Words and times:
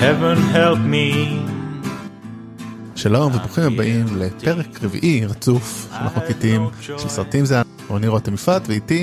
heaven 0.00 0.38
help 0.54 0.78
me. 0.92 1.06
שלום 2.96 3.34
וברוכים 3.34 3.64
הבאים 3.64 4.06
לפרק 4.16 4.84
רביעי 4.84 5.26
רצוף 5.26 5.88
של 5.90 6.06
החוקטים 6.06 6.66
של 6.80 7.08
סרטים 7.08 7.44
זה 7.44 7.62
רוני 7.88 8.08
רותם 8.08 8.34
יפעת 8.34 8.62
ואיתי. 8.68 9.02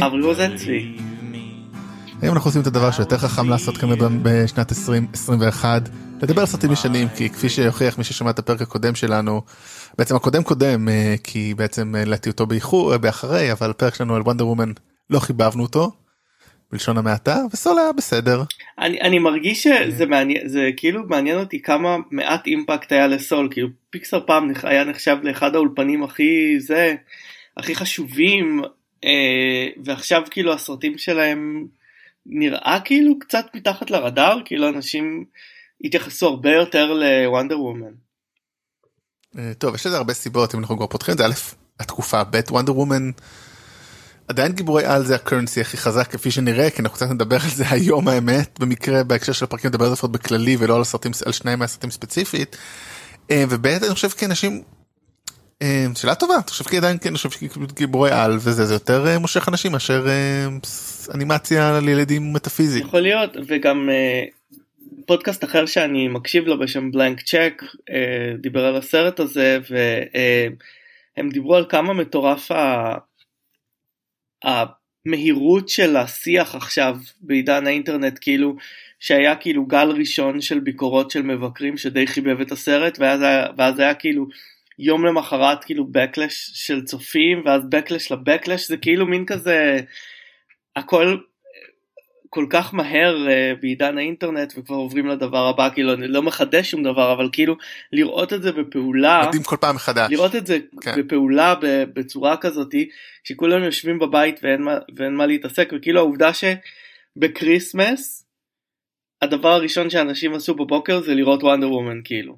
היום 2.21 2.35
אנחנו 2.35 2.49
עושים 2.49 2.61
את 2.61 2.67
הדבר 2.67 2.91
שיותר 2.91 3.17
חכם 3.17 3.49
לעשות 3.49 3.77
כנראה 3.77 4.07
בשנת 4.21 4.71
2021 4.71 5.89
לדבר 6.21 6.41
על 6.41 6.47
סרטים 6.47 6.71
ישנים 6.71 7.07
כי 7.15 7.29
כפי 7.29 7.49
שהוכיח 7.49 7.97
מי 7.97 8.03
ששמע 8.03 8.29
את 8.29 8.39
הפרק 8.39 8.61
הקודם 8.61 8.95
שלנו 8.95 9.41
בעצם 9.97 10.15
הקודם 10.15 10.43
קודם 10.43 10.89
אה, 10.89 11.15
כי 11.23 11.53
בעצם 11.57 11.95
העליתי 11.97 12.29
אותו 12.29 12.45
באיחור 12.45 12.93
אה, 12.93 12.97
באחרי 12.97 13.51
אבל 13.51 13.69
הפרק 13.69 13.95
שלנו 13.95 14.15
על 14.15 14.21
וונדר 14.21 14.47
וומן 14.47 14.71
לא 15.09 15.19
חיבבנו 15.19 15.63
אותו. 15.63 16.06
בלשון 16.71 16.97
המעטה 16.97 17.37
וסול 17.53 17.79
היה 17.79 17.93
בסדר. 17.93 18.43
אני, 18.79 19.01
אני 19.01 19.19
מרגיש 19.19 19.63
שזה 19.63 20.05
מעניין 20.05 20.47
זה 20.47 20.69
כאילו 20.77 21.03
מעניין 21.07 21.39
אותי 21.39 21.61
כמה 21.61 21.97
מעט 22.11 22.47
אימפקט 22.47 22.91
היה 22.91 23.07
לסול 23.07 23.47
כאילו 23.51 23.67
פיקסר 23.89 24.19
פעם 24.27 24.51
היה 24.63 24.83
נחשב 24.83 25.17
לאחד 25.23 25.55
האולפנים 25.55 26.03
הכי 26.03 26.59
זה 26.59 26.95
הכי 27.57 27.75
חשובים 27.75 28.61
אה, 29.03 29.67
ועכשיו 29.83 30.21
כאילו 30.31 30.53
הסרטים 30.53 30.97
שלהם 30.97 31.67
נראה 32.25 32.79
כאילו 32.85 33.19
קצת 33.19 33.45
מתחת 33.53 33.91
לרדאר 33.91 34.39
כאילו 34.45 34.69
אנשים 34.69 35.25
התייחסו 35.83 36.27
הרבה 36.27 36.51
יותר 36.51 36.93
לוונדר 36.93 37.61
וומן. 37.61 37.93
אה, 39.37 39.53
טוב 39.57 39.75
יש 39.75 39.85
לזה 39.85 39.97
הרבה 39.97 40.13
סיבות 40.13 40.55
אם 40.55 40.59
אנחנו 40.59 40.77
כבר 40.77 40.87
פותחים 40.87 41.13
את 41.13 41.17
זה 41.17 41.25
א' 41.25 41.33
התקופה 41.79 42.23
ב' 42.23 42.39
וונדר 42.51 42.77
וומן. 42.77 43.11
עדיין 44.27 44.51
גיבורי 44.51 44.85
על 44.85 45.05
זה 45.05 45.15
הקרנסי 45.15 45.61
הכי 45.61 45.77
חזק 45.77 46.07
כפי 46.07 46.31
שנראה 46.31 46.69
כי 46.69 46.81
אנחנו 46.81 46.95
קצת 46.95 47.09
נדבר 47.09 47.35
על 47.35 47.49
זה 47.49 47.63
היום 47.75 48.07
האמת 48.07 48.59
במקרה 48.59 49.03
בהקשר 49.03 49.31
של 49.31 49.45
הפרקים 49.45 49.69
נדבר 49.69 49.95
זה 49.95 50.07
בכללי 50.07 50.57
ולא 50.59 50.75
על 50.75 50.81
הסרטים 50.81 51.11
על 51.25 51.31
שניים 51.31 51.59
מהסרטים 51.59 51.91
ספציפית. 51.91 52.57
אה, 53.31 53.43
ובאמת 53.49 53.83
אני 53.83 53.93
חושב 53.93 54.09
כאנשים 54.09 54.61
אה, 55.61 55.85
שאלה 55.95 56.15
טובה 56.15 56.35
אני 56.35 56.43
חושב 56.47 56.65
כי 56.65 56.77
עדיין 56.77 56.97
כן 57.01 57.09
אני 57.09 57.17
חושב 57.17 57.29
גיבורי 57.73 58.11
על 58.11 58.31
וזה 58.33 58.65
זה 58.65 58.73
יותר 58.73 59.07
אה, 59.07 59.19
מושך 59.19 59.49
אנשים 59.49 59.71
מאשר 59.71 60.05
אנימציה 61.15 61.79
לילדים 61.79 62.33
מטאפיזי. 62.33 62.79
יכול 62.79 63.01
להיות 63.01 63.37
וגם 63.47 63.89
פודקאסט 65.05 65.43
אחר 65.43 65.65
שאני 65.65 66.07
מקשיב 66.07 66.47
לו 66.47 66.59
בשם 66.59 66.91
בלנק 66.91 67.21
צ'ק 67.21 67.63
דיבר 68.41 68.65
על 68.65 68.75
הסרט 68.75 69.19
הזה 69.19 69.59
והם 71.17 71.29
דיברו 71.29 71.55
על 71.55 71.65
כמה 71.69 71.93
מטורף 71.93 72.51
המהירות 74.43 75.69
של 75.69 75.97
השיח 75.97 76.55
עכשיו 76.55 76.97
בעידן 77.21 77.67
האינטרנט 77.67 78.17
כאילו 78.21 78.55
שהיה 78.99 79.35
כאילו 79.35 79.65
גל 79.65 79.91
ראשון 79.97 80.41
של 80.41 80.59
ביקורות 80.59 81.11
של 81.11 81.21
מבקרים 81.21 81.77
שדי 81.77 82.07
חיבב 82.07 82.41
את 82.41 82.51
הסרט 82.51 82.97
ואז 82.99 83.21
היה, 83.21 83.47
ואז 83.57 83.79
היה 83.79 83.93
כאילו 83.93 84.27
יום 84.79 85.05
למחרת 85.05 85.63
כאילו 85.63 85.83
backlash 85.83 86.51
של 86.53 86.83
צופים 86.83 87.41
ואז 87.45 87.61
backlash 87.61 88.07
לבקלש 88.11 88.67
זה 88.67 88.77
כאילו 88.77 89.05
מין 89.05 89.25
כזה 89.25 89.79
הכל 90.75 91.17
כל 92.29 92.45
כך 92.49 92.73
מהר 92.73 93.27
uh, 93.27 93.61
בעידן 93.61 93.97
האינטרנט 93.97 94.53
וכבר 94.57 94.75
עוברים 94.75 95.07
לדבר 95.07 95.47
הבא 95.47 95.69
כאילו 95.73 95.93
אני 95.93 96.07
לא 96.07 96.21
מחדש 96.21 96.71
שום 96.71 96.83
דבר 96.83 97.13
אבל 97.13 97.29
כאילו 97.31 97.55
לראות 97.91 98.33
את 98.33 98.41
זה 98.41 98.51
בפעולה 98.51 99.23
מדהים 99.27 99.43
כל 99.43 99.57
פעם 99.61 99.75
מחדש 99.75 100.11
לראות 100.11 100.35
את 100.35 100.47
זה 100.47 100.59
כן. 100.81 100.99
בפעולה 100.99 101.55
בצורה 101.93 102.37
כזאתי 102.37 102.89
שכולם 103.23 103.63
יושבים 103.63 103.99
בבית 103.99 104.39
ואין 104.43 104.61
מה, 104.61 104.77
ואין 104.95 105.15
מה 105.15 105.25
להתעסק 105.25 105.69
וכאילו 105.75 105.99
העובדה 105.99 106.31
שבקריסמס 106.33 108.25
הדבר 109.21 109.49
הראשון 109.49 109.89
שאנשים 109.89 110.33
עשו 110.33 110.55
בבוקר 110.55 111.01
זה 111.01 111.15
לראות 111.15 111.43
וונדר 111.43 111.71
וומן 111.71 112.01
כאילו. 112.03 112.37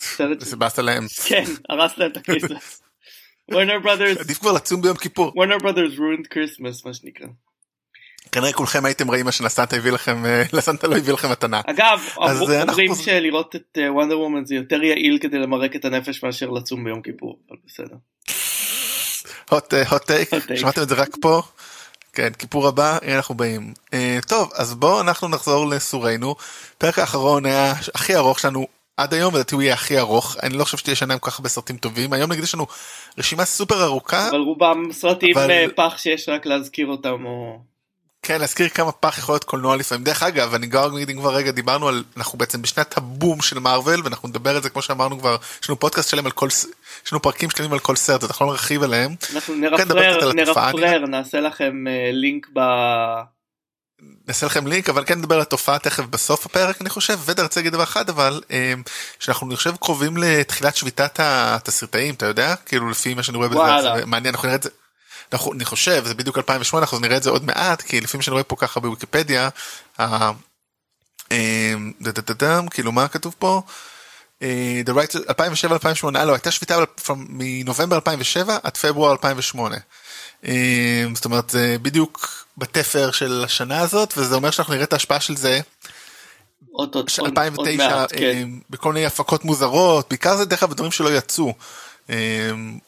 זה 0.38 0.56
באסה 0.56 0.78
להם. 0.78 1.04
כן 1.28 1.44
הרס 1.68 1.98
להם 1.98 2.10
את 2.10 2.16
הקריסמס. 2.16 2.82
וורנר 3.52 3.78
ברודרס 3.78 4.18
עדיף 4.18 4.38
כבר 4.38 4.52
לצום 4.52 4.82
ביום 4.82 4.96
כיפור. 4.96 5.32
וורנר 5.34 5.58
ברודרס 5.58 5.92
ruined 5.92 6.26
Christmas 6.34 6.82
מה 6.84 6.94
שנקרא. 6.94 7.26
כנראה 8.32 8.52
כולכם 8.52 8.84
הייתם 8.84 9.08
רואים 9.08 9.24
מה 9.24 9.32
שלסנטה 9.32 9.76
הביא 9.76 9.92
לכם 9.92 10.26
אה, 10.26 10.42
לסנטה 10.52 10.86
לא 10.86 10.96
הביא 10.96 11.12
לכם 11.12 11.30
מתנה. 11.30 11.60
אגב 11.66 12.00
אה, 12.22 12.62
אומרים 12.62 12.94
שלראות 12.94 13.56
את 13.56 13.78
וונדר 13.88 14.14
אה, 14.14 14.20
וומן 14.20 14.44
זה 14.44 14.54
יותר 14.54 14.82
יעיל 14.82 15.18
כדי 15.20 15.38
למרק 15.38 15.76
את 15.76 15.84
הנפש 15.84 16.24
מאשר 16.24 16.50
לצום 16.50 16.84
ביום 16.84 17.02
כיפור 17.02 17.38
אבל 17.48 17.58
בסדר. 17.66 17.96
hot 19.84 19.98
טייק 20.06 20.30
שמעתם 20.54 20.82
את 20.82 20.88
זה 20.88 20.94
רק 20.94 21.16
פה. 21.20 21.42
כן 22.12 22.32
כיפור 22.38 22.68
הבא 22.68 22.98
אנחנו 23.16 23.34
באים 23.34 23.72
טוב 24.28 24.50
אז 24.54 24.74
בואו 24.74 25.00
אנחנו 25.00 25.28
נחזור 25.28 25.66
לסורנו 25.66 26.34
פרק 26.78 26.98
האחרון 26.98 27.46
היה 27.46 27.72
הכי 27.94 28.16
ארוך 28.16 28.38
שלנו 28.38 28.66
עד 28.96 29.14
היום 29.14 29.34
לדעתי 29.34 29.54
הוא 29.54 29.62
יהיה 29.62 29.74
הכי 29.74 29.98
ארוך 29.98 30.36
אני 30.42 30.58
לא 30.58 30.64
חושב 30.64 30.76
שתהיה 30.76 30.96
שנה 30.96 31.14
עם 31.14 31.18
כל 31.20 31.30
כך 31.30 31.38
הרבה 31.38 31.48
סרטים 31.48 31.76
טובים 31.76 32.12
היום 32.12 32.32
נגיד 32.32 32.44
יש 32.44 32.54
לנו 32.54 32.66
רשימה 33.18 33.44
סופר 33.44 33.84
ארוכה 33.84 34.28
אבל 34.28 34.38
רובם 34.38 34.92
סרטים 34.92 35.34
פח 35.76 35.98
שיש 35.98 36.28
רק 36.28 36.46
להזכיר 36.46 36.86
אותם 36.86 37.24
או. 37.24 37.70
כן 38.22 38.40
להזכיר 38.40 38.68
כמה 38.68 38.92
פח 38.92 39.18
יכול 39.18 39.32
להיות 39.32 39.44
קולנוע 39.44 39.76
לפעמים. 39.76 40.04
דרך 40.04 40.22
אגב 40.22 40.54
אני 40.54 40.66
גם 40.66 40.96
אם 40.96 41.18
כבר 41.18 41.34
רגע 41.34 41.50
דיברנו 41.50 41.88
על 41.88 42.04
אנחנו 42.16 42.38
בעצם 42.38 42.62
בשנת 42.62 42.96
הבום 42.96 43.42
של 43.42 43.58
מארוול 43.58 44.00
ואנחנו 44.04 44.28
נדבר 44.28 44.56
על 44.56 44.62
זה 44.62 44.70
כמו 44.70 44.82
שאמרנו 44.82 45.18
כבר 45.18 45.36
יש 45.62 45.68
לנו 45.68 45.80
פודקאסט 45.80 46.10
שלם 46.10 46.26
על 46.26 46.32
כל 46.32 46.48
יש 47.06 47.12
לנו 47.12 47.22
פרקים 47.22 47.50
שלמים 47.50 47.72
על 47.72 47.78
כל 47.78 47.96
סרט 47.96 48.24
אנחנו 48.24 48.46
לא 48.46 48.52
נרחיב 48.52 48.82
עליהם. 48.82 49.14
אנחנו 49.34 49.54
נרפרר 49.54 50.32
נרפרר 50.32 51.06
נעשה 51.06 51.40
לכם 51.40 51.84
אה, 51.88 52.10
לינק 52.12 52.46
ב... 52.52 52.60
נעשה 54.28 54.46
לכם 54.46 54.66
לינק 54.66 54.88
אבל 54.88 55.04
כן 55.04 55.18
נדבר 55.18 55.34
על 55.34 55.40
התופעה 55.40 55.78
תכף 55.78 56.04
בסוף 56.04 56.46
הפרק 56.46 56.80
אני 56.80 56.90
חושב 56.90 57.18
ואני 57.24 57.42
רוצה 57.42 57.60
להגיד 57.60 57.72
דבר 57.72 57.82
אחד 57.82 58.08
אבל 58.08 58.42
אה, 58.50 58.74
שאנחנו 59.18 59.46
אני 59.46 59.56
חושב 59.56 59.76
קרובים 59.76 60.16
לתחילת 60.16 60.76
שביתת 60.76 61.20
התסריטאים 61.22 62.14
אתה 62.14 62.26
יודע? 62.26 62.54
כאילו 62.66 62.90
לפי 62.90 63.14
מה 63.14 63.22
שאני 63.22 63.36
רואה 63.36 63.48
בזה 63.48 63.60
מעניין 64.06 64.34
אנחנו 64.34 64.46
נראה 64.46 64.56
את 64.56 64.62
זה 64.62 64.70
אנחנו, 65.32 65.52
אני 65.52 65.64
חושב 65.64 66.04
זה 66.06 66.14
בדיוק 66.14 66.38
2008 66.38 66.84
אנחנו 66.84 66.98
נראה 66.98 67.16
את 67.16 67.22
זה 67.22 67.30
עוד 67.30 67.44
מעט 67.44 67.82
כי 67.82 68.00
לפעמים 68.00 68.22
שאני 68.22 68.32
רואה 68.32 68.44
פה 68.44 68.56
ככה 68.56 68.80
בוויקיפדיה. 68.80 69.48
אמ, 71.30 71.92
כאילו 72.70 72.92
מה 72.92 73.08
כתוב 73.08 73.34
פה. 73.38 73.62
2007 75.28 75.74
2008 75.74 76.24
לא 76.24 76.32
הייתה 76.32 76.50
שביתה 76.50 76.84
מנובמבר 77.16 77.96
2007 77.96 78.58
עד 78.62 78.76
פברואר 78.76 79.12
2008. 79.12 79.76
אמ, 80.44 80.50
זאת 81.14 81.24
אומרת 81.24 81.50
זה 81.50 81.76
בדיוק 81.82 82.46
בתפר 82.58 83.10
של 83.10 83.42
השנה 83.44 83.80
הזאת 83.80 84.14
וזה 84.16 84.34
אומר 84.34 84.50
שאנחנו 84.50 84.74
נראה 84.74 84.84
את 84.84 84.92
ההשפעה 84.92 85.20
של 85.20 85.36
זה. 85.36 85.60
2009 87.26 88.06
כן. 88.08 88.24
אמ, 88.24 88.60
בכל 88.70 88.92
מיני 88.92 89.06
הפקות 89.06 89.44
מוזרות 89.44 90.08
בעיקר 90.08 90.36
זה 90.36 90.44
דרך 90.44 90.62
אגב 90.62 90.74
דברים 90.74 90.92
שלא 90.92 91.16
יצאו. 91.16 91.54
אמ, 92.10 92.78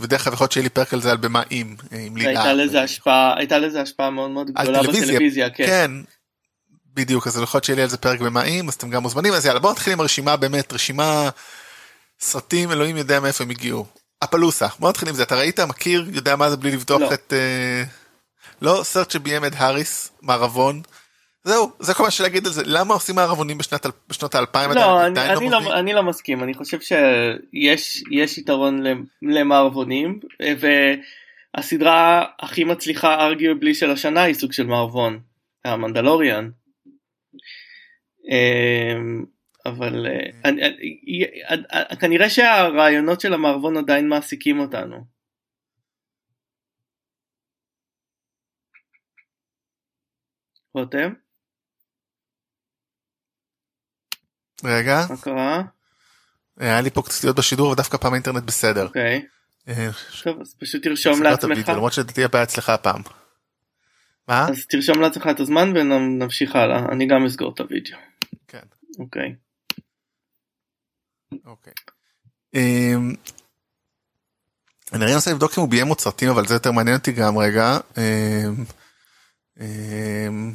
ודרך 0.00 0.26
אגב 0.26 0.34
יכול 0.34 0.44
להיות 0.44 0.52
שיהיה 0.52 0.62
לי 0.62 0.68
פרק 0.68 0.94
על 0.94 1.00
זה 1.00 1.10
על 1.10 1.16
במה 1.16 1.42
עם, 1.50 1.76
עם 1.90 2.16
לילה. 2.16 2.28
הייתה 2.30 2.52
לזה 2.52 2.82
השפעה, 2.82 3.34
הייתה 3.38 3.58
לזה 3.58 3.82
השפעה 3.82 4.10
מאוד 4.10 4.30
מאוד 4.30 4.50
גדולה 4.50 4.82
בטלוויזיה, 4.82 5.50
כן. 5.50 5.66
כן. 5.66 5.90
בדיוק 6.94 7.26
אז 7.26 7.38
יכול 7.42 7.58
להיות 7.58 7.64
שיהיה 7.64 7.76
לי 7.76 7.82
על 7.82 7.88
זה 7.88 7.96
פרק 7.96 8.20
במה 8.20 8.42
עם 8.42 8.68
אז 8.68 8.74
אתם 8.74 8.90
גם 8.90 9.02
מוזמנים 9.02 9.32
אז 9.32 9.46
יאללה 9.46 9.60
בוא 9.60 9.72
נתחיל 9.72 9.92
עם 9.92 10.00
הרשימה 10.00 10.36
באמת 10.36 10.72
רשימה 10.72 11.30
סרטים 12.20 12.72
אלוהים 12.72 12.96
יודע 12.96 13.20
מאיפה 13.20 13.44
הם 13.44 13.50
הגיעו. 13.50 13.86
הפלוסה 14.22 14.66
בוא 14.78 14.88
נתחיל 14.88 15.08
עם 15.08 15.14
זה 15.14 15.22
אתה 15.22 15.36
ראית 15.36 15.60
מכיר 15.60 16.06
יודע 16.12 16.36
מה 16.36 16.50
זה 16.50 16.56
בלי 16.56 16.70
לבדוק 16.70 17.00
לא. 17.00 17.14
את 17.14 17.32
uh, 17.32 17.88
לא 18.62 18.80
סרט 18.84 19.10
שביים 19.10 19.44
את 19.44 19.52
האריס 19.56 20.10
מערבון 20.22 20.82
זהו 21.44 21.72
זה 21.78 21.94
כל 21.94 22.02
מה 22.02 22.08
להגיד 22.20 22.46
על 22.46 22.52
זה 22.52 22.62
למה 22.66 22.94
עושים 22.94 23.14
מערבונים 23.14 23.58
בשנת 23.58 23.86
בשנות 24.08 24.34
האלפיים 24.34 24.70
לא, 24.70 25.06
אני, 25.06 25.20
אני, 25.20 25.50
לא, 25.50 25.62
לא, 25.62 25.78
אני 25.78 25.92
לא 25.92 26.02
מסכים 26.02 26.42
אני 26.42 26.54
חושב 26.54 26.80
שיש 26.80 28.04
יש 28.10 28.38
יתרון 28.38 28.82
למערבונים 29.22 30.20
והסדרה 31.56 32.24
הכי 32.40 32.64
מצליחה 32.64 33.26
ארגיובלי 33.26 33.74
של 33.74 33.90
השנה 33.90 34.22
היא 34.22 34.34
סוג 34.34 34.52
של 34.52 34.66
מערבון 34.66 35.20
המנדלוריאן. 35.64 36.50
אמ, 38.30 39.24
אבל 39.66 40.06
אה, 40.06 41.96
כנראה 41.96 42.30
שהרעיונות 42.30 43.20
של 43.20 43.34
המערבון 43.34 43.76
עדיין 43.76 44.08
מעסיקים 44.08 44.60
אותנו. 44.60 45.04
רותם? 50.74 51.12
רגע. 54.64 55.06
מה 55.10 55.16
קרה? 55.16 55.62
היה 56.58 56.80
לי 56.80 56.90
פה 56.90 57.02
קצת 57.02 57.24
להיות 57.24 57.36
בשידור 57.36 57.70
ודווקא 57.70 57.98
פעם 57.98 58.12
האינטרנט 58.12 58.44
בסדר. 58.44 58.86
אוקיי. 58.86 59.22
אה, 59.68 59.88
טוב 60.24 60.40
אז 60.40 60.54
פשוט 60.60 60.82
תרשום 60.82 61.22
לעצמך. 61.22 61.68
למרות 61.68 61.92
שתהיה 61.92 62.28
בעיה 62.28 62.44
אצלך 62.44 62.68
הפעם. 62.68 63.02
מה? 64.28 64.48
אז 64.48 64.66
תרשום 64.66 65.00
לעצמך 65.00 65.28
את 65.30 65.40
הזמן 65.40 65.72
ונמשיך 65.76 66.56
הלאה 66.56 66.78
אני 66.92 67.06
גם 67.06 67.26
אסגור 67.26 67.52
את 67.54 67.60
הוידאו. 67.60 67.98
כן. 68.48 68.58
אוקיי. 68.98 69.34
אוקיי. 71.46 71.72
אמ, 72.54 73.14
אני 74.92 75.14
אנסה 75.14 75.30
לבדוק 75.30 75.52
אם 75.58 75.62
הוא 75.62 75.70
ביים 75.70 75.88
עוד 75.88 76.00
סרטים 76.00 76.30
אבל 76.30 76.46
זה 76.46 76.54
יותר 76.54 76.72
מעניין 76.72 76.96
אותי 76.96 77.12
גם 77.12 77.38
רגע. 77.38 77.78
אמ, 77.98 78.64
אמ, 79.60 80.52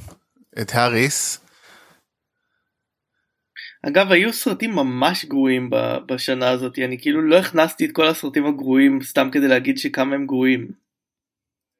את 0.62 0.72
האריס. 0.74 1.44
אגב 3.87 4.11
היו 4.11 4.33
סרטים 4.33 4.75
ממש 4.75 5.25
גרועים 5.25 5.69
בשנה 6.05 6.49
הזאת 6.49 6.79
אני 6.79 7.01
כאילו 7.01 7.21
לא 7.21 7.35
הכנסתי 7.35 7.85
את 7.85 7.91
כל 7.93 8.07
הסרטים 8.07 8.45
הגרועים 8.45 8.99
סתם 9.03 9.29
כדי 9.31 9.47
להגיד 9.47 9.77
שכמה 9.77 10.15
הם 10.15 10.25
גרועים. 10.25 10.71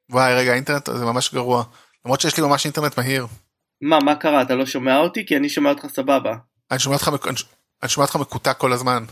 וואי 0.09 0.35
רגע 0.35 0.53
אינטרנט 0.53 0.85
זה 0.85 1.05
ממש 1.05 1.33
גרוע 1.33 1.63
למרות 2.05 2.21
שיש 2.21 2.37
לי 2.37 2.43
ממש 2.43 2.65
אינטרנט 2.65 2.97
מהיר. 2.97 3.27
מה 3.81 3.99
מה 3.99 4.15
קרה 4.15 4.41
אתה 4.41 4.55
לא 4.55 4.65
שומע 4.65 4.97
אותי 4.97 5.25
כי 5.25 5.37
אני 5.37 5.49
שומע 5.49 5.69
אותך 5.69 5.85
סבבה. 5.87 6.35
אני 6.71 6.79
שומע 6.79 6.95
אותך 6.95 7.11
אני 7.83 7.89
שומע 7.89 8.05
אותך 8.05 8.15
מקוטע 8.15 8.53
כל 8.53 8.73
הזמן. 8.73 9.03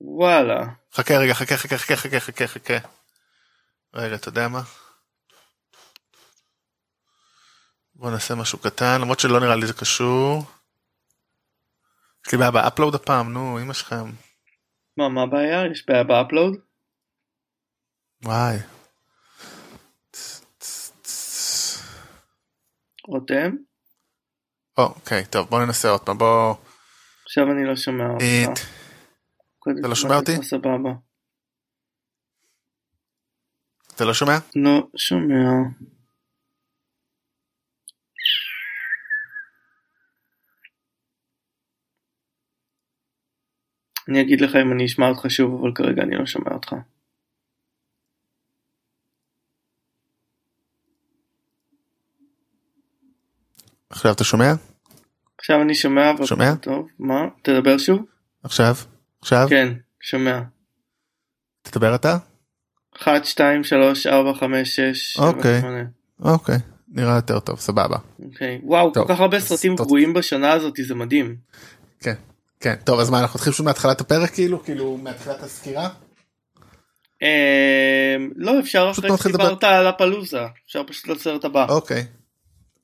וואלה. 0.00 0.66
חכה 0.94 1.18
רגע 1.18 1.34
חכה 1.34 1.56
חכה 1.56 1.78
חכה 1.78 1.96
חכה 1.96 2.20
חכה 2.20 2.46
חכה. 2.46 2.78
רגע 3.94 4.14
אתה 4.14 4.28
יודע 4.28 4.48
מה? 4.48 4.62
בוא 7.94 8.10
נעשה 8.10 8.34
משהו 8.34 8.58
קטן 8.58 9.00
למרות 9.00 9.20
שלא 9.20 9.40
נראה 9.40 9.56
לי 9.56 9.66
זה 9.66 9.72
קשור. 9.72 10.44
יש 12.28 12.32
לי 12.32 12.38
בעיה 12.38 12.50
באפלואוד 12.50 12.94
הפעם 12.94 13.32
נו 13.32 13.58
אמא 13.62 13.72
שלכם. 13.72 14.10
מה 14.96 15.08
מה 15.08 15.22
הבעיה 15.22 15.66
יש 15.72 15.86
בעיה 15.88 16.04
באפלואוד? 16.04 16.54
וואי. 18.24 18.56
רותם? 23.06 23.50
אוקיי 24.78 25.24
טוב 25.24 25.48
בוא 25.48 25.64
ננסה 25.64 25.88
עוד 25.88 26.00
פעם 26.00 26.18
בוא. 26.18 26.54
עכשיו 27.24 27.44
אני 27.52 27.64
לא 27.66 27.76
שומע 27.76 28.04
אה, 28.04 28.48
אותך. 28.48 28.62
קודם 29.58 29.78
אתה 29.80 29.88
לא 29.88 29.94
שומע 29.94 30.16
אותי? 30.16 30.42
סבבה. 30.42 30.90
אתה 33.94 34.04
לא 34.04 34.14
שומע? 34.14 34.38
לא 34.56 34.88
שומע. 34.96 35.44
אני 44.08 44.20
אגיד 44.20 44.40
לך 44.40 44.56
אם 44.56 44.72
אני 44.72 44.84
אשמע 44.84 45.08
אותך 45.08 45.30
שוב 45.30 45.60
אבל 45.60 45.72
כרגע 45.74 46.02
אני 46.02 46.16
לא 46.16 46.26
שומע 46.26 46.52
אותך. 46.52 46.74
עכשיו 53.90 54.12
אתה 54.12 54.24
שומע? 54.24 54.52
עכשיו 55.38 55.62
אני 55.62 55.74
שומע 55.74 56.10
אבל 56.10 56.26
שומע? 56.26 56.54
טוב 56.54 56.88
מה 56.98 57.26
תדבר 57.42 57.78
שוב? 57.78 58.04
עכשיו? 58.42 58.74
עכשיו? 59.20 59.46
כן 59.50 59.72
שומע. 60.00 60.40
תדבר 61.62 61.94
אתה? 61.94 62.18
1 62.96 63.24
2 63.24 63.64
3 63.64 64.06
4 64.06 64.34
5 64.34 64.76
6 64.76 65.14
7 65.14 65.26
אוקיי. 65.26 65.60
8 65.60 65.84
אוקיי 66.20 66.58
נראה 66.88 67.16
יותר 67.16 67.40
טוב 67.40 67.58
סבבה. 67.58 67.96
אוקיי 68.24 68.60
וואו 68.62 68.90
טוב, 68.90 69.06
כל 69.06 69.14
כך 69.14 69.20
הרבה 69.20 69.40
סרטים 69.40 69.76
גרועים 69.76 70.12
בשנה 70.12 70.52
הזאת 70.52 70.74
זה 70.86 70.94
מדהים. 70.94 71.36
כן. 72.00 72.14
כן 72.60 72.74
טוב 72.84 73.00
אז 73.00 73.10
מה 73.10 73.20
אנחנו 73.20 73.36
נתחיל 73.36 73.52
פשוט 73.52 73.66
מהתחלת 73.66 74.00
הפרק 74.00 74.30
כאילו 74.30 74.64
כאילו 74.64 74.96
מהתחלת 74.96 75.42
הסקירה? 75.42 75.88
אמ, 77.22 78.30
לא 78.36 78.60
אפשר 78.60 78.88
אחרי 78.90 79.04
לדבר. 79.10 79.16
שדיברת 79.16 79.64
על 79.64 79.86
הפלוזה 79.86 80.42
אפשר 80.66 80.82
פשוט 80.86 81.08
לסרט 81.08 81.44
הבא. 81.44 81.66
אוקיי. 81.68 82.06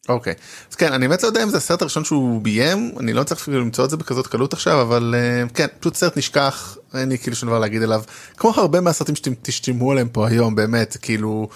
אוקיי. 0.09 0.35
אז 0.71 0.76
כן 0.76 0.93
אני 0.93 1.09
באמת 1.09 1.23
לא 1.23 1.29
יודע 1.29 1.43
אם 1.43 1.49
זה 1.49 1.56
הסרט 1.56 1.82
הראשון 1.82 2.05
שהוא 2.05 2.43
ביים 2.43 2.93
אני 3.00 3.12
לא 3.12 3.23
צריך 3.23 3.41
אפילו 3.41 3.61
למצוא 3.61 3.85
את 3.85 3.91
זה 3.91 3.97
בכזאת 3.97 4.26
קלות 4.26 4.53
עכשיו 4.53 4.82
אבל 4.82 5.15
אה, 5.17 5.49
כן 5.55 5.67
פשוט 5.81 5.94
סרט 5.94 6.17
נשכח 6.17 6.79
אין 6.94 7.09
לי 7.09 7.19
כאילו 7.19 7.37
שום 7.37 7.49
דבר 7.49 7.59
להגיד 7.59 7.82
עליו 7.82 8.03
כמו 8.37 8.50
הרבה 8.56 8.81
מהסרטים 8.81 9.17
שאתם 9.17 9.32
תשתמו 9.43 9.93
עליהם 9.93 10.09
פה 10.09 10.29
היום 10.29 10.55
באמת 10.55 10.97
כאילו 11.03 11.49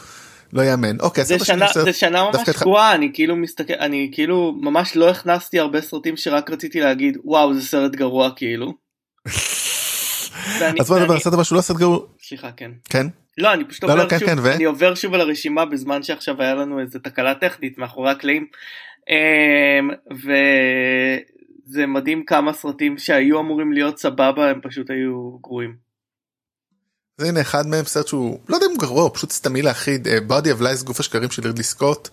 לא 0.53 0.62
יאמן 0.62 1.00
אוקיי 1.00 1.25
זה 1.25 1.39
שנה 1.39 1.69
סרט- 1.69 1.85
זה 1.85 1.93
שנה 1.93 2.25
ממש 2.25 2.49
גרועה 2.61 2.95
אני 2.95 3.11
כאילו 3.15 3.37
מסתכל 3.37 3.73
אני 3.75 4.11
כאילו 4.12 4.55
ממש 4.61 4.97
לא 4.97 5.11
הכנסתי 5.11 5.59
הרבה 5.59 5.81
סרטים 5.81 6.17
שרק 6.17 6.50
רציתי 6.50 6.81
להגיד 6.81 7.19
וואו 7.25 7.55
זה 7.55 7.62
סרט 7.67 7.93
גרוע 7.93 8.31
כאילו. 8.37 8.75
ואני- 10.61 10.81
אז 10.81 10.89
בוא 10.89 10.99
נדבר 10.99 11.12
על 11.15 11.35
הבא 11.35 11.43
שהוא 11.43 11.56
לא 11.56 11.61
סרט 11.62 11.77
גרוע 11.77 11.99
סליחה 12.23 12.53
כן. 12.53 12.71
כן 12.91 13.06
לא 13.39 13.53
אני 13.53 13.65
פשוט 13.65 13.85
לא, 13.85 13.89
עובר 13.93 14.05
לא, 14.05 14.09
כן, 14.09 14.19
שוב 14.19 14.29
כן, 14.29 14.37
ו- 14.43 14.53
אני 14.55 14.65
עובר 14.65 14.95
שוב 14.95 15.15
על 15.15 15.21
הרשימה 15.21 15.65
בזמן 15.65 16.03
שעכשיו 16.03 16.43
היה 16.43 16.55
לנו 16.55 16.81
איזה 16.81 16.99
תקלה 16.99 17.35
טכנית 17.35 17.79
מאחורי 17.79 18.11
הקלעים. 18.11 18.47
אמ, 19.11 19.91
וזה 21.71 21.87
מדהים 21.87 22.25
כמה 22.25 22.53
סרטים 22.53 22.99
שהיו 22.99 23.41
אמורים 23.41 23.73
להיות 23.73 23.99
סבבה 23.99 24.50
הם 24.50 24.61
פשוט 24.62 24.91
היו 24.91 25.31
גרועים. 25.43 25.88
אז 27.19 27.25
הנה 27.25 27.41
אחד 27.41 27.67
מהם 27.67 27.85
סרט 27.85 28.09
שהוא 28.09 28.38
לא 28.49 28.56
יודע 28.56 28.67
אם 28.67 28.70
הוא 28.70 28.81
גרוע 28.81 29.03
הוא 29.03 29.11
פשוט 29.15 29.32
סתמי 29.32 29.62
להחריד 29.62 30.08
body 30.29 30.59
of 30.59 30.62
lies 30.62 30.85
גוף 30.85 31.00
השקרים 31.00 31.31
של 31.31 31.47
רידלי 31.47 31.62
סקוט 31.62 32.09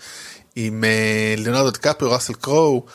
עם 0.55 0.83
אה, 0.83 1.35
ליאונרדו 1.37 1.71
דקפריו 1.71 2.11
ראסל 2.11 2.33
קרו 2.33 2.85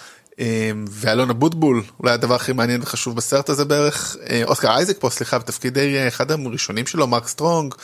אה, 0.40 0.70
ואלון 0.90 1.30
אבוטבול 1.30 1.82
אולי 2.00 2.12
הדבר 2.12 2.34
הכי 2.34 2.52
מעניין 2.52 2.82
וחשוב 2.82 3.16
בסרט 3.16 3.48
הזה 3.48 3.64
בערך 3.64 4.16
אה, 4.30 4.42
אוסקר 4.44 4.68
אייזק 4.68 4.96
פה 4.98 5.10
סליחה 5.10 5.38
בתפקידי 5.38 5.96
אה, 5.96 6.08
אחד 6.08 6.30
הראשונים 6.30 6.86
שלו 6.86 7.06
מרק 7.06 7.28
סטרונג. 7.28 7.74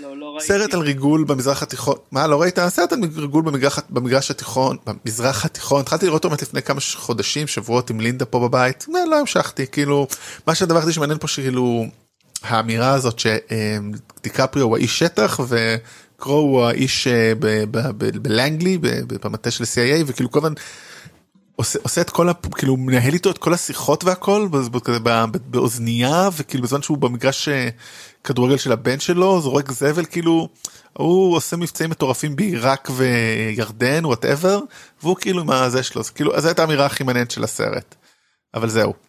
לא, 0.00 0.16
לא. 0.16 0.36
סרט 0.40 0.74
על 0.74 0.80
ריגול 0.80 1.24
במזרח 1.24 1.62
התיכון 1.62 1.96
מה 2.12 2.26
לא 2.26 2.40
ראית? 2.40 2.58
סרט 2.68 2.92
על 2.92 2.98
ריגול 3.16 3.42
במגרש, 3.42 3.78
במגרש 3.90 4.30
התיכון 4.30 4.76
במזרח 4.86 5.44
התיכון. 5.44 5.80
התחלתי 5.80 6.06
לראות 6.06 6.24
אותו 6.24 6.36
לפני 6.42 6.62
כמה 6.62 6.80
חודשים 6.94 7.46
שבועות 7.46 7.90
עם 7.90 8.00
לינדה 8.00 8.24
פה 8.24 8.48
בבית. 8.48 8.86
לא, 8.88 9.00
לא 9.10 9.20
המשכתי 9.20 9.66
כאילו 9.66 10.06
מה 10.46 10.54
שהדבר 10.54 10.76
היחידי 10.76 10.92
שמעניין 10.92 11.18
פה 11.18 11.28
שכאילו 11.28 11.86
האמירה 12.42 12.92
הזאת 12.92 13.18
שדיקפריו 13.18 14.66
הוא 14.66 14.76
האיש 14.76 14.98
שטח 14.98 15.40
וקרו 15.48 16.34
הוא 16.34 16.64
האיש 16.64 17.06
אה, 17.06 17.32
בלנגלי 17.96 18.78
במטה 19.22 19.50
של 19.50 19.64
CIA 19.64 20.04
וכאילו 20.06 20.30
כל 20.30 20.38
הזמן 20.38 20.54
עושה, 21.56 21.78
עושה 21.82 22.00
את 22.00 22.10
כל 22.10 22.28
ה... 22.28 22.32
כאילו 22.34 22.76
מנהל 22.76 23.14
איתו 23.14 23.30
את 23.30 23.38
כל 23.38 23.54
השיחות 23.54 24.04
והכל 24.04 24.48
כזה 24.84 24.98
באוזנייה 25.46 26.28
וכאילו 26.36 26.64
בזמן 26.64 26.82
שהוא 26.82 26.98
במגרש 26.98 27.48
אה, 27.48 27.68
כדורגל 28.24 28.56
של 28.56 28.72
הבן 28.72 29.00
שלו 29.00 29.40
זורק 29.40 29.72
זבל 29.72 30.04
כאילו 30.04 30.48
הוא 30.92 31.36
עושה 31.36 31.56
מבצעים 31.56 31.90
מטורפים 31.90 32.36
בעיראק 32.36 32.90
וירדן 32.96 34.04
וואטאבר 34.04 34.60
והוא 35.02 35.16
כאילו 35.20 35.40
עם 35.40 35.50
הזה 35.50 35.82
שלו 35.82 36.02
זה 36.02 36.12
כאילו 36.12 36.40
זו 36.40 36.48
הייתה 36.48 36.62
האמירה 36.62 36.86
הכי 36.86 37.04
מעניינת 37.04 37.30
של 37.30 37.44
הסרט 37.44 37.94
אבל 38.54 38.68
זהו. 38.68 39.07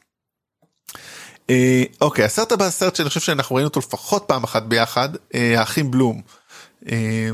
אה, 1.50 1.84
אוקיי 2.02 2.26
הסרט 2.26 2.52
הבא 2.52 2.66
הסרט 2.66 2.96
שאני 2.96 3.08
חושב 3.10 3.20
שאנחנו 3.20 3.56
ראינו 3.56 3.68
אותו 3.68 3.80
לפחות 3.80 4.24
פעם 4.28 4.44
אחת 4.44 4.64
ביחד 4.64 5.10
אה, 5.36 5.60
האחים 5.60 5.92
בלום 5.92 6.22
אה, 6.92 7.30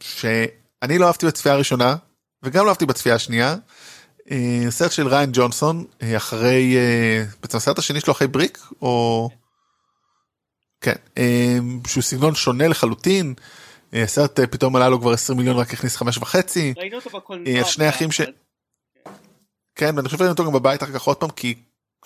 שאני 0.00 0.98
לא 0.98 1.06
אהבתי 1.06 1.26
בצפייה 1.26 1.54
הראשונה 1.54 1.96
וגם 2.42 2.64
לא 2.64 2.68
אהבתי 2.68 2.86
בצפייה 2.86 3.14
השנייה. 3.14 3.56
סרט 4.70 4.92
של 4.92 5.08
ריין 5.08 5.30
ג'ונסון 5.32 5.84
אחרי 6.16 6.76
בעצם 7.42 7.56
הסרט 7.56 7.78
השני 7.78 8.00
שלו 8.00 8.12
אחרי 8.12 8.26
בריק 8.28 8.58
או 8.82 9.28
כן 10.80 10.94
שהוא 11.86 12.02
סגנון 12.02 12.34
שונה 12.34 12.68
לחלוטין. 12.68 13.34
הסרט 13.92 14.40
פתאום 14.50 14.76
עלה 14.76 14.88
לו 14.88 15.00
כבר 15.00 15.12
20 15.12 15.38
מיליון 15.38 15.56
רק 15.56 15.72
הכניס 15.72 15.96
חמש 15.96 16.18
וחצי 16.18 16.74
ראינו 16.78 16.96
אותו 16.96 17.10
בקולנוע. 17.10 17.64
שני 17.64 17.88
אחים 17.88 18.12
ש- 18.12 18.20
כן 19.74 19.96
ואני 19.96 20.04
חושב 20.08 20.18
שראינו 20.18 20.32
אותו 20.32 20.44
גם 20.46 20.52
בבית 20.52 20.82
אחר 20.82 20.92
כך 20.92 21.02
עוד 21.02 21.16
פעם 21.16 21.30
כי 21.30 21.54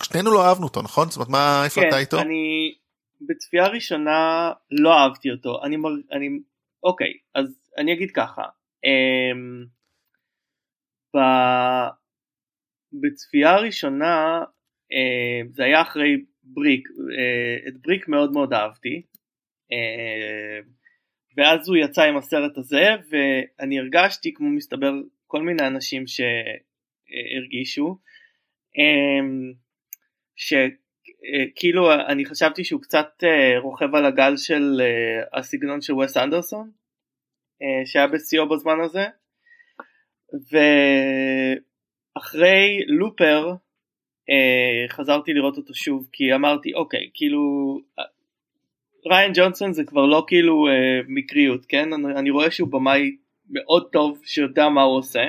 שנינו 0.03 0.31
לא 0.33 0.45
אהבנו 0.45 0.63
אותו 0.63 0.81
נכון 0.81 1.07
זאת 1.07 1.15
אומרת 1.15 1.29
מה 1.29 1.61
איפה 1.65 1.81
כן, 1.81 1.87
אתה 1.87 1.97
איתו 1.97 2.21
אני 2.21 2.75
בצפייה 3.21 3.67
ראשונה 3.67 4.51
לא 4.71 4.93
אהבתי 4.93 5.31
אותו. 5.31 5.63
אני, 5.63 5.77
מר... 5.77 5.89
אני... 6.11 6.29
אוקיי, 6.83 7.13
אז 7.35 7.59
אני 7.77 7.93
אגיד 7.93 8.11
ככה. 8.11 8.43
אמ... 8.85 9.65
ב... 11.15 11.19
בצפייה 12.93 13.53
הראשונה 13.53 14.43
אמ... 14.91 15.47
זה 15.51 15.63
היה 15.63 15.81
אחרי 15.81 16.23
בריק. 16.43 16.87
אה, 17.17 17.67
את 17.67 17.81
בריק 17.81 18.07
מאוד 18.07 18.31
מאוד 18.31 18.53
אהבתי. 18.53 19.01
אמ... 19.71 20.75
ואז 21.37 21.69
הוא 21.69 21.77
יצא 21.77 22.03
עם 22.03 22.17
הסרט 22.17 22.57
הזה 22.57 22.85
ואני 23.09 23.79
הרגשתי 23.79 24.33
כמו 24.33 24.49
מסתבר 24.49 24.91
כל 25.27 25.41
מיני 25.41 25.67
אנשים 25.67 26.03
שהרגישו. 26.07 27.99
אמ... 28.77 29.64
שכאילו 30.35 31.93
אני 31.93 32.25
חשבתי 32.25 32.63
שהוא 32.63 32.81
קצת 32.81 33.07
אה, 33.23 33.59
רוכב 33.59 33.95
על 33.95 34.05
הגל 34.05 34.37
של 34.37 34.81
אה, 34.81 35.39
הסגנון 35.39 35.81
של 35.81 35.93
וס 35.93 36.17
אנדרסון 36.17 36.71
אה, 37.61 37.85
שהיה 37.85 38.07
בשיאו 38.07 38.49
בזמן 38.49 38.81
הזה. 38.83 39.05
ואחרי 42.15 42.83
לופר 42.87 43.55
אה, 44.29 44.85
חזרתי 44.89 45.33
לראות 45.33 45.57
אותו 45.57 45.73
שוב 45.73 46.09
כי 46.11 46.35
אמרתי 46.35 46.73
אוקיי 46.73 47.09
כאילו 47.13 47.41
ריין 49.05 49.31
ג'ונסון 49.35 49.73
זה 49.73 49.83
כבר 49.83 50.05
לא 50.05 50.23
כאילו 50.27 50.67
אה, 50.67 51.01
מקריות 51.07 51.65
כן? 51.65 51.93
אני, 51.93 52.29
רואה 52.29 52.51
שהוא 52.51 52.71
במאי 52.71 53.17
מאוד 53.49 53.89
טוב 53.91 54.21
שיודע 54.23 54.69
מה 54.69 54.81
הוא 54.81 54.97
עושה 54.97 55.23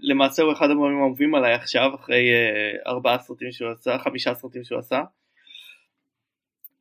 למעשה 0.00 0.42
הוא 0.42 0.52
אחד 0.52 0.70
המאמרים 0.70 0.98
האהובים 0.98 1.34
עליי 1.34 1.54
עכשיו 1.54 1.94
אחרי 1.94 2.30
uh, 2.30 2.88
ארבעה 2.88 3.18
סרטים 3.18 3.52
שהוא 3.52 3.70
עשה, 3.70 3.98
חמישה 3.98 4.34
סרטים 4.34 4.64
שהוא 4.64 4.78
עשה. 4.78 5.02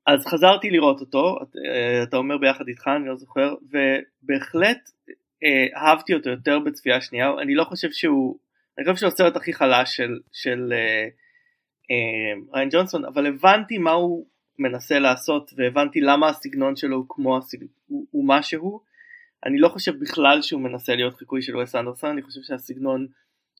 אז 0.07 0.25
חזרתי 0.25 0.69
לראות 0.69 0.99
אותו, 0.99 1.35
uh, 1.41 2.03
אתה 2.03 2.17
אומר 2.17 2.38
ביחד 2.38 2.67
איתך, 2.67 2.88
אני 2.95 3.07
לא 3.07 3.15
זוכר, 3.15 3.53
ובהחלט 3.61 4.89
אהבתי 5.75 6.13
אותו 6.13 6.29
יותר 6.29 6.59
בצפייה 6.59 7.01
שנייה, 7.01 7.31
אני 7.41 7.55
לא 7.55 7.63
חושב 7.63 7.91
שהוא, 7.91 8.38
אני 8.77 8.85
חושב 8.85 8.95
שהוא 8.95 9.07
הסרט 9.07 9.35
הכי 9.35 9.53
חלש 9.53 9.95
של, 9.95 10.19
של, 10.31 10.73
ריין 12.53 12.69
ג'ונסון 12.71 13.05
אבל 13.05 13.27
הבנתי 13.27 13.77
מה 13.77 13.91
הוא 13.91 14.25
מנסה 14.59 14.99
לעשות 14.99 15.51
והבנתי 15.57 16.01
למה 16.01 16.29
הסגנון 16.29 16.75
שלו 16.75 16.97
הוא 16.97 17.05
כמו 17.09 17.38
הסגנון 17.38 17.69
הוא, 17.88 18.05
הוא 18.11 18.27
משהו 18.27 18.81
אני 19.46 19.60
לא 19.60 19.69
חושב 19.69 20.00
בכלל 20.00 20.41
שהוא 20.41 20.62
מנסה 20.62 20.96
להיות 20.96 21.15
חיקוי 21.15 21.41
של 21.41 21.58
וס 21.58 21.75
אנדרסון 21.75 22.10
אני 22.10 22.22
חושב 22.22 22.41
שהסגנון 22.43 23.08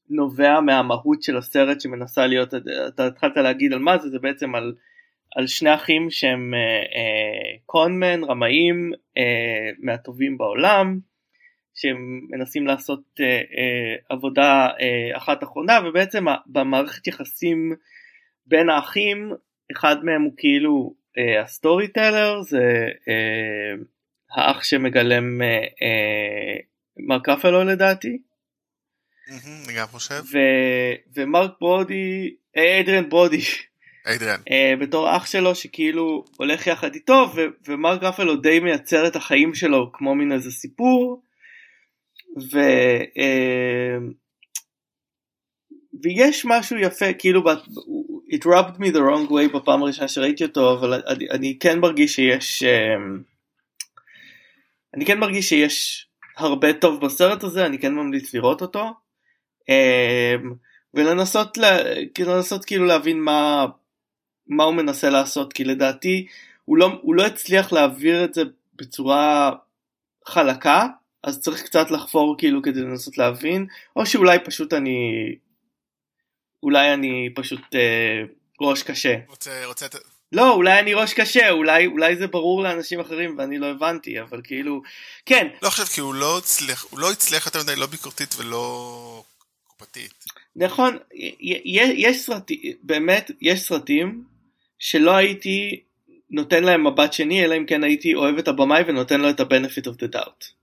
נובע 0.10 0.60
מהמהות 0.60 1.24
של 1.24 1.38
הסרט 1.38 1.82
שמנסה 1.82 2.28
להיות 2.28 2.54
אתה 2.88 3.08
התחלת 3.08 3.38
להגיד 3.38 3.74
על 3.74 3.80
מה 3.80 3.98
זה 3.98 4.10
זה 4.10 4.20
בעצם 4.20 4.56
על, 4.56 4.76
על 5.36 5.48
שני 5.48 5.76
אחים 5.76 6.10
שהם 6.10 6.54
אה, 6.54 6.60
אה, 6.60 7.58
קונמן 7.66 8.24
רמאים 8.24 8.92
אה, 9.18 9.70
מהטובים 9.80 10.38
בעולם 10.38 11.00
שהם 11.76 12.22
מנסים 12.30 12.68
לעשות 12.68 13.04
אה, 13.20 13.26
אה, 13.26 13.96
עבודה 14.10 14.68
אה, 14.82 15.18
אחת 15.18 15.44
אחרונה 15.44 15.80
ובעצם 15.86 16.26
במערכת 16.48 17.08
יחסים 17.08 17.76
בין 18.46 18.70
האחים 18.70 19.32
אחד 19.72 20.04
מהם 20.04 20.22
הוא 20.22 20.34
כאילו 20.38 20.94
אה, 21.18 21.42
ה 21.42 21.88
storyteller 21.88 22.42
זה 22.42 22.88
אה, 23.08 23.84
האח 24.36 24.64
שמגלם 24.64 25.42
אה, 25.42 25.48
אה, 25.58 26.56
מרק 26.98 27.30
רפלו 27.30 27.64
לדעתי. 27.64 28.18
אני 29.30 29.74
גם 29.78 29.88
חושב. 29.88 30.22
ו- 30.32 30.96
ומרק 31.16 31.52
ברודי, 31.60 32.36
אה, 32.58 32.80
אדריאן 32.80 33.10
ברודי, 33.10 33.42
אדריאן. 34.06 34.40
אה, 34.52 34.74
בתור 34.80 35.18
אח 35.18 35.26
שלו 35.26 35.56
שכאילו 35.56 36.26
הולך 36.38 36.68
יחד 36.68 36.94
איתו 36.94 37.32
ו- 37.36 37.42
ומרק 37.68 38.04
רפלו 38.04 38.36
די 38.36 38.60
מייצר 38.60 39.08
את 39.08 39.16
החיים 39.16 39.56
שלו 39.56 39.92
כמו 39.94 40.16
מין 40.16 40.32
איזה 40.32 40.52
סיפור. 40.52 41.22
ו... 42.52 42.60
אה, 43.18 43.98
ויש 46.04 46.46
משהו 46.46 46.78
יפה 46.78 47.14
כאילו 47.14 47.44
it 48.34 48.46
rubbed 48.46 48.78
me 48.78 48.94
the 48.94 49.00
wrong 49.00 49.30
way 49.30 49.58
בפעם 49.58 49.84
הראשונה 49.84 50.08
שראיתי 50.08 50.44
אותו 50.44 50.80
אבל 50.80 50.94
אני, 51.08 51.30
אני 51.32 51.58
כן 51.60 51.80
מרגיש 51.80 52.16
שיש 52.16 52.64
אני 54.94 55.06
כן 55.06 55.20
מרגיש 55.20 55.50
שיש 55.50 56.08
הרבה 56.38 56.74
טוב 56.74 57.06
בסרט 57.06 57.44
הזה 57.44 57.66
אני 57.66 57.80
כן 57.80 57.94
ממליץ 57.94 58.34
לראות 58.34 58.62
אותו 58.62 58.94
ולנסות 60.94 61.58
לה, 61.58 61.78
כאילו, 62.14 62.36
לנסות 62.36 62.66
כאילו 62.66 62.86
להבין 62.86 63.20
מה 63.20 63.66
מה 64.48 64.64
הוא 64.64 64.74
מנסה 64.74 65.10
לעשות 65.10 65.54
כי 65.54 65.64
לדעתי 65.64 66.28
הוא 66.66 66.78
לא, 66.78 67.00
הוא 67.02 67.16
לא 67.16 67.26
הצליח 67.26 67.74
להעביר 67.74 68.24
את 68.24 68.34
זה 68.34 68.42
בצורה 68.76 69.52
חלקה 70.28 70.88
אז 71.24 71.42
צריך 71.42 71.64
קצת 71.64 71.92
לחפור 71.92 72.36
כאילו 72.38 72.62
כדי 72.62 72.82
לנסות 72.82 73.18
להבין 73.18 73.68
או 73.96 74.06
שאולי 74.06 74.38
פשוט 74.46 74.74
אני 74.74 75.36
אולי 76.64 76.94
אני 76.94 77.30
פשוט 77.36 77.76
אה, 77.76 78.22
ראש 78.62 78.84
קשה. 78.84 79.16
רוצה, 79.28 79.66
רוצה... 79.66 79.88
לא 80.32 80.52
אולי 80.52 80.80
אני 80.80 80.94
ראש 80.94 81.14
קשה 81.14 81.50
אולי 81.50 81.86
אולי 81.86 82.16
זה 82.16 82.28
ברור 82.28 82.64
לאנשים 82.64 83.00
אחרים 83.00 83.36
ואני 83.38 83.58
לא 83.58 83.66
הבנתי 83.66 84.22
אבל 84.22 84.42
כאילו 84.44 84.82
כן. 85.26 85.48
לא 85.62 85.70
חושב 85.70 85.86
כי 85.86 86.02
הוא 86.02 86.14
לא 86.14 86.38
הצליח 86.38 86.86
הוא 86.90 87.00
לא 87.00 87.12
הצליח 87.12 87.46
יותר 87.46 87.64
מדי 87.64 87.76
לא 87.76 87.86
ביקורתית 87.86 88.36
ולא 88.38 89.24
קופתית. 89.68 90.26
נכון 90.56 90.98
יש 91.72 92.18
סרטים 92.26 92.60
באמת 92.84 93.32
יש 93.42 93.62
סרטים 93.62 94.24
שלא 94.80 95.12
הייתי 95.12 95.80
נותן 96.30 96.64
להם 96.64 96.88
מבט 96.88 97.14
שני 97.14 97.46
אלא 97.46 97.58
אם 97.58 97.66
כן 97.66 97.84
הייתי 97.84 98.16
אוהב 98.16 98.38
את 98.38 98.48
הבמאי 98.48 98.84
ונותן 98.88 99.22
לו 99.22 99.30
את 99.30 99.40
ה-benefit 99.40 99.86
of 99.86 100.04
the 100.04 100.16
doubt. 100.16 100.60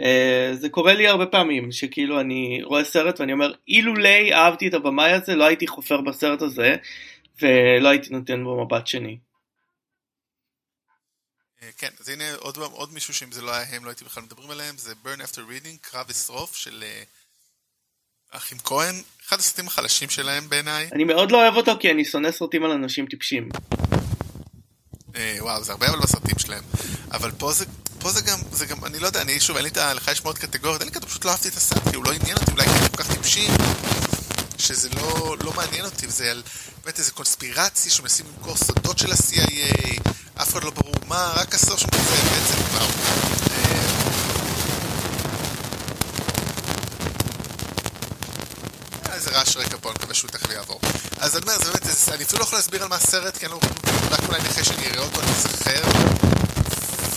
Uh, 0.00 0.52
זה 0.52 0.68
קורה 0.68 0.94
לי 0.94 1.08
הרבה 1.08 1.26
פעמים 1.26 1.72
שכאילו 1.72 2.20
אני 2.20 2.60
רואה 2.62 2.84
סרט 2.84 3.20
ואני 3.20 3.32
אומר 3.32 3.52
אילולי 3.68 4.34
אהבתי 4.34 4.68
את 4.68 4.74
הבמאי 4.74 5.12
הזה 5.12 5.36
לא 5.36 5.44
הייתי 5.44 5.66
חופר 5.66 6.00
בסרט 6.00 6.42
הזה 6.42 6.76
ולא 7.42 7.88
הייתי 7.88 8.10
נותן 8.10 8.44
בו 8.44 8.64
מבט 8.64 8.86
שני. 8.86 9.18
אה, 11.62 11.68
כן 11.78 11.90
אז 12.00 12.08
הנה 12.08 12.34
עוד, 12.34 12.56
עוד 12.56 12.92
מישהו 12.92 13.14
שאם 13.14 13.32
זה 13.32 13.42
לא 13.42 13.50
היה 13.50 13.76
הם 13.76 13.84
לא 13.84 13.90
הייתי 13.90 14.04
בכלל 14.04 14.22
מדברים 14.22 14.50
עליהם 14.50 14.78
זה 14.78 14.92
burn 15.04 15.20
after 15.20 15.38
reading 15.38 15.78
קרב 15.80 16.10
אשרוף 16.10 16.56
של 16.56 16.84
uh, 16.84 18.36
אחים 18.36 18.58
כהן 18.58 18.94
אחד 19.26 19.38
הסרטים 19.38 19.66
החלשים 19.66 20.10
שלהם 20.10 20.48
בעיניי. 20.48 20.88
אני 20.92 21.04
מאוד 21.04 21.32
לא 21.32 21.42
אוהב 21.42 21.56
אותו 21.56 21.72
כי 21.80 21.90
אני 21.90 22.04
שונא 22.04 22.30
סרטים 22.30 22.64
על 22.64 22.70
אנשים 22.70 23.06
טיפשים. 23.06 23.48
Uh, 25.12 25.16
וואו 25.40 25.64
זה 25.64 25.72
הרבה 25.72 25.88
אבל 25.88 25.98
בסרטים 25.98 26.38
שלהם 26.38 26.64
אבל 27.10 27.30
פה 27.30 27.52
זה 27.52 27.64
פה 28.04 28.10
זה 28.10 28.20
גם, 28.20 28.38
זה 28.52 28.66
גם, 28.66 28.84
אני 28.84 28.98
לא 28.98 29.06
יודע, 29.06 29.22
אני 29.22 29.40
שוב, 29.40 29.56
אין 29.56 29.64
לי 29.64 29.70
את 29.70 29.76
ה... 29.76 29.94
לך 29.94 30.08
יש 30.08 30.24
מאוד 30.24 30.38
קטגוריות, 30.38 30.80
אין 30.80 30.88
לי 30.88 30.94
כזה, 30.94 31.06
פשוט 31.06 31.24
לא 31.24 31.30
אהבתי 31.30 31.48
את 31.48 31.54
הסרט, 31.54 31.88
כי 31.90 31.96
הוא 31.96 32.04
לא 32.04 32.12
עניין 32.12 32.36
אותי, 32.36 32.52
אולי 32.52 32.64
כי 32.64 32.70
הם 32.70 32.88
כל 32.88 32.96
כך 32.96 33.12
טיפשים, 33.14 33.50
שזה 34.64 34.88
לא, 34.88 35.36
לא 35.44 35.52
מעניין 35.52 35.84
אותי, 35.84 36.06
וזה 36.06 36.30
על 36.30 36.42
באמת 36.84 36.98
איזה 36.98 37.10
קונספירציה 37.10 37.92
שמנסים 37.92 38.26
למכור 38.36 38.56
סודות 38.56 38.98
של 38.98 39.12
ה-CIA, 39.12 40.00
אף 40.34 40.52
אחד 40.52 40.64
לא 40.64 40.70
ברור 40.70 40.94
מה, 41.06 41.32
רק 41.36 41.54
הסוף 41.54 41.80
שם 41.80 41.88
כזה, 41.90 42.14
בעצם 42.14 42.62
כבר. 42.68 42.86
אה, 49.08 49.14
איזה 49.14 49.30
רעש 49.30 49.56
רקע 49.56 49.76
פה, 49.80 49.90
אני 49.90 49.98
מקווה 49.98 50.14
שהוא 50.14 50.30
תכף 50.30 50.50
יעבור. 50.50 50.80
אז 51.20 51.36
אני 51.36 51.42
אומר, 51.42 51.58
זה 51.58 51.64
באמת, 51.64 51.86
אני 52.12 52.24
אפילו 52.24 52.38
לא 52.38 52.44
יכול 52.44 52.58
להסביר 52.58 52.82
על 52.82 52.88
מה 52.88 52.96
הסרט, 52.96 53.36
כי 53.36 53.46
אני 53.46 53.52
לא... 53.52 53.60
רק 54.10 54.20
אולי 54.28 54.40
נגיד 54.40 54.64
שאני 54.64 54.86
אראה 54.86 55.02
אותו, 55.02 55.20
אני 55.20 55.30
אזכר. 55.30 55.82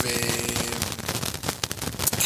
ו... 0.02 0.08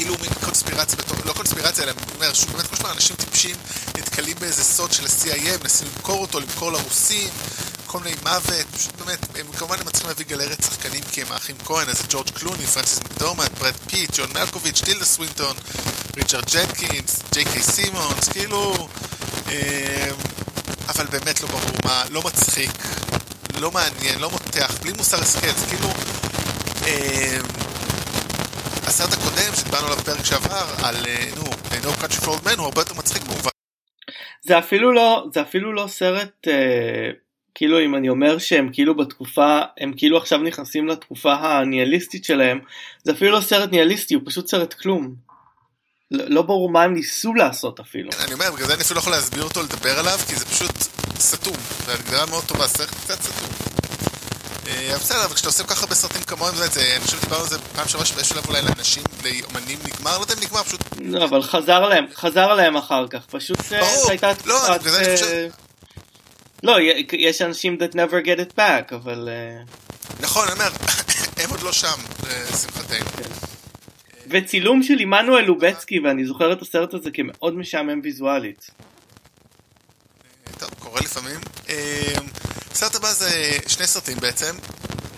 כאילו 0.03 0.17
מין 0.21 0.31
קונספירציה 0.45 0.99
בתור, 0.99 1.17
לא 1.25 1.33
קונספירציה, 1.33 1.85
אלא 1.85 1.93
אומר, 2.15 2.33
שהוא 2.33 2.51
באמת 2.51 2.67
כמו 2.67 2.77
שאומר, 2.77 2.93
אנשים 2.93 3.17
טיפשים 3.17 3.57
נתקלים 3.99 4.37
באיזה 4.41 4.65
סוד 4.65 4.93
של 4.93 5.05
ה-CIA, 5.05 5.63
מנסים 5.63 5.89
למכור 5.97 6.21
אותו, 6.21 6.41
למכור 6.41 6.73
לרוסים, 6.73 7.29
כל 7.87 7.99
מיני 7.99 8.17
מוות, 8.23 8.67
פשוט 8.77 8.93
באמת, 8.97 9.19
הם 9.39 9.47
כמובן 9.59 9.77
הם 9.81 9.87
מצליחים 9.87 10.09
להביא 10.09 10.25
גלריית 10.27 10.63
שחקנים 10.65 11.01
כי 11.13 11.23
הם 11.23 11.33
האחים 11.33 11.57
כהן, 11.65 11.89
אז 11.89 12.03
ג'ורג' 12.09 12.31
קלוני, 12.31 12.67
פרנסיס 12.67 12.99
מקדורמנד, 12.99 13.59
ברד 13.59 13.75
פיט, 13.91 14.11
ג'ון 14.17 14.33
מלקוביץ', 14.35 14.81
טילדה 14.85 15.05
סווינטון, 15.05 15.57
ריצ'רד 16.17 16.45
ג'נקינס, 16.53 17.23
ג'יי 17.33 17.45
קיי 17.45 17.63
סימונס, 17.63 18.29
כאילו, 18.29 18.89
אה, 19.49 20.09
אבל 20.89 21.07
באמת 21.07 21.41
לא 21.41 21.49
ברור 21.49 21.77
מה, 21.85 22.05
לא 22.11 22.23
מצחיק, 22.23 22.71
לא 23.59 23.71
מעניין, 23.71 24.19
לא 24.19 24.31
מותח, 24.31 24.75
בלי 24.83 24.93
מוסר 24.93 25.25
זה 25.25 25.39
כאילו... 25.69 25.93
אה, 28.93 28.97
הסרט 28.97 29.13
הקודם 29.13 29.55
שדיברנו 29.57 29.87
עליו 29.87 29.99
בפרק 29.99 30.25
שעבר 30.25 30.67
על 30.85 30.97
נו, 31.37 31.43
No 31.83 32.03
Country 32.03 32.25
for 32.25 32.27
Old 32.27 32.47
Men 32.47 32.59
הוא 32.59 32.65
הרבה 32.65 32.81
יותר 32.81 32.95
מצחיק 32.95 33.23
במובן. 33.23 33.51
זה 34.43 34.59
אפילו 34.59 34.93
לא 34.93 35.27
זה 35.35 35.43
אפילו 35.43 35.73
לא 35.73 35.87
סרט 35.89 36.49
אה, 36.49 37.11
כאילו 37.55 37.81
אם 37.81 37.95
אני 37.95 38.09
אומר 38.09 38.39
שהם 38.39 38.71
כאילו 38.73 38.97
בתקופה 38.97 39.61
הם 39.81 39.93
כאילו 39.97 40.17
עכשיו 40.17 40.39
נכנסים 40.39 40.89
לתקופה 40.89 41.35
הניהליסטית 41.35 42.25
שלהם 42.25 42.61
זה 43.05 43.13
אפילו 43.13 43.31
לא 43.33 43.41
סרט 43.41 43.71
ניהליסטי 43.71 44.15
הוא 44.15 44.23
פשוט 44.27 44.47
סרט 44.49 44.75
כלום. 44.75 45.15
לא, 46.11 46.25
לא 46.29 46.43
ברור 46.43 46.71
מה 46.71 46.83
הם 46.83 46.95
ניסו 46.95 47.35
לעשות 47.35 47.81
אפילו. 47.81 48.11
אני 48.25 48.35
אומר 48.35 48.51
בגלל 48.55 48.67
זה 48.67 48.75
אני 48.75 48.83
אפילו 48.83 48.95
לא 48.97 49.01
יכול 49.01 49.13
להסביר 49.13 49.45
אותו 49.45 49.63
לדבר 49.63 49.99
עליו 49.99 50.19
כי 50.29 50.37
זה 50.37 50.47
פשוט 50.47 50.77
סתום. 51.19 51.57
זה 51.87 51.95
הגדרה 51.95 52.27
מאוד 52.27 52.45
טובה 52.45 52.69
סרט 52.69 52.91
קצת 52.91 53.23
סתום. 53.23 53.82
אה, 54.67 54.97
בסדר, 54.97 55.25
אבל 55.25 55.35
כשאתה 55.35 55.49
עושה 55.49 55.65
כל 55.65 55.75
כך 55.75 55.83
הרבה 55.83 55.95
סרטים 55.95 56.23
כמוהם, 56.23 56.55
זה, 56.55 56.65
אני 56.97 57.05
חושב 57.05 57.19
שדיברנו 57.19 57.43
על 57.43 57.49
זה 57.49 57.59
פעם 57.59 57.89
שעברה 57.89 58.07
שבאיזשהו 58.07 58.35
שלב 58.35 58.47
אולי 58.47 58.63
לאנשים, 58.63 59.03
לאמנים 59.25 59.79
נגמר, 59.85 60.19
לא 60.19 60.23
יודע 60.23 60.35
אם 60.35 60.41
נגמר, 60.43 60.63
פשוט... 60.63 60.81
לא, 61.01 61.25
אבל 61.25 61.43
חזר 61.43 61.89
להם, 61.89 62.07
חזר 62.15 62.55
להם 62.55 62.77
אחר 62.77 63.09
כך, 63.09 63.27
פשוט 63.27 63.73
אה, 63.73 63.81
ברור, 63.81 64.11
הייתה 64.11 64.33
לא, 64.45 64.79
בגלל 64.79 64.93
זה 64.93 64.99
אני 64.99 65.17
חושב... 65.17 65.27
אה, 65.27 65.47
לא, 66.63 66.77
יש 67.13 67.43
אנשים 67.43 67.79
that 67.81 67.95
never 67.95 68.27
get 68.27 68.39
it 68.39 68.59
back, 68.59 68.95
אבל... 68.95 69.29
נכון, 70.21 70.45
אני 70.49 70.53
אומר, 70.53 70.71
הם 71.43 71.51
עוד 71.51 71.63
לא 71.63 71.73
שם, 71.73 71.99
לשמחתנו. 72.51 73.07
כן. 73.17 73.31
וצילום 74.33 74.83
של 74.83 74.99
עמנואל 74.99 75.45
לובצקי, 75.45 76.01
ואני 76.01 76.25
זוכר 76.25 76.53
את 76.53 76.63
הסרט 76.63 76.95
הזה 76.95 77.11
כמאוד 77.11 77.57
משעמם 77.57 78.01
ויזואלית. 78.03 78.71
טוב, 80.59 80.71
קורה 80.79 81.01
לפעמים. 81.01 81.41
הסרט 82.73 82.95
הבא 82.95 83.13
זה 83.13 83.59
שני 83.67 83.87
סרטים 83.87 84.21
בעצם, 84.21 84.57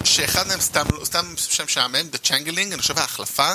שאחד 0.04 0.46
מהם 0.46 0.60
סתם, 0.60 0.86
סתם 1.04 1.34
שם 1.36 1.68
שעמם, 1.68 2.08
The 2.12 2.26
Changling, 2.26 2.72
אני 2.72 2.78
חושב 2.78 2.98
ההחלפה, 2.98 3.52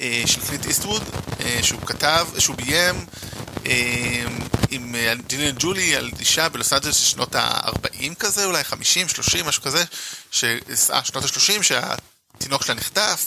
אה, 0.00 0.22
של 0.26 0.40
קליט 0.46 0.66
איסטווד, 0.66 1.02
אה, 1.40 1.58
שהוא 1.62 1.80
כתב, 1.86 2.28
שהוא 2.38 2.56
ביים 2.56 3.06
אה, 3.66 4.24
עם 4.70 4.94
ג'יליאן 5.26 5.54
ג'ולי 5.58 5.96
על 5.96 6.10
אישה 6.20 6.48
בלוס 6.48 6.72
אנג'לס 6.72 6.96
של 6.96 7.04
שנות 7.04 7.34
ה-40 7.34 8.14
כזה, 8.18 8.44
אולי 8.44 8.64
50, 8.64 9.08
30, 9.08 9.46
משהו 9.46 9.62
כזה, 9.62 9.84
ש... 10.30 10.44
אה, 10.44 11.04
שנות 11.04 11.24
ה-30, 11.24 11.62
שהתינוק 11.62 12.64
שלה 12.64 12.74
נחטף. 12.74 13.26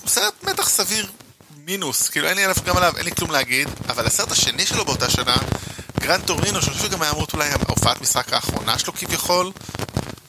הוא 0.00 0.08
סרט 0.08 0.34
מתח 0.42 0.68
סביר 0.68 1.10
מינוס, 1.56 2.08
כאילו 2.08 2.28
אין 2.28 2.36
לי 2.36 2.44
עליו 2.44 2.56
גם 2.64 2.76
עליו, 2.76 2.96
אין 2.96 3.04
לי 3.04 3.12
כלום 3.14 3.30
להגיד, 3.30 3.68
אבל 3.88 4.06
הסרט 4.06 4.32
השני 4.32 4.66
שלו 4.66 4.84
באותה 4.84 5.10
שנה 5.10 5.36
גראן 6.08 6.24
טורינו, 6.26 6.62
שאני 6.62 6.74
חושב 6.74 6.88
שגם 6.88 7.02
היה 7.02 7.10
אמור 7.10 7.26
אולי 7.34 7.48
ההופעת 7.68 8.00
משחק 8.00 8.32
האחרונה 8.32 8.78
שלו 8.78 8.92
כביכול, 8.92 9.50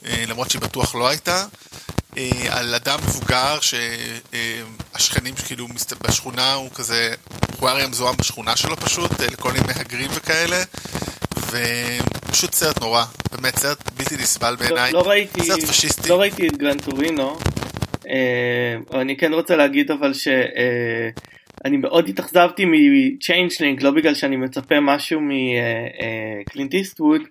אה, 0.06 0.24
למרות 0.28 0.50
שהיא 0.50 0.62
בטוח 0.62 0.94
לא 0.94 1.08
הייתה, 1.08 1.44
אה, 2.18 2.30
על 2.48 2.74
אדם 2.74 2.98
מבוגר 3.02 3.58
שהשכנים 3.60 5.36
שכאילו 5.36 5.66
בשכונה 6.02 6.54
הוא 6.54 6.70
כזה, 6.74 7.14
הוא 7.60 7.68
היה 7.68 7.88
מזוהם 7.88 8.16
בשכונה 8.16 8.56
שלו 8.56 8.76
פשוט, 8.76 9.20
אה, 9.20 9.26
לכל 9.26 9.52
מיני 9.52 9.66
מהגרים 9.66 10.10
וכאלה, 10.14 10.62
ופשוט 11.36 12.54
סרט 12.54 12.80
נורא, 12.80 13.04
באמת 13.32 13.58
סרט 13.58 13.90
בלתי 13.96 14.16
נסבל 14.16 14.56
בעיניי, 14.56 14.92
לא 14.92 15.08
ראיתי, 15.08 15.46
סרט 15.46 15.64
פשיסטי. 15.64 16.08
לא 16.08 16.20
ראיתי 16.20 16.48
את 16.48 16.56
גרן 16.56 16.78
טורינו, 16.78 17.38
אה, 18.08 19.00
אני 19.00 19.16
כן 19.16 19.32
רוצה 19.34 19.56
להגיד 19.56 19.90
אבל 19.90 20.12
שאני 21.62 21.76
מאוד 21.76 22.08
התאכזבתי 22.08 22.64
מ-Changeling, 22.64 23.84
לא 23.84 23.90
בגלל 23.90 24.14
שאני 24.14 24.36
מצפה 24.36 24.80
משהו 24.80 25.20
מקלינט 25.20 26.74
איסטווד, 26.74 27.22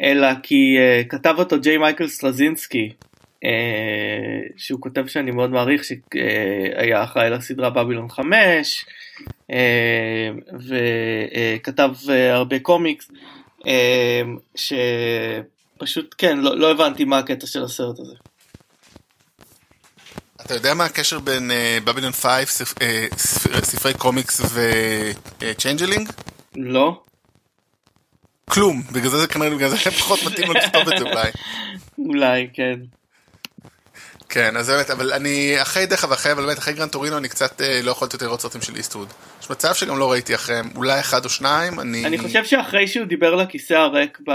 אלא 0.00 0.28
כי 0.42 0.76
כתב 1.08 1.34
אותו 1.38 1.60
ג'יי 1.60 1.78
מייקל 1.78 2.08
סלזינסקי, 2.08 2.92
שהוא 4.56 4.80
כותב 4.80 5.06
שאני 5.06 5.30
מאוד 5.30 5.50
מעריך, 5.50 5.82
שהיה 5.84 7.04
אחראי 7.04 7.30
לסדרה 7.30 7.70
בבילון 7.70 8.08
5, 8.08 8.84
וכתב 10.68 11.90
הרבה 12.30 12.58
קומיקס, 12.58 13.10
שפשוט 14.56 16.14
כן, 16.18 16.38
לא, 16.38 16.58
לא 16.58 16.70
הבנתי 16.70 17.04
מה 17.04 17.18
הקטע 17.18 17.46
של 17.46 17.62
הסרט 17.62 17.98
הזה. 17.98 18.14
אתה 20.46 20.54
יודע 20.54 20.74
מה 20.74 20.84
הקשר 20.84 21.18
בין 21.18 21.50
בבילון 21.84 22.12
5, 22.12 22.28
ספרי 23.62 23.94
קומיקס 23.94 24.40
וצ'יינג'לינג? 25.40 26.08
לא. 26.56 27.02
כלום, 28.50 28.82
בגלל 28.92 29.10
זה 29.10 29.26
כנראה 29.26 29.50
בגלל 29.50 29.68
זה 29.68 29.76
פחות 29.76 30.20
מתאים 30.22 30.48
לו 30.48 30.54
לכתוב 30.54 30.88
את 30.88 30.98
זה 30.98 31.04
אולי. 31.04 31.30
אולי, 31.98 32.48
כן. 32.52 32.80
כן, 34.28 34.56
אז 34.56 34.70
באמת, 34.70 34.90
אבל 34.90 35.12
אני 35.12 35.62
אחרי 35.62 35.86
דרך 35.86 36.04
ואחרי, 36.10 36.32
אבל 36.32 36.46
באמת 36.46 36.58
אחרי 36.58 36.74
גראן 36.74 36.88
טורינו 36.88 37.18
אני 37.18 37.28
קצת 37.28 37.60
לא 37.82 37.90
יכולתי 37.90 38.16
יותר 38.16 38.26
לראות 38.26 38.40
סרטים 38.40 38.62
של 38.62 38.76
איסטווד. 38.76 39.08
יש 39.42 39.50
מצב 39.50 39.74
שגם 39.74 39.98
לא 39.98 40.12
ראיתי 40.12 40.34
אחריהם, 40.34 40.70
אולי 40.76 41.00
אחד 41.00 41.24
או 41.24 41.30
שניים, 41.30 41.80
אני... 41.80 42.06
אני 42.06 42.18
חושב 42.18 42.44
שאחרי 42.44 42.88
שהוא 42.88 43.06
דיבר 43.06 43.34
לכיסא 43.34 43.74
הריק 43.74 44.18
ב... 44.28 44.32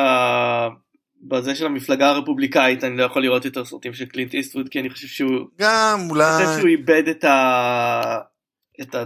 בזה 1.21 1.55
של 1.55 1.65
המפלגה 1.65 2.09
הרפובליקאית, 2.09 2.83
אני 2.83 2.97
לא 2.97 3.03
יכול 3.03 3.21
לראות 3.21 3.45
יותר 3.45 3.65
סרטים 3.65 3.93
של 3.93 4.05
קלינט 4.05 4.33
איסטווד, 4.33 4.69
כי 4.69 4.79
אני 4.79 4.89
חושב 4.89 5.07
שהוא... 5.07 5.47
גם, 5.59 5.99
אולי... 6.09 6.37
אני 6.37 6.45
חושב 6.45 6.59
שהוא 6.59 6.69
איבד 6.69 7.07
את 7.07 7.23
ה... 7.23 8.19
את 8.81 8.95
ה... 8.95 9.03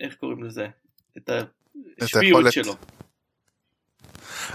איך 0.00 0.14
קוראים 0.14 0.44
לזה? 0.44 0.66
את 1.18 1.30
השפיות 2.00 2.52
שלו. 2.52 2.74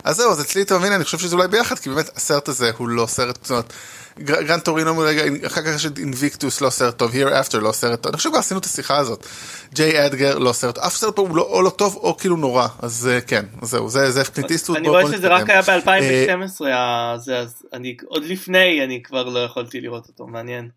אז 0.04 0.16
זהו, 0.16 0.32
אז 0.32 0.42
אצלי 0.42 0.62
אתה 0.62 0.78
מבין, 0.78 0.92
אני 0.92 1.04
חושב 1.04 1.18
שזה 1.18 1.36
אולי 1.36 1.48
ביחד, 1.48 1.80
כי 1.80 1.90
באמת 1.90 2.10
הסרט 2.16 2.48
הזה 2.48 2.72
הוא 2.78 2.90
לא 2.90 3.06
סרט, 3.08 3.38
זאת 3.42 3.52
אומרת, 3.52 3.74
גראן 4.20 4.62
טורינו, 4.62 5.04
אחר 5.46 5.62
כך 5.62 5.76
יש 5.76 5.86
את 5.86 5.98
אינביקטוס 5.98 6.62
לא 6.62 6.70
סרט 6.70 6.98
טוב, 6.98 7.12
here 7.12 7.46
after 7.46 7.58
לא 7.58 7.72
סרט 7.72 8.02
טוב, 8.02 8.10
אני 8.10 8.18
חושב 8.18 8.30
כבר 8.30 8.40
עשינו 8.40 8.60
את 8.60 8.66
השיחה 8.66 8.98
הזאת, 8.98 9.28
ג'יי 9.74 10.06
אדגר 10.06 10.38
לא 10.38 10.54
סרט, 10.54 10.78
אף 10.78 10.96
סרט 10.96 11.16
פה 11.16 11.22
הוא 11.22 11.38
לא, 11.38 11.42
או 11.42 11.62
לא 11.62 11.70
טוב 11.70 11.96
או 11.96 12.18
כאילו 12.18 12.36
נורא, 12.36 12.68
אז 12.80 13.10
כן, 13.28 13.46
זהו, 13.62 13.90
זה 13.90 14.12
זה 14.12 14.24
קליטיסטות. 14.24 14.78
אני 14.78 14.90
רואה 14.90 15.08
שזה 15.08 15.28
רק 15.28 15.50
היה 15.50 15.62
ב-2012, 15.62 16.66
אז 16.66 17.32
אני 17.74 17.98
עוד 18.06 18.24
לפני 18.24 18.84
אני 18.84 19.04
כבר 19.04 19.24
לא 19.24 19.40
יכולתי 19.40 19.82
לראות 19.82 20.08
אותו, 20.08 20.28
מעניין. 20.28 20.70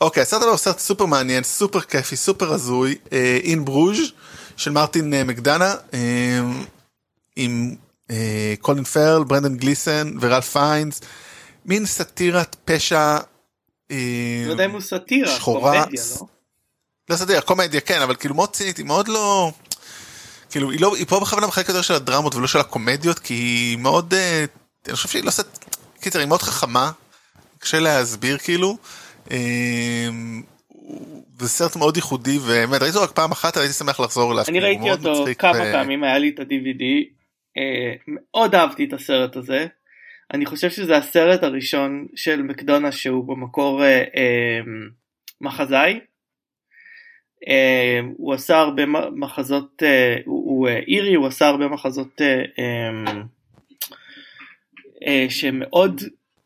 אוקיי, 0.00 0.22
הסרט 0.22 0.40
הזה 0.40 0.50
הוא 0.50 0.56
סרט 0.56 0.78
סופר 0.78 1.06
מעניין, 1.06 1.42
סופר 1.42 1.80
כיפי, 1.80 2.16
סופר 2.16 2.52
הזוי, 2.52 2.98
אין 3.42 3.64
ברוז' 3.64 4.12
של 4.60 4.70
מרטין 4.70 5.14
מקדנה, 5.26 5.74
עם 7.36 7.76
קולין 8.60 8.84
פרל, 8.84 9.24
ברנדן 9.24 9.56
גליסן 9.56 10.12
ורייף 10.20 10.40
פיינס, 10.40 11.00
מין 11.66 11.86
סאטירת 11.86 12.56
פשע 12.64 13.18
לא 14.46 14.50
יודע 14.50 14.64
אם 14.64 14.70
הוא 14.70 14.80
סאטירה, 14.80 15.40
קומדיה, 15.40 16.02
לא? 16.20 16.26
לא 17.08 17.16
סאטירה, 17.16 17.40
קומדיה 17.40 17.80
כן, 17.80 18.02
אבל 18.02 18.16
כאילו 18.16 18.34
מאוד 18.34 18.52
צינית, 18.52 18.76
היא 18.76 18.86
מאוד 18.86 19.08
לא... 19.08 19.52
כאילו 20.50 20.70
היא, 20.70 20.80
לא, 20.80 20.96
היא 20.96 21.06
פה 21.06 21.20
בכוונה 21.20 21.46
בחלק 21.46 21.68
יותר 21.68 21.82
של 21.82 21.94
הדרמות 21.94 22.34
ולא 22.34 22.46
של 22.46 22.58
הקומדיות, 22.58 23.18
כי 23.18 23.34
היא 23.34 23.76
מאוד, 23.78 24.14
אני 24.86 24.96
חושב 24.96 25.08
שהיא 25.08 25.22
לא 25.22 25.28
עושה, 25.28 25.42
קיצר, 26.00 26.18
היא 26.18 26.28
מאוד 26.28 26.42
חכמה, 26.42 26.90
קשה 27.58 27.80
להסביר 27.80 28.38
כאילו. 28.38 28.76
זה 31.40 31.48
סרט 31.48 31.76
מאוד 31.76 31.96
ייחודי 31.96 32.38
ובאמת 32.38 32.82
ראיתי 32.82 32.96
אותו 32.96 33.02
רק 33.02 33.16
פעם 33.16 33.32
אחת 33.32 33.56
הייתי 33.56 33.72
שמח 33.72 34.00
לחזור 34.00 34.32
אליו. 34.32 34.44
אני 34.48 34.60
ראיתי 34.60 34.90
אותו 34.90 35.24
כמה 35.38 35.58
פעמים 35.72 36.04
היה 36.04 36.18
לי 36.18 36.28
את 36.28 36.38
ה-DVD 36.38 36.84
מאוד 38.08 38.54
אהבתי 38.54 38.84
את 38.84 38.92
הסרט 38.92 39.36
הזה. 39.36 39.66
אני 40.34 40.46
חושב 40.46 40.70
שזה 40.70 40.96
הסרט 40.96 41.42
הראשון 41.42 42.06
של 42.14 42.42
מקדונה 42.42 42.92
שהוא 42.92 43.24
במקור 43.24 43.82
מחזאי. 45.40 46.00
הוא 48.16 48.34
עשה 48.34 48.58
הרבה 48.58 48.82
מחזות, 49.16 49.82
הוא 50.24 50.68
אירי, 50.68 51.14
הוא 51.14 51.26
עשה 51.26 51.46
הרבה 51.46 51.68
מחזות 51.68 52.20
שמאוד 55.28 56.00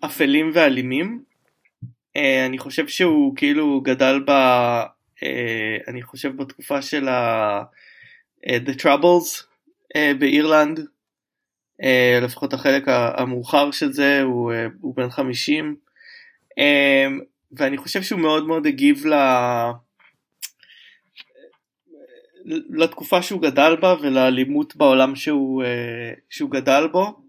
אפלים 0.04 0.50
ואלימים. 0.54 1.33
אני 2.16 2.58
חושב 2.58 2.88
שהוא 2.88 3.36
כאילו 3.36 3.80
גדל 3.80 4.22
ב... 4.26 4.30
אני 5.88 6.02
חושב 6.02 6.36
בתקופה 6.36 6.82
של 6.82 7.08
ה... 7.08 7.62
The 8.46 8.80
Troubles 8.82 9.44
באירלנד, 10.18 10.80
לפחות 12.22 12.52
החלק 12.52 12.82
המאוחר 12.88 13.70
של 13.70 13.92
זה, 13.92 14.22
הוא, 14.22 14.52
הוא 14.80 14.96
בן 14.96 15.10
50, 15.10 15.76
ואני 17.52 17.76
חושב 17.76 18.02
שהוא 18.02 18.20
מאוד 18.20 18.46
מאוד 18.46 18.66
הגיב 18.66 19.06
ל... 19.06 19.14
לתקופה 22.70 23.22
שהוא 23.22 23.42
גדל 23.42 23.76
בה 23.80 23.94
ולאלימות 24.02 24.76
בעולם 24.76 25.16
שהוא, 25.16 25.62
שהוא 26.30 26.50
גדל 26.50 26.88
בו. 26.92 27.20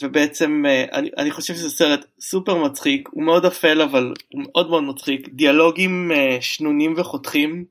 ובעצם 0.00 0.64
אני, 0.92 1.10
אני 1.18 1.30
חושב 1.30 1.54
שזה 1.54 1.70
סרט 1.70 2.04
סופר 2.20 2.64
מצחיק, 2.64 3.08
הוא 3.12 3.22
מאוד 3.24 3.44
אפל 3.44 3.82
אבל 3.82 4.14
הוא 4.32 4.42
מאוד 4.42 4.70
מאוד 4.70 4.82
מצחיק, 4.82 5.28
דיאלוגים 5.28 6.10
שנונים 6.40 6.94
וחותכים, 6.96 7.64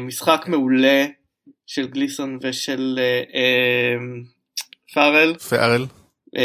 משחק 0.00 0.44
מעולה 0.48 1.06
של 1.66 1.86
גליסון 1.86 2.38
ושל 2.42 2.98
פארל, 4.94 5.34
פארל, 5.34 5.86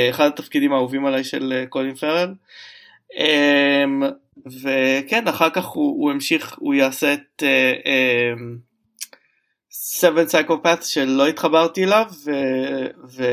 אחד 0.10 0.28
התפקידים 0.28 0.74
האהובים 0.74 1.06
עליי 1.06 1.24
של 1.24 1.64
קולין 1.70 1.96
פארל, 1.96 2.34
וכן 4.64 5.28
אחר 5.28 5.50
כך 5.50 5.66
הוא, 5.66 6.04
הוא 6.04 6.12
המשיך, 6.12 6.56
הוא 6.60 6.74
יעשה 6.74 7.14
את 7.14 7.44
seven 9.74 10.32
psychopaths 10.32 10.86
שלא 10.86 11.28
התחברתי 11.28 11.84
אליו 11.84 12.06
ו... 12.26 12.32
ו... 13.16 13.24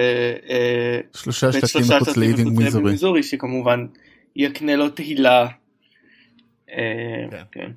שלושה 1.14 1.52
שלטים 1.52 1.82
מחוץ 1.96 2.16
לאיבינג 2.16 2.60
מיזורי 2.82 3.22
שכמובן 3.22 3.86
יקנה 4.36 4.76
לו 4.76 4.90
תהילה. 4.90 5.48
כן. 7.52 7.70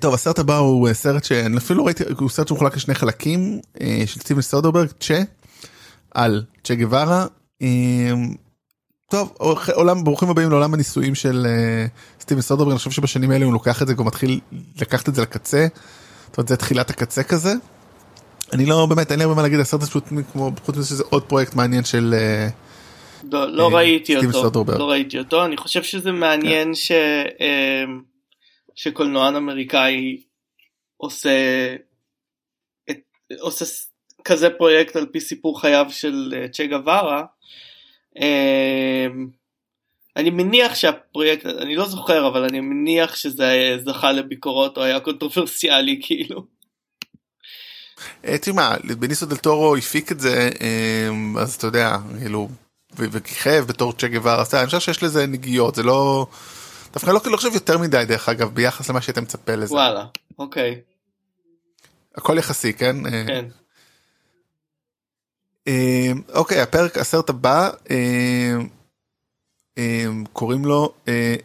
טוב 0.00 0.14
הסרט 0.14 0.38
הבא 0.38 0.56
הוא 0.56 0.92
סרט 0.92 1.24
שאני 1.24 1.56
אפילו 1.56 1.78
לא 1.78 1.86
ראיתי 1.86 2.04
הוא 2.18 2.30
סרט 2.30 2.48
שמחולק 2.48 2.76
לשני 2.76 2.94
חלקים 2.94 3.60
של 4.06 4.20
סטיבן 4.20 4.40
סודרברג 4.40 4.88
צ'ה 5.00 5.22
על 6.10 6.44
צ'ה 6.64 6.74
גווארה. 6.74 7.26
טוב 9.14 9.36
עולם 9.74 10.04
ברוכים 10.04 10.28
הבאים 10.28 10.50
לעולם 10.50 10.74
הניסויים 10.74 11.14
של 11.14 11.46
סטיבן 12.20 12.40
סודרברג 12.40 12.70
אני 12.70 12.78
חושב 12.78 12.90
שבשנים 12.90 13.30
האלה 13.30 13.44
הוא 13.44 13.52
לוקח 13.52 13.82
את 13.82 13.86
זה 13.86 13.94
הוא 13.98 14.06
מתחיל 14.06 14.40
לקחת 14.80 15.08
את 15.08 15.14
זה 15.14 15.22
לקצה. 15.22 15.66
זאת 16.26 16.38
אומרת 16.38 16.48
זה 16.48 16.56
תחילת 16.56 16.90
הקצה 16.90 17.22
כזה. 17.22 17.52
אני 18.52 18.66
לא 18.66 18.86
באמת 18.86 19.10
אין 19.10 19.18
לי 19.18 19.24
הרבה 19.24 19.36
מה 19.36 19.42
להגיד 19.42 19.60
הסרט 19.60 19.82
פשוט 19.82 20.04
כמו 20.32 20.50
חוץ 20.64 20.76
מזה 20.76 20.88
שזה 20.88 21.04
עוד 21.10 21.22
פרויקט 21.22 21.54
מעניין 21.54 21.84
של. 21.84 22.14
לא, 23.32 23.52
לא 23.52 23.74
ראיתי 23.74 24.16
אותו 24.16 24.62
לא 24.78 24.90
ראיתי 24.90 25.18
אותו 25.18 25.44
אני 25.44 25.56
חושב 25.56 25.82
שזה 25.82 26.12
מעניין 26.12 26.74
ש... 26.74 26.92
שקולנוען 28.74 29.36
אמריקאי 29.36 30.22
עושה 30.96 31.30
את, 32.90 32.98
עושה 33.40 33.64
כזה 34.24 34.50
פרויקט 34.50 34.96
על 34.96 35.06
פי 35.06 35.20
סיפור 35.20 35.60
חייו 35.60 35.86
של 35.90 36.34
צ'ה 36.52 36.66
גווארה. 36.66 37.24
אני 40.16 40.30
מניח 40.30 40.74
שהפרויקט, 40.74 41.46
אני 41.46 41.76
לא 41.76 41.88
זוכר 41.88 42.28
אבל 42.28 42.44
אני 42.44 42.60
מניח 42.60 43.16
שזה 43.16 43.76
זכה 43.84 44.12
לביקורות 44.12 44.76
או 44.76 44.82
היה 44.82 45.00
קונטרוברסיאלי 45.00 46.00
כאילו. 46.04 46.44
תשמע, 48.26 48.74
בניסו 48.98 49.26
דל 49.26 49.36
טורו 49.36 49.76
הפיק 49.76 50.12
את 50.12 50.20
זה 50.20 50.50
אז 51.38 51.54
אתה 51.54 51.66
יודע 51.66 51.96
כאילו 52.18 52.48
וכיכב 52.96 53.64
בתור 53.68 53.92
צ'ה 53.92 54.08
גווארה, 54.08 54.44
אני 54.52 54.66
חושב 54.66 54.80
שיש 54.80 55.02
לזה 55.02 55.26
נגיעות 55.26 55.74
זה 55.74 55.82
לא. 55.82 56.26
דווקא 56.92 57.10
לא 57.10 57.36
חושב 57.36 57.54
יותר 57.54 57.78
מדי 57.78 58.04
דרך 58.08 58.28
אגב 58.28 58.54
ביחס 58.54 58.90
למה 58.90 59.00
שהיית 59.00 59.18
מצפה 59.18 59.54
לזה. 59.54 59.74
וואלה, 59.74 60.04
אוקיי. 60.38 60.80
הכל 62.14 62.38
יחסי 62.38 62.72
כן? 62.72 62.96
כן. 63.26 63.44
אוקיי 66.34 66.60
הפרק 66.60 66.98
הסרט 66.98 67.30
הבא 67.30 67.70
קוראים 70.32 70.64
לו 70.64 70.94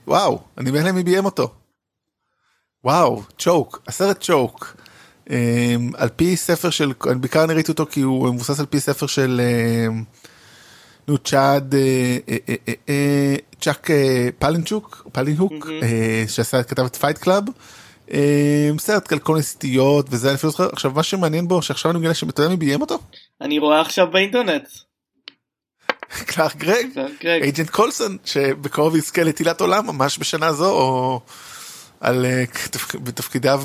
וואו 0.08 0.40
אני 0.58 0.72
בהלם 0.72 0.96
מי 0.96 1.04
ביים 1.04 1.26
אותו. 1.26 1.54
וואו, 2.84 3.24
Choke, 3.38 3.82
הסרט 3.88 4.22
Choke. 4.22 4.76
אמ, 5.30 5.92
על 5.98 6.10
פי 6.16 6.36
ספר 6.38 6.70
של, 6.70 6.92
אני 7.08 7.20
בעיקר 7.20 7.44
אני 7.44 7.54
ראיתי 7.54 7.72
אותו 7.72 7.86
כי 7.86 8.02
הוא 8.02 8.34
מבוסס 8.34 8.60
על 8.60 8.66
פי 8.66 8.80
ספר 8.80 9.08
של 9.08 9.42
אמ, 9.88 10.04
נו 11.08 11.18
צ'אד, 11.18 11.76
אה, 11.76 12.18
אה, 12.30 12.56
אה, 12.90 13.36
צ'אק 13.62 13.88
פלאניוק, 14.40 15.08
פלאניוק, 15.12 15.54
שעשה, 16.28 16.64
כתב 16.64 16.86
את 16.86 16.96
Fight 16.96 17.18
Club. 17.18 17.44
אמ, 18.12 18.80
סרט 18.80 19.12
על 19.12 19.20
כל 19.20 19.34
מיני 19.34 19.44
סטיות 19.44 20.08
וזה 20.10 20.28
אני 20.28 20.36
אפילו 20.36 20.52
זוכר 20.52 20.70
עכשיו 20.74 20.92
מה 20.92 21.04
שמעניין 21.04 21.48
בו 21.48 21.62
שעכשיו 21.62 21.92
אני 21.92 22.00
מגלה 22.00 22.14
שאתה 22.14 22.42
יודע 22.42 22.50
מי 22.50 22.58
ביים 22.58 22.82
אותו? 22.82 23.00
אני 23.42 23.60
רואה 23.60 23.82
עכשיו 23.82 24.12
באינטרנט. 24.12 24.70
קלארק 26.26 26.56
גרג, 26.56 26.86
Agent 27.26 27.70
קולסון 27.70 28.18
שבקרוב 28.26 28.96
יזכה 28.96 29.24
לתהילת 29.24 29.62
עולם 29.62 29.88
ממש 29.88 30.20
בשנה 30.20 30.52
זו 30.54 30.72
או 30.72 31.22
על 32.00 32.26
בתפקידיו 33.04 33.62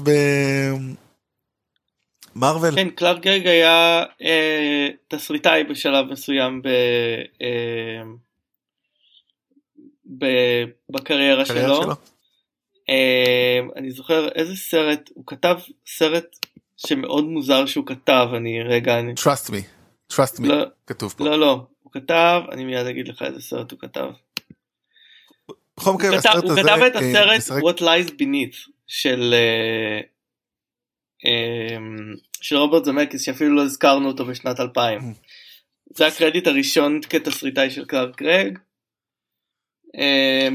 במרוויל. 2.37 2.75
כן 2.75 2.91
קלארק 2.91 3.23
גרג 3.23 3.47
היה 3.47 4.03
אה, 4.23 4.89
תסריטאי 5.09 5.65
בשלב 5.65 6.07
מסוים 6.13 6.63
ב, 6.63 6.69
אה, 7.43 8.03
ב, 10.19 10.27
בקריירה 10.91 11.47
שלו. 11.47 11.83
שלו. 11.83 11.93
אה, 12.89 13.61
אני 13.77 13.91
זוכר 13.91 14.29
איזה 14.29 14.57
סרט 14.57 15.11
הוא 15.15 15.25
כתב 15.27 15.59
סרט 15.87 16.47
שמאוד 16.77 17.25
מוזר 17.25 17.67
שהוא 17.67 17.87
כתב 17.87 18.29
אני 18.37 18.63
רגע 18.63 18.99
אני 18.99 19.13
trust 19.13 19.51
me 19.51 19.63
trust 20.13 20.41
me 20.41 20.47
לא, 20.47 20.65
כתוב 20.87 21.15
פה 21.19 21.25
לא 21.25 21.41
לא 21.41 21.67
הוא 21.83 21.93
כתב 21.93 22.41
אני 22.53 22.65
מיד 22.65 22.87
אגיד 22.87 23.09
לך 23.09 23.23
איזה 23.23 23.41
סרט 23.41 23.71
הוא 23.71 23.81
כתב. 23.81 24.11
בכל 25.77 25.93
מקרה 25.93 26.09
הוא, 26.11 26.19
כתב, 26.19 26.31
הוא 26.43 26.53
הזה, 26.53 26.63
כתב 26.63 26.83
את 26.87 26.97
הסרט 26.97 27.31
אה, 27.31 27.39
משחק... 27.39 27.63
What 27.63 27.81
Lies 27.81 28.11
Beneath 28.11 28.71
של 28.87 29.35
אה, 29.35 30.01
אה, 31.27 31.77
של 32.41 32.57
רוברט 32.57 32.85
זמקיס 32.85 33.23
שאפילו 33.23 33.55
לא 33.55 33.63
הזכרנו 33.63 34.09
אותו 34.09 34.25
בשנת 34.25 34.61
2000. 34.61 35.01
Mm. 35.01 35.05
זה 35.97 36.07
הקרדיט 36.07 36.47
הראשון 36.47 37.01
כתסריטאי 37.11 37.71
של 37.71 37.85
קלארק 37.85 38.23
גרג. 38.23 38.59
אה, 39.99 40.49
כן, 40.49 40.55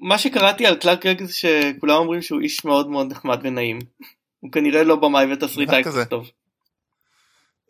מה 0.00 0.18
שקראתי 0.18 0.66
על 0.66 0.76
קלארק 0.76 1.02
גרג 1.02 1.24
זה 1.24 1.32
שכולם 1.32 1.96
אומרים 1.96 2.22
שהוא 2.22 2.40
איש 2.40 2.64
מאוד 2.64 2.88
מאוד 2.88 3.10
נחמד 3.10 3.38
ונעים. 3.42 3.78
הוא 4.40 4.52
כנראה 4.52 4.82
לא 4.82 4.96
במאי 4.96 5.32
ותסריטאי 5.32 5.84
כזה 5.84 6.04
טוב. 6.04 6.30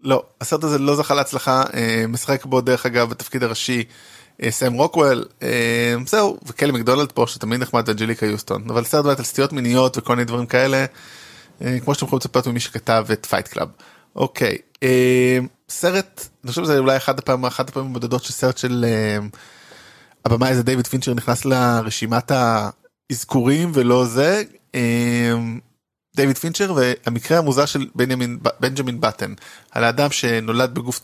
לא, 0.05 0.23
הסרט 0.41 0.65
הזה 0.65 0.79
לא 0.79 0.97
זכה 0.97 1.15
להצלחה, 1.15 1.63
אה, 1.75 2.05
משחק 2.09 2.45
בו 2.45 2.61
דרך 2.61 2.87
אגב 2.87 3.11
בתפקיד 3.11 3.43
הראשי 3.43 3.85
אה, 4.43 4.51
סם 4.51 4.73
רוקוול, 4.73 5.25
אה, 5.43 5.95
זהו, 6.07 6.39
וקלי 6.47 6.73
מקדונלד 6.73 7.13
פה 7.13 7.27
שתמיד 7.27 7.61
נחמד 7.61 7.89
ואנג'ליקה 7.89 8.27
יוסטון, 8.27 8.65
אבל 8.71 8.85
סרט 8.85 9.05
באמת 9.05 9.19
על 9.19 9.25
סטיות 9.25 9.53
מיניות 9.53 9.99
וכל 9.99 10.17
מיני 10.17 10.25
דברים 10.25 10.47
כאלה, 10.47 10.85
כמו 11.59 11.95
שאתם 11.95 12.07
יכולים 12.07 12.21
לצפות 12.21 12.47
ממי 12.47 12.61
שכתב 12.61 13.07
את 13.13 13.27
Fight 13.27 13.49
Club. 13.49 13.69
אוקיי, 14.17 14.59
סרט, 15.69 16.29
אני 16.45 16.51
חושב 16.51 16.65
שזה 16.65 16.79
אולי 16.79 16.97
אחת 16.97 17.19
הפעמים, 17.19 17.45
אחת 17.45 17.69
הפעמים 17.69 17.91
הבודדות 17.91 18.25
של 18.57 18.85
הבמאי 20.25 20.51
הזה 20.51 20.63
דיוויד 20.63 20.87
פינצ'ר 20.87 21.15
נכנס 21.15 21.45
לרשימת 21.45 22.33
האזכורים 23.11 23.71
ולא 23.75 24.05
זה. 24.07 24.43
דיוויד 26.17 26.39
פינצ'ר 26.39 26.75
והמקרה 26.77 27.39
המוזר 27.39 27.67
של 27.67 27.87
בנימין 27.95 28.39
בנג'מין 28.61 29.01
בטן 29.01 29.35
על 29.71 29.85
האדם 29.85 30.11
שנולד 30.11 30.75
בגוף 30.75 31.01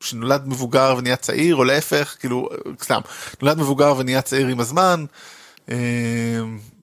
שנולד 0.00 0.48
מבוגר 0.48 0.94
ונהיה 0.98 1.16
צעיר 1.16 1.56
או 1.56 1.64
להפך 1.64 2.16
כאילו 2.20 2.48
סתם 2.82 3.00
נולד 3.42 3.58
מבוגר 3.58 3.94
ונהיה 3.98 4.22
צעיר 4.22 4.46
עם 4.46 4.60
הזמן 4.60 5.04
אה, 5.70 5.76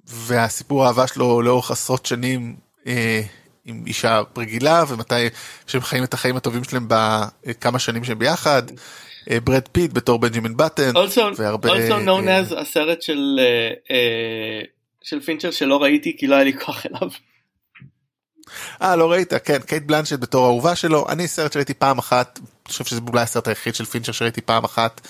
והסיפור 0.08 0.86
האהבה 0.86 1.08
שלו 1.08 1.42
לאורך 1.42 1.72
עשרות 1.72 2.06
שנים 2.06 2.56
אה, 2.88 3.22
עם 3.66 3.84
אישה 3.88 4.22
רגילה 4.38 4.84
ומתי 4.88 5.30
שהם 5.68 5.82
חיים 5.82 6.04
את 6.04 6.14
החיים 6.14 6.36
הטובים 6.36 6.64
שלהם 6.64 6.88
בכמה 6.88 7.80
שנים 7.80 8.04
שהם 8.04 8.20
ביחד. 8.20 8.64
ברד 9.44 9.68
פיט 9.72 9.94
בתור 9.94 10.20
בנג'מין 10.20 10.58
בטן. 10.58 10.92
והרבה... 11.38 11.70
Also 11.70 12.06
known 12.06 12.26
as 12.26 12.60
הסרט 12.60 13.02
של 13.02 13.39
אה, 13.89 14.62
של 15.02 15.20
פינצ'ר 15.20 15.52
שלא 15.52 15.84
ראיתי 15.84 16.18
כי 16.18 16.28
לא 16.28 16.36
היה 16.36 16.44
לי 16.44 16.60
כוח 16.60 16.86
אליו. 16.86 17.10
אה 18.82 18.96
לא 18.96 19.12
ראית 19.12 19.34
כן 19.34 19.60
קייט 19.60 19.84
בלנשט 19.84 20.20
בתור 20.20 20.46
אהובה 20.46 20.76
שלו 20.76 21.06
אני 21.10 21.28
סרט 21.28 21.54
שראיתי 21.54 21.74
פעם 21.74 21.98
אחת 21.98 22.39
אני 22.39 22.72
חושב 22.72 22.86
שזה 22.86 23.02
אולי 23.08 23.22
הסרט 23.22 23.48
היחיד 23.48 23.76
של 23.76 23.86
פינצ'ר 23.86 24.12
שראיתי 24.12 24.42
פעם 24.42 24.63
אחת. 24.63 25.02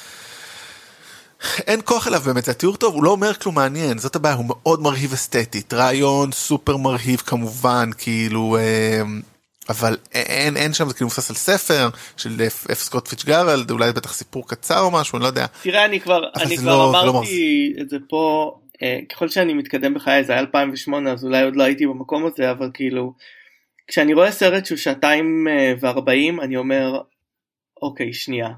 אין 1.67 1.81
כוח 1.85 2.07
אליו 2.07 2.21
באמת 2.21 2.45
זה 2.45 2.53
תיאור 2.53 2.77
טוב 2.77 2.95
הוא 2.95 3.03
לא 3.03 3.09
אומר 3.09 3.33
כלום 3.33 3.55
מעניין 3.55 3.97
זאת 3.97 4.15
הבעיה 4.15 4.35
הוא 4.35 4.45
מאוד 4.47 4.81
מרהיב 4.81 5.13
אסתטית 5.13 5.73
רעיון 5.73 6.31
סופר 6.31 6.77
מרהיב 6.77 7.19
כמובן 7.25 7.89
כאילו 7.97 8.57
אה, 8.57 9.01
אבל 9.69 9.97
אין 10.13 10.57
אין 10.57 10.73
שם 10.73 10.87
זה 10.87 10.93
כאילו 10.93 11.07
מבוסס 11.07 11.29
על 11.29 11.35
ספר 11.35 11.89
של 12.17 12.41
אף 12.71 12.79
סקוט 12.79 13.07
פיצ'גרלד 13.07 13.71
אולי 13.71 13.91
בטח 13.91 14.13
סיפור 14.13 14.47
קצר 14.47 14.79
או 14.79 14.91
משהו 14.91 15.15
אני 15.15 15.23
לא 15.23 15.27
יודע. 15.27 15.45
תראה 15.63 15.85
אני 15.85 15.99
כבר 15.99 16.21
אני 16.41 16.57
כבר 16.57 16.71
לא, 16.71 16.91
לא 16.93 17.09
אמרתי 17.09 17.73
לא 17.77 17.81
את 17.81 17.89
זה 17.89 17.97
פה 18.09 18.53
אה, 18.83 18.99
ככל 19.09 19.27
שאני 19.27 19.53
מתקדם 19.53 19.93
בחיי 19.93 20.23
זה 20.23 20.31
היה 20.31 20.41
2008 20.41 21.11
אז 21.11 21.23
אולי 21.25 21.43
עוד 21.43 21.55
לא 21.55 21.63
הייתי 21.63 21.87
במקום 21.87 22.25
הזה 22.25 22.51
אבל 22.51 22.69
כאילו 22.73 23.13
כשאני 23.87 24.13
רואה 24.13 24.31
סרט 24.31 24.65
שהוא 24.65 24.77
שעתיים 24.77 25.47
וארבעים 25.79 26.41
אני 26.41 26.57
אומר 26.57 27.01
אוקיי 27.81 28.13
שנייה. 28.13 28.49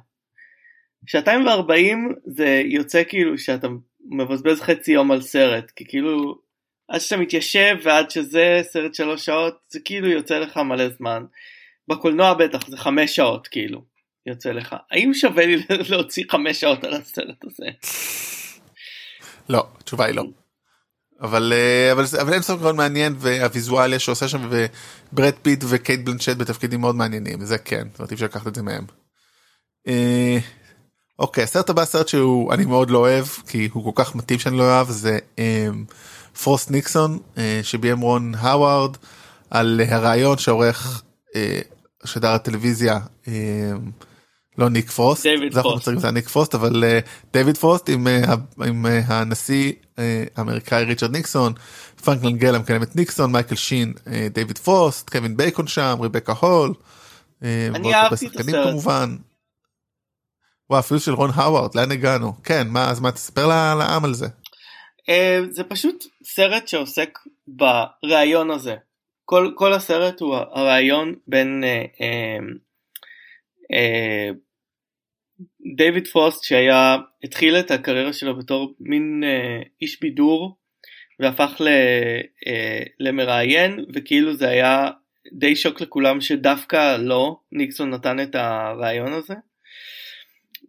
שעתיים 1.05 1.45
וארבעים 1.45 2.15
זה 2.25 2.61
יוצא 2.65 3.03
כאילו 3.07 3.37
שאתה 3.37 3.67
מבזבז 4.09 4.61
חצי 4.61 4.91
יום 4.91 5.11
על 5.11 5.21
סרט 5.21 5.71
כי 5.75 5.85
כאילו 5.87 6.35
עד 6.91 6.99
שאתה 6.99 7.17
מתיישב 7.17 7.75
ועד 7.83 8.11
שזה 8.11 8.61
סרט 8.63 8.95
שלוש 8.95 9.25
שעות 9.25 9.57
זה 9.69 9.79
כאילו 9.85 10.07
יוצא 10.07 10.39
לך 10.39 10.57
מלא 10.57 10.89
זמן. 10.89 11.23
בקולנוע 11.87 12.33
בטח 12.33 12.67
זה 12.67 12.77
חמש 12.77 13.15
שעות 13.15 13.47
כאילו 13.47 13.81
יוצא 14.25 14.51
לך 14.51 14.75
האם 14.91 15.13
שווה 15.13 15.45
לי 15.45 15.63
להוציא 15.89 16.23
חמש 16.29 16.59
שעות 16.59 16.83
על 16.83 16.93
הסרט 16.93 17.43
הזה. 17.45 17.65
לא, 19.49 19.67
התשובה 19.79 20.05
היא 20.05 20.15
לא. 20.15 20.23
אבל 21.21 21.53
אה, 21.55 21.91
אבל 21.91 22.03
אבל 22.21 22.33
אין 22.33 22.41
סוף 22.41 22.61
מאוד 22.61 22.75
מעניין 22.75 23.15
והוויזואליה 23.17 23.99
שעושה 23.99 24.27
שם 24.27 24.49
וברד 24.49 25.33
פיט 25.41 25.63
וקייט 25.69 25.99
בלנצ'ט 25.99 26.37
בתפקידים 26.37 26.81
מאוד 26.81 26.95
מעניינים 26.95 27.45
זה 27.45 27.57
כן 27.57 27.87
זאת 27.91 27.99
אומרת 27.99 28.11
אי 28.11 28.15
אפשר 28.15 28.25
לקחת 28.25 28.47
את 28.47 28.55
זה 28.55 28.63
מהם. 28.63 28.85
אה, 29.87 30.37
אוקיי 31.19 31.43
הסרט 31.43 31.69
הבא 31.69 31.85
סרט 31.85 32.07
שהוא 32.07 32.53
אני 32.53 32.65
מאוד 32.65 32.89
לא 32.89 32.97
אוהב 32.97 33.25
כי 33.25 33.69
הוא 33.73 33.93
כל 33.93 34.03
כך 34.03 34.15
מתאים 34.15 34.39
שאני 34.39 34.57
לא 34.57 34.63
אוהב 34.63 34.89
זה 34.89 35.19
פרוסט 36.43 36.71
ניקסון 36.71 37.19
שביים 37.63 38.01
רון 38.01 38.33
האווארד 38.37 38.97
על 39.49 39.81
הרעיון 39.89 40.37
שעורך 40.37 41.03
שדר 42.05 42.29
הטלוויזיה. 42.29 42.99
לא 44.57 44.69
ניק 44.69 44.91
פרוסט, 44.91 45.25
זה 45.51 45.61
פרוסט, 45.61 45.89
זה 45.97 46.11
ניק 46.11 46.29
פרוסט 46.29 46.55
אבל 46.55 46.83
דייוויד 47.33 47.57
פרוסט 47.57 47.89
עם, 47.89 48.07
עם 48.65 48.85
הנשיא 49.05 49.73
האמריקאי 50.35 50.83
ריצ'רד 50.83 51.11
ניקסון, 51.11 51.53
פרנק 52.03 52.37
לנג'לה 52.37 52.61
מגלם 52.61 52.83
את 52.83 52.95
ניקסון, 52.95 53.31
מייקל 53.31 53.55
שין, 53.55 53.93
דייוויד 54.33 54.57
פרוסט, 54.57 55.09
קווין 55.09 55.37
בייקון 55.37 55.67
שם, 55.67 55.97
ריבקה 56.01 56.33
הול. 56.39 56.73
אני 57.41 57.93
אהבתי 57.93 58.27
את 58.27 58.39
הסרט. 58.39 58.67
כמובן. 58.67 59.15
וואו, 60.69 60.79
אפילו 60.79 60.99
של 60.99 61.13
רון 61.13 61.31
האווארד, 61.33 61.75
לאן 61.75 61.91
הגענו? 61.91 62.33
כן, 62.43 62.67
מה, 62.67 62.89
אז 62.89 62.99
מה, 62.99 63.11
תספר 63.11 63.47
לעם 63.75 64.05
על 64.05 64.13
זה. 64.13 64.27
זה 65.49 65.63
פשוט 65.63 66.05
סרט 66.23 66.67
שעוסק 66.67 67.19
בריאיון 67.47 68.51
הזה. 68.51 68.75
כל, 69.25 69.51
כל 69.55 69.73
הסרט 69.73 70.21
הוא 70.21 70.35
הריאיון 70.35 71.15
בין 71.27 71.63
אה, 73.73 74.29
דיוויד 75.75 76.07
פרוסט 76.07 76.43
שהיה 76.43 76.97
התחיל 77.23 77.55
את 77.55 77.71
הקריירה 77.71 78.13
שלו 78.13 78.37
בתור 78.37 78.75
מין 78.79 79.23
אה, 79.23 79.61
איש 79.81 79.99
בידור 79.99 80.57
והפך 81.19 81.61
ל, 81.61 81.67
אה, 82.47 82.83
למראיין 82.99 83.85
וכאילו 83.93 84.33
זה 84.33 84.49
היה 84.49 84.89
די 85.33 85.55
שוק 85.55 85.81
לכולם 85.81 86.21
שדווקא 86.21 86.97
לא 86.99 87.39
ניקסון 87.51 87.89
נתן 87.89 88.19
את 88.19 88.35
הרעיון 88.35 89.13
הזה 89.13 89.33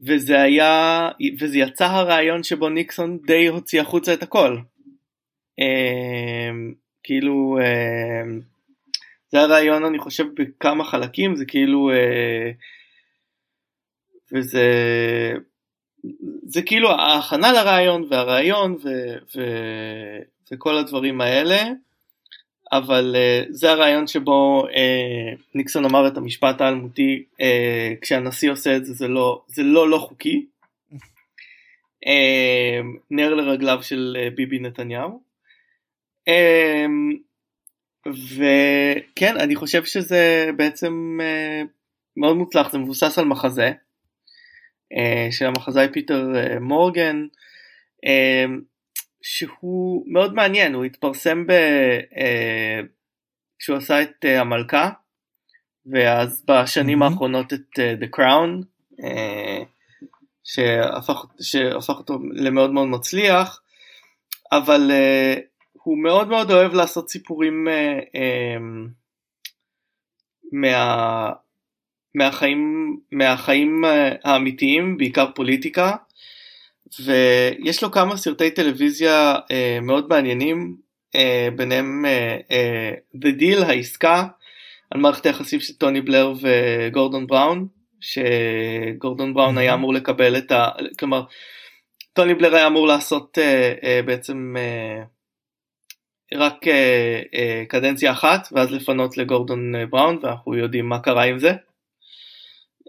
וזה 0.07 0.43
היה 0.43 1.09
וזה 1.41 1.59
יצא 1.59 1.87
הרעיון 1.87 2.43
שבו 2.43 2.69
ניקסון 2.69 3.19
די 3.27 3.47
הוציא 3.47 3.81
החוצה 3.81 4.15
את 4.15 4.23
הכל. 4.23 4.59
אה, 5.61 6.51
כאילו 7.03 7.59
אה, 7.61 8.23
זה 9.29 9.41
הרעיון 9.41 9.85
אני 9.85 9.99
חושב 9.99 10.25
בכמה 10.35 10.85
חלקים 10.85 11.37
זה 11.37 11.45
כאילו 11.45 11.91
אה, 11.91 12.51
וזה 14.33 14.67
זה 16.47 16.63
כאילו 16.63 16.91
ההכנה 16.91 17.53
לרעיון 17.53 18.07
והרעיון 18.11 18.73
ו, 18.85 18.89
ו, 19.37 19.41
וכל 20.53 20.79
הדברים 20.79 21.21
האלה 21.21 21.63
אבל 22.73 23.17
uh, 23.17 23.47
זה 23.51 23.71
הרעיון 23.71 24.07
שבו 24.07 24.67
uh, 24.69 25.41
ניקסון 25.55 25.85
אמר 25.85 26.09
את 26.09 26.17
המשפט 26.17 26.61
האלמותי 26.61 27.25
uh, 27.33 27.45
כשהנשיא 28.01 28.51
עושה 28.51 28.77
את 28.77 28.85
זה 28.85 28.93
זה 28.95 29.09
לא 29.09 29.43
זה 29.47 29.63
לא 29.63 29.91
לא 29.91 29.99
חוקי. 29.99 30.47
נר 33.11 33.35
לרגליו 33.35 33.83
של 33.83 34.17
ביבי 34.35 34.59
נתניהו. 34.59 35.23
וכן 38.07 39.37
אני 39.41 39.57
חושב 39.57 39.85
שזה 39.85 40.51
בעצם 40.57 41.19
מאוד 42.17 42.37
מוצלח 42.37 42.73
זה 42.73 42.79
מבוסס 42.79 43.19
על 43.19 43.25
מחזה 43.25 43.73
של 45.31 45.47
המחזאי 45.47 45.87
פיטר 45.93 46.29
מורגן 46.61 47.27
שהוא 49.23 50.05
מאוד 50.07 50.35
מעניין 50.35 50.75
הוא 50.75 50.85
התפרסם 50.85 51.47
ב... 51.47 51.53
כשהוא 53.59 53.77
עשה 53.77 54.03
את 54.03 54.25
המלכה 54.25 54.91
ואז 55.87 56.45
בשנים 56.49 57.03
mm-hmm. 57.03 57.05
האחרונות 57.07 57.53
את 57.53 57.79
uh, 57.79 58.05
The 58.05 58.17
Crown 58.17 58.65
שהפך, 60.45 61.25
שהפך 61.41 61.95
אותו 61.99 62.19
למאוד 62.33 62.71
מאוד 62.71 62.89
מצליח 62.89 63.63
אבל 64.53 64.91
הוא 65.73 66.03
מאוד 66.03 66.29
מאוד 66.29 66.51
אוהב 66.51 66.75
לעשות 66.75 67.11
סיפורים 67.11 67.69
מה, 70.53 71.31
מהחיים, 72.15 72.97
מהחיים 73.13 73.85
האמיתיים 74.25 74.97
בעיקר 74.97 75.27
פוליטיקה 75.35 75.97
ויש 77.01 77.83
לו 77.83 77.91
כמה 77.91 78.17
סרטי 78.17 78.51
טלוויזיה 78.51 79.35
uh, 79.37 79.81
מאוד 79.83 80.09
מעניינים 80.09 80.77
uh, 81.17 81.19
ביניהם 81.57 82.05
uh, 82.05 82.53
uh, 82.53 83.25
The 83.25 83.41
Deal 83.41 83.65
העסקה 83.65 84.25
על 84.91 85.01
מערכת 85.01 85.27
היחסים 85.27 85.61
של 85.61 85.75
טוני 85.75 86.01
בלר 86.01 86.33
וגורדון 86.41 87.27
בראון 87.27 87.67
שגורדון 88.01 89.35
בראון 89.35 89.59
היה 89.59 89.75
אמור 89.75 89.95
לקבל 89.95 90.37
את 90.37 90.53
ה... 90.53 90.69
כלומר 90.99 91.23
טוני 92.13 92.35
בלר 92.35 92.55
היה 92.55 92.67
אמור 92.67 92.87
לעשות 92.87 93.39
uh, 93.39 93.81
uh, 93.81 94.07
בעצם 94.07 94.55
uh, 94.57 95.05
רק 96.35 96.65
uh, 96.65 96.67
uh, 96.67 97.69
קדנציה 97.69 98.13
אחת 98.13 98.49
ואז 98.53 98.73
לפנות 98.73 99.17
לגורדון 99.17 99.73
בראון 99.91 100.19
ואנחנו 100.23 100.55
יודעים 100.55 100.89
מה 100.89 100.99
קרה 100.99 101.25
עם 101.25 101.39
זה 101.39 101.53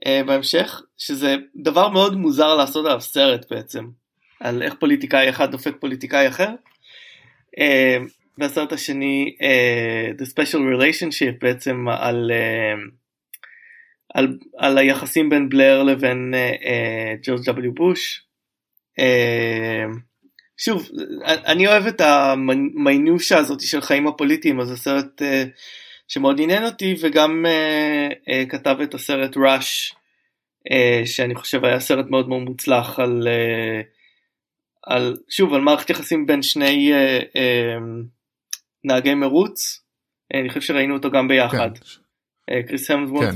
בהמשך 0.06 0.82
שזה 0.98 1.36
דבר 1.56 1.90
מאוד 1.90 2.16
מוזר 2.16 2.56
לעשות 2.56 2.86
עליו 2.86 3.02
סרט 3.02 3.46
בעצם 3.52 3.86
על 4.40 4.62
איך 4.62 4.74
פוליטיקאי 4.80 5.30
אחד 5.30 5.52
דופק 5.52 5.74
פוליטיקאי 5.80 6.28
אחר. 6.28 6.50
Uh, 7.60 8.10
והסרט 8.38 8.74
השני 8.74 9.36
uh, 9.40 10.22
The 10.22 10.26
Special 10.26 10.60
Relationship 10.60 11.38
בעצם 11.42 11.86
על, 11.90 12.32
על, 14.14 14.38
על 14.58 14.78
היחסים 14.78 15.30
בין 15.30 15.50
בלר 15.50 15.84
לבין 15.84 16.34
ג'ורג' 17.24 17.46
דאבליו 17.46 17.74
בוש. 17.74 18.26
שוב 20.58 20.90
אני 21.26 21.68
אוהב 21.68 21.88
את 21.88 22.02
המיינושה 22.02 23.38
הזאת 23.38 23.62
של 23.62 23.82
חיים 23.82 24.08
הפוליטיים 24.08 24.60
אז 24.60 24.68
זה 24.68 24.78
סרט 24.78 25.22
uh, 25.22 25.26
שמאוד 26.14 26.42
עניין 26.42 26.66
אותי 26.66 26.96
וגם 27.02 27.46
uh, 27.46 28.14
uh, 28.14 28.50
כתב 28.50 28.76
את 28.84 28.94
הסרט 28.94 29.38
ראש 29.38 29.96
אה, 30.70 31.06
שאני 31.06 31.36
חושב 31.36 31.66
היה 31.66 31.80
סרט 31.80 32.06
מאוד 32.10 32.30
מאוד 32.30 32.42
מוצלח 32.42 33.00
על, 33.00 33.28
על 34.84 35.18
שוב 35.30 35.54
על 35.54 35.62
מערכת 35.62 35.90
יחסים 35.90 36.26
בין 36.26 36.42
שני 36.42 36.92
נהגי 38.84 39.14
מרוץ, 39.14 39.84
אה, 40.34 40.40
אני 40.40 40.50
חושב 40.50 40.62
שראינו 40.62 40.94
אותו 40.94 41.12
גם 41.12 41.28
ביחד. 41.28 41.78
כן. 41.78 42.54
אה, 42.54 42.64
קריס 42.64 42.92
המסוורת' 42.92 43.30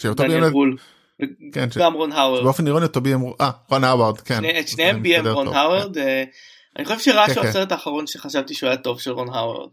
כן. 0.00 0.10
ודניאל 0.10 0.50
ברוהל. 0.50 0.76
כן, 1.52 1.68
גם 1.78 1.94
רון 1.94 2.12
האוורד. 2.12 2.42
באופן 2.44 2.66
אירוני 2.66 2.84
אותו 2.84 3.00
ביים 3.00 3.20
אה 3.40 3.50
רון 3.70 3.84
האוורד 3.84 4.20
כן. 4.20 4.58
את 4.60 4.68
שניהם 4.68 5.02
ביים 5.02 5.26
רון 5.26 5.48
האוורד. 5.48 5.98
אה, 5.98 6.24
אני 6.76 6.84
חושב 6.84 6.98
ש 6.98 7.11
Rush 7.11 7.38
הוא 7.38 7.46
הסרט 7.46 7.72
האחרון 7.72 8.06
שחשבתי 8.06 8.54
שהוא 8.54 8.68
היה 8.68 8.76
טוב 8.76 9.00
של 9.00 9.10
רון 9.10 9.28
האוורד. 9.28 9.70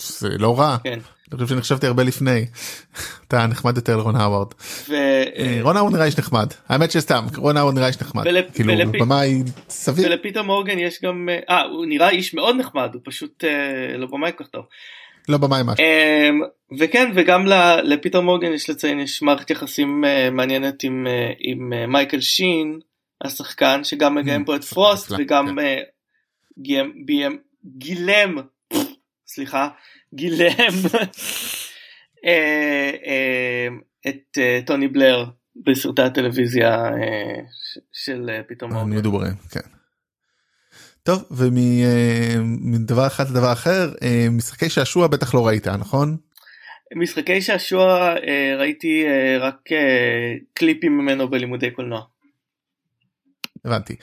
זה 0.00 0.28
לא 0.38 0.58
רע. 0.58 0.76
כן. 0.84 0.98
אני 1.32 1.40
חושב 1.40 1.54
שנחשבתי 1.54 1.86
הרבה 1.86 2.02
לפני. 2.02 2.46
אתה 3.28 3.46
נחמד 3.46 3.76
יותר 3.76 3.96
לרון 3.96 4.16
האוורד. 4.16 4.48
רון 5.62 5.76
האוורד 5.76 5.94
נראה 5.94 6.04
איש 6.04 6.18
נחמד. 6.18 6.46
האמת 6.68 6.90
שסתם 6.90 7.24
רון 7.36 7.56
האוורד 7.56 7.74
נראה 7.74 7.86
איש 7.86 8.00
נחמד. 8.00 8.24
כאילו 8.54 8.72
במאי 8.92 9.42
סביר. 9.68 10.06
ולפיטר 10.06 10.42
מורגן 10.42 10.78
יש 10.78 11.02
גם 11.02 11.28
אה 11.50 11.62
הוא 11.62 11.86
נראה 11.86 12.10
איש 12.10 12.34
מאוד 12.34 12.56
נחמד 12.56 12.90
הוא 12.94 13.02
פשוט 13.04 13.44
לא 13.98 14.06
במאי 14.06 14.30
כל 14.36 14.44
כך 14.44 14.50
טוב. 14.50 14.64
לא 15.28 15.38
במאי 15.38 15.60
משהו. 15.64 15.84
וכן 16.78 17.12
וגם 17.14 17.46
לפיטר 17.82 18.20
מורגן 18.20 18.52
יש 18.52 18.70
לציין 18.70 19.00
יש 19.00 19.22
מערכת 19.22 19.50
יחסים 19.50 20.04
מעניינת 20.32 20.82
עם 20.82 21.06
עם 21.38 21.72
מייקל 21.88 22.20
שין 22.20 22.80
השחקן 23.24 23.84
שגם 23.84 24.14
מגלם 24.14 24.44
פה 24.44 24.56
את 24.56 24.64
פרוסט 24.64 25.12
וגם 25.18 25.58
גילם 27.78 28.38
סליחה 29.26 29.68
גילם 30.14 30.74
אה, 32.26 32.90
אה, 33.06 33.68
את 34.08 34.38
אה, 34.38 34.60
טוני 34.66 34.88
בלר 34.88 35.24
בסרטי 35.66 36.02
הטלוויזיה 36.02 36.84
של 37.92 38.30
פתאום 38.48 38.90
מדוברים 38.90 39.32
כן. 39.50 39.60
טוב 41.02 41.24
ומדבר 41.30 43.06
אחד 43.06 43.30
לדבר 43.30 43.52
אחר 43.52 43.92
משחקי 44.30 44.70
שעשוע 44.70 45.06
בטח 45.06 45.34
לא 45.34 45.46
ראית 45.46 45.68
נכון? 45.68 46.16
משחקי 46.96 47.40
שעשוע 47.40 48.14
ראיתי 48.58 49.04
רק 49.40 49.60
קליפים 50.54 50.98
ממנו 50.98 51.30
בלימודי 51.30 51.70
קולנוע. 51.70 52.00
הבנתי. 53.66 53.96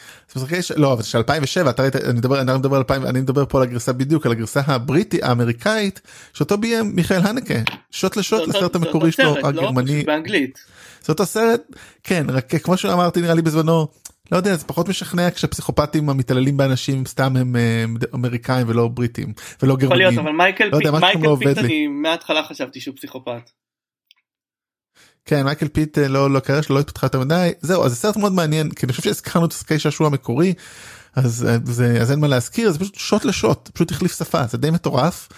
לא 0.75 0.93
אבל 0.93 1.03
של 1.03 1.17
2007 1.17 1.69
אתה 1.69 1.81
ראית 1.81 1.95
אני 1.95 2.13
מדבר 2.13 2.41
אני 2.41 2.57
מדבר 2.57 2.77
2000 2.77 3.05
אני 3.05 3.21
מדבר 3.21 3.45
פה 3.45 3.57
על 3.57 3.63
הגרסה 3.63 3.93
בדיוק 3.93 4.25
על 4.25 4.31
הגרסה 4.31 4.61
הבריטי 4.65 5.23
האמריקאית 5.23 6.01
שאותו 6.33 6.57
ביים 6.57 6.95
מיכאל 6.95 7.21
הנקה 7.21 7.53
שוט 7.91 8.17
לשוט 8.17 8.47
לסרט 8.47 8.75
המקורי 8.75 9.11
שלו 9.11 9.35
לא? 9.35 9.47
הגרמני 9.47 10.03
באנגלית. 10.03 10.59
זה 11.01 11.11
אותו 11.13 11.25
סרט 11.25 11.61
כן 12.03 12.25
רק 12.29 12.55
כמו 12.55 12.77
שאמרתי 12.77 13.21
נראה 13.21 13.33
לי 13.33 13.41
בזמנו 13.41 13.87
לא 14.31 14.37
יודע 14.37 14.55
זה 14.55 14.65
פחות 14.65 14.89
משכנע 14.89 15.31
כשהפסיכופטים 15.31 16.09
המתעללים 16.09 16.57
באנשים 16.57 17.05
סתם 17.05 17.37
הם 17.37 17.55
אמריקאים 18.13 18.69
ולא 18.69 18.87
בריטים 18.87 19.33
ולא 19.63 19.75
גרמנים. 19.75 20.01
יכול 20.01 20.11
להיות 20.11 20.25
אבל 20.25 20.31
מייקל 20.31 20.69
לא 21.21 21.37
פיט 21.39 21.57
אני 21.57 21.87
מההתחלה 21.87 22.43
חשבתי 22.43 22.79
שהוא 22.79 22.95
פסיכופת. 22.95 23.49
כן 25.25 25.43
מייקל 25.43 25.67
פיט 25.67 25.97
אה, 25.97 26.07
לא 26.07 26.31
לא 26.31 26.39
קריירה 26.39 26.63
שלא 26.63 26.79
התפתחה 26.79 27.05
יותר 27.05 27.19
מדי 27.19 27.51
זהו 27.61 27.85
אז 27.85 27.91
זה 27.91 27.97
סרט 27.97 28.17
מאוד 28.17 28.33
מעניין 28.33 28.69
כי 28.69 28.85
אני 28.85 28.93
חושב 28.93 29.03
שהזכרנו 29.03 29.45
את 29.45 29.51
משחקי 29.51 29.79
שעשוע 29.79 30.07
המקורי 30.07 30.53
אז 31.15 31.45
אה, 31.49 31.57
זה 31.65 31.97
אז 32.01 32.11
אין 32.11 32.19
מה 32.19 32.27
להזכיר 32.27 32.71
זה 32.71 32.79
פשוט 32.79 32.95
שוט 32.95 33.25
לשוט 33.25 33.69
פשוט 33.73 33.91
החליף 33.91 34.17
שפה 34.17 34.47
זה 34.47 34.57
די 34.57 34.71
מטורף. 34.71 35.29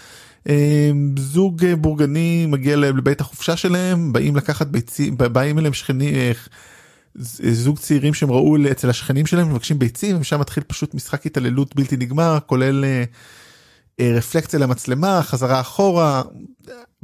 אה, 0.50 0.91
זוג 1.19 1.65
בורגני 1.65 2.45
מגיע 2.45 2.76
לבית 2.76 3.21
החופשה 3.21 3.58
שלהם 3.58 4.13
באים 4.13 4.36
לקחת 4.36 4.67
ביצים 4.67 5.17
באים 5.17 5.60
אליהם 5.60 5.74
שכנים 5.74 6.13
זוג 7.52 7.80
צעירים 7.80 8.13
שהם 8.13 8.32
ראו 8.32 8.58
אצל 8.71 8.89
השכנים 8.89 9.26
שלהם 9.26 9.50
מבקשים 9.50 9.80
ביצים 9.80 10.17
ושם 10.21 10.39
מתחיל 10.39 10.63
פשוט 10.67 10.93
משחק 10.93 11.26
התעללות 11.26 11.76
בלתי 11.76 11.98
נגמר 11.98 12.38
כולל 12.45 12.86
רפלקציה 14.02 14.60
למצלמה 14.60 15.21
חזרה 15.24 15.60
אחורה 15.60 16.21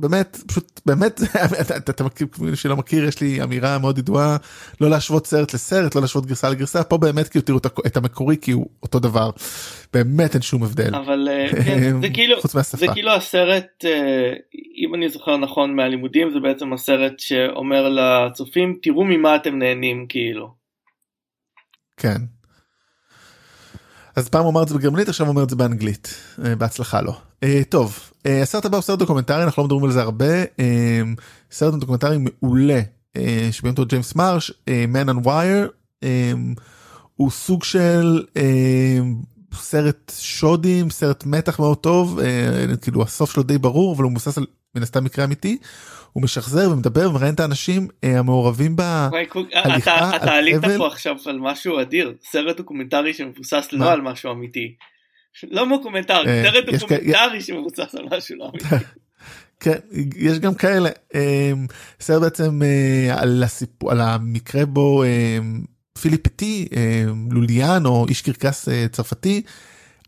באמת 0.02 0.38
פשוט 0.48 0.82
באמת 0.86 1.22
אתה 1.90 2.04
מכיר 2.04 2.28
שלא 2.56 2.78
מכיר 2.78 3.06
יש 3.06 3.22
לי 3.22 3.44
אמירה 3.44 3.78
מאוד 3.78 3.98
ידועה 3.98 4.38
לא 4.82 4.90
להשוות 4.90 5.28
סרט 5.28 5.54
לסרט 5.54 5.96
לא 5.96 6.02
להשוות 6.02 6.26
גרסה 6.26 6.50
לגרסה 6.50 6.84
פה 6.84 6.98
באמת 6.98 7.30
כאילו 7.30 7.46
תראו 7.46 7.58
את 7.86 7.98
המקורי 7.98 8.38
כי 8.42 8.52
הוא 8.52 8.70
אותו 8.84 9.00
דבר. 9.00 9.30
באמת 9.94 10.34
אין 10.34 10.42
שום 10.42 10.64
הבדל. 10.64 10.96
אבל 10.96 11.28
אה, 11.32 11.64
כן, 11.66 12.02
זה 12.02 12.10
כאילו 12.14 12.36
זה 12.74 12.88
כאילו 12.94 13.12
הסרט 13.12 13.86
אה, 13.86 14.34
אם 14.86 14.96
אני 14.96 15.10
זוכר 15.10 15.38
נכון 15.38 15.76
מהלימודים 15.76 16.32
זה 16.34 16.40
בעצם 16.40 16.74
הסרט 16.74 17.14
שאומר 17.18 17.90
לצופים 17.90 18.80
תראו 18.82 19.04
ממה 19.06 19.36
אתם 19.36 19.60
נהנים 19.60 20.06
כאילו. 20.10 20.54
כן. 21.98 22.18
אז 24.16 24.30
פעם 24.30 24.44
הוא 24.44 24.52
אמר 24.52 24.64
את 24.64 24.68
זה 24.68 24.76
בגרמנית 24.78 25.10
עכשיו 25.10 25.26
הוא 25.26 25.34
אומר 25.34 25.44
את 25.44 25.50
זה 25.50 25.56
באנגלית. 25.56 26.16
אה, 26.46 26.56
בהצלחה 26.56 27.02
לו. 27.02 27.14
טוב 27.70 28.11
הסרט 28.26 28.66
הבא 28.66 28.78
הוא 28.78 28.82
סרט 28.82 29.00
דוקומנטרי 29.00 29.44
אנחנו 29.44 29.62
לא 29.62 29.66
מדברים 29.66 29.84
על 29.84 29.92
זה 29.92 30.02
הרבה. 30.02 30.44
סרט 31.52 31.74
דוקומנטרי 31.74 32.18
מעולה 32.18 32.82
שביים 33.52 33.72
אותו 33.72 33.86
ג'יימס 33.86 34.16
מרש 34.16 34.52
Man 34.68 35.10
on 35.10 35.26
Wire. 35.26 36.06
הוא 37.16 37.32
סוג 37.32 37.64
של 37.64 38.24
סרט 39.54 40.12
שודים 40.20 40.90
סרט 40.90 41.26
מתח 41.26 41.60
מאוד 41.60 41.78
טוב 41.78 42.20
כאילו 42.82 43.04
הסוף 43.04 43.34
שלו 43.34 43.44
די 43.44 43.58
ברור 43.58 43.96
אבל 43.96 44.04
הוא 44.04 44.12
מבוסס 44.12 44.38
על 44.38 44.46
מן 44.76 44.84
הסתם 44.84 45.04
מקרה 45.04 45.26
אמיתי. 45.26 45.58
הוא 46.14 46.24
משחזר 46.24 46.72
ומדבר 46.72 47.10
ומראיין 47.10 47.34
את 47.34 47.40
האנשים 47.40 47.88
אה, 48.04 48.20
המעורבים 48.20 48.76
בהליכה 48.76 50.16
אתה 50.16 50.34
עלית 50.34 50.66
פה 50.78 50.88
עכשיו 50.88 51.16
על 51.26 51.40
משהו 51.40 51.82
אדיר. 51.82 52.14
סרט 52.32 52.58
דוקומנטרי 52.58 53.14
שמבוסס 53.14 53.68
לא 53.72 53.92
על 53.92 54.02
משהו 54.02 54.32
אמיתי. 54.32 54.76
לא 55.44 55.66
מוקומנטרי 55.66 56.28
אה, 56.28 56.44
סרט 56.44 56.66
דוקומנטרי 56.74 57.42
שמבוסס 57.42 57.96
על 57.96 58.06
משהו 58.18 58.36
לא 58.38 58.50
אמיתי. 58.50 58.86
כן 59.64 59.78
יש 60.16 60.40
גם 60.40 60.54
כאלה 60.54 60.90
אה, 61.16 61.52
סרט 62.00 62.22
בעצם 62.22 62.62
על 63.12 63.44
הסיפור 63.44 63.92
על 63.92 64.02
המקרה 64.02 64.66
בו 64.66 65.04
פיליפ 66.02 66.22
פטי 66.22 66.68
לוליין 67.32 67.86
או 67.86 68.06
איש 68.10 68.22
קרקס 68.22 68.70
צרפתי 68.92 69.42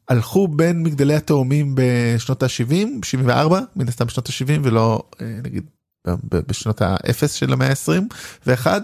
הלך 0.07 0.47
בין 0.47 0.83
מגדלי 0.83 1.15
התאומים 1.15 1.75
בשנות 1.75 2.43
ה-70 2.43 2.87
74 3.03 3.59
מן 3.75 3.87
הסתם 3.87 4.05
בשנות 4.05 4.29
ה-70 4.29 4.59
ולא 4.63 5.03
נגיד 5.43 5.63
בשנות 6.47 6.81
האפס 6.81 7.33
של 7.33 7.53
המאה 7.53 7.69
ה-20 7.69 8.15
ואחד 8.45 8.81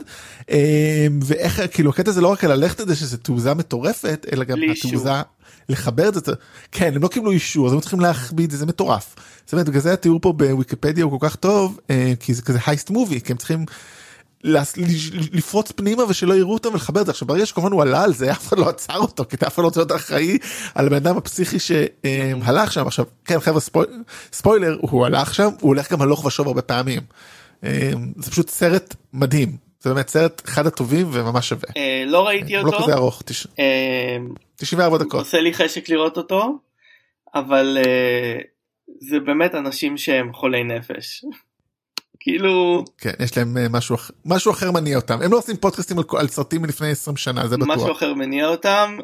ואיך 1.21 1.61
כאילו 1.71 1.89
הקטע 1.89 2.11
זה 2.11 2.21
לא 2.21 2.27
רק 2.27 2.43
ללכת 2.43 2.81
את 2.81 2.87
זה 2.87 2.95
שזה 2.95 3.17
תעוזה 3.17 3.53
מטורפת 3.53 4.25
אלא 4.33 4.43
גם 4.43 4.59
התעוזה 4.71 5.11
לחבר 5.69 6.09
את 6.09 6.25
זה 6.25 6.33
כן 6.71 6.91
הם 6.95 7.03
לא 7.03 7.07
קיבלו 7.07 7.31
אישור 7.31 7.67
אז 7.67 7.73
הם 7.73 7.79
צריכים 7.79 7.99
להכביד 7.99 8.51
זה 8.51 8.65
מטורף. 8.65 9.15
זאת 9.45 9.53
אומרת 9.53 9.69
בגלל 9.69 9.81
זה 9.81 9.93
התיאור 9.93 10.19
פה 10.21 10.33
בוויקיפדיה 10.33 11.03
הוא 11.03 11.19
כל 11.19 11.29
כך 11.29 11.35
טוב 11.35 11.79
כי 12.19 12.33
זה 12.33 12.41
כזה 12.41 12.59
הייסט 12.65 12.89
מובי 12.89 13.21
כי 13.21 13.31
הם 13.31 13.37
צריכים. 13.37 13.65
לפרוץ 15.33 15.71
פנימה 15.71 16.03
ושלא 16.03 16.33
יראו 16.33 16.53
אותם 16.53 16.69
ולחבר 16.73 17.01
את 17.01 17.05
זה 17.05 17.11
עכשיו 17.11 17.27
ברגע 17.27 17.45
שכמובן 17.45 17.71
הוא 17.71 17.81
עלה 17.81 18.03
על 18.03 18.13
זה 18.13 18.31
אף 18.31 18.47
אחד 18.47 18.59
לא 18.59 18.69
עצר 18.69 18.97
אותו 18.97 19.25
כי 19.29 19.35
אף 19.47 19.53
אחד 19.53 19.61
לא 19.61 19.67
רוצה 19.67 19.79
להיות 19.79 19.91
אחראי 19.91 20.37
על 20.75 20.87
הבן 20.87 20.95
אדם 20.95 21.17
הפסיכי 21.17 21.59
שהלך 21.59 22.71
שם 22.71 22.87
עכשיו 22.87 23.05
כן 23.25 23.39
חברה 23.39 23.61
ספוילר 24.33 24.77
הוא 24.81 25.05
הלך 25.05 25.33
שם 25.33 25.49
הוא 25.59 25.69
הולך 25.69 25.91
גם 25.91 26.01
הלוך 26.01 26.25
ושוב 26.25 26.47
הרבה 26.47 26.61
פעמים 26.61 27.01
זה 28.17 28.31
פשוט 28.31 28.49
סרט 28.49 28.95
מדהים 29.13 29.68
זה 29.79 29.93
באמת 29.93 30.07
סרט 30.09 30.41
אחד 30.45 30.67
הטובים 30.67 31.07
וממש 31.11 31.49
שווה. 31.49 31.69
לא 32.05 32.27
ראיתי 32.27 32.57
אותו. 32.57 32.71
לא 32.71 32.81
כזה 32.81 32.93
ארוך 32.93 33.23
94 34.55 34.97
דקות. 34.97 35.19
עושה 35.19 35.41
לי 35.41 35.53
חשק 35.53 35.89
לראות 35.89 36.17
אותו 36.17 36.59
אבל 37.35 37.77
זה 38.99 39.19
באמת 39.19 39.55
אנשים 39.55 39.97
שהם 39.97 40.33
חולי 40.33 40.63
נפש. 40.63 41.25
כאילו 42.21 42.83
כן 42.97 43.13
יש 43.19 43.37
להם 43.37 43.57
משהו 43.71 43.95
אחר 43.95 44.13
משהו 44.25 44.51
אחר 44.51 44.71
מניע 44.71 44.95
אותם. 44.95 45.21
הם 45.21 45.31
לא 45.31 45.37
עושים 45.37 45.57
פודקאסטים 45.57 45.97
על, 45.99 46.03
על 46.17 46.27
סרטים 46.27 46.61
מלפני 46.61 46.91
20 46.91 47.17
שנה 47.17 47.47
זה 47.47 47.57
בטוח. 47.57 47.69
משהו 47.75 47.91
אחר 47.91 48.13
מניע 48.13 48.47
אותם 48.47 48.97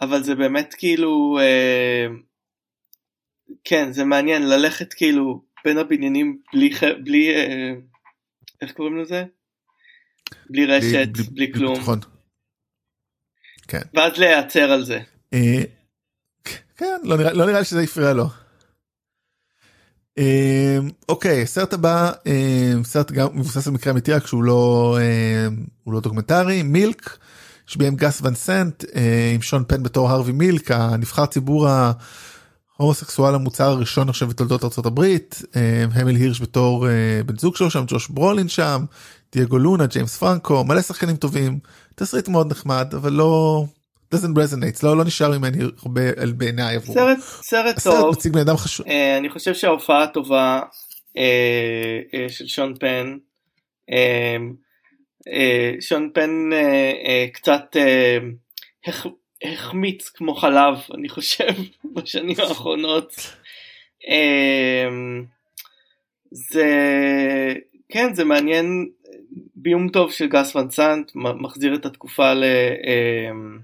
אבל 0.00 0.22
זה 0.22 0.34
באמת 0.34 0.74
כאילו 0.78 1.38
כן 3.64 3.92
זה 3.92 4.04
מעניין 4.04 4.48
ללכת 4.48 4.94
כאילו 4.94 5.42
בין 5.64 5.78
הבניינים 5.78 6.38
בלי 6.52 6.70
בלי 7.04 7.28
איך 8.62 8.72
קוראים 8.72 8.98
לזה 8.98 9.24
בלי 10.50 10.66
רשת 10.66 11.08
בלי, 11.12 11.22
בלי, 11.24 11.24
בלי 11.32 11.52
כלום 11.52 11.74
ביטחון. 11.74 12.00
כן. 13.68 13.82
ואז 13.94 14.18
להיעצר 14.18 14.70
על 14.70 14.84
זה. 14.84 15.00
כן 16.76 17.00
לא 17.02 17.16
נראה, 17.16 17.32
לא 17.32 17.46
נראה 17.46 17.58
לי 17.58 17.64
שזה 17.64 17.80
הפריע 17.80 18.12
לו. 18.12 18.26
אוקיי 21.08 21.46
סרט 21.46 21.72
הבא 21.72 22.12
סרט 22.82 23.10
גם 23.12 23.26
מבוסס 23.34 23.66
על 23.66 23.72
מקרה 23.72 23.92
אמיתי 23.92 24.12
רק 24.12 24.26
שהוא 24.26 24.44
לא 24.44 24.98
הוא 25.84 25.94
לא 25.94 26.00
דוקומנטרי 26.00 26.62
מילק 26.62 27.18
שביים 27.66 27.96
גס 27.96 28.20
ון 28.22 28.34
סנט 28.34 28.84
עם 29.34 29.42
שון 29.42 29.64
פן 29.68 29.82
בתור 29.82 30.10
הרווי 30.10 30.32
מילק 30.32 30.70
הנבחר 30.70 31.26
ציבור 31.26 31.68
ההומוסקסואל 32.80 33.34
המוצר 33.34 33.64
הראשון 33.64 34.08
עכשיו 34.08 34.28
בתולדות 34.28 34.62
ארה"ב 34.64 35.00
המל 35.94 36.16
הירש 36.16 36.40
בתור 36.40 36.86
בן 37.26 37.36
זוג 37.36 37.56
שלו 37.56 37.70
שם 37.70 37.84
ג'וש 37.86 38.08
ברולין 38.08 38.48
שם 38.48 38.84
דייגו 39.32 39.58
לונה 39.58 39.86
ג'יימס 39.86 40.16
פרנקו 40.16 40.64
מלא 40.64 40.82
שחקנים 40.82 41.16
טובים. 41.16 41.58
תסריט 41.94 42.28
מאוד 42.28 42.50
נחמד 42.50 42.94
אבל 42.94 43.12
לא 43.12 43.64
doesn't 44.14 44.18
resonate 44.18 44.80
לא 44.82 44.96
לא 44.96 45.04
נשאר 45.04 45.38
ממני 45.38 45.58
הרבה 45.82 46.02
בעיניי 46.36 46.76
עבור 46.76 46.94
סרט 46.94 47.18
סרט 47.42 47.82
טוב. 47.82 48.10
מציג 48.10 48.32
בן 48.32 48.40
אדם 48.40 48.56
חשוב. 48.56 48.86
uh, 48.86 48.90
אני 49.18 49.30
חושב 49.30 49.54
שההופעה 49.54 50.02
הטובה 50.02 50.60
של 52.28 52.46
שון 52.46 52.74
פן 52.80 53.16
שון 55.80 56.10
פן 56.14 56.50
קצת 57.32 57.76
החמיץ 59.52 60.08
כמו 60.08 60.34
חלב 60.34 60.78
אני 60.94 61.08
חושב 61.08 61.52
בשנים 61.94 62.36
האחרונות. 62.38 63.12
uh, 64.02 65.26
זה 66.30 66.64
כן 67.88 68.14
זה 68.14 68.24
מעניין 68.24 68.88
ביום 69.54 69.88
טוב 69.88 70.12
של 70.12 70.26
גס 70.26 70.56
ון 70.56 70.70
סנט 70.70 71.10
מחזיר 71.14 71.74
את 71.74 71.86
התקופה 71.86 72.34
ל... 72.34 72.44
Uh, 72.44 73.62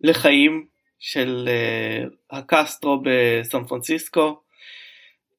לחיים 0.00 0.66
של 0.98 1.48
uh, 1.48 2.36
הקסטרו 2.36 3.02
בסן 3.04 3.64
פרנסיסקו. 3.64 4.40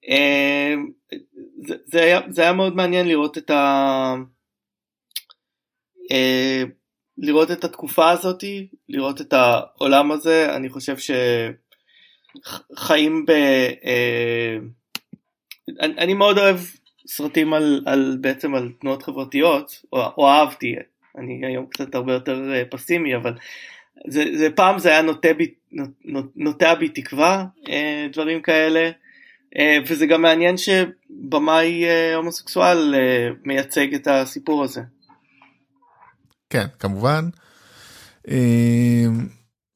Uh, 0.05 0.09
זה, 1.67 1.75
זה, 1.85 2.03
היה, 2.03 2.19
זה 2.29 2.41
היה 2.41 2.53
מאוד 2.53 2.75
מעניין 2.75 3.07
לראות 3.07 3.37
את 3.37 3.49
ה... 3.49 4.15
לראות 7.17 7.51
את 7.51 7.63
התקופה 7.63 8.09
הזאתי, 8.09 8.67
לראות 8.89 9.21
את 9.21 9.33
העולם 9.33 10.11
הזה, 10.11 10.55
אני 10.55 10.69
חושב 10.69 10.95
שחיים 12.75 13.25
ב... 13.25 13.31
Uh, 13.31 14.63
אני, 15.79 15.93
אני 15.97 16.13
מאוד 16.13 16.37
אוהב 16.37 16.57
סרטים 17.07 17.53
על, 17.53 17.83
על 17.85 18.17
בעצם 18.21 18.55
על 18.55 18.71
תנועות 18.79 19.03
חברתיות, 19.03 19.83
או, 19.93 20.01
או 20.17 20.27
אהבתי, 20.27 20.75
אני 21.17 21.45
היום 21.45 21.65
קצת 21.65 21.95
הרבה 21.95 22.13
יותר 22.13 22.51
פסימי, 22.69 23.15
אבל 23.15 23.33
זה, 24.07 24.23
זה 24.33 24.49
פעם 24.49 24.79
זה 24.79 24.89
היה 24.89 25.01
נוטה 25.01 25.33
בי, 25.33 25.53
בי 26.79 26.89
תקווה, 26.89 27.45
אה, 27.69 28.07
דברים 28.13 28.41
כאלה, 28.41 28.89
אה, 29.57 29.77
וזה 29.87 30.05
גם 30.05 30.21
מעניין 30.21 30.55
שבמאי 30.57 31.85
אה, 31.85 32.15
הומוסקסואל 32.15 32.95
מייצג 33.43 33.93
את 33.93 34.07
הסיפור 34.07 34.63
הזה. 34.63 34.81
כן, 36.49 36.65
כמובן. 36.79 37.29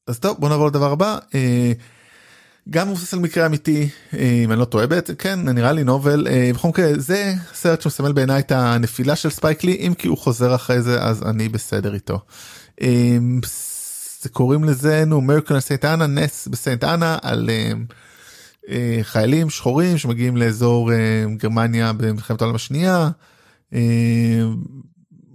אז 0.08 0.20
טוב, 0.20 0.38
בוא 0.40 0.50
נעבור 0.50 0.68
לדבר 0.68 0.92
הבא. 0.92 1.18
גם 2.70 2.88
מבוסס 2.88 3.14
על 3.14 3.20
מקרה 3.20 3.46
אמיתי 3.46 3.90
אם 4.14 4.52
אני 4.52 4.60
לא 4.60 4.66
טועה 4.66 4.88
בעצם 4.88 5.16
כן 5.16 5.50
נראה 5.50 5.72
לי 5.72 5.84
נובל 5.84 6.28
בכל 6.54 6.68
מקרה 6.68 6.88
זה 6.98 7.34
סרט 7.54 7.82
שמסמל 7.82 8.12
בעיניי 8.12 8.40
את 8.40 8.52
הנפילה 8.52 9.16
של 9.16 9.30
ספייק 9.30 9.64
לי 9.64 9.74
אם 9.74 9.94
כי 9.94 10.08
הוא 10.08 10.18
חוזר 10.18 10.56
אחרי 10.56 10.82
זה 10.82 11.02
אז 11.02 11.24
אני 11.24 11.50
בסדר 11.50 11.94
איתו. 11.94 12.20
זה 14.22 14.30
קוראים 14.32 14.64
לזה 14.64 15.06
נו 15.06 15.20
Miracle 15.20 15.60
at 15.60 15.70
St. 15.70 15.86
Anna 15.86 16.08
נס 16.08 16.48
בסנט 16.48 16.84
אנה 16.84 17.18
על 17.22 17.50
חיילים 19.02 19.50
שחורים 19.50 19.98
שמגיעים 19.98 20.38
לאזור 20.38 20.92
גרמניה 21.38 21.94
במלחמת 21.94 22.42
העולם 22.42 22.56
השנייה. 22.56 23.10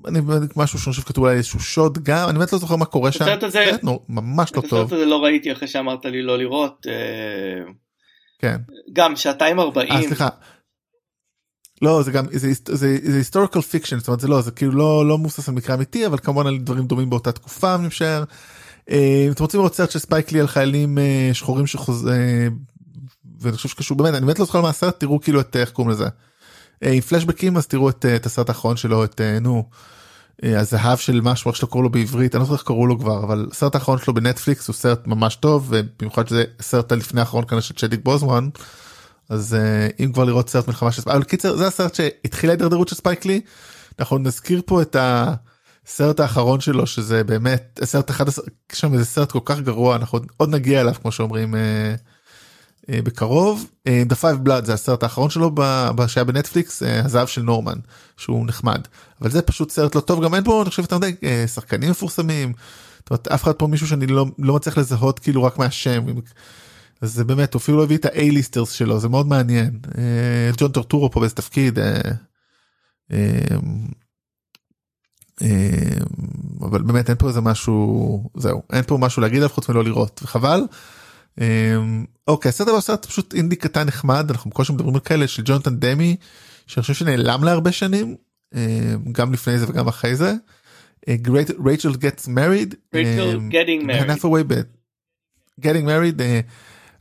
אני 0.07 0.21
משהו 0.57 0.79
שאני 0.79 0.95
חושב 0.95 1.07
כתוב 1.07 1.25
עליי 1.25 1.37
איזשהו 1.37 1.61
שוד 1.61 1.99
גם 2.03 2.29
אני 2.29 2.39
באמת 2.39 2.53
לא 2.53 2.59
זוכר 2.59 2.77
מה 2.77 2.85
קורה 2.85 3.13
שם 3.13 3.25
הזה, 3.43 3.71
נו, 3.83 4.01
ממש 4.09 4.53
לא 4.55 4.61
טוב. 4.61 4.93
את 4.93 4.99
זה 4.99 5.05
לא 5.05 5.25
ראיתי 5.25 5.53
אחרי 5.53 5.69
שאמרת 5.69 6.05
לי 6.05 6.23
לא 6.23 6.39
לראות. 6.39 6.87
כן. 8.39 8.57
גם 8.93 9.17
שעתיים 9.17 9.61
ארבעים. 9.61 10.07
סליחה. 10.07 10.29
לא 11.83 12.03
זה 12.03 12.11
גם 12.11 12.25
זה 12.31 12.53
זה 12.69 12.99
זה 13.03 13.17
historical 13.17 13.61
fiction 13.61 13.99
זאת 13.99 14.09
אומרת 14.09 14.21
זה 14.21 14.29
לא 14.29 14.41
זה 14.41 14.51
כאילו 14.51 14.73
לא 14.73 15.07
לא 15.09 15.19
מבוסס 15.19 15.49
על 15.49 15.55
מקרה 15.55 15.77
אמיתי 15.77 16.07
אבל 16.07 16.19
כמובן 16.19 16.47
על 16.47 16.59
דברים 16.59 16.87
דומים 16.87 17.11
באותה 17.11 17.33
תקופה 17.33 17.75
אני 17.75 17.87
משער. 17.87 18.25
אם 18.91 19.31
אתם 19.33 19.45
רוצים 19.45 19.61
לראות 19.61 19.75
סרט 19.75 19.91
של 19.91 19.99
ספייק 19.99 20.33
לי 20.33 20.41
על 20.41 20.47
חיילים 20.47 20.99
שחורים 21.33 21.67
שחוזר 21.67 22.11
ואני 23.41 23.57
חושב 23.57 23.69
שקשור 23.69 23.97
באמת 23.97 24.15
אני 24.15 24.27
באמת 24.27 24.39
לא 24.39 24.45
זוכר 24.45 24.61
מה 24.61 24.69
הסרט 24.69 25.01
תראו 25.01 25.21
כאילו 25.21 25.41
את 25.41 25.57
איך 25.57 25.71
קוראים 25.71 25.93
לזה. 25.93 26.07
עם 26.83 27.01
פלשבקים 27.01 27.57
אז 27.57 27.67
תראו 27.67 27.91
את, 27.91 28.07
את 28.17 28.27
הסרט 28.27 28.49
האחרון 28.49 28.77
שלו 28.77 29.05
את 29.05 29.21
נו 29.41 29.65
הזהב 30.43 30.99
של 30.99 31.21
משהו 31.21 31.51
איך 31.51 31.57
שלא 31.57 31.69
קראו 31.69 31.83
לו 31.83 31.91
בעברית 31.91 32.35
אני 32.35 32.41
לא 32.41 32.45
זוכר 32.45 32.57
איך 32.57 32.63
קראו 32.67 32.87
לו 32.87 32.99
כבר 32.99 33.25
אבל 33.25 33.49
הסרט 33.53 33.75
האחרון 33.75 33.99
שלו 33.99 34.15
בנטפליקס 34.15 34.69
הוא 34.69 34.75
סרט 34.75 35.07
ממש 35.07 35.37
טוב 35.37 35.67
ובמיוחד 35.69 36.29
שזה 36.29 36.45
סרט 36.61 36.93
הלפני 36.93 37.21
האחרון 37.21 37.45
כאן 37.45 37.61
של 37.61 37.75
צ'דוויק 37.75 38.01
בוזמן. 38.03 38.49
אז 39.29 39.57
אם 40.01 40.13
כבר 40.13 40.25
לראות 40.25 40.49
סרט 40.51 40.69
מלחמה 40.69 40.93
של 40.93 41.03
ספייק, 41.03 41.25
קיצר 41.25 41.57
זה 41.57 41.67
הסרט 41.67 41.95
שהתחילה 41.95 42.53
ההידרדרות 42.53 42.89
של 42.89 42.95
ספייק 42.97 43.25
לי. 43.25 43.41
אנחנו 43.99 44.19
נזכיר 44.19 44.63
פה 44.67 44.83
את. 44.83 44.97
הסרט 45.87 46.21
האחרון 46.21 46.61
שלו 46.61 46.87
שזה 46.87 47.25
באמת 47.25 47.81
סרט 47.85 48.11
אחד 48.11 48.25
שם 48.73 48.93
איזה 48.93 49.05
סרט 49.05 49.33
כל 49.33 49.39
כך 49.45 49.61
גרוע 49.61 49.97
אנחנו 49.97 50.19
עוד 50.37 50.51
נגיע 50.51 50.81
אליו 50.81 50.95
כמו 51.03 51.13
שאומרים 51.13 51.55
אה, 51.55 51.61
אה, 51.61 51.95
בקרוב. 52.89 53.67
אה, 53.87 54.03
The 54.09 54.15
Five 54.15 54.47
Blood 54.47 54.65
זה 54.65 54.75
הסרט 54.75 55.03
האחרון 55.03 55.31
שלו 55.31 55.51
שהיה 56.07 56.25
בנטפליקס 56.25 56.83
אה, 56.83 57.05
הזהב 57.05 57.27
של 57.27 57.43
נורמן 57.43 57.79
שהוא 58.17 58.47
נחמד 58.47 58.81
אבל 59.21 59.31
זה 59.31 59.43
פשוט 59.43 59.71
סרט 59.71 59.95
לא 59.95 60.01
טוב 60.01 60.25
גם 60.25 60.35
אין 60.35 60.45
בו 60.45 60.63
אני 60.63 60.71
חושב 60.71 60.83
מדי 60.97 61.15
אה, 61.25 61.45
שחקנים 61.47 61.91
מפורסמים. 61.91 62.53
אומרת, 63.11 63.29
אף 63.29 63.43
אחד 63.43 63.53
פה 63.53 63.67
מישהו 63.67 63.87
שאני 63.87 64.07
לא 64.07 64.27
לא 64.39 64.55
מצליח 64.55 64.79
לזהות 64.79 65.19
כאילו 65.19 65.45
רק 65.45 65.59
מהשם. 65.59 66.05
אז 67.01 67.15
זה 67.15 67.25
באמת 67.25 67.55
הוא 67.55 67.61
אפילו 67.61 67.79
לא 67.79 67.83
הביא 67.85 67.97
את 67.97 68.05
ה-A-ליסטרס 68.05 68.71
שלו 68.71 69.01
זה 69.01 69.09
מאוד 69.09 69.27
מעניין. 69.27 69.79
אה, 69.99 70.51
ג'ון 70.57 70.73
טורטורו 70.73 71.11
פה 71.11 71.21
באיזה 71.21 71.35
תפקיד. 71.35 71.79
אה, 71.79 72.01
אה, 75.43 75.99
אבל 76.61 76.83
באמת 76.83 77.11
אין 77.11 77.17
פה 77.19 77.29
איזה 77.29 77.41
משהו 77.41 78.31
זהו 78.37 78.63
אין 78.73 78.83
פה 78.87 78.99
משהו 78.99 79.23
להגיד 79.23 79.37
עליו 79.37 79.49
חוץ 79.49 79.69
מלא 79.69 79.85
לראות 79.85 80.21
וחבל. 80.25 80.61
אוקיי 82.29 82.49
הסרט 82.49 82.69
הבא 82.69 82.81
סרט 82.81 83.05
פשוט 83.05 83.35
אינדי 83.35 83.57
קטן 83.57 83.87
נחמד 83.87 84.31
אנחנו 84.31 84.51
בקושי 84.51 84.73
מדברים 84.73 84.95
על 84.95 85.01
כאלה 85.01 85.29
של 85.29 85.43
ג'ונתן 85.45 85.77
דמי 85.77 86.17
שאני 86.67 86.83
חושב 86.83 86.95
שנעלם 86.95 87.45
להרבה 87.45 87.73
שנים 87.73 88.17
גם 89.13 89.33
לפני 89.33 89.59
זה 89.59 89.67
וגם 89.69 89.89
אחרי 89.89 90.17
זה. 90.17 90.33
רייצ'ל 91.65 91.95
גטס 91.97 92.29
מריד. 92.29 92.75
גטינג 93.49 93.85
מריד. 93.85 94.67
getting 95.61 95.87
married. 95.87 96.23
אני 96.23 96.43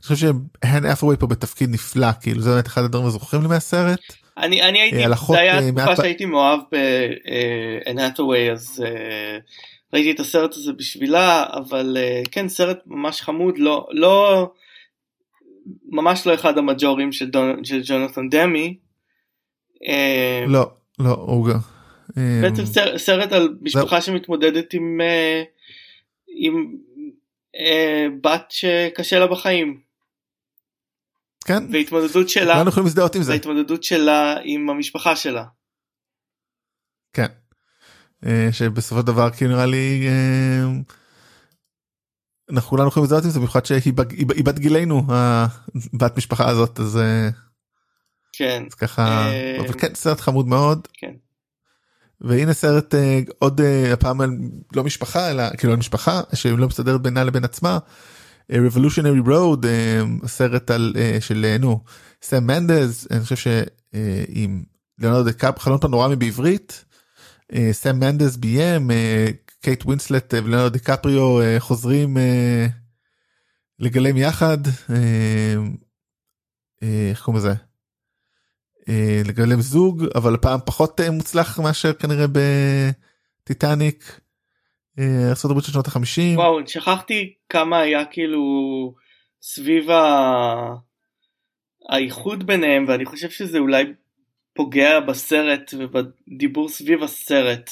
חושב 0.02 0.16
שהן 0.16 0.86
אפרווי 0.86 1.16
פה 1.16 1.26
בתפקיד 1.26 1.70
נפלא 1.70 2.08
כאילו 2.20 2.42
זה 2.42 2.50
באמת 2.50 2.66
אחד 2.66 2.84
הדברים 2.84 3.06
הזוכרים 3.06 3.42
לי 3.42 3.48
מהסרט. 3.48 4.00
אני 4.38 4.62
אני 4.62 4.80
הייתי 4.80 4.96
זה 5.28 5.38
היה 5.38 5.72
תקופה 5.72 5.96
שהייתי 5.96 6.24
מאוהב 6.24 6.60
באנהטווי 7.86 8.52
אז 8.52 8.84
ראיתי 9.96 10.10
את 10.10 10.20
הסרט 10.20 10.54
הזה 10.54 10.72
בשבילה 10.72 11.46
אבל 11.52 11.96
כן 12.30 12.48
סרט 12.48 12.78
ממש 12.86 13.20
חמוד 13.20 13.58
לא 13.58 13.86
לא 13.90 14.46
ממש 15.84 16.26
לא 16.26 16.34
אחד 16.34 16.58
המג'ורים 16.58 17.12
של, 17.12 17.26
דונ, 17.30 17.64
של 17.64 17.80
ג'ונתן 17.84 18.28
דמי. 18.28 18.78
לא 20.46 20.70
לא 20.98 21.10
הוא 21.10 21.48
גם. 21.48 21.58
בעצם 22.42 22.62
סרט 22.96 23.32
על 23.32 23.56
משפחה 23.60 24.00
שמתמודדת 24.00 24.74
עם 24.74 25.00
עם 26.28 26.76
בת 28.20 28.44
שקשה 28.48 29.18
לה 29.18 29.26
בחיים. 29.26 29.80
כן. 31.46 31.62
והתמודדות 31.72 32.28
שלה, 32.28 32.64
לא 32.64 32.68
יכולים 32.68 32.86
להזדהות 32.86 33.14
עם 33.14 33.22
זה. 33.22 33.32
והתמודדות 33.32 33.84
שלה 33.84 34.36
עם 34.44 34.70
המשפחה 34.70 35.16
שלה. 35.16 35.44
כן. 37.12 37.26
שבסופו 38.52 39.00
של 39.00 39.06
דבר 39.06 39.30
כאילו 39.30 39.50
נראה 39.50 39.66
לי 39.66 40.08
אנחנו 42.50 42.70
כולנו 42.70 42.88
יכולים 42.88 43.04
להזדהות 43.04 43.24
עם 43.24 43.30
זה 43.30 43.38
במיוחד 43.38 43.66
שהיא 43.66 43.92
בת 44.44 44.58
גילנו 44.58 45.02
הבת 45.08 46.16
משפחה 46.16 46.48
הזאת 46.48 46.80
אז 46.80 46.98
כן 48.32 48.62
אז 48.66 48.74
ככה 48.74 49.30
אבל 49.58 49.72
כן 49.72 49.94
סרט 49.94 50.20
חמוד 50.20 50.48
מאוד. 50.48 50.88
כן. 50.92 51.12
והנה 52.20 52.54
סרט 52.54 52.94
עוד 53.38 53.60
הפעם 53.92 54.20
לא 54.76 54.84
משפחה 54.84 55.30
אלא 55.30 55.50
כאילו 55.58 55.76
משפחה 55.76 56.20
שלא 56.34 56.66
מסתדרת 56.66 57.02
בינה 57.02 57.24
לבין 57.24 57.44
עצמה. 57.44 57.78
Revolutionary 58.52 59.28
Road 59.28 59.66
סרט 60.26 60.70
על 60.70 60.94
של 61.20 61.56
נו 61.60 61.84
סם 62.22 62.46
מנדז 62.46 63.08
אני 63.10 63.20
חושב 63.20 63.36
שעם 63.36 64.62
ליאונרדו 64.98 65.28
דיקפריו 65.28 65.58
חלון 65.58 65.78
פנורמי 65.78 66.16
בעברית. 66.16 66.84
סם 67.72 68.00
מנדז 68.00 68.36
ביים 68.36 68.90
קייט 69.60 69.84
ווינסלט 69.84 70.34
וליאונרדו 70.34 70.72
דיקפריו 70.72 71.38
חוזרים 71.58 72.16
לגלם 73.78 74.16
יחד. 74.16 74.58
איך 76.82 77.22
קוראים 77.22 77.44
לזה? 77.44 77.54
לגלם 79.24 79.60
זוג 79.60 80.04
אבל 80.14 80.34
הפעם 80.34 80.60
פחות 80.66 81.00
מוצלח 81.00 81.60
מאשר 81.60 81.92
כנראה 81.92 82.26
בטיטניק. 83.42 84.20
הברית 85.44 85.64
של 85.64 85.72
שנות 85.72 85.86
החמישים. 85.86 86.38
וואו 86.38 86.66
שכחתי 86.66 87.34
כמה 87.48 87.78
היה 87.78 88.04
כאילו 88.04 88.40
סביב 89.42 89.86
האיחוד 91.90 92.46
ביניהם 92.46 92.84
ואני 92.88 93.04
חושב 93.04 93.30
שזה 93.30 93.58
אולי 93.58 93.84
פוגע 94.56 95.00
בסרט 95.00 95.74
ובדיבור 95.78 96.68
סביב 96.68 97.02
הסרט. 97.02 97.70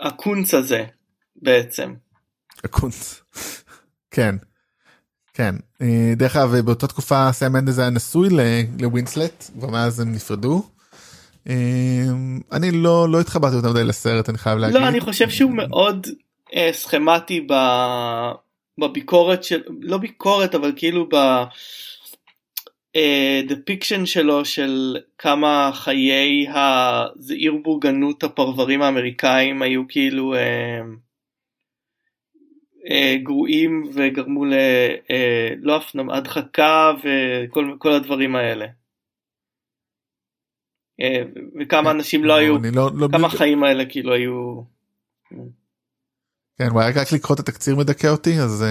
הקונץ 0.00 0.54
הזה 0.54 0.84
בעצם. 1.36 1.94
הקונץ. 2.64 3.22
כן. 4.10 4.34
כן 5.34 5.54
דרך 6.16 6.36
אגב 6.36 6.56
באותה 6.56 6.86
תקופה 6.86 7.32
סם 7.32 7.52
מנדס 7.52 7.78
היה 7.78 7.90
נשוי 7.90 8.28
לווינסלט 8.80 9.50
ומאז 9.60 10.00
הם 10.00 10.12
נפרדו. 10.12 10.62
אני 12.52 12.70
לא 12.70 13.08
לא 13.08 13.20
התחברתי 13.20 13.56
יותר 13.56 13.70
מדי 13.70 13.84
לסרט 13.84 14.28
אני 14.28 14.38
חייב 14.38 14.58
להגיד. 14.58 14.80
לא 14.80 14.88
אני 14.88 15.00
חושב 15.00 15.30
שהוא 15.30 15.52
מאוד 15.54 16.06
סכמטי 16.72 17.46
בביקורת 18.78 19.44
של 19.44 19.62
לא 19.80 19.98
ביקורת 19.98 20.54
אבל 20.54 20.72
כאילו 20.76 21.08
בדפיקשן 23.48 24.06
שלו 24.06 24.44
של 24.44 24.96
כמה 25.18 25.70
חיי 25.74 26.46
הזעיר 26.54 27.54
בורגנות 27.62 28.24
הפרברים 28.24 28.82
האמריקאים 28.82 29.62
היו 29.62 29.82
כאילו 29.88 30.34
גרועים 33.22 33.90
וגרמו 33.94 34.44
ללא 34.44 35.76
הפנמה 35.76 36.16
הדחקה 36.16 36.92
וכל 37.74 37.92
הדברים 37.92 38.36
האלה. 38.36 38.66
וכמה 41.60 41.90
אנשים 41.90 42.24
לא 42.24 42.34
היו 42.34 42.56
לא, 42.72 42.90
לא 42.94 43.08
כמה 43.12 43.28
חיים 43.28 43.64
האלה 43.64 43.84
כאילו 43.84 44.14
היו. 44.14 44.62
כן, 46.58 46.68
רק 46.74 47.12
לקרוא 47.12 47.34
את 47.34 47.40
התקציר 47.40 47.76
מדכא 47.76 48.06
אותי 48.06 48.38
אז 48.40 48.64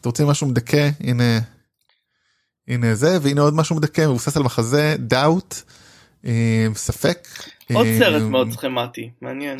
אתם 0.00 0.08
רוצים 0.08 0.26
משהו 0.26 0.46
מדכא 0.46 0.88
הנה 1.00 1.38
הנה 2.70 2.94
זה 2.94 3.18
והנה 3.22 3.40
עוד 3.40 3.54
משהו 3.54 3.76
מדכא 3.76 4.06
מבוסס 4.06 4.36
על 4.36 4.42
מחזה 4.42 4.96
דאוט 4.98 5.54
ספק. 6.74 7.28
עוד 7.72 7.86
סרט 7.98 8.22
מאוד 8.22 8.52
סכמטי 8.52 9.10
מעניין. 9.20 9.58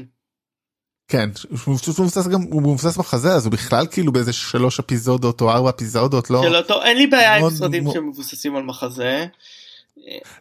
כן 1.08 1.30
הוא 1.64 1.74
מבוסס 1.98 2.26
גם 2.26 2.42
הוא 2.42 2.62
מבוסס 2.62 2.96
מחזה 2.96 3.32
אז 3.32 3.46
הוא 3.46 3.52
בכלל 3.52 3.86
כאילו 3.90 4.12
באיזה 4.12 4.32
שלוש 4.32 4.78
אפיזודות 4.78 5.40
או 5.40 5.50
ארבע 5.50 5.70
אפיזודות 5.70 6.30
לא. 6.30 6.42
של 6.42 6.56
אותו, 6.56 6.82
אין 6.82 6.96
לי 6.96 7.06
בעיה 7.06 7.36
עם 7.36 7.50
סרטים 7.50 7.84
שמבוססים 7.92 8.56
על 8.56 8.62
מחזה. 8.62 9.26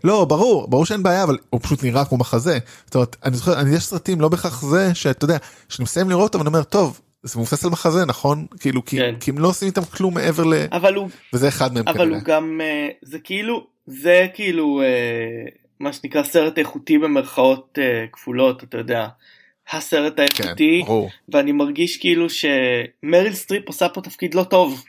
לא 0.03 0.25
ברור 0.25 0.67
ברור 0.67 0.85
שאין 0.85 1.03
בעיה 1.03 1.23
אבל 1.23 1.37
הוא 1.49 1.61
פשוט 1.63 1.83
נראה 1.83 2.05
כמו 2.05 2.17
מחזה. 2.17 2.59
זאת 2.85 2.95
אומרת 2.95 3.15
אני 3.23 3.37
זוכר 3.37 3.59
אני 3.59 3.75
יש 3.75 3.85
סרטים 3.85 4.21
לא 4.21 4.29
בהכרח 4.29 4.61
זה 4.61 4.95
שאתה 4.95 5.25
יודע 5.25 5.37
שאני 5.69 5.83
מסיים 5.83 6.09
לראות 6.09 6.33
אותם 6.33 6.41
אני 6.41 6.47
אומר 6.47 6.63
טוב 6.63 7.01
זה 7.23 7.39
מבוסס 7.39 7.65
על 7.65 7.71
מחזה 7.71 8.05
נכון 8.05 8.45
כאילו 8.59 8.85
כי, 8.85 8.97
כן. 8.97 9.15
כי 9.19 9.31
הם 9.31 9.39
לא 9.39 9.47
עושים 9.47 9.67
איתם 9.67 9.85
כלום 9.85 10.13
מעבר 10.13 10.43
ל... 10.43 10.53
אבל 10.71 10.95
הוא 10.95 11.09
וזה 11.33 11.47
אחד 11.47 11.73
מהם 11.73 11.87
אבל 11.87 11.97
כנראה. 11.97 12.17
הוא 12.17 12.23
גם 12.25 12.61
זה 13.01 13.19
כאילו 13.19 13.67
זה 13.85 14.27
כאילו 14.33 14.81
מה 15.79 15.93
שנקרא 15.93 16.23
סרט 16.23 16.57
איכותי 16.57 16.97
במרכאות 16.97 17.77
כפולות 18.11 18.63
אתה 18.63 18.77
יודע. 18.77 19.07
הסרט 19.71 20.19
האיכותי 20.19 20.83
כן. 20.87 20.93
ואני 21.29 21.51
מרגיש 21.51 21.97
כאילו 21.97 22.27
שמריל 22.29 23.33
סטריפ 23.33 23.67
עושה 23.67 23.89
פה 23.89 24.01
תפקיד 24.01 24.33
לא 24.33 24.43
טוב 24.43 24.83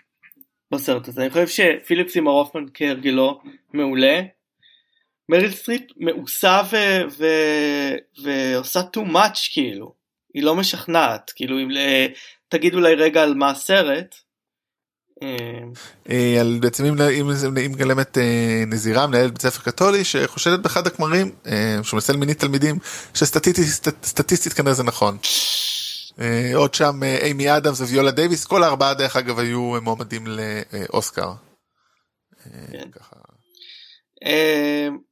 בסרט 0.72 1.08
הזה 1.08 1.22
אני 1.22 1.30
חושב 1.30 1.48
שפיליפ 1.48 2.08
סימור 2.10 2.30
הופמן 2.30 2.64
כהרגלו 2.74 3.40
מעולה. 3.74 4.20
מריל 5.28 5.50
סטריפ 5.50 5.82
מעושה 5.96 6.62
ו- 6.72 7.08
ו- 7.18 7.96
ועושה 8.24 8.80
too 8.96 9.12
much 9.12 9.52
כאילו 9.52 9.99
היא 10.34 10.42
לא 10.42 10.54
משכנעת 10.54 11.32
כאילו 11.36 11.58
אם 11.58 11.68
תגיד 12.48 12.74
אולי 12.74 12.94
רגע 12.94 13.22
על 13.22 13.34
מה 13.34 13.50
הסרט. 13.50 14.14
אה, 16.10 16.40
על 16.40 16.58
בעצם 16.60 16.84
אם 16.84 17.30
אם 17.66 17.72
מגלמת 17.72 18.18
אה, 18.18 18.64
נזירה 18.66 19.06
מנהלת 19.06 19.32
בית 19.32 19.42
ספר 19.42 19.62
קתולי 19.62 20.04
שחושדת 20.04 20.60
באחד 20.60 20.86
הכמרים 20.86 21.30
אה, 21.46 21.78
שהוא 21.82 21.96
מנצל 21.96 22.12
מינית 22.12 22.40
תלמידים 22.40 22.78
שסטטיסטית 23.14 24.52
כנראה 24.52 24.74
זה 24.74 24.82
נכון. 24.82 25.18
עוד 26.54 26.74
שם 26.74 27.00
איימי 27.02 27.56
אדמס 27.56 27.80
וויולה 27.80 28.10
דייוויס 28.10 28.44
כל 28.44 28.62
הארבעה 28.62 28.94
דרך 28.94 29.16
אגב 29.16 29.38
היו 29.38 29.72
מועמדים 29.82 30.26
לאוסקר. 30.26 31.32
ככה. 32.92 33.19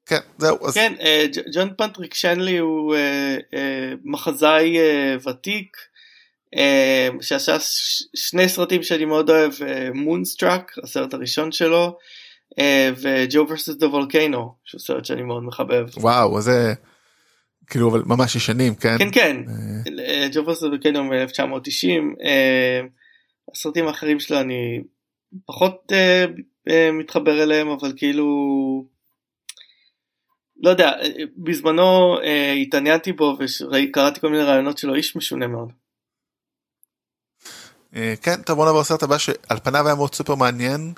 כן 0.07 0.19
זהו 0.39 0.67
אז 0.67 0.75
כן 0.75 0.93
ג'ון 1.55 1.69
פטריק 1.79 2.15
שנלי 2.15 2.59
הוא 2.59 2.97
מחזאי 4.05 4.77
ותיק. 5.29 5.77
שעשה 7.21 7.57
שני 8.17 8.49
סרטים 8.49 8.83
שאני 8.83 9.05
מאוד 9.05 9.31
אוהב 9.31 9.53
Moonstruck 9.95 10.73
הסרט 10.83 11.15
הראשון 11.15 11.53
שלו 11.53 11.99
ו 12.97 13.09
Joe 13.09 13.47
Versus 13.49 13.75
the 13.75 13.87
Volcano 13.89 14.55
שהוא 14.65 14.81
סרט 14.81 15.05
שאני 15.05 15.23
מאוד 15.23 15.43
מחבב. 15.43 15.87
וואו 15.97 16.41
זה 16.41 16.75
כאילו 17.67 17.91
אבל 17.91 18.03
ממש 18.07 18.37
ישנים 18.37 18.75
כן 18.75 18.97
כן 18.99 19.11
כן 19.13 19.37
ג'ו 20.33 20.47
ורסס 20.47 20.63
דה 20.63 20.69
וולקיינו 20.69 21.05
מ-1990 21.05 22.25
הסרטים 23.53 23.87
האחרים 23.87 24.21
שלו 24.21 24.41
אני 24.41 24.81
פחות 25.47 25.93
מתחבר 26.93 27.43
אליהם 27.43 27.69
אבל 27.69 27.93
כאילו 27.97 28.27
לא 30.59 30.71
יודע 30.71 30.93
בזמנו 31.37 32.17
התעניינתי 32.63 33.13
בו 33.13 33.39
וקראתי 33.73 34.21
כל 34.21 34.29
מיני 34.29 34.43
רעיונות 34.43 34.79
שלו 34.79 34.95
איש 34.95 35.17
משונה 35.17 35.47
מאוד. 35.47 35.69
כן 38.23 38.43
טוב 38.43 38.57
בוא 38.57 38.65
נעבור 38.65 38.81
לסרט 38.81 39.03
הבא 39.03 39.19
שעל 39.19 39.59
פניו 39.63 39.87
היה 39.87 39.95
מאוד 39.95 40.15
סופר 40.15 40.35
מעניין. 40.35 40.93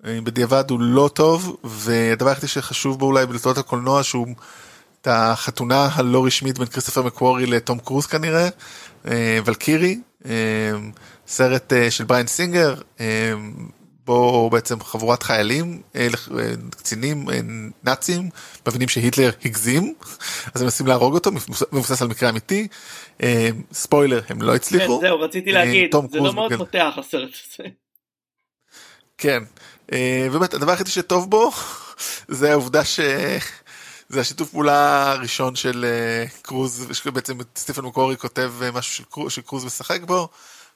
בדיעבד 0.00 0.70
הוא 0.70 0.80
לא 0.80 1.10
טוב 1.14 1.56
והדבר 1.64 2.28
היחידי 2.28 2.48
שחשוב 2.48 2.98
בו 2.98 3.06
אולי 3.06 3.26
בתולדות 3.26 3.58
הקולנוע 3.58 4.02
שהוא 4.02 4.26
את 5.00 5.08
החתונה 5.10 5.88
הלא 5.92 6.26
רשמית 6.26 6.58
בין 6.58 6.66
כריסטופר 6.66 7.02
מקוורי 7.02 7.46
לתום 7.46 7.78
קרוז 7.78 8.06
כנראה 8.06 8.48
ולקירי 9.44 10.00
סרט 11.26 11.72
של 11.90 12.04
בריין 12.04 12.26
סינגר 12.26 12.74
בו 14.04 14.50
בעצם 14.50 14.80
חבורת 14.80 15.22
חיילים, 15.22 15.82
אה, 15.96 16.08
אה, 16.38 16.52
קצינים 16.70 17.30
אה, 17.30 17.40
נאצים, 17.84 18.30
מבינים 18.68 18.88
שהיטלר 18.88 19.30
הגזים, 19.44 19.94
אז 20.54 20.60
הם 20.60 20.66
מנסים 20.66 20.86
להרוג 20.86 21.14
אותו, 21.14 21.30
מבוסס 21.72 22.02
על 22.02 22.08
מקרה 22.08 22.28
אמיתי. 22.28 22.68
ספוילר, 23.72 24.20
הם 24.28 24.42
לא 24.42 24.54
הצליחו. 24.54 25.00
כן, 25.00 25.06
זהו, 25.06 25.20
רציתי 25.20 25.52
להגיד, 25.52 25.94
זה 26.10 26.18
לא 26.18 26.32
מאוד 26.32 26.52
מותח 26.58 26.94
הסרט 26.96 27.30
הזה. 27.30 27.68
כן, 29.18 29.42
באמת 30.32 30.54
הדבר 30.54 30.70
היחידי 30.70 30.90
שטוב 30.90 31.30
בו 31.30 31.50
זה 32.28 32.50
העובדה 32.50 32.84
ש... 32.84 33.00
זה 34.08 34.20
השיתוף 34.20 34.50
פעולה 34.50 35.12
הראשון 35.12 35.56
של 35.56 35.86
קרוז, 36.42 36.86
שבעצם 36.92 37.38
סטיפן 37.56 37.84
מקורי 37.84 38.16
כותב 38.16 38.52
משהו 38.72 39.04
של 39.28 39.42
קרוז 39.42 39.64
משחק 39.64 40.00
בו. 40.02 40.28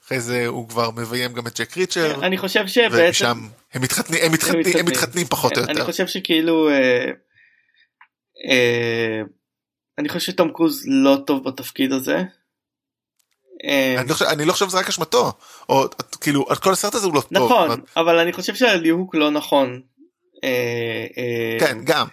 אחרי 0.07 0.19
זה 0.19 0.47
הוא 0.47 0.69
כבר 0.69 0.91
מביים 0.91 1.33
גם 1.33 1.47
את 1.47 1.59
ג'ק 1.59 1.77
ריצ'ר. 1.77 2.25
אני 2.25 2.37
חושב 2.37 2.67
שבעצם... 2.67 3.09
ושם 3.09 3.37
הם 3.73 3.81
מתחתנים, 3.81 4.19
הם 4.23 4.31
מתחתנים, 4.31 4.63
הם 4.79 4.85
מתחתנים 4.85 5.27
פחות 5.27 5.57
או 5.57 5.61
יותר. 5.61 5.71
אני 5.71 5.81
חושב 5.81 6.07
שכאילו... 6.07 6.69
אה, 6.69 7.05
אה, 8.49 9.21
אני 9.97 10.09
חושב 10.09 10.19
שתום 10.19 10.53
קרוז 10.53 10.83
לא 10.87 11.17
טוב 11.27 11.49
בתפקיד 11.49 11.91
הזה. 11.91 12.23
אה, 13.69 13.95
אני 13.99 14.09
לא, 14.09 14.13
חושב, 14.13 14.25
אני 14.25 14.45
לא 14.45 14.53
חושב 14.53 14.67
שזה 14.67 14.77
רק 14.77 14.87
אשמתו, 14.87 15.31
או 15.69 15.83
כאילו 16.21 16.45
כל 16.45 16.73
הסרט 16.73 16.95
הזה 16.95 17.05
הוא 17.05 17.15
לא 17.15 17.21
טוב. 17.21 17.31
נכון, 17.31 17.81
אבל 17.97 18.19
אני 18.19 18.33
חושב 18.33 18.55
שהליהוק 18.55 19.15
לא 19.15 19.31
נכון. 19.31 19.81
כן, 21.59 21.77
גם. 21.83 22.07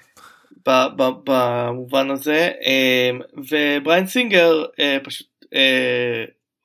במובן 1.24 2.10
הזה, 2.10 2.50
ובריין 3.50 4.06
סינגר 4.06 4.64
פשוט 5.04 5.26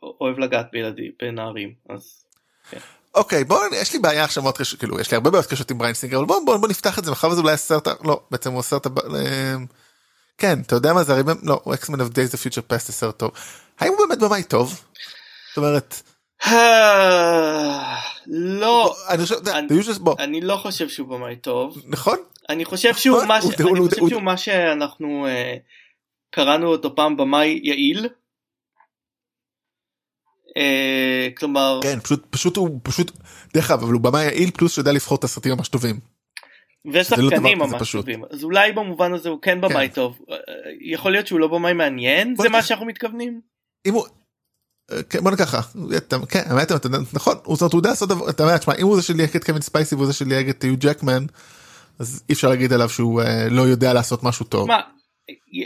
אוהב 0.04 0.40
לגעת 0.40 0.68
בילדים, 0.72 1.12
בנערים, 1.22 1.74
אז... 1.90 2.26
כן. 2.70 2.78
אוקיי 3.16 3.44
בוא 3.44 3.60
יש 3.76 3.94
לי 3.94 4.00
בעיה 4.00 4.24
עכשיו 4.24 4.44
מאוד 4.44 4.58
קשה 4.58 4.78
כאילו 4.78 5.00
יש 5.00 5.12
לי 5.12 5.16
הרבה 5.16 5.30
בעיות 5.30 5.46
קשות 5.46 5.72
עם 5.72 5.78
בריין 5.78 5.94
סינגר 5.94 6.18
אבל 6.18 6.26
בוא, 6.26 6.46
בוא, 6.46 6.58
בוא 6.58 6.68
נפתח 6.68 7.00
את 7.00 7.06
זה 7.06 7.12
מחר 7.12 7.30
זה 7.30 7.42
אולי 7.42 7.54
הסרט 7.54 7.88
לא 8.04 8.22
בעצם 8.32 8.52
הוא 8.52 8.60
הסרט 8.60 8.86
הבא 8.86 9.02
אמ, 9.02 9.66
כן 10.38 10.60
אתה 10.66 10.76
יודע 10.76 10.94
מה 10.94 11.04
זה 11.04 11.14
הרי 11.14 11.24
לא 11.44 11.62
הוא 11.64 11.74
X-Men 11.74 12.02
of 12.02 12.04
days 12.04 12.32
the 12.34 12.38
future 12.38 12.74
past 12.74 12.86
זה 12.86 12.94
סרט 12.94 13.18
טוב 13.18 13.32
האם 13.80 13.90
הוא 13.90 14.08
באמת 14.08 14.20
במאי 14.20 14.44
טוב? 14.44 14.82
זאת 15.50 15.58
אומרת. 15.58 16.02
לא 18.28 18.96
אני, 20.20 20.42
לא 20.42 20.56
חושב 20.56 20.90
שהוא 20.90 21.08
במאי 21.08 21.36
טוב 21.36 21.78
נכון 21.86 22.18
אני 22.50 22.66
חושב 22.66 22.96
שהוא 22.96 23.24
נכון? 23.24 24.24
מה, 24.24 24.38
שאנחנו 24.38 25.28
אה, 25.28 25.56
קראנו 26.32 26.68
אותו 26.68 26.96
פעם 26.96 27.18
במאי 27.18 27.60
יעיל 27.64 28.06
אה, 28.06 28.10
כלומר 31.38 31.80
כן 31.84 32.00
פשוט 32.00 32.26
פשוט 32.30 32.58
הוא 32.58 32.80
פשוט 32.84 33.12
דרך 33.54 33.72
אגב 33.72 33.84
אבל 33.84 33.94
הוא 33.94 34.02
במאי 34.02 34.24
יעיל 34.24 34.52
פלוס 34.52 34.74
שיודע 34.74 34.92
לבחור 34.92 35.18
את 35.18 35.24
הסרטים 35.24 35.52
ממש 35.52 35.68
טובים. 35.68 36.00
ושחקנים 36.94 37.60
לא 37.60 37.68
ממש 37.68 37.92
טובים 37.92 38.24
אז 38.32 38.44
אולי 38.44 38.72
במובן 38.72 39.14
הזה 39.14 39.30
הוא 39.30 39.42
כן 39.42 39.62
במאי 39.62 39.90
כן. 39.90 39.96
טוב 39.96 40.20
אה, 40.32 40.36
יכול 40.82 41.12
להיות 41.12 41.28
שהוא 41.28 41.40
לא 41.40 41.48
במאי 41.48 41.74
מעניין 41.74 42.36
זה 42.38 42.50
מה 42.50 42.64
שאנחנו 42.64 42.86
מתכוונים. 42.86 43.42
אם 43.86 43.94
הוא. 43.94 44.06
אה, 44.92 45.04
כן, 45.04 45.24
בוא 45.24 45.32
נקחה 45.32 45.62
כן 46.30 46.46
נכון 47.14 47.38
הוא 47.46 47.58
יודע 47.74 47.90
לעשות 47.90 48.10
דבר 48.10 48.30
אתה 48.30 48.44
יודע 48.44 48.58
אם 48.80 48.86
הוא 48.86 48.96
זה 48.96 49.02
שליהק 49.02 49.36
את 49.36 49.44
קווין 49.44 49.62
ספייסי 49.62 49.96
והוא 49.96 50.08
זה 50.08 50.14
שליהק 50.14 50.50
את 50.50 50.64
יו 50.64 50.76
ג'קמן 50.80 51.26
אז 52.00 52.24
אי 52.30 52.34
אפשר 52.34 52.50
להגיד 52.50 52.74
עליו 52.74 52.90
שהוא 52.90 53.22
לא 53.52 53.62
יודע 53.62 53.94
לעשות 53.94 54.24
משהו 54.24 54.46
טוב. 54.46 54.68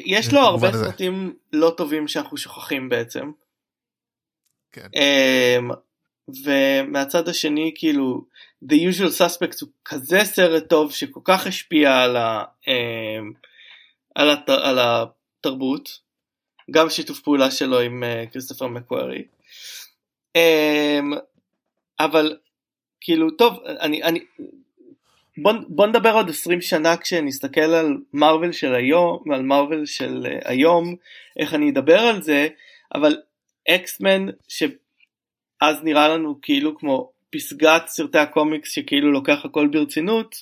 יש 0.07 0.33
לו 0.33 0.39
הרבה 0.39 0.71
סרטים 0.71 1.33
לא 1.53 1.73
טובים 1.77 2.07
שאנחנו 2.07 2.37
שוכחים 2.37 2.89
בעצם. 2.89 3.31
כן. 4.73 4.87
Um, 4.93 5.73
ומהצד 6.45 7.27
השני 7.27 7.71
כאילו 7.75 8.25
The 8.65 8.75
usual 8.75 9.11
suspects 9.21 9.57
הוא 9.61 9.69
כזה 9.85 10.19
סרט 10.23 10.69
טוב 10.69 10.91
שכל 10.91 11.19
כך 11.23 11.47
השפיע 11.47 11.97
על, 11.97 12.15
ה, 12.17 12.43
um, 12.65 13.33
על, 14.15 14.29
הת, 14.29 14.49
על 14.49 14.79
התרבות 14.79 15.99
גם 16.71 16.89
שיתוף 16.89 17.19
פעולה 17.19 17.51
שלו 17.51 17.79
עם 17.79 18.03
כריסטופר 18.31 18.67
מקוורי 18.67 19.23
um, 20.37 21.17
אבל 21.99 22.37
כאילו 23.01 23.31
טוב 23.31 23.59
אני 23.65 24.03
אני 24.03 24.19
בוא, 25.37 25.53
בוא 25.67 25.87
נדבר 25.87 26.13
עוד 26.13 26.29
20 26.29 26.61
שנה 26.61 26.97
כשנסתכל 26.97 27.61
על 27.61 27.97
מרוויל 28.13 28.51
של 28.51 28.75
היום 28.75 29.23
על 29.33 29.41
מרוויל 29.41 29.85
של 29.85 30.25
uh, 30.25 30.49
היום 30.49 30.95
איך 31.39 31.53
אני 31.53 31.69
אדבר 31.69 31.99
על 31.99 32.21
זה 32.21 32.47
אבל 32.95 33.17
אקסמן 33.69 34.25
שאז 34.47 35.77
נראה 35.83 36.07
לנו 36.07 36.39
כאילו 36.41 36.77
כמו 36.77 37.11
פסגת 37.29 37.87
סרטי 37.87 38.17
הקומיקס 38.17 38.71
שכאילו 38.71 39.11
לוקח 39.11 39.45
הכל 39.45 39.67
ברצינות 39.67 40.35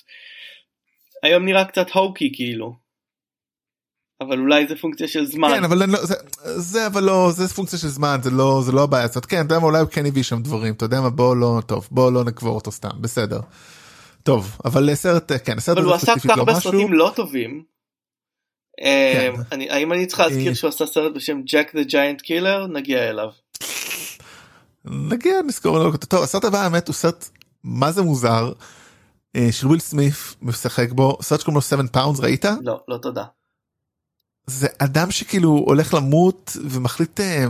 היום 1.22 1.44
נראה 1.44 1.64
קצת 1.64 1.90
hokey 1.90 2.32
כאילו. 2.34 2.82
אבל 4.20 4.38
אולי 4.38 4.66
זה 4.66 4.76
פונקציה 4.76 5.08
של 5.08 5.26
זמן. 5.26 5.48
כן 5.48 5.64
אבל 5.64 5.90
לא, 5.90 6.04
זה, 6.04 6.14
זה 6.56 6.86
אבל 6.86 7.02
לא 7.04 7.30
זה 7.32 7.48
פונקציה 7.48 7.78
של 7.78 7.88
זמן 7.88 8.18
זה 8.22 8.30
לא 8.30 8.62
זה 8.64 8.72
לא 8.72 8.82
הבעיה 8.82 9.04
הזאת 9.04 9.26
כן 9.26 9.36
אתה 9.36 9.44
יודע 9.44 9.58
מה 9.58 9.66
אולי 9.66 9.80
הוא 9.80 9.88
כן 9.88 10.06
הביא 10.06 10.22
שם 10.22 10.42
דברים 10.42 10.74
אתה 10.74 10.84
יודע 10.84 11.00
מה 11.00 11.10
בוא 11.10 11.36
לא 11.36 11.60
טוב 11.66 11.88
בוא 11.90 12.12
לא 12.12 12.24
נקבור 12.24 12.54
אותו 12.54 12.72
סתם 12.72 12.88
בסדר. 13.00 13.40
טוב 14.22 14.58
אבל 14.64 14.94
סרט 14.94 15.32
כן 15.44 15.58
הסרט 15.58 15.78
אבל 15.78 15.86
הוא 15.86 15.94
עשה 15.94 16.14
כל 16.14 16.28
כך 16.28 16.38
הרבה 16.38 16.54
סרטים 16.54 16.92
לא 16.92 17.12
טובים 17.16 17.62
האם 19.70 19.92
אני 19.92 20.06
צריך 20.06 20.20
להזכיר 20.20 20.48
אה, 20.48 20.54
שהוא 20.54 20.68
עשה 20.68 20.86
סרט 20.86 21.12
בשם 21.14 21.42
Jack 21.42 21.74
the 21.74 21.82
Giant 21.82 22.20
Killer 22.20 22.66
נגיע 22.66 23.10
אליו. 23.10 23.28
נגיע 24.84 25.42
נזכור 25.46 25.78
לו 25.78 25.96
טוב 25.96 26.22
הסרט 26.22 26.44
הבא 26.44 26.62
האמת 26.62 26.88
הוא 26.88 26.94
סרט 26.94 27.28
מה 27.64 27.92
זה 27.92 28.02
מוזר 28.02 28.52
אה, 29.36 29.48
של 29.52 29.66
וויל 29.66 29.80
סמית' 29.80 30.36
משחק 30.42 30.92
בו 30.92 31.18
סרט 31.22 31.40
שקוראים 31.40 31.56
לו 31.56 31.62
7 31.62 31.82
Pounds 31.92 32.20
ראית? 32.20 32.44
לא 32.62 32.80
לא 32.88 32.96
תודה. 32.96 33.24
זה 34.46 34.66
אדם 34.78 35.10
שכאילו 35.10 35.48
הולך 35.48 35.94
למות 35.94 36.56
ומחליט 36.70 37.20
אה, 37.20 37.46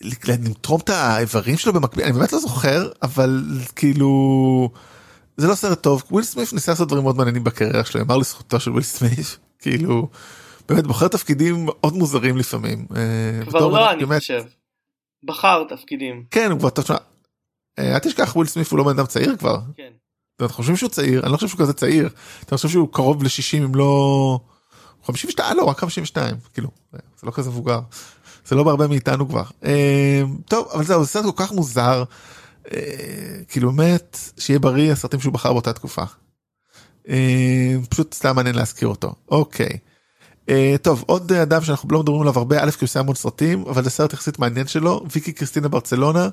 לתרום 0.00 0.80
את 0.80 0.90
האיברים 0.90 1.56
שלו 1.56 1.72
במקביל 1.72 2.04
אני 2.04 2.12
באמת 2.12 2.32
לא 2.32 2.38
זוכר 2.38 2.90
אבל 3.02 3.44
כאילו 3.76 4.70
זה 5.36 5.46
לא 5.46 5.54
סרט 5.54 5.82
טוב 5.82 6.02
וויל 6.10 6.24
סמית' 6.24 6.52
ניסה 6.52 6.72
לעשות 6.72 6.88
דברים 6.88 7.02
מאוד 7.02 7.16
מעניינים 7.16 7.44
בקריירה 7.44 7.84
שלו 7.84 8.00
אמר 8.00 8.16
לזכותו 8.16 8.60
של 8.60 8.70
וויל 8.70 8.82
סמית' 8.84 9.38
כאילו 9.60 10.08
באמת 10.68 10.86
בוחר 10.86 11.08
תפקידים 11.08 11.64
מאוד 11.66 11.94
מוזרים 11.94 12.36
לפעמים. 12.36 12.86
אה, 12.96 13.46
כבר 13.46 13.68
לא 13.68 13.90
אני. 13.90 14.06
חושב. 14.18 14.42
בחר 15.24 15.64
תפקידים. 15.68 16.24
כן 16.30 16.50
הוא 16.50 16.58
כבר 16.58 16.70
תשמע. 16.70 16.96
אה, 17.78 17.94
אל 17.94 17.98
תשכח 17.98 18.36
וויל 18.36 18.48
סמיף 18.48 18.70
הוא 18.70 18.78
לא 18.78 18.84
בן 18.84 18.90
אדם 18.90 19.06
צעיר 19.06 19.36
כבר. 19.36 19.58
כן. 19.76 19.90
אתם 20.36 20.48
חושבים 20.48 20.76
שהוא 20.76 20.90
צעיר 20.90 21.22
אני 21.22 21.32
לא 21.32 21.36
חושב 21.36 21.48
שהוא 21.48 21.60
כזה 21.60 21.72
צעיר 21.72 22.08
אתה 22.44 22.56
חושב 22.56 22.68
שהוא 22.68 22.88
קרוב 22.92 23.22
ל-60 23.22 23.64
אם 23.64 23.74
לא 23.74 24.40
52 25.04 25.56
לא 25.56 25.64
רק 25.64 25.78
52 25.78 26.36
כאילו 26.54 26.68
זה 26.92 26.98
לא 27.26 27.30
כזה 27.30 27.50
מבוגר 27.50 27.80
זה 28.46 28.56
לא 28.56 28.62
בהרבה 28.64 28.86
מאיתנו 28.86 29.28
כבר 29.28 29.42
אה, 29.64 30.22
טוב 30.48 30.68
אבל 30.72 30.84
זהו 30.84 31.04
זה 31.04 31.10
סרט 31.10 31.24
כל 31.24 31.44
כך 31.44 31.52
מוזר 31.52 32.04
כאילו 33.48 33.72
באמת 33.72 34.18
שיהיה 34.38 34.58
בריא 34.58 34.92
הסרטים 34.92 35.20
שהוא 35.20 35.32
בחר 35.32 35.52
באותה 35.52 35.72
תקופה. 35.72 36.02
אה, 37.10 37.74
פשוט 37.88 38.14
סתם 38.14 38.36
מעניין 38.36 38.54
להזכיר 38.54 38.88
אותו 38.88 39.14
אוקיי. 39.30 39.78
אה, 40.48 40.76
טוב 40.82 41.04
עוד 41.06 41.32
אדם 41.32 41.62
שאנחנו 41.62 41.88
לא 41.92 42.00
מדברים 42.00 42.20
עליו 42.20 42.38
הרבה 42.38 42.64
א' 42.64 42.70
כי 42.70 42.76
הוא 42.80 42.86
עושה 42.86 43.00
המון 43.00 43.14
סרטים 43.14 43.64
אבל 43.66 43.84
זה 43.84 43.90
סרט 43.90 44.12
יחסית 44.12 44.38
מעניין 44.38 44.66
שלו 44.66 45.04
ויקי 45.12 45.32
קריסטינה 45.32 45.68
ברצלונה 45.68 46.28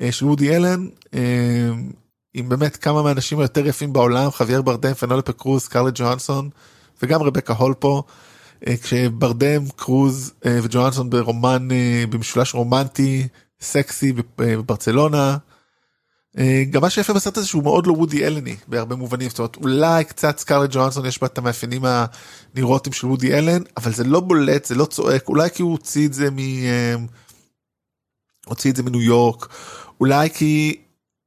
אה, 0.00 0.12
של 0.12 0.26
וודי 0.26 0.56
אלן 0.56 0.86
עם 2.34 2.48
באמת 2.48 2.76
כמה 2.76 3.02
מהאנשים 3.02 3.38
היותר 3.38 3.66
יפים 3.66 3.92
בעולם 3.92 4.30
חוויאר 4.30 4.62
ברדם 4.62 4.94
פנולפה 4.94 5.32
קרוז 5.32 5.62
סקרלט 5.62 5.92
ג'ואנסון 5.96 6.50
וגם 7.02 7.22
רבקה 7.22 7.54
הול 7.54 7.74
פה 7.74 8.02
כשברדם 8.82 9.62
קרוז 9.76 10.32
וג'ואנסון 10.44 11.10
ברומן 11.10 11.68
במשולש 12.10 12.54
רומנטי 12.54 13.28
סקסי 13.60 14.12
בברצלונה. 14.38 15.36
אה, 16.38 16.62
גם 16.70 16.82
מה 16.82 16.90
שיפה 16.90 17.12
בסרט 17.12 17.36
הזה 17.36 17.46
שהוא 17.46 17.62
מאוד 17.62 17.86
לא 17.86 17.92
וודי 17.92 18.26
אלני 18.26 18.56
בהרבה 18.68 18.96
מובנים 18.96 19.28
זאת 19.28 19.38
אומרת 19.38 19.56
אולי 19.56 20.04
קצת 20.04 20.38
סקארלט 20.38 20.70
ג'ואנסון 20.72 21.06
יש 21.06 21.20
בה 21.20 21.26
את 21.26 21.38
המאפיינים 21.38 21.82
הנראות 21.84 22.88
של 22.92 23.06
וודי 23.06 23.38
אלן 23.38 23.62
אבל 23.76 23.92
זה 23.92 24.04
לא 24.04 24.20
בולט 24.20 24.64
זה 24.64 24.74
לא 24.74 24.84
צועק 24.84 25.28
אולי 25.28 25.50
כי 25.50 25.62
הוא 25.62 25.70
הוציא 25.70 26.06
את 26.06 26.14
זה 26.14 26.30
מ... 26.30 26.38
אה, 26.38 26.94
הוציא 28.46 28.70
את 28.70 28.76
זה 28.76 28.82
מניו 28.82 29.02
יורק 29.02 29.48
אולי 30.00 30.30
כי 30.30 30.76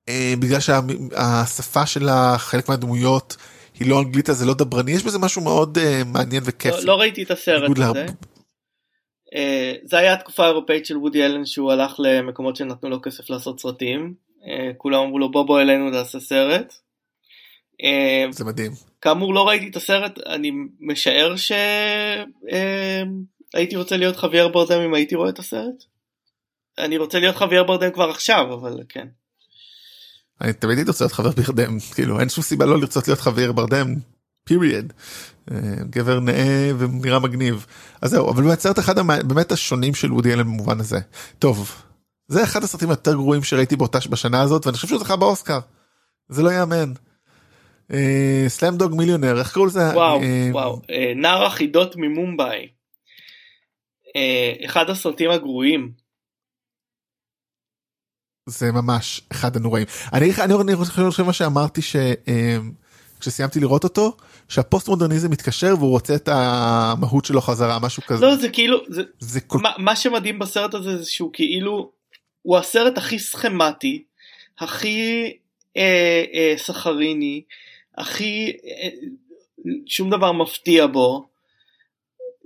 אה, 0.10 0.34
בגלל 0.40 0.60
שהשפה 0.60 1.86
של 1.86 2.10
חלק 2.38 2.70
מהדמויות 2.70 3.38
היא 3.80 3.90
לא 3.90 4.00
אנגלית 4.00 4.30
אז 4.30 4.38
זה 4.38 4.46
לא 4.46 4.54
דברני 4.54 4.92
יש 4.92 5.04
בזה 5.04 5.20
משהו 5.20 5.42
מאוד 5.42 5.78
מעניין 6.06 6.44
וכיף. 6.46 6.76
לא, 6.76 6.84
לא 6.84 6.96
ראיתי 6.96 7.24
את 7.24 7.32
הסרט 7.32 7.72
הזה. 7.72 7.80
להר... 7.80 7.94
זה 9.84 9.98
היה 9.98 10.14
התקופה 10.14 10.44
האירופאית 10.44 10.86
של 10.86 10.98
וודי 10.98 11.26
אלן 11.26 11.46
שהוא 11.46 11.72
הלך 11.72 11.96
למקומות 12.00 12.56
שנתנו 12.56 12.90
לו 12.90 13.02
כסף 13.02 13.30
לעשות 13.30 13.60
סרטים. 13.60 14.27
אה, 14.48 14.72
כולם 14.78 15.00
אמרו 15.00 15.20
לו 15.20 15.32
בוא 15.32 15.44
בוא 15.44 15.62
אלינו 15.62 15.92
תעשה 15.92 16.20
סרט. 16.20 16.74
אה, 17.84 18.26
זה 18.32 18.46
מדהים. 18.46 18.72
כאמור 19.02 19.34
לא 19.34 19.48
ראיתי 19.48 19.68
את 19.68 19.76
הסרט 19.76 20.20
אני 20.26 20.52
משער 20.80 21.36
שהייתי 21.36 22.16
אה, 23.76 23.80
רוצה 23.80 23.98
להיות 23.98 24.16
חוויאר 24.16 24.48
ברדם 24.48 24.82
אם 24.82 24.94
הייתי 24.94 25.16
רואה 25.16 25.30
את 25.30 25.40
הסרט. 25.40 25.84
אני 26.78 26.98
רוצה 26.98 27.20
להיות 27.20 27.36
חוויאר 27.36 27.64
ברדם 27.64 27.92
כבר 27.92 28.10
עכשיו 28.10 28.54
אבל 28.54 28.84
כן. 28.90 29.08
אני 30.42 30.54
תמיד 30.54 30.78
הייתי 30.78 30.92
רוצה 30.92 31.04
להיות 31.04 31.14
חבר 31.14 31.32
בירדם 31.32 31.78
כאילו 31.96 32.20
אין 32.20 32.30
שום 32.30 32.44
סיבה 32.44 32.66
לא 32.66 32.80
לרצות 32.80 33.08
להיות 33.08 33.20
חבר 33.20 33.52
ברדם. 33.52 33.96
פיריד. 34.44 34.94
גבר 35.90 36.20
נאה 36.20 36.72
ונראה 36.78 37.20
מגניב 37.20 37.66
אז 38.02 38.12
זהו 38.12 38.30
אבל 38.30 38.44
באמת 38.44 38.60
סרט 38.60 38.80
אחד 38.80 39.00
באמת 39.28 39.52
השונים 39.52 39.96
של 39.96 40.14
וודי 40.14 40.34
אלן 40.34 40.44
במובן 40.44 40.80
הזה 40.80 41.00
טוב 41.40 41.87
זה 42.28 42.44
אחד 42.44 42.64
הסרטים 42.64 42.90
היותר 42.90 43.14
גרועים 43.14 43.44
שראיתי 43.44 43.76
באותה 43.76 43.98
בשנה 44.10 44.42
הזאת 44.42 44.66
ואני 44.66 44.76
חושב 44.76 44.88
שהוא 44.88 45.00
זכה 45.00 45.16
באוסקר. 45.16 45.60
זה 46.30 46.44
לא 46.44 46.50
יאמן. 46.50 46.94
סלאם 48.48 48.78
דוג 48.78 48.96
מיליונר 48.96 49.40
איך 49.40 49.54
קראו 49.54 49.66
לזה 49.66 49.80
וואו 49.94 50.20
וואו 50.52 50.82
נער 51.16 51.46
החידות 51.46 51.96
ממומביי. 51.96 52.68
אחד 54.66 54.90
הסרטים 54.90 55.32
הגרועים. 55.32 55.92
זה 58.50 58.72
ממש 58.72 59.22
אחד 59.32 59.56
הנוראים 59.56 59.86
אני 60.14 60.32
אני 60.62 60.76
חושב 60.76 61.24
מה 61.24 61.34
שאמרתי 61.34 61.82
שכשסיימתי 61.82 63.60
לראות 63.60 63.84
אותו 63.84 64.18
שהפוסט 64.48 64.88
מודרניזם 64.88 65.32
מתקשר 65.32 65.76
והוא 65.78 65.90
רוצה 65.90 66.16
את 66.16 66.30
המהות 66.32 67.26
שלו 67.26 67.42
חזרה 67.42 67.80
משהו 67.80 68.04
כזה. 68.08 68.26
לא 68.26 68.36
זה 68.36 68.50
כאילו 68.50 68.78
זה, 68.90 69.02
זה 69.20 69.42
כל... 69.42 69.60
מה, 69.60 69.70
מה 69.78 69.96
שמדהים 69.96 70.40
בסרט 70.40 70.74
הזה 70.74 70.98
זה 70.98 71.06
שהוא 71.06 71.30
כאילו 71.34 71.97
הוא 72.48 72.58
הסרט 72.58 72.98
הכי 72.98 73.20
סכמטי 73.20 74.04
הכי 74.60 75.34
אה, 75.78 76.24
אה, 76.34 76.54
סחריני 76.58 77.42
הכי 77.98 78.58
אה, 78.66 78.90
שום 79.86 80.10
דבר 80.10 80.32
מפתיע 80.32 80.88
בו. 80.88 81.30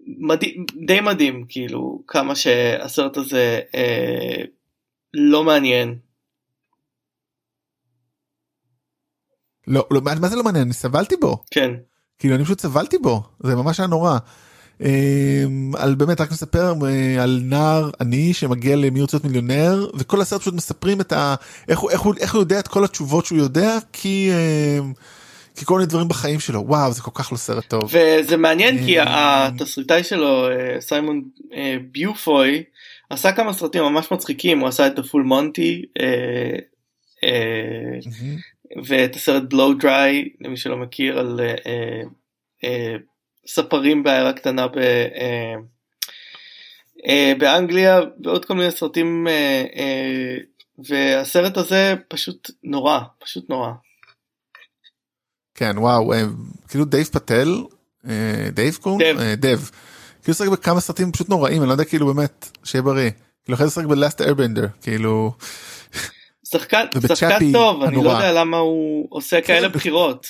מדהים, 0.08 0.66
די 0.86 1.02
מדהים 1.02 1.46
כאילו 1.50 2.04
כמה 2.08 2.36
שהסרט 2.36 3.18
הזה 3.18 3.60
אה, 3.76 4.44
לא 5.14 5.44
מעניין. 5.44 6.00
לא, 9.68 9.88
לא, 9.92 10.02
מה 10.22 10.28
זה 10.28 10.36
לא 10.36 10.44
מעניין? 10.44 10.64
אני 10.64 10.74
סבלתי 10.74 11.16
בו. 11.16 11.44
כן. 11.52 11.72
כאילו 12.20 12.36
אני 12.36 12.44
פשוט 12.44 12.60
סבלתי 12.60 12.98
בו, 12.98 13.24
זה 13.40 13.56
ממש 13.56 13.80
היה 13.80 13.88
נורא. 13.88 14.18
אמ, 14.82 15.72
על 15.78 15.96
באמת 15.96 16.22
רק 16.22 16.32
נספר 16.32 16.74
אה, 16.86 17.24
על 17.24 17.42
נער 17.44 17.90
עני 18.02 18.34
שמגיע 18.34 18.76
למי 18.76 19.02
רוצה 19.02 19.18
להיות 19.18 19.26
מיליונר 19.26 19.88
וכל 19.94 20.22
הסרט 20.22 20.42
פשוט 20.42 20.54
מספרים 20.54 21.02
את 21.02 21.12
ה... 21.12 21.36
איך 21.68 21.80
הוא, 21.80 21.92
איך, 21.92 22.02
הוא, 22.02 22.14
איך 22.20 22.34
הוא 22.34 22.42
יודע 22.42 22.60
את 22.60 22.68
כל 22.68 22.84
התשובות 22.84 23.26
שהוא 23.26 23.38
יודע 23.38 23.78
כי 23.94 24.32
אמ, 24.80 24.94
כי 25.56 25.66
כל 25.66 25.74
מיני 25.74 25.86
דברים 25.86 26.08
בחיים 26.08 26.40
שלו. 26.40 26.64
וואו 26.68 26.92
זה 26.92 27.02
כל 27.02 27.12
כך 27.14 27.32
לא 27.32 27.38
סרט 27.38 27.66
טוב. 27.68 27.84
וזה 27.84 28.38
מעניין 28.38 28.86
כי 28.86 29.02
אמ, 29.02 29.08
התסריטאי 29.10 30.04
שלו 30.04 30.50
אה, 30.50 30.82
סיימון 30.82 31.22
אה, 31.54 31.78
ביופוי 31.92 32.64
עשה 33.10 33.32
כמה 33.32 33.54
סרטים 33.54 33.84
ממש 33.84 34.12
מצחיקים. 34.12 34.60
הוא 34.60 34.68
עשה 34.68 34.88
את 34.88 35.00
הפול 35.00 35.24
מונטי 35.24 35.82
ואת 38.84 39.16
הסרט 39.16 39.44
בלו 39.50 39.74
דריי 39.74 40.30
למי 40.42 40.58
שלא 40.58 40.78
מכיר 40.78 41.20
על 41.20 41.40
אה, 41.40 42.02
אה, 42.64 42.96
ספרים 43.48 44.04
בעיירה 44.04 44.34
קטנה 44.34 44.68
ב, 44.68 44.78
אה, 44.78 45.56
אה, 47.08 47.34
באנגליה 47.38 48.00
ועוד 48.24 48.46
כל 48.46 48.54
מיני 48.54 48.72
סרטים 48.72 49.28
אה, 49.28 49.66
אה, 49.76 50.38
והסרט 50.90 51.58
הזה 51.58 51.94
פשוט 52.08 52.52
נורא 52.64 53.00
פשוט 53.20 53.50
נורא. 53.50 53.72
כן 55.56 55.78
וואו 55.78 56.14
אה, 56.14 56.24
כאילו 56.68 56.86
דב 56.86 57.06
פטל 57.06 57.64
אה, 58.10 58.50
דייב 58.52 58.76
קוראים? 58.76 59.20
אה, 59.20 59.36
דב. 59.36 59.60
כאילו 60.24 60.36
שחק 60.36 60.48
בכמה 60.48 60.80
סרטים 60.80 61.12
פשוט 61.12 61.30
נוראים 61.30 61.62
אני 61.62 61.68
לא 61.68 61.72
יודע 61.72 61.86
כאילו 61.86 62.14
באמת 62.14 62.50
שיהיה 62.64 62.82
בריא. 62.82 63.12
כאילו 63.44 63.56
אחרי 63.56 63.68
זה 63.68 63.74
שחק 63.74 63.86
ב 63.86 63.93
Last 63.93 64.22
Airbender 64.22 64.68
כאילו. 64.82 65.34
שחקן, 66.52 66.86
שחקן 67.08 67.52
טוב, 67.52 67.84
אני 67.84 68.04
לא 68.04 68.10
יודע 68.10 68.34
למה 68.34 68.58
הוא 68.58 69.08
עושה 69.10 69.42
כאלה 69.42 69.70
כן. 69.70 69.74
בחירות. 69.74 70.28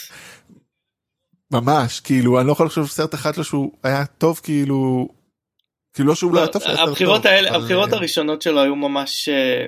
ממש, 1.52 2.00
כאילו, 2.00 2.40
אני 2.40 2.48
לא 2.48 2.52
יכול 2.52 2.66
לחשוב 2.66 2.88
סרט 2.88 3.14
אחד 3.14 3.34
שלו 3.34 3.44
שהוא 3.44 3.72
היה 3.84 4.06
טוב, 4.06 4.40
כאילו, 4.44 5.08
כאילו 5.94 6.10
לא 6.10 6.16
שהוא 6.16 6.34
לא 6.34 6.40
היה 6.40 6.48
טוב, 6.48 6.62
הבחירות 6.68 7.26
האלה, 7.26 7.56
הבחירות 7.56 7.94
הראשונות 7.94 8.42
שלו 8.42 8.62
היו 8.62 8.76
ממש, 8.76 9.30
אה, 9.30 9.66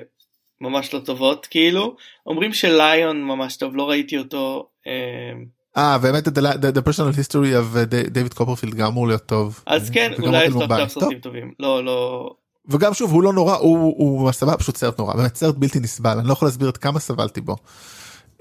ממש 0.60 0.94
לא 0.94 0.98
טובות, 0.98 1.46
כאילו, 1.50 1.96
אומרים 2.26 2.52
שליון 2.52 3.22
ממש 3.22 3.56
טוב, 3.56 3.76
לא 3.76 3.90
ראיתי 3.90 4.18
אותו. 4.18 4.68
אה, 4.86 5.32
אה 5.76 5.98
באמת 5.98 6.28
the 6.28 6.80
personal 6.80 7.16
history 7.18 7.74
of 7.74 7.78
דייוויד 7.84 8.34
קופרפילד 8.34 8.74
גם 8.74 8.86
אמור 8.86 9.06
להיות 9.06 9.26
טוב. 9.26 9.62
אז 9.66 9.90
כן, 9.90 10.12
אולי 10.22 10.44
יש 10.44 10.52
לו 10.52 10.62
עכשיו 10.62 10.88
סרטים 10.88 11.18
טובים. 11.18 11.52
לא, 11.60 11.84
לא. 11.84 12.30
וגם 12.68 12.94
שוב 12.94 13.12
הוא 13.12 13.22
לא 13.22 13.32
נורא 13.32 13.56
הוא 13.56 13.94
הוא 13.98 14.32
סבבה 14.32 14.56
פשוט 14.56 14.76
סרט 14.76 14.98
נורא 14.98 15.14
באמת 15.14 15.36
סרט 15.36 15.54
בלתי 15.54 15.80
נסבל 15.80 16.18
אני 16.18 16.28
לא 16.28 16.32
יכול 16.32 16.48
להסביר 16.48 16.68
את 16.68 16.76
כמה 16.76 17.00
סבלתי 17.00 17.40
בו. 17.40 17.56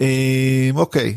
אה, 0.01 0.69
אוקיי 0.75 1.15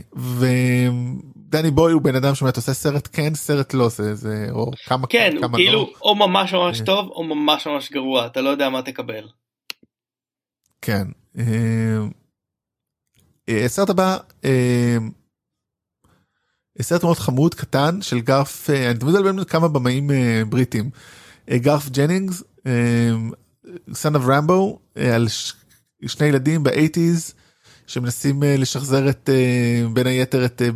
ודני 1.49 1.70
בוי 1.70 1.92
הוא 1.92 2.03
בן 2.03 2.14
אדם 2.14 2.34
שבאמת 2.34 2.57
עושה 2.57 2.74
סרט 2.74 3.09
כן 3.12 3.34
סרט 3.34 3.74
לא 3.74 3.88
זה 3.88 4.14
זה 4.14 4.47
או 4.51 4.70
כמה 4.86 5.07
כן 5.07 5.34
כמה 5.40 5.59
כאילו 5.59 5.78
לא. 5.78 5.92
או 6.03 6.14
ממש 6.14 6.55
ממש 6.55 6.80
אה. 6.80 6.86
טוב 6.86 7.09
או 7.11 7.24
ממש 7.24 7.66
ממש 7.66 7.92
גרוע 7.92 8.26
אתה 8.26 8.40
לא 8.40 8.49
יודע 8.49 8.68
מה 8.68 8.82
תקבל. 8.82 9.28
כן. 10.82 11.05
הסרט 13.49 13.90
הבא 13.90 14.16
סרט 16.82 17.03
מאוד 17.03 17.16
חמוד 17.16 17.55
קטן 17.55 18.03
של 18.03 18.20
גארת' 18.20 18.70
אני 18.70 18.99
תמיד 18.99 19.14
מדבר 19.14 19.44
כמה 19.44 19.68
במאים 19.68 20.11
בריטים 20.49 20.90
גארת' 21.50 21.88
ג'נינגס 21.88 22.42
סן 23.92 24.14
אוף 24.14 24.24
רמבו 24.26 24.78
על 25.14 25.26
שני 26.07 26.26
ילדים 26.26 26.62
ב 26.62 26.70
eighties 26.70 27.34
שמנסים 27.86 28.42
אה, 28.42 28.57
לשחזר 28.57 29.09
את 29.09 29.30
אה, 29.32 29.88
בין 29.92 30.07
היתר 30.07 30.44
את 30.44 30.62
אה, 30.62 30.68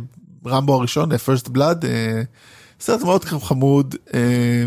רמבו 0.45 0.75
הראשון 0.75 1.17
פרסט 1.17 1.47
בלאד 1.47 1.85
סרט 2.79 3.01
מאוד 3.01 3.25
חמוד 3.25 3.95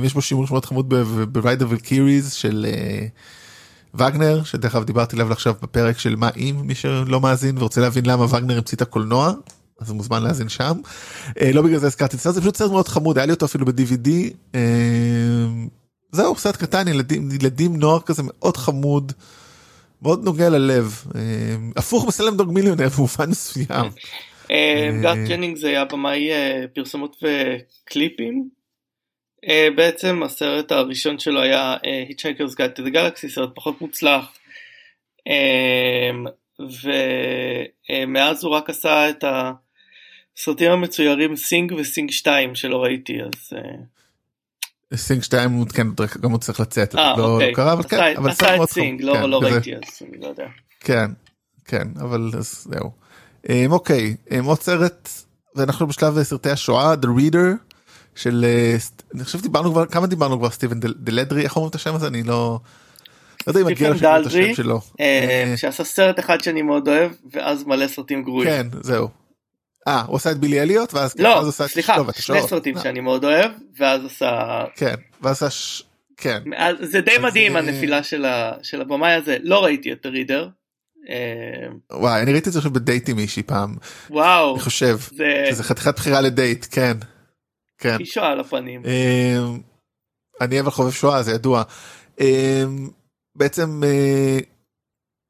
יש 0.05 0.14
בו 0.14 0.22
שימוש 0.22 0.51
מאוד 0.51 0.64
חמוד 0.64 0.95
בוויידר 1.33 1.66
ולקיריז 1.68 2.33
של 2.33 2.66
וגנר 3.95 4.45
שדרך 4.45 4.75
אגב 4.75 4.85
דיברתי 4.85 5.16
עליו 5.16 5.33
עכשיו 5.33 5.55
בפרק 5.62 5.99
של 5.99 6.16
מה 6.16 6.31
אם 6.37 6.61
מי 6.64 6.75
שלא 6.75 7.20
מאזין 7.20 7.59
ורוצה 7.59 7.81
להבין 7.81 8.07
למה 8.07 8.25
וגנר 8.25 8.57
המציא 8.57 8.77
את 8.77 8.83
הקולנוע 8.83 9.33
אז 9.81 9.89
הוא 9.89 9.97
מוזמן 9.97 10.22
להאזין 10.22 10.49
שם 10.49 10.81
לא 11.53 11.62
בגלל 11.62 11.79
זה 11.79 11.87
הזכרתי 11.87 12.16
את 12.16 12.35
זה 12.35 12.41
פשוט 12.41 12.57
סרט 12.57 12.70
מאוד 12.70 12.89
חמוד 12.89 13.18
היה 13.18 13.27
לי 13.27 13.33
אותו 13.33 13.47
אפילו 13.47 13.66
ב-DVD 13.66 14.09
זהו 16.14 16.37
סרט 16.37 16.57
קטן 16.57 16.89
ילדים 16.89 17.29
ילדים 17.31 17.77
נוער 17.77 18.01
כזה 18.01 18.22
מאוד 18.25 18.57
חמוד. 18.57 19.12
מאוד 20.03 20.25
נוגע 20.25 20.49
ללב 20.49 21.05
אה, 21.14 21.20
הפוך 21.77 22.07
מ 22.07 22.37
Slumdog 22.37 22.53
Millionaire 22.53 22.89
במובן 22.89 23.31
מסוים. 23.31 23.91
אה, 24.51 24.91
גארת' 25.03 25.17
ג'נינגס 25.29 25.65
היה 25.65 25.85
במאי 25.85 26.33
אה, 26.33 26.65
פרסומות 26.75 27.17
וקליפים. 27.23 28.49
בעצם 29.77 30.23
הסרט 30.23 30.73
הראשון 30.73 31.19
שלו 31.19 31.43
היה 31.43 31.77
Guide 32.59 32.79
to 32.79 32.83
the 32.83 32.93
Galaxy 32.95 33.29
סרט 33.29 33.51
פחות 33.55 33.81
מוצלח. 33.81 34.39
ומאז 36.59 38.45
הוא 38.45 38.53
רק 38.53 38.71
עשה 38.71 39.11
את 39.11 39.25
הסרטים 40.37 40.71
המצוירים 40.71 41.37
Sing 41.37 41.73
ו 41.73 41.80
Sing 41.80 42.11
2 42.11 42.55
שלא 42.55 42.83
ראיתי 42.83 43.19
אז. 43.23 43.53
Sing 44.95 45.23
2 45.23 45.65
כן 45.65 45.87
גם 46.21 46.31
הוא 46.31 46.39
צריך 46.39 46.61
לצאת 46.61 46.95
אה, 46.95 47.15
לא, 47.19 47.35
אוקיי. 47.35 47.53
קרה 47.53 47.73
אבל 47.73 47.83
כן 47.83 48.15
אבל 48.17 48.31
עשה 48.31 48.63
את 48.63 48.69
Sing 48.69 49.03
לא, 49.03 49.15
כן, 49.15 49.31
לא 49.31 49.39
ראיתי 49.39 49.75
אז 49.77 50.03
אני 50.03 50.19
לא 50.21 50.27
יודע. 50.27 50.47
כן 50.81 51.11
כן 51.65 51.89
אבל 52.01 52.31
זהו. 52.41 53.04
Um, 53.45 53.51
אוקיי 53.71 54.17
um, 54.29 54.35
עוד 54.45 54.61
סרט 54.61 55.09
ואנחנו 55.57 55.87
בשלב 55.87 56.23
סרטי 56.23 56.51
השואה 56.51 56.95
The 56.95 57.07
Reader 57.21 57.75
של 58.15 58.45
אה, 58.45 58.77
אני 59.15 59.25
חושב 59.25 59.41
דיברנו 59.41 59.71
כבר 59.71 59.87
כמה 59.87 60.07
דיברנו 60.07 60.39
כבר 60.39 60.51
סטיבן 60.51 60.81
דלדרי 60.81 61.43
איך 61.43 61.57
אומרים 61.57 61.71
את 61.71 61.75
השם 61.75 61.95
הזה 61.95 62.07
אני 62.07 62.23
לא. 62.23 62.61
לא 63.47 63.51
יודע 63.51 63.61
אם 63.61 63.67
מגיע 63.67 63.91
לכם 63.91 64.07
את 64.21 64.27
השם 64.27 64.55
שלו. 64.55 64.81
אה, 65.01 65.55
שעשה 65.57 65.85
סרט 65.85 66.19
אחד 66.19 66.41
שאני 66.41 66.63
מאוד 66.63 66.89
אוהב 66.89 67.13
ואז 67.33 67.65
מלא 67.65 67.89
סרטים 67.89 68.23
גרועים. 68.23 68.51
כן 68.51 68.67
זהו 68.81 69.09
אה, 69.89 70.03
הוא 70.07 70.17
עשה 70.17 70.31
את 70.31 70.39
בילי 70.39 70.61
אליוט 70.61 70.95
ואז 70.95 71.19
לא, 71.19 71.49
עשה 71.49 71.69
סליחה, 71.69 71.97
שני 72.19 72.43
סרטים 72.43 72.75
שאני 72.83 73.01
מאוד 73.01 73.25
אוהב 73.25 73.51
ואז 73.79 74.05
עשה... 74.05 74.65
כן, 74.77 74.95
ואז 75.23 75.43
עשה... 75.43 75.85
כן. 76.17 76.43
זה 76.81 77.01
די 77.01 77.19
מדהים 77.23 77.57
הנפילה. 77.57 78.03
של 78.63 78.81
הבמאי 78.81 79.13
הזה, 79.13 79.37
לא 79.43 79.65
ראיתי 79.65 79.93
את 79.93 80.07
ה 80.07 80.12
Reader. 80.12 80.49
אה, 81.09 81.97
וואי, 81.99 82.23
אני 82.23 82.33
ראיתי 82.33 82.49
את 82.49 82.53
זה 82.53 82.59
עכשיו 82.59 82.73
בדייט 82.73 83.09
עם 83.09 83.17
מישהי 83.17 83.43
פעם. 83.43 83.75
וואו. 84.11 84.55
אני 84.55 84.61
חושב. 84.61 84.99
זה... 85.17 85.45
שזה 85.51 85.63
חתיכת 85.63 85.97
בחירה 85.97 86.21
לדייט, 86.21 86.67
כן. 86.71 86.97
כן. 87.79 87.97
היא 87.99 88.07
שואה 88.07 88.33
על 88.33 88.41
הפנים. 88.41 88.83
אה, 88.87 89.39
אני 90.41 90.61
אבל 90.61 90.71
חובב 90.71 90.91
שואה, 90.91 91.23
זה 91.23 91.33
ידוע. 91.33 91.63
אה, 92.21 92.65
בעצם 93.37 93.83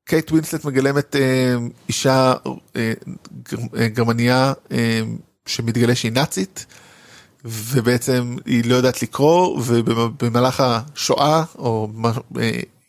קייט 0.08 0.30
ווינסלט 0.30 0.64
מגלמת 0.64 1.16
אישה 1.88 2.34
גרמניה 3.94 4.52
שמתגלה 5.46 5.94
שהיא 5.94 6.12
נאצית 6.12 6.66
ובעצם 7.44 8.36
היא 8.46 8.70
לא 8.70 8.74
יודעת 8.74 9.02
לקרוא 9.02 9.62
ובמהלך 9.66 10.60
השואה 10.66 11.44
או 11.58 11.88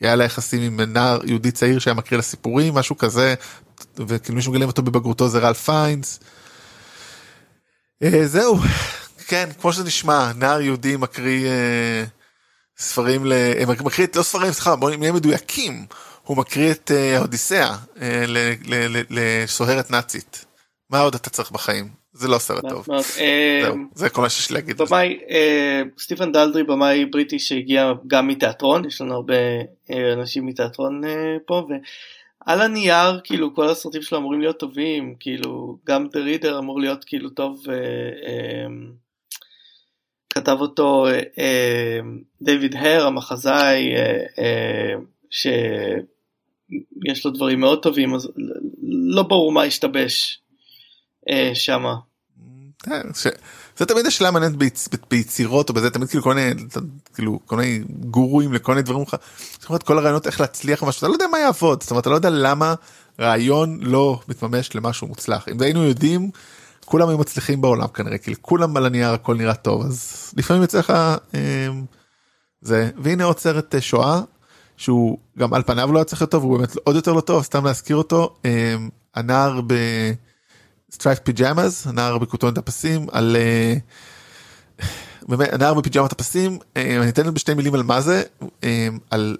היה 0.06 0.16
לה 0.16 0.24
יחסים 0.24 0.62
עם 0.62 0.94
נער 0.94 1.20
יהודי 1.26 1.52
צעיר 1.52 1.80
שהיה 1.80 1.94
מקריא 1.94 2.18
לה 2.18 2.24
סיפורים 2.24 2.74
משהו 2.74 2.98
כזה 2.98 3.36
וכאילו 3.98 4.36
מישהו 4.36 4.52
מגלים 4.52 4.68
אותו 4.68 4.82
בבגרותו 4.82 5.30
זה 5.30 5.40
רל 5.40 5.54
פיינס. 5.54 6.20
זהו 8.26 8.60
כן 9.28 9.50
כמו 9.62 9.74
שזה 9.74 9.84
נשמע 9.84 10.32
נער 10.36 10.62
יהודי 10.62 10.96
מקריא 10.98 11.50
ספרים 12.78 13.26
ל... 13.26 13.34
מקריא 13.68 14.08
לא 14.16 14.24
ספרים 14.24 14.52
סליחה 14.52 14.76
בוא 14.76 14.90
נהיה 14.90 15.12
מדויקים 15.12 15.86
הוא 16.24 16.38
מקריא 16.38 16.72
את 16.72 16.92
האודיסאה 17.16 17.76
לסוהרת 19.10 19.92
נאצית. 19.92 20.46
מה 20.90 21.00
עוד 21.00 21.16
אתה 21.16 21.30
צריך 21.30 21.52
בחיים? 21.52 22.05
זה 22.18 22.28
לא 22.28 22.38
סרט 22.38 22.66
טוב. 22.70 22.88
אה, 23.20 23.70
זה 23.96 24.10
כל 24.10 24.22
מה 24.22 24.30
שיש 24.30 24.52
להגיד. 24.52 24.78
במאי, 24.78 25.20
אה, 25.30 25.82
סטיפן 25.98 26.32
דלדרי 26.32 26.64
במאי 26.64 27.06
בריטי 27.06 27.40
שהגיע 27.40 27.94
גם 28.08 28.28
מתיאטרון, 28.28 28.86
יש 28.86 29.02
לנו 29.02 29.14
הרבה 29.14 29.36
אה, 29.92 30.14
אנשים 30.14 30.46
מתיאטרון 30.46 31.02
פה, 31.46 31.68
ועל 32.48 32.62
הנייר 32.62 33.20
כאילו 33.24 33.56
כל 33.56 33.70
הסרטים 33.70 34.02
שלו 34.02 34.18
אמורים 34.18 34.42
להיות 34.42 34.60
טובים, 34.60 35.16
כאילו 35.20 35.78
גם 35.86 36.06
The 36.06 36.44
Reader 36.44 36.58
אמור 36.58 36.80
להיות 36.80 37.04
כאילו 37.04 37.30
טוב, 37.30 37.64
כתב 40.30 40.58
אותו 40.60 41.08
דיוויד 42.42 42.76
הר 42.76 43.06
המחזאי, 43.08 43.94
שיש 45.30 47.26
לו 47.26 47.32
דברים 47.32 47.60
מאוד 47.60 47.84
טובים, 47.84 48.16
אז 48.16 48.32
לא 49.08 49.24
ברור 49.24 49.52
מה 49.52 49.64
השתבש. 49.64 50.45
אה, 51.30 51.52
שמה. 51.54 51.96
אה, 52.92 53.02
זה 53.78 53.86
תמיד 53.86 54.06
השאלה 54.06 54.32
מעניינת 54.32 54.56
ביצירות 55.10 55.70
או 55.70 55.74
בזה 55.74 55.90
תמיד 55.90 56.10
כאילו 56.10 56.24
כל 56.24 56.34
מיני 56.34 56.64
כאילו 57.14 57.40
גורואים 58.00 58.54
לכל 58.54 58.72
מיני 58.72 58.84
דברים 58.84 59.02
לך. 59.02 59.16
כל 59.84 59.98
הרעיונות 59.98 60.28
איך 60.28 60.42
להצליח 60.42 60.84
משהו 60.84 61.00
אתה 61.00 61.08
לא 61.08 61.14
יודע 61.14 61.28
מה 61.32 61.40
יעבוד 61.40 61.82
זאת 61.82 61.92
אומרת 61.92 62.02
אתה 62.02 62.10
לא 62.10 62.16
יודע 62.16 62.30
למה 62.30 62.74
רעיון 63.20 63.80
לא 63.82 64.20
מתממש 64.28 64.76
למשהו 64.76 65.08
מוצלח 65.08 65.50
אם 65.50 65.62
היינו 65.62 65.84
יודעים 65.84 66.32
כולם 66.86 67.10
היו 67.10 67.18
מצליחים 67.18 67.62
בעולם 67.62 67.88
כנראה 67.88 68.18
כאילו 68.18 68.38
כולם 68.42 68.78
על 68.78 68.86
הנייר 68.86 69.10
הכל 69.10 69.36
נראה 69.36 69.54
טוב 69.54 69.86
אז 69.86 70.32
לפעמים 70.38 70.62
יוצא 70.62 70.80
לך 70.80 70.90
אה, 71.36 71.68
זה 72.62 72.90
והנה 72.98 73.24
עוד 73.24 73.40
סרט 73.40 73.76
שואה 73.80 74.22
שהוא 74.78 75.18
גם 75.40 75.54
על 75.54 75.64
פניו 75.64 75.92
לא 75.92 75.98
היה 75.98 76.06
צריך 76.06 76.22
להיות 76.22 76.32
טוב 76.32 76.44
הוא 76.44 76.58
באמת 76.58 76.76
עוד 76.84 76.96
יותר 76.96 77.14
לא 77.14 77.22
טוב 77.22 77.44
סתם 77.44 77.66
להזכיר 77.66 77.96
אותו 77.96 78.36
הנער 79.16 79.62
ב... 79.68 79.74
Striped 80.96 81.20
Pyjamas 81.20 81.88
הנער 81.88 82.18
בכותונת 82.18 82.58
הפסים 82.58 83.06
על 83.12 83.36
אה, 83.40 83.74
באמת 85.28 85.54
הנער 85.54 85.74
בפיג'מת 85.74 86.12
הפסים 86.12 86.60
אה, 86.78 87.02
אני 87.02 87.10
אתן 87.10 87.34
בשתי 87.34 87.54
מילים 87.54 87.76
על 87.76 87.84
מה 87.84 88.02
זה 88.02 88.24
אה, 88.64 88.88
על 89.10 89.38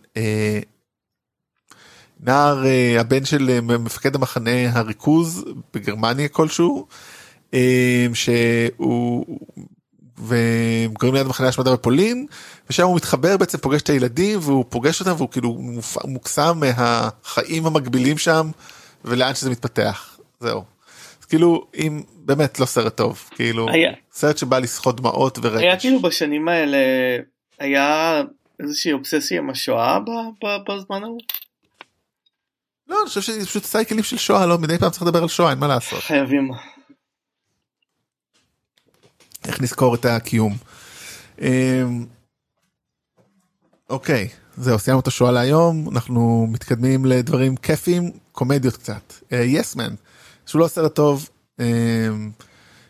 נער 2.20 2.64
הבן 3.00 3.26
של 3.26 3.62
מפקד 3.62 4.16
המחנה 4.16 4.72
הריכוז 4.72 5.46
בגרמניה 5.74 6.28
כלשהו 6.28 6.88
שהוא 8.14 9.26
וגר 10.18 11.14
ליד 11.14 11.28
מחנה 11.28 11.48
השמדה 11.48 11.74
בפולין 11.74 12.26
ושם 12.70 12.84
הוא 12.84 12.96
מתחבר 12.96 13.38
בעצם 13.38 13.58
פוגש 13.58 13.82
את 13.82 13.90
הילדים 13.90 14.40
והוא 14.42 14.66
פוגש 14.70 15.00
אותם 15.00 15.14
והוא 15.18 15.30
כאילו 15.32 15.62
מוקסם 16.04 16.60
מהחיים 16.60 17.66
המקבילים 17.66 18.18
שם 18.18 18.52
ולאן 19.06 19.36
שזה 19.36 19.50
מתפתח 19.50 20.18
זהו. 20.40 20.75
כאילו 21.26 21.68
אם 21.78 22.04
באמת 22.16 22.60
לא 22.60 22.66
סרט 22.66 22.98
טוב 22.98 23.30
כאילו 23.36 23.70
היה. 23.70 23.92
סרט 24.12 24.38
שבא 24.38 24.60
לסחוט 24.60 24.98
דמעות 24.98 25.38
ורגש. 25.42 25.62
היה 25.62 25.80
כאילו 25.80 26.02
בשנים 26.02 26.48
האלה 26.48 26.78
היה 27.60 28.22
איזושהי 28.60 28.94
אובססיה 28.94 29.40
עם 29.40 29.50
השואה 29.50 30.00
בזמן 30.68 31.04
ההוא. 31.04 31.20
לא 32.88 33.02
אני 33.02 33.10
חושב 33.10 33.22
שזה 33.22 33.46
פשוט 33.46 33.64
סייקלים 33.64 34.04
של 34.04 34.18
שואה 34.18 34.46
לא 34.46 34.58
מדי 34.58 34.78
פעם 34.78 34.90
צריך 34.90 35.04
לדבר 35.04 35.22
על 35.22 35.28
שואה 35.28 35.50
אין 35.50 35.60
מה 35.60 35.68
לעשות. 35.68 36.00
חייבים. 36.00 36.52
איך 39.48 39.62
נזכור 39.62 39.96
את 39.96 40.06
הקיום. 40.06 40.58
אמ, 41.42 42.06
אוקיי 43.90 44.30
זהו 44.58 44.80
סיימנו 44.80 45.00
את 45.00 45.08
השואה 45.08 45.32
להיום 45.32 45.90
אנחנו 45.90 46.48
מתקדמים 46.52 47.06
לדברים 47.06 47.56
כיפים 47.56 48.12
קומדיות 48.32 48.78
קצת 48.78 49.14
יסמן. 49.32 49.94
Uh, 49.94 50.05
שהוא 50.46 50.62
לא 50.62 50.68
סרט 50.68 50.96
טוב 50.96 51.30
אמ, 51.60 52.32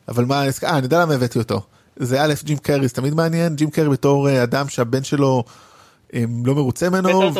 אבל 0.07 0.25
מה 0.25 0.43
אה, 0.43 0.77
אני 0.77 0.83
יודע 0.83 1.01
למה 1.01 1.13
הבאתי 1.13 1.39
אותו. 1.39 1.61
זה 1.95 2.21
א' 2.21 2.33
ג'ים 2.43 2.57
קרי 2.57 2.87
זה 2.87 2.93
תמיד 2.93 3.13
מעניין. 3.13 3.55
ג'ים 3.55 3.71
קרי 3.71 3.89
בתור 3.89 4.29
אה, 4.29 4.43
אדם 4.43 4.69
שהבן 4.69 5.03
שלו 5.03 5.43
אמ, 6.13 6.45
לא 6.45 6.55
מרוצה 6.55 6.89
ממנו 6.89 7.33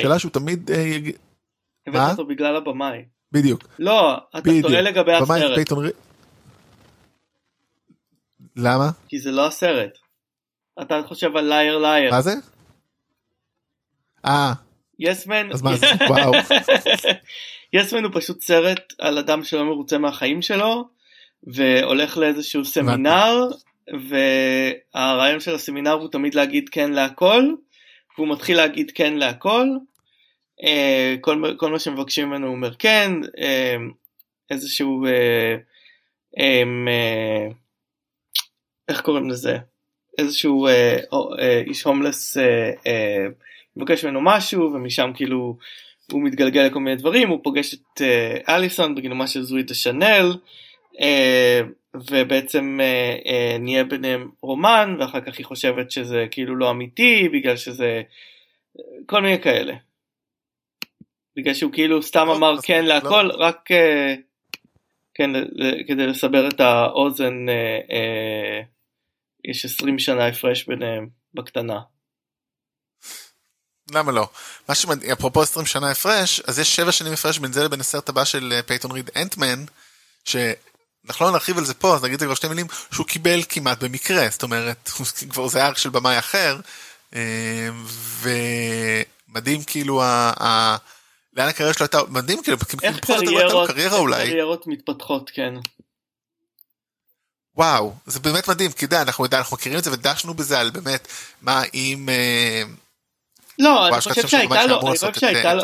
שאלה 0.00 0.18
שהוא 0.18 0.30
תמיד 0.30 0.70
אה, 0.70 0.98
הבאת 1.86 2.10
אותו 2.10 2.26
בגלל 2.26 2.56
הבמאי. 2.56 3.04
בדיוק. 3.32 3.64
לא 3.78 4.16
אתה 4.38 4.50
טועה 4.62 4.80
לגבי 4.80 5.14
הסרט. 5.14 5.72
למה? 8.56 8.90
כי 9.08 9.18
זה 9.20 9.30
לא 9.30 9.46
הסרט. 9.46 9.98
אתה 10.82 11.00
חושב 11.08 11.36
על 11.36 11.44
לייר 11.44 11.78
לייר. 11.78 12.10
מה 12.10 12.20
זה? 12.20 12.34
אה. 14.24 14.52
יסמן 14.98 15.52
אז 15.52 15.62
מה 15.62 15.76
זה 15.76 15.86
וואו 16.10 16.32
יסמן 17.72 18.04
הוא 18.04 18.12
פשוט 18.14 18.40
סרט 18.40 18.92
על 18.98 19.18
אדם 19.18 19.44
שלא 19.44 19.64
מרוצה 19.64 19.98
מהחיים 19.98 20.42
שלו 20.42 20.88
והולך 21.42 22.16
לאיזשהו 22.16 22.64
סמינר 22.64 23.48
והרעיון 24.94 25.40
של 25.40 25.54
הסמינר 25.54 25.92
הוא 25.92 26.08
תמיד 26.10 26.34
להגיד 26.34 26.68
כן 26.68 26.92
להכל 26.92 27.42
והוא 28.18 28.28
מתחיל 28.28 28.56
להגיד 28.56 28.90
כן 28.90 29.14
להכל. 29.14 29.66
אה, 30.64 31.14
כל, 31.20 31.54
כל 31.56 31.70
מה 31.70 31.78
שמבקשים 31.78 32.28
ממנו 32.28 32.46
הוא 32.46 32.54
אומר 32.54 32.74
כן 32.74 33.12
אה, 33.38 33.76
איזשהו 34.50 35.06
אה, 35.06 35.56
איך 38.88 39.00
קוראים 39.00 39.30
לזה? 39.30 39.58
איזשהו 40.18 40.66
איש 41.66 41.82
הומלס 41.82 42.36
מבקש 43.76 44.04
ממנו 44.04 44.20
משהו 44.20 44.62
ומשם 44.62 45.10
כאילו 45.14 45.56
הוא 46.12 46.22
מתגלגל 46.22 46.62
לכל 46.62 46.80
מיני 46.80 46.96
דברים, 46.96 47.28
הוא 47.28 47.40
פוגש 47.42 47.74
את 47.74 48.00
uh, 48.00 48.48
אליסון 48.48 48.94
בגילומה 48.94 49.26
של 49.26 49.42
זווית 49.42 49.70
השנל, 49.70 50.36
uh, 50.94 51.00
ובעצם 51.94 52.80
uh, 52.80 53.26
uh, 53.26 53.58
נהיה 53.58 53.84
ביניהם 53.84 54.30
רומן, 54.42 54.96
ואחר 55.00 55.20
כך 55.20 55.38
היא 55.38 55.46
חושבת 55.46 55.90
שזה 55.90 56.26
כאילו 56.30 56.56
לא 56.56 56.70
אמיתי, 56.70 57.28
בגלל 57.28 57.56
שזה 57.56 58.02
כל 59.06 59.22
מיני 59.22 59.42
כאלה. 59.42 59.74
בגלל 61.36 61.54
שהוא 61.54 61.72
כאילו 61.72 62.02
סתם 62.02 62.26
לא, 62.26 62.36
אמר 62.36 62.54
כן 62.62 62.82
לא. 62.82 62.94
להכל, 62.94 63.22
לא. 63.22 63.34
רק 63.38 63.70
אה, 63.70 64.20
כן, 65.14 65.30
כדי 65.88 66.06
לסבר 66.06 66.48
את 66.48 66.60
האוזן, 66.60 67.46
אה, 67.48 67.90
אה, 67.90 68.64
יש 69.44 69.64
20 69.64 69.98
שנה 69.98 70.26
הפרש 70.26 70.66
ביניהם 70.66 71.08
בקטנה. 71.34 71.80
למה 73.94 74.12
לא? 74.12 74.28
מה 74.68 74.74
שמדהים, 74.74 75.12
אפרופו 75.12 75.42
20 75.42 75.66
שנה 75.66 75.90
הפרש, 75.90 76.40
אז 76.40 76.58
יש 76.58 76.76
7 76.76 76.92
שנים 76.92 77.12
הפרש 77.12 77.38
בין 77.38 77.52
זה 77.52 77.64
לבין 77.64 77.80
הסרט 77.80 78.08
הבא 78.08 78.24
של 78.24 78.52
אה, 78.56 78.62
פייטון 78.62 78.90
ריד 78.90 79.10
Ant-Man, 79.16 79.64
שאנחנו 80.24 81.26
לא 81.26 81.30
נרחיב 81.30 81.58
על 81.58 81.64
זה 81.64 81.74
פה, 81.74 81.94
אז 81.94 82.04
נגיד 82.04 82.14
את 82.14 82.20
זה 82.20 82.26
כבר 82.26 82.34
שתי 82.34 82.48
מילים, 82.48 82.66
שהוא 82.92 83.06
קיבל 83.06 83.42
כמעט 83.48 83.82
במקרה, 83.82 84.28
זאת 84.30 84.42
אומרת, 84.42 84.90
כבר 85.30 85.48
זה 85.48 85.66
arc 85.66 85.78
של 85.78 85.90
במאי 85.90 86.18
אחר, 86.18 86.60
אה, 87.14 87.68
ומדהים 89.28 89.62
כאילו, 89.62 90.02
ה... 90.02 90.32
ה... 90.42 90.76
לאן 91.36 91.48
הקריירה 91.48 91.74
שלו 91.74 91.84
הייתה, 91.84 91.98
מדהים 92.08 92.42
כאילו, 92.42 92.58
איך 92.82 92.98
קריירות, 92.98 93.70
קריירה 93.70 93.98
אולי. 93.98 94.26
קריירות 94.26 94.66
מתפתחות, 94.66 95.30
כן. 95.34 95.54
וואו, 97.56 97.94
זה 98.06 98.20
באמת 98.20 98.48
מדהים, 98.48 98.72
כי 98.72 98.84
יודע, 98.84 99.02
אנחנו, 99.02 99.26
אנחנו 99.32 99.56
מכירים 99.56 99.78
את 99.78 99.84
זה 99.84 99.92
ודשנו 99.92 100.34
בזה 100.34 100.60
על 100.60 100.70
באמת, 100.70 101.08
מה 101.42 101.62
אם... 101.74 102.08
אה, 102.08 102.62
לא, 103.60 103.88
אני 103.88 104.00
חושב 104.00 104.28
שהייתה 104.28 104.66
לו, 104.66 104.80
אני 104.80 104.98
חושב 104.98 105.14
שהייתה 105.14 105.54
לו, 105.54 105.62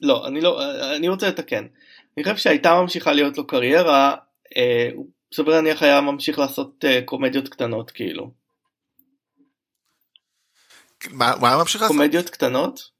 לא, 0.00 0.26
אני 0.26 0.40
לא, 0.40 0.62
אני 0.96 1.08
רוצה 1.08 1.28
לתקן. 1.28 1.66
אני 2.16 2.24
חושב 2.24 2.36
שהייתה 2.36 2.74
ממשיכה 2.74 3.12
להיות 3.12 3.38
לו 3.38 3.46
קריירה, 3.46 4.14
אה, 4.56 4.88
הוא 4.94 5.06
סביר 5.34 5.54
להניח 5.54 5.82
היה 5.82 6.00
ממשיך 6.00 6.38
לעשות 6.38 6.84
אה, 6.84 7.00
קומדיות 7.04 7.48
קטנות 7.48 7.90
כאילו. 7.90 8.30
מה 11.10 11.32
הוא 11.32 11.46
היה 11.46 11.56
ממשיך 11.56 11.82
לעשות? 11.82 11.96
קומדיות 11.96 12.30
קטנות? 12.30 12.98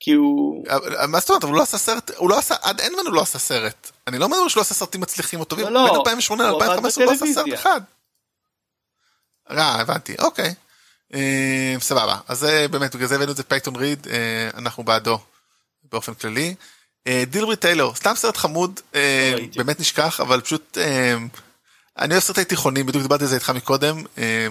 כי 0.00 0.12
הוא... 0.12 0.64
מה 1.08 1.20
זאת 1.20 1.30
אומרת, 1.30 1.42
הוא 1.42 1.54
לא 1.54 1.62
עשה 1.62 1.78
סרט, 1.78 2.10
הוא 2.16 2.30
לא 2.30 2.38
עשה, 2.38 2.54
עד 2.62 2.80
אין 2.80 2.92
הוא 3.06 3.14
לא 3.14 3.22
עשה 3.22 3.38
סרט. 3.38 3.90
אני 4.06 4.18
לא 4.18 4.28
מדבר 4.28 4.48
שהוא 4.48 4.60
לא 4.60 4.62
עשה 4.62 4.74
סרטים 4.74 5.00
מצליחים 5.00 5.40
או 5.40 5.44
טובים, 5.44 5.66
לא, 5.66 5.84
בין 5.84 5.94
2008 5.94 6.50
ל-2015 6.50 6.56
הוא 6.96 7.04
לא 7.04 7.10
עשה 7.10 7.26
סרט 7.34 7.54
אחד. 7.54 7.80
אה, 9.50 9.80
הבנתי, 9.80 10.14
אוקיי. 10.18 10.54
אה, 11.14 11.76
סבבה 11.80 12.16
אז 12.28 12.38
זה 12.38 12.66
באמת 12.70 12.94
בגלל 12.94 13.08
זה 13.08 13.14
הבאנו 13.14 13.32
את 13.32 13.36
זה 13.36 13.42
פייטון 13.42 13.76
ריד 13.76 14.06
אה, 14.10 14.50
אנחנו 14.58 14.84
בעדו 14.84 15.18
באופן 15.92 16.14
כללי. 16.14 16.54
Drillbit 17.26 17.56
Taylor 17.56 17.94
סתם 17.94 18.12
סרט 18.16 18.36
חמוד 18.36 18.80
אה, 18.94 19.34
באמת 19.56 19.80
נשכח 19.80 20.20
אבל 20.20 20.40
פשוט 20.40 20.78
אני 21.98 22.14
אוהב 22.14 22.22
סרטי 22.22 22.44
תיכונים, 22.44 22.86
בדיוק 22.86 23.02
דיברתי 23.02 23.24
על 23.24 23.30
זה 23.30 23.34
איתך 23.34 23.50
מקודם, 23.50 24.02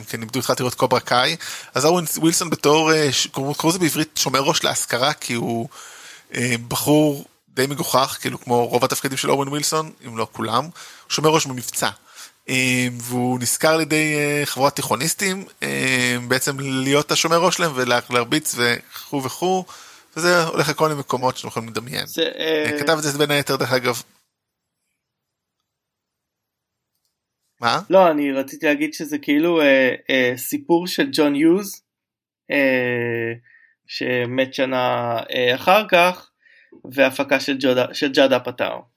כי 0.08 0.18
אני 0.18 0.26
בדיוק 0.26 0.44
התחלתי 0.44 0.64
לראות 0.64 0.76
קוברה 0.76 1.00
קאי, 1.00 1.36
אז 1.74 1.86
אורן 1.86 2.06
ווילסון 2.18 2.50
בתור, 2.50 2.92
קוראים 3.32 3.56
לזה 3.70 3.80
בעברית 3.80 4.10
שומר 4.16 4.40
ראש 4.40 4.64
להשכרה, 4.64 5.14
כי 5.14 5.34
הוא 5.34 5.70
בחור 6.68 7.26
די 7.50 7.68
מגוחך, 7.68 8.18
כאילו 8.22 8.42
כמו 8.42 8.66
רוב 8.68 8.84
התפקידים 8.84 9.18
של 9.18 9.32
אורן 9.32 9.48
ווילסון, 9.48 9.92
אם 10.08 10.18
לא 10.18 10.28
כולם, 10.32 10.64
הוא 10.64 10.72
שומר 11.10 11.30
ראש 11.30 11.46
במבצע. 11.46 11.90
והוא 13.02 13.40
נשכר 13.40 13.74
על 13.74 13.82
ידי 13.82 14.16
חבורת 14.46 14.76
תיכוניסטים, 14.76 15.46
בעצם 16.28 16.60
להיות 16.60 17.12
השומר 17.12 17.38
ראש 17.38 17.58
שלהם 17.58 17.72
ולהרביץ 17.76 18.56
וכו' 18.58 19.24
וכו'. 19.24 19.66
וזה 20.18 20.44
הולך 20.44 20.70
לכל 20.70 20.88
מיני 20.88 21.00
מקומות 21.00 21.38
שאתם 21.38 21.48
יכולים 21.48 21.70
לדמיין. 21.70 22.06
זה, 22.06 22.32
אה... 22.40 22.80
כתב 22.80 22.98
את 22.98 23.04
זה 23.04 23.18
בין 23.18 23.32
היתר 23.32 23.56
דרך 23.56 23.74
אגב. 23.74 24.02
מה? 27.62 27.82
לא 27.90 28.12
אני 28.12 28.32
רציתי 28.32 28.66
להגיד 28.66 28.94
שזה 28.94 29.18
כאילו 29.18 29.62
אה, 29.62 29.96
אה, 30.10 30.34
סיפור 30.38 30.88
של 30.88 31.10
ג'ון 31.12 31.36
יוז 31.36 31.82
אה, 32.52 33.34
שמת 33.88 34.54
שנה 34.54 35.18
אה, 35.36 35.56
אחר 35.56 35.88
כך 35.88 36.30
והפקה 36.92 37.40
של 37.94 38.12
ג'אדה 38.14 38.40
פטאו. 38.40 38.91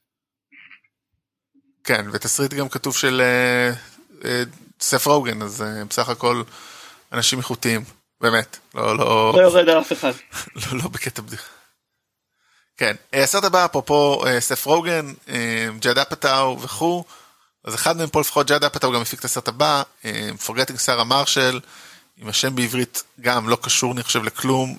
כן 1.85 2.07
ותסריט 2.13 2.55
גם 2.55 2.69
כתוב 2.69 2.97
של 2.97 3.21
אה, 3.25 3.73
אה, 4.25 4.43
סף 4.81 5.07
רוגן 5.07 5.43
אז 5.43 5.63
אה, 5.63 5.85
בסך 5.85 6.09
הכל 6.09 6.43
אנשים 7.13 7.39
איכותיים. 7.39 7.85
באמת, 8.21 8.59
לא, 8.75 8.99
לא... 8.99 9.33
לא 9.37 9.41
יורד 9.41 9.69
על 9.69 9.81
אף 9.81 9.93
אחד. 9.93 10.13
לא, 10.57 10.79
לא 10.79 10.89
בקטע 10.89 11.23
בדיחה. 11.23 11.49
כן, 12.77 12.95
הסרט 13.13 13.45
הבא, 13.45 13.65
אפרופו 13.65 14.23
סף 14.41 14.67
רוגן, 14.67 15.13
ג'אד 15.79 15.99
אפטאו 15.99 16.61
וכו', 16.61 17.05
אז 17.65 17.75
אחד 17.75 17.97
מהם 17.97 18.09
פה 18.09 18.21
לפחות 18.21 18.47
ג'אד 18.47 18.65
אפטאו 18.65 18.93
גם 18.93 19.01
הפיק 19.01 19.21
את 19.21 19.25
הסרט 19.25 19.49
הבא, 19.49 19.83
פורגטינג 20.45 20.79
שרה 20.79 21.05
מרשל, 21.05 21.61
עם 22.17 22.29
השם 22.29 22.55
בעברית 22.55 23.03
גם 23.21 23.49
לא 23.49 23.57
קשור 23.63 23.93
אני 23.93 24.03
חושב 24.03 24.25
לכלום, 24.25 24.77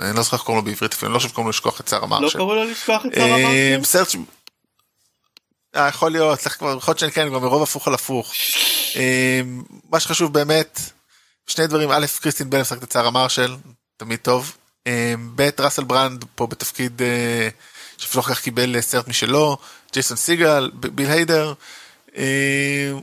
אני 0.00 0.16
לא 0.16 0.22
זוכר 0.22 0.36
איך 0.36 0.44
קוראים 0.44 0.64
לו 0.64 0.70
בעברית, 0.70 0.92
אפילו 0.92 1.08
אני 1.08 1.14
לא 1.14 1.18
חושב 1.18 1.28
שקוראים 1.28 1.46
לו 1.46 1.50
לשכוח 1.50 1.80
את 1.80 1.88
שרה 1.88 2.06
מרשל. 2.06 2.24
לא 2.24 2.30
קראו 2.30 2.54
לו 2.54 2.64
לשכוח 2.64 3.06
את 3.06 3.14
שרה 3.14 3.26
מרשל? 3.26 3.84
סרט. 3.84 4.14
יכול 5.88 6.12
להיות, 6.12 6.46
יכול 6.46 6.78
להיות 6.86 6.98
שאני 6.98 7.12
כן, 7.12 7.26
גם 7.26 7.42
מרוב 7.42 7.62
הפוך 7.62 7.88
על 7.88 7.94
הפוך. 7.94 8.32
מה 9.90 10.00
שחשוב 10.00 10.32
באמת, 10.32 10.80
שני 11.46 11.66
דברים, 11.66 11.90
א', 11.90 12.06
קריסטין 12.20 12.50
בן 12.50 12.60
משחקת 12.60 12.84
את 12.84 12.90
צער 12.90 13.06
המרשל, 13.06 13.56
תמיד 13.96 14.18
טוב. 14.18 14.56
אמ, 14.86 15.30
ב', 15.36 15.48
ראסל 15.60 15.84
ברנד 15.84 16.24
פה 16.34 16.46
בתפקיד 16.46 17.02
אה, 17.02 17.48
שאפילו 17.98 18.22
כך 18.22 18.40
קיבל 18.40 18.80
סרט 18.80 19.08
משלו, 19.08 19.56
ג'ייסון 19.92 20.16
סיגל, 20.16 20.70
ביל 20.70 21.10
היידר. 21.10 21.52
אמ, 22.16 23.00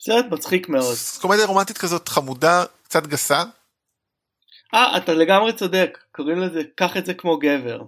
סרט 0.00 0.24
מצחיק 0.30 0.68
מאוד. 0.68 0.96
קומדיה 1.20 1.46
רומנטית 1.46 1.78
כזאת 1.78 2.08
חמודה, 2.08 2.64
קצת 2.84 3.06
גסה. 3.06 3.42
אה, 4.74 4.96
אתה 4.96 5.14
לגמרי 5.14 5.52
צודק, 5.52 5.98
קוראים 6.12 6.40
לזה, 6.40 6.60
קח 6.74 6.96
את 6.96 7.06
זה 7.06 7.14
כמו 7.14 7.38
גבר. 7.38 7.82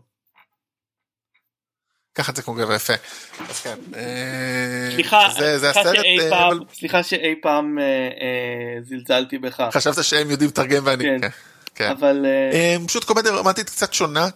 קח 2.19 2.31
את 2.31 2.37
זה 2.37 2.43
כמו 2.43 2.55
גבר 2.55 2.75
יפה. 2.75 2.93
אז 3.49 3.61
כן. 3.61 3.79
סליחה, 4.95 5.29
זה, 5.39 5.59
זה 5.59 5.71
הסרט, 5.71 5.97
שאי 5.97 6.31
פעם, 6.31 6.53
אבל... 6.53 6.65
סליחה 6.75 7.03
שאי 7.03 7.35
פעם 7.43 7.79
אה, 7.79 7.85
אה, 7.85 8.83
זלזלתי 8.83 9.39
בך. 9.39 9.69
חשבת 9.73 10.05
שהם 10.05 10.31
יודעים 10.31 10.51
לתרגם 10.51 10.83
ואני... 10.87 11.05
כן. 11.05 11.21
כן. 11.21 11.29
כן. 11.75 11.91
אבל... 11.91 12.27
אה, 12.53 12.77
פשוט 12.87 13.05
קומדיה 13.05 13.33
רומנטית 13.33 13.67
קצת 13.67 13.93
שונה. 13.93 14.29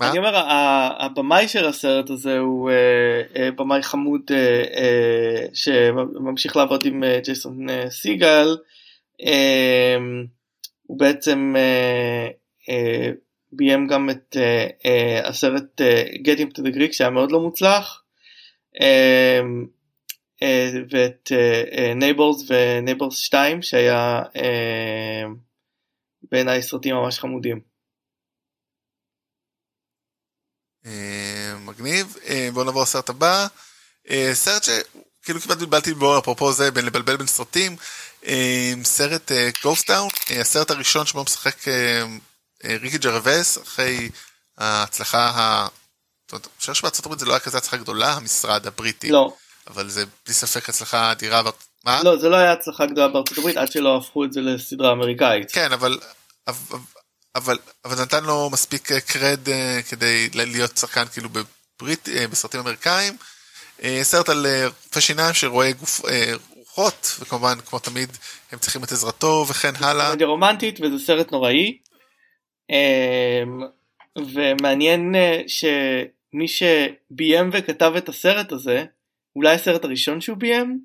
אני 0.00 0.18
אומר, 0.18 0.42
הבמאי 0.98 1.48
של 1.48 1.66
הסרט 1.66 2.10
הזה 2.10 2.38
הוא 2.38 2.70
במאי 3.56 3.82
חמוד 3.82 4.20
שממשיך 5.54 6.56
לעבוד 6.56 6.84
עם 6.84 7.02
ג'ייסון 7.24 7.66
סיגל. 7.90 8.56
הוא 10.82 10.98
בעצם 10.98 11.54
ביים 13.52 13.86
גם 13.86 14.10
את 14.10 14.36
uh, 14.36 14.86
uh, 14.86 15.28
הסרט 15.28 15.80
uh, 15.80 16.14
Getting 16.26 16.58
to 16.58 16.62
the 16.62 16.76
Greek 16.76 16.92
שהיה 16.92 17.10
מאוד 17.10 17.32
לא 17.32 17.40
מוצלח. 17.40 18.02
uh, 18.74 18.80
אה, 20.42 20.76
ואת 20.90 21.32
Neighbors 21.96 22.42
אה, 22.42 22.52
ו 22.52 22.58
Neighbors 22.58 23.16
2 23.16 23.62
שהיה 23.62 24.22
אה, 24.22 25.28
בעיניי 26.32 26.62
סרטים 26.62 26.94
ממש 26.94 27.18
חמודים. 27.18 27.60
מגניב. 31.60 32.16
בוא 32.52 32.64
נעבור 32.64 32.82
לסרט 32.82 33.08
הבא. 33.08 33.46
סרט 34.32 34.62
שכאילו 34.64 35.40
כמעט 35.40 35.58
בלבלתי 35.58 35.94
בו 35.94 36.18
אפרופו 36.18 36.52
זה 36.52 36.70
בין 36.70 36.84
לבלבל 36.84 37.16
בין 37.16 37.26
סרטים. 37.26 37.76
סרט 38.82 39.32
Ghost 39.62 39.88
Town 39.88 40.08
הסרט 40.40 40.70
הראשון 40.70 41.06
שבו 41.06 41.22
משחק 41.22 41.68
אה, 41.68 42.02
ריקי 42.64 42.98
ג'רווס, 42.98 43.58
אחרי 43.58 44.08
ההצלחה 44.58 45.30
ה... 45.34 45.68
אני 46.32 46.40
חושב 46.58 46.74
שבארצות 46.74 47.06
הברית 47.06 47.20
זה 47.20 47.26
לא 47.26 47.32
היה 47.32 47.40
כזה 47.40 47.58
הצלחה 47.58 47.76
גדולה, 47.76 48.12
המשרד 48.12 48.66
הבריטי. 48.66 49.10
לא. 49.10 49.32
אבל 49.70 49.88
זה 49.88 50.04
בלי 50.26 50.34
ספק 50.34 50.68
הצלחה 50.68 51.12
אדירה. 51.12 51.42
מה? 51.84 52.02
לא, 52.02 52.16
זה 52.16 52.28
לא 52.28 52.36
היה 52.36 52.52
הצלחה 52.52 52.86
גדולה 52.86 53.08
בארצות 53.08 53.38
הברית 53.38 53.56
עד 53.56 53.72
שלא 53.72 53.96
הפכו 53.96 54.24
את 54.24 54.32
זה 54.32 54.40
לסדרה 54.40 54.92
אמריקאית. 54.92 55.52
כן, 55.52 55.72
אבל... 55.72 55.98
אבל, 56.46 56.78
אבל, 57.34 57.58
אבל 57.84 58.02
נתן 58.02 58.24
לו 58.24 58.50
מספיק 58.52 58.92
קרד 58.92 59.48
אה, 59.48 59.80
כדי 59.88 60.28
להיות 60.34 60.76
שחקן 60.76 61.04
כאילו 61.12 61.28
בברית, 61.28 62.08
אה, 62.08 62.28
בסרטים 62.28 62.60
אמריקאים. 62.60 63.16
סרט 64.02 64.28
על 64.28 64.46
רופא 64.64 65.00
שיניים 65.00 65.34
שרואה 65.34 65.72
גוף, 65.72 66.00
רוחות, 66.56 67.16
וכמובן, 67.20 67.58
כמו 67.66 67.78
תמיד, 67.78 68.16
הם 68.52 68.58
צריכים 68.58 68.84
את 68.84 68.92
עזרתו 68.92 69.46
וכן 69.48 69.72
הלאה. 69.80 70.12
זה 70.18 70.24
רומנטית 70.24 70.80
וזה 70.80 71.04
סרט 71.06 71.32
נוראי. 71.32 71.78
אמ, 72.70 73.60
ומעניין 74.16 75.14
אה, 75.14 75.42
שמי 75.46 76.48
שביים 76.48 77.50
וכתב 77.52 77.92
את 77.98 78.08
הסרט 78.08 78.52
הזה, 78.52 78.84
אולי 79.36 79.54
הסרט 79.54 79.84
הראשון 79.84 80.20
שהוא 80.20 80.36
ביים, 80.36 80.80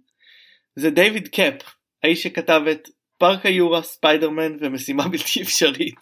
זה 0.76 0.90
דיוויד 0.90 1.28
קאפ, 1.28 1.54
האיש 2.04 2.24
שכתב 2.24 2.62
את 2.72 2.90
פארק 3.18 3.46
היורה, 3.46 3.84
ספיידרמן 3.84 4.58
ומשימה 4.60 5.08
בלתי 5.08 5.42
אפשרית. 5.42 6.00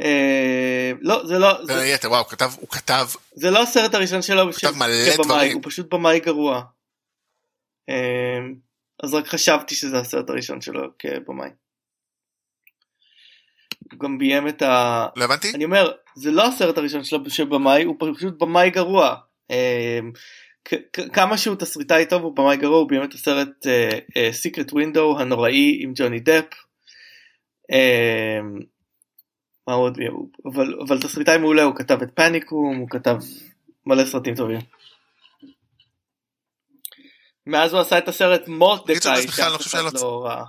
אה, 0.00 0.92
לא 1.00 1.26
זה 1.26 1.38
לא 1.38 1.66
בין 1.66 1.78
היתר 1.78 2.10
וואו 2.10 2.24
כתב 2.24 2.50
הוא 2.60 2.68
כתב 2.68 3.06
זה 3.34 3.50
לא 3.50 3.62
הסרט 3.62 3.94
הראשון 3.94 4.22
שלו 4.22 4.42
הוא 4.42 4.52
כתב 4.52 4.72
מלא 4.76 5.24
דברים 5.24 5.54
הוא 5.54 5.62
פשוט 5.64 5.94
במאי 5.94 6.20
גרוע 6.20 6.62
אה, 7.88 8.38
אז 9.02 9.14
רק 9.14 9.26
חשבתי 9.26 9.74
שזה 9.74 9.98
הסרט 9.98 10.30
הראשון 10.30 10.60
שלו 10.60 10.82
כבמאי. 10.98 11.50
הוא 13.94 14.00
גם 14.00 14.18
ביים 14.18 14.48
את 14.48 14.62
ה... 14.62 15.06
לא 15.16 15.24
הבנתי? 15.24 15.52
אני 15.54 15.64
אומר, 15.64 15.92
זה 16.16 16.30
לא 16.30 16.46
הסרט 16.46 16.78
הראשון 16.78 17.04
שלו 17.04 17.30
שבמאי, 17.30 17.84
הוא 17.84 17.96
פשוט 18.16 18.42
במאי 18.42 18.70
גרוע. 18.70 19.14
אמ, 19.50 20.12
כמה 21.12 21.38
שהוא 21.38 21.56
תסריטאי 21.56 22.06
טוב 22.06 22.22
הוא 22.22 22.36
במאי 22.36 22.56
גרוע, 22.56 22.78
הוא 22.78 22.88
ביים 22.88 23.04
את 23.04 23.12
הסרט 23.14 23.66
סיקרט 24.32 24.70
uh, 24.70 24.74
ווינדו 24.74 25.18
הנוראי 25.18 25.78
עם 25.82 25.92
ג'וני 25.96 26.20
דפ. 26.20 26.44
אמ, 27.72 28.58
מה 29.68 29.74
עוד 29.74 29.98
אבל, 30.44 30.80
אבל 30.86 31.00
תסריטאי 31.00 31.38
מעולה 31.38 31.62
הוא 31.62 31.74
כתב 31.76 32.02
את 32.02 32.10
פאניקום 32.14 32.76
הוא 32.76 32.88
כתב 32.90 33.16
מלא 33.86 34.04
סרטים 34.04 34.34
טובים. 34.34 34.60
מאז 37.46 37.72
הוא 37.72 37.80
עשה 37.80 37.98
את 37.98 38.08
הסרט 38.08 38.48
מוט 38.48 38.90
דקאי 38.90 39.22
שאף 39.22 39.60
אחד 39.60 39.94
לא 39.94 40.24
ראה. 40.24 40.44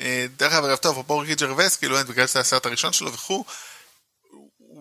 אה, 0.00 0.26
דרך 0.36 0.52
אגב, 0.52 0.76
טוב, 0.76 0.92
אפרופו 0.92 1.18
ריקי 1.18 1.34
ג'רווס, 1.34 1.76
כאילו, 1.76 1.96
בגלל 2.08 2.26
שזה 2.26 2.40
הסרט 2.40 2.66
הראשון 2.66 2.92
שלו 2.92 3.12
וכו', 3.12 3.44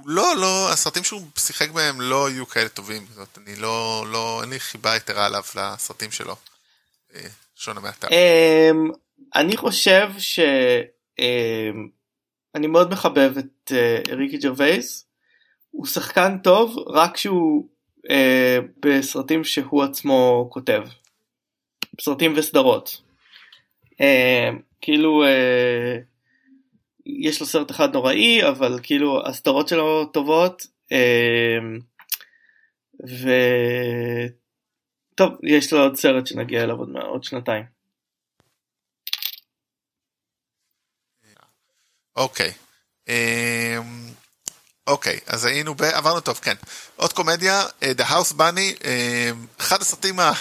לא, 0.06 0.36
לא, 0.38 0.70
הסרטים 0.72 1.04
שהוא 1.04 1.22
שיחק 1.38 1.70
בהם 1.70 2.02
לא 2.02 2.28
היו 2.28 2.48
כאלה 2.48 2.70
טובים, 2.70 3.06
זאת, 3.14 3.38
אני 3.38 3.56
לא, 3.56 4.06
לא, 4.12 4.42
אין 4.42 4.50
לי 4.50 4.60
חיבה 4.60 4.96
יתרה 4.96 5.26
עליו 5.26 5.44
לסרטים 5.56 6.12
שלו, 6.12 6.36
אה, 7.16 7.28
שונה 7.56 7.80
מעתה. 7.80 8.08
אמ, 8.08 8.92
אני 9.36 9.58
חושב 9.58 10.10
ש... 10.18 10.40
אמ, 11.20 11.88
אני 12.56 12.68
מאוד 12.68 12.92
מחבב 12.92 13.38
את 13.38 13.72
אה, 13.72 14.16
ריקי 14.16 14.38
ג'רווייס, 14.38 15.06
הוא 15.72 15.86
שחקן 15.86 16.38
טוב 16.44 16.76
רק 16.88 17.14
כשהוא 17.14 17.68
בסרטים 18.80 19.44
שהוא 19.44 19.84
עצמו 19.84 20.50
כותב, 20.52 20.82
סרטים 22.02 22.34
וסדרות. 22.36 23.07
אמ, 24.00 24.60
כאילו 24.82 25.24
אה, 25.24 25.98
יש 27.06 27.40
לו 27.40 27.46
סרט 27.46 27.72
אחד 27.72 27.94
נוראי 27.94 28.48
אבל 28.50 28.80
כאילו 28.84 29.28
הסדרות 29.28 29.68
שלו 29.68 30.06
טובות 30.06 30.68
אה, 30.92 31.58
ו... 33.08 33.30
טוב 35.16 35.34
יש 35.44 35.74
לו 35.74 35.80
עוד 35.80 35.96
סרט 35.96 36.28
שנגיע 36.28 36.64
אליו 36.64 36.76
עוד, 36.76 36.90
עוד 36.98 37.24
שנתיים. 37.24 37.64
אוקיי. 42.16 42.52
אה, 43.10 43.78
אוקיי, 44.88 45.20
אז 45.28 45.46
היינו 45.46 45.76
ב... 45.76 45.84
עברנו 45.84 46.20
טוב, 46.20 46.40
כן. 46.42 46.56
עוד 46.96 47.14
קומדיה, 47.14 47.64
אה, 47.66 47.84
The 47.98 48.10
House 48.10 48.34
Bunny, 48.38 48.82
אה, 48.82 48.86
אחד 49.60 49.82
הסרטים 49.82 50.20
ה... 50.20 50.32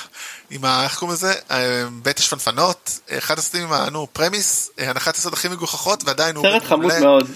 עם 0.50 0.64
ה... 0.64 0.84
איך 0.84 0.98
קוראים 0.98 1.14
לזה? 1.14 1.34
אה, 1.48 1.52
בית 2.02 2.18
השפנפנות, 2.18 3.00
אחד 3.18 3.38
הסרטים 3.38 3.62
עם 3.62 3.72
ה... 3.72 3.90
נו, 3.90 4.08
premise, 4.12 4.70
הנחת 4.78 5.16
יסוד 5.16 5.32
הכי 5.32 5.48
מגוחכות, 5.48 6.04
ועדיין 6.04 6.36
הוא... 6.36 6.44
סרט 6.44 6.64
חמוד 6.64 6.98
מאוד. 6.98 7.30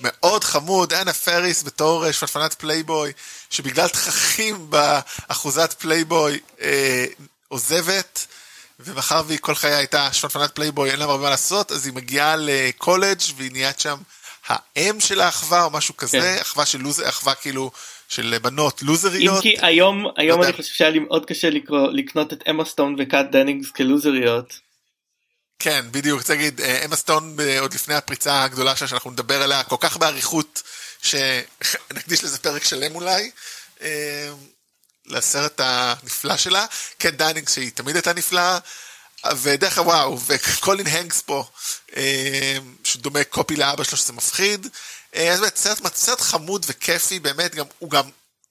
מאוד 0.00 0.44
חמוד, 0.44 0.92
אנה 0.92 1.12
פריס 1.12 1.62
בתור 1.62 2.12
שפנפנת 2.12 2.54
פלייבוי, 2.54 3.12
שבגלל 3.50 3.88
תככים 3.88 4.70
באחוזת 4.70 5.72
פלייבוי 5.72 6.40
אה, 6.60 7.06
עוזבת, 7.48 8.26
ומאחר 8.80 9.22
והיא 9.26 9.38
כל 9.38 9.54
חייה 9.54 9.76
הייתה 9.76 10.12
שפנפנת 10.12 10.50
פלייבוי, 10.54 10.90
אין 10.90 10.98
לה 10.98 11.04
הרבה 11.04 11.22
מה 11.22 11.30
לעשות, 11.30 11.72
אז 11.72 11.86
היא 11.86 11.94
מגיעה 11.94 12.34
לקולג' 12.38 13.20
והיא 13.36 13.52
נהיית 13.52 13.80
שם 13.80 13.96
האם 14.48 15.00
של 15.00 15.20
האחווה 15.20 15.64
או 15.64 15.70
משהו 15.70 15.96
כזה, 15.96 16.20
כן. 16.20 16.36
אחווה 16.40 16.66
של 16.66 16.78
לוזר, 16.78 17.08
אחווה 17.08 17.34
כאילו 17.34 17.70
של 18.08 18.38
בנות 18.42 18.82
לוזריות. 18.82 19.36
אם 19.36 19.42
כי 19.42 19.56
היום, 19.60 20.06
היום 20.16 20.42
אני 20.42 20.52
חושב 20.52 20.74
שהיה 20.74 20.90
לי 20.90 20.98
מאוד 20.98 21.26
קשה 21.26 21.50
לקרוא, 21.50 21.88
לקנות 21.92 22.32
את 22.32 22.42
אמה 22.50 22.64
סטון 22.64 22.96
וקאט 22.98 23.26
דנינגס 23.32 23.70
כלוזריות. 23.70 24.60
כן, 25.58 25.84
בדיוק, 25.90 26.20
רוצה 26.20 26.34
להגיד, 26.34 26.60
אמה 26.60 26.96
סטון 26.96 27.36
עוד 27.60 27.74
לפני 27.74 27.94
הפריצה 27.94 28.42
הגדולה 28.42 28.76
שלה 28.76 28.88
שאנחנו 28.88 29.10
נדבר 29.10 29.42
עליה 29.42 29.62
כל 29.62 29.76
כך 29.80 29.96
באריכות, 29.96 30.62
שנקדיש 31.02 32.24
לזה 32.24 32.38
פרק 32.38 32.64
שלם 32.64 32.94
אולי, 32.94 33.30
אה, 33.82 34.30
לסרט 35.06 35.60
הנפלא 35.64 36.36
שלה, 36.36 36.66
קט 36.98 37.14
דיינינג 37.14 37.48
שהיא 37.48 37.70
תמיד 37.74 37.96
הייתה 37.96 38.12
נפלאה, 38.12 38.58
ודרך 39.36 39.78
אגב 39.78 39.86
וואו, 39.86 40.18
וקולין 40.26 40.86
הנקס 40.86 41.20
פה, 41.20 41.44
אה, 41.96 42.58
שדומה 42.84 43.24
קופי 43.24 43.56
לאבא 43.56 43.84
שלו 43.84 43.98
שזה 43.98 44.12
מפחיד, 44.12 44.66
אז 45.12 45.40
באמת 45.40 45.56
סרט, 45.56 45.94
סרט 45.94 46.20
חמוד 46.20 46.66
וכיפי, 46.68 47.18
באמת, 47.18 47.54
גם, 47.54 47.66
הוא 47.78 47.90
גם 47.90 48.10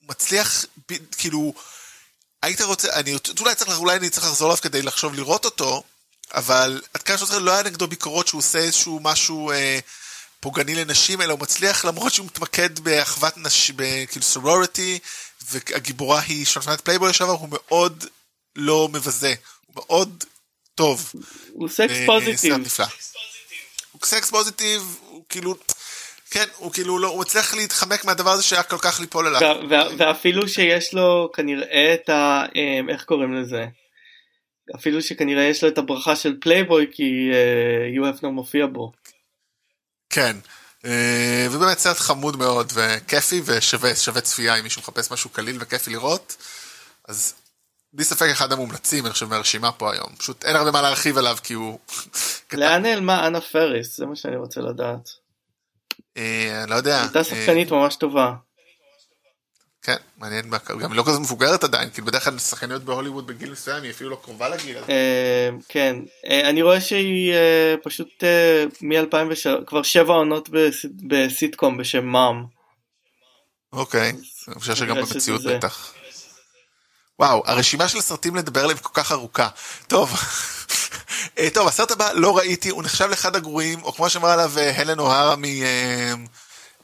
מצליח, 0.09 0.65
כאילו, 1.17 1.53
היית 2.41 2.61
רוצה, 2.61 2.93
אני 2.93 3.17
אולי 3.39 3.55
צריך, 3.55 3.77
אולי 3.77 3.95
אני 3.95 4.09
צריך 4.09 4.25
לחזור 4.25 4.47
אליו 4.47 4.61
כדי 4.61 4.81
לחשוב 4.81 5.13
לראות 5.13 5.45
אותו, 5.45 5.83
אבל 6.33 6.81
עד 6.93 7.01
כמה 7.01 7.17
שאני 7.17 7.45
לא 7.45 7.51
היה 7.51 7.63
נגדו 7.63 7.87
ביקורות 7.87 8.27
שהוא 8.27 8.39
עושה 8.39 8.59
איזשהו 8.59 8.99
משהו 9.03 9.51
אה, 9.51 9.79
פוגעני 10.39 10.75
לנשים, 10.75 11.21
אלא 11.21 11.31
הוא 11.31 11.39
מצליח 11.39 11.85
למרות 11.85 12.13
שהוא 12.13 12.25
מתמקד 12.25 12.79
באחוות 12.79 13.37
נשים, 13.37 13.75
כאילו 14.09 14.25
sorority, 14.25 14.99
והגיבורה 15.51 16.19
היא 16.19 16.45
שפנפנת 16.45 16.81
פלייבוי 16.81 17.09
לשעבר, 17.09 17.31
הוא 17.31 17.49
מאוד 17.51 18.05
לא 18.55 18.89
מבזה, 18.91 19.33
מאוד 19.75 20.23
טוב. 20.77 21.11
הוא 21.53 21.69
סקס 21.69 21.91
אה, 21.91 22.05
positive. 22.05 22.53
הוא 23.91 24.01
sex 24.03 24.29
positive, 24.29 24.99
הוא 25.09 25.23
כאילו... 25.29 25.55
כן, 26.29 26.45
הוא 26.57 26.73
כאילו 26.73 26.99
לא, 26.99 27.07
הוא 27.07 27.21
מצליח 27.21 27.53
להתחמק 27.53 28.05
מהדבר 28.05 28.29
הזה 28.29 28.43
שהיה 28.43 28.63
כל 28.63 28.77
כך 28.77 28.99
ליפול 28.99 29.27
עליו. 29.27 29.55
ואפילו 29.97 30.47
שיש 30.47 30.93
לו 30.93 31.29
כנראה 31.33 31.93
את 31.93 32.09
ה... 32.09 32.43
אה, 32.55 32.93
איך 32.93 33.03
קוראים 33.03 33.33
לזה? 33.33 33.65
אפילו 34.75 35.01
שכנראה 35.01 35.43
יש 35.43 35.63
לו 35.63 35.69
את 35.69 35.77
הברכה 35.77 36.15
של 36.15 36.37
פלייבוי 36.41 36.87
כי 36.91 37.29
אה, 37.33 38.11
יו 38.11 38.17
הפנר 38.17 38.27
מופיע 38.27 38.65
בו. 38.65 38.91
כן, 40.09 40.35
ובאמת 41.51 41.79
סרט 41.79 41.97
חמוד 41.97 42.37
מאוד 42.37 42.71
וכיפי 42.75 43.41
ושווה 43.45 43.95
שווה 43.95 44.21
צפייה 44.21 44.55
אם 44.55 44.63
מישהו 44.63 44.81
מחפש 44.81 45.11
משהו 45.11 45.29
קליל 45.29 45.57
וכיפי 45.59 45.91
לראות. 45.91 46.37
אז 47.07 47.33
בלי 47.97 48.05
ספק 48.05 48.27
אחד 48.31 48.51
המומלצים 48.51 49.05
אני 49.05 49.13
חושב 49.13 49.25
מהרשימה 49.25 49.71
פה 49.71 49.93
היום 49.93 50.15
פשוט 50.17 50.45
אין 50.45 50.55
הרבה 50.55 50.71
מה 50.71 50.81
להרחיב 50.81 51.17
עליו 51.17 51.37
כי 51.43 51.53
הוא. 51.53 51.79
לאן 52.53 52.81
נעלמה 52.81 53.27
אנה 53.27 53.41
פריס 53.41 53.97
זה 53.97 54.05
מה 54.05 54.15
שאני 54.15 54.35
רוצה 54.35 54.61
לדעת. 54.61 55.09
אה, 56.17 56.63
אני 56.63 56.71
לא 56.71 56.75
יודע. 56.75 57.01
הייתה 57.01 57.23
שחקנית 57.23 57.71
ממש 57.71 57.95
טובה. 57.95 58.33
כן, 59.81 59.95
מעניין, 60.17 60.49
גם 60.81 60.93
לא 60.93 61.03
כזה 61.07 61.19
מבוגרת 61.19 61.63
עדיין, 61.63 61.89
כאילו 61.89 62.07
בדרך 62.07 62.23
כלל 62.23 62.39
שחקניות 62.39 62.83
בהוליווד 62.83 63.27
בגיל 63.27 63.51
מסוים 63.51 63.83
היא 63.83 63.91
אפילו 63.91 64.09
לא 64.09 64.19
קרובה 64.23 64.49
לגיל 64.49 64.77
הזה. 64.77 64.85
אה, 64.89 65.49
כן, 65.69 65.95
אה, 66.29 66.49
אני 66.49 66.61
רואה 66.61 66.81
שהיא 66.81 67.33
אה, 67.33 67.75
פשוט 67.83 68.23
מ-2003, 68.81 69.65
כבר 69.65 69.83
שבע 69.83 70.13
עונות 70.13 70.49
בסיטקום 71.07 71.77
בשם 71.77 72.05
מאם. 72.05 72.43
אוקיי, 73.73 74.13
אני 74.47 74.59
חושב 74.59 74.75
שגם 74.75 74.95
במציאות 74.95 75.41
בטח. 75.43 75.96
וואו, 77.19 77.43
הרשימה 77.45 77.87
של 77.87 77.97
הסרטים 77.97 78.35
לדבר 78.35 78.63
עליהם 78.63 78.77
כל 78.77 78.93
כך 78.93 79.11
ארוכה. 79.11 79.49
טוב, 79.87 80.13
טוב, 81.53 81.67
הסרט 81.67 81.91
הבא 81.91 82.11
לא 82.13 82.37
ראיתי, 82.37 82.69
הוא 82.69 82.83
נחשב 82.83 83.09
לאחד 83.09 83.35
הגרועים, 83.35 83.83
או 83.83 83.93
כמו 83.93 84.09
שאמרה 84.09 84.33
עליו 84.33 84.51
הלן 84.59 84.99
אוהרה 84.99 85.35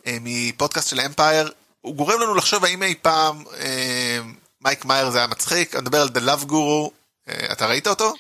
מפודקאסט 0.06 0.90
של 0.90 1.00
אמפייר, 1.00 1.52
הוא 1.82 1.96
גורם 1.96 2.22
לנו 2.22 2.36
לחשוב 2.36 2.66
האם 2.66 2.84
אי 2.84 2.96
פעם 3.02 3.44
אה, 3.60 4.20
מייק 4.62 4.86
מיירס 4.86 5.10
זה 5.10 5.18
היה 5.18 5.28
מצחיק, 5.28 5.76
אני 5.76 5.82
מדבר 5.82 6.02
על 6.02 6.08
The 6.08 6.20
Love 6.20 6.50
Guru, 6.50 6.90
אה, 7.30 7.52
אתה 7.52 7.68
ראית 7.68 7.88
אותו? 7.88 8.14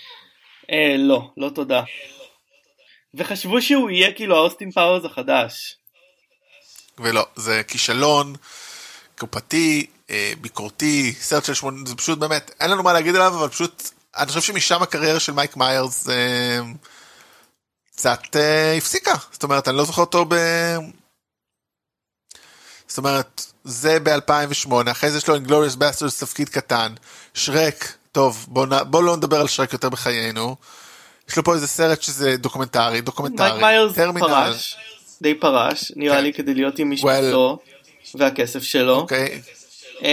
אה, 0.71 0.95
לא, 0.97 1.29
לא 1.37 1.49
תודה. 1.49 1.81
וחשבו 3.13 3.61
שהוא 3.61 3.89
יהיה 3.89 4.13
כאילו 4.13 4.35
האוסטין 4.35 4.71
פאוורס 4.71 5.05
החדש. 5.05 5.75
ולא, 6.97 7.25
זה 7.35 7.61
כישלון, 7.67 8.35
קופתית, 9.17 9.85
אה, 10.09 10.33
ביקורתי, 10.41 11.13
סרט 11.19 11.45
של 11.45 11.53
שמונה, 11.53 11.77
זה 11.85 11.95
פשוט 11.95 12.19
באמת, 12.19 12.51
אין 12.59 12.71
לנו 12.71 12.83
מה 12.83 12.93
להגיד 12.93 13.15
עליו, 13.15 13.33
אבל 13.39 13.49
פשוט, 13.49 13.89
אני 14.17 14.27
חושב 14.27 14.41
שמשם 14.41 14.81
הקריירה 14.83 15.19
של 15.19 15.33
מייק 15.33 15.57
מיירס 15.57 16.09
אה, 16.09 16.59
קצת 17.91 18.35
אה, 18.35 18.77
הפסיקה. 18.77 19.13
זאת 19.31 19.43
אומרת, 19.43 19.67
אני 19.67 19.77
לא 19.77 19.85
זוכר 19.85 20.01
אותו 20.01 20.25
ב... 20.29 20.35
זאת 22.87 22.97
אומרת, 22.97 23.45
זה 23.63 23.99
ב-2008, 23.99 24.91
אחרי 24.91 25.11
זה 25.11 25.17
יש 25.17 25.27
לו 25.27 25.35
Inglourious 25.35 25.75
Basterds 25.75 26.23
תפקיד 26.23 26.49
קטן, 26.49 26.93
שרק, 27.33 27.93
טוב, 28.11 28.45
בוא, 28.47 28.65
נ... 28.65 28.69
בוא 28.91 29.03
לא 29.03 29.17
נדבר 29.17 29.41
על 29.41 29.47
שרק 29.47 29.73
יותר 29.73 29.89
בחיינו. 29.89 30.55
יש 31.29 31.37
לו 31.37 31.43
פה 31.43 31.53
איזה 31.53 31.67
סרט 31.67 32.01
שזה 32.01 32.37
דוקומנטרי, 32.37 33.01
דוקומנטרי, 33.01 33.49
מייק 33.49 33.61
מיירס 33.61 33.95
פרש, 34.19 34.77
די 35.21 35.35
פרש, 35.35 35.91
נראה 35.95 36.17
כן. 36.17 36.23
לי 36.23 36.33
כדי 36.33 36.53
להיות 36.53 36.79
עם 36.79 36.91
משפחתו 36.91 37.59
well, 37.61 37.72
והכסף 38.15 38.63
שלו. 38.63 38.95
אוקיי, 38.95 39.41
um, 39.99 40.03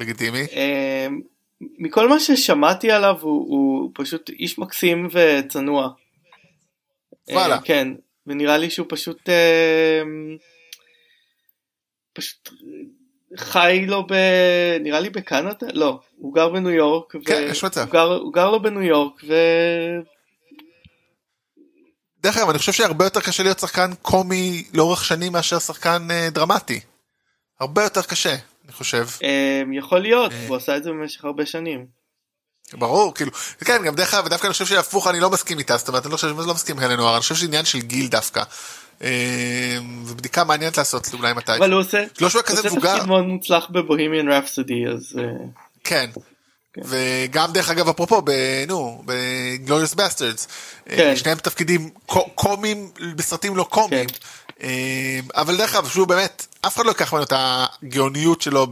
לגיטימי. 0.00 0.44
Um, 0.44 1.12
מכל 1.60 2.08
מה 2.08 2.20
ששמעתי 2.20 2.90
עליו 2.90 3.16
הוא, 3.20 3.46
הוא 3.48 3.90
פשוט 3.94 4.30
איש 4.30 4.58
מקסים 4.58 5.08
וצנוע. 5.12 5.88
וואלה. 7.30 7.56
Uh, 7.56 7.62
כן, 7.64 7.88
ונראה 8.26 8.58
לי 8.58 8.70
שהוא 8.70 8.86
פשוט... 8.90 9.28
פשוט 12.12 12.48
חי 13.36 13.84
לו 13.86 14.06
ב... 14.06 14.14
נראה 14.80 15.00
לי 15.00 15.10
בקנדה? 15.10 15.66
לא, 15.72 16.00
הוא 16.16 16.34
גר 16.34 16.48
בניו 16.48 16.70
יורק. 16.70 17.12
כן, 17.26 17.44
ו... 17.46 17.50
יש 17.50 17.64
מצב. 17.64 17.80
הוא 17.80 17.92
גר, 17.92 18.14
הוא 18.14 18.32
גר 18.32 18.50
לו 18.50 18.62
בניו 18.62 18.82
יורק 18.82 19.22
ו... 19.28 19.34
דרך 22.22 22.36
אגב, 22.36 22.48
אני 22.48 22.58
חושב 22.58 22.72
שהרבה 22.72 23.04
יותר 23.04 23.20
קשה 23.20 23.42
להיות 23.42 23.58
שחקן 23.58 23.90
קומי 24.02 24.64
לאורך 24.74 25.04
שנים 25.04 25.32
מאשר 25.32 25.58
שחקן 25.58 26.08
אה, 26.10 26.28
דרמטי. 26.30 26.80
הרבה 27.60 27.82
יותר 27.82 28.02
קשה, 28.02 28.36
אני 28.64 28.72
חושב. 28.72 29.06
אה, 29.22 29.62
יכול 29.72 29.98
להיות, 29.98 30.32
אה... 30.32 30.46
הוא 30.48 30.56
עשה 30.56 30.76
את 30.76 30.84
זה 30.84 30.90
במשך 30.90 31.24
הרבה 31.24 31.46
שנים. 31.46 31.86
ברור, 32.72 33.14
כאילו, 33.14 33.30
כן, 33.64 33.82
גם 33.84 33.94
דרך 33.94 34.14
אגב, 34.14 34.28
דווקא 34.28 34.46
אני 34.46 34.52
חושב 34.52 34.66
שהפוך, 34.66 35.06
אני 35.06 35.20
לא 35.20 35.30
מסכים 35.30 35.58
איתה, 35.58 35.76
זאת 35.76 35.88
אומרת, 35.88 36.04
אני 36.04 36.12
לא 36.12 36.16
חושב, 36.16 36.38
לא 36.38 36.54
מסכים 36.54 36.80
נוער, 36.80 37.14
אני 37.14 37.20
חושב 37.20 37.34
שזה 37.34 37.46
עניין 37.46 37.64
של 37.64 37.78
גיל 37.78 38.08
דווקא. 38.08 38.42
אה, 39.02 39.78
ובדיקה 40.06 40.44
מעניינת 40.44 40.78
לעשות 40.78 41.10
אולי 41.12 41.32
מתי. 41.32 41.56
אבל 41.56 41.72
הוא 41.72 41.80
עושה, 41.80 42.04
לא 42.20 42.28
שהוא 42.28 42.42
כזה 42.42 42.68
מבוגר. 42.68 42.94
תפקיד 42.94 43.08
מאוד 43.08 43.24
מוצלח 43.24 43.68
ב 43.70 43.76
Bohemian 43.76 44.28
Rhapsody 44.28 44.86
אז. 44.86 45.18
אה, 45.18 45.24
כן. 45.84 46.10
כן. 46.72 46.80
וגם 46.84 47.52
דרך 47.52 47.70
אגב 47.70 47.88
אפרופו 47.88 48.22
נו 48.68 49.02
Inglourious 49.04 49.94
Basterds 49.94 50.48
כן. 50.84 51.16
שניהם 51.16 51.38
תפקידים 51.38 51.90
קומיים 52.34 52.90
בסרטים 53.16 53.56
לא 53.56 53.64
קומיים 53.64 54.08
כן. 54.08 54.14
אה, 54.62 55.20
אבל 55.34 55.56
דרך 55.56 55.74
אגב 55.74 55.88
שהוא 55.88 56.06
באמת 56.06 56.46
אף 56.66 56.76
אחד 56.76 56.84
לא 56.84 56.90
ייקח 56.90 57.12
ממנו 57.12 57.24
את 57.24 57.32
הגאוניות 57.36 58.42
שלו 58.42 58.66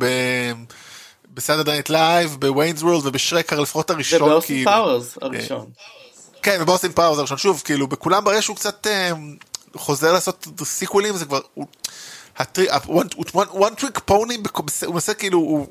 ב 1.34 1.38
Saturday 1.38 1.70
Night 1.70 1.88
Live 1.88 2.36
ב 2.40 2.45
Wayne's 2.45 2.82
World 2.82 3.06
ובשרק 3.06 3.60
לפחות 3.60 3.90
הראשון 3.90 4.22
ובאוסטין 4.22 4.56
כאילו. 4.56 4.70
פאוורס 4.70 5.18
הראשון. 5.22 5.66
כן 6.42 6.58
ובאוסטין 6.60 6.92
פאוורס 6.92 7.18
הראשון 7.18 7.38
שוב 7.38 7.62
כאילו 7.64 7.86
בכולם 7.86 8.24
ברש 8.24 8.46
הוא 8.46 8.56
קצת 8.56 8.86
חוזר 9.74 10.12
לעשות 10.12 10.46
סיקוולים 10.64 11.16
זה 11.16 11.24
כבר 11.24 11.40
one 12.38 13.80
trick 13.80 14.00
pony 14.10 14.48
הוא 14.86 14.94
מנסה 14.94 15.14
כאילו 15.14 15.66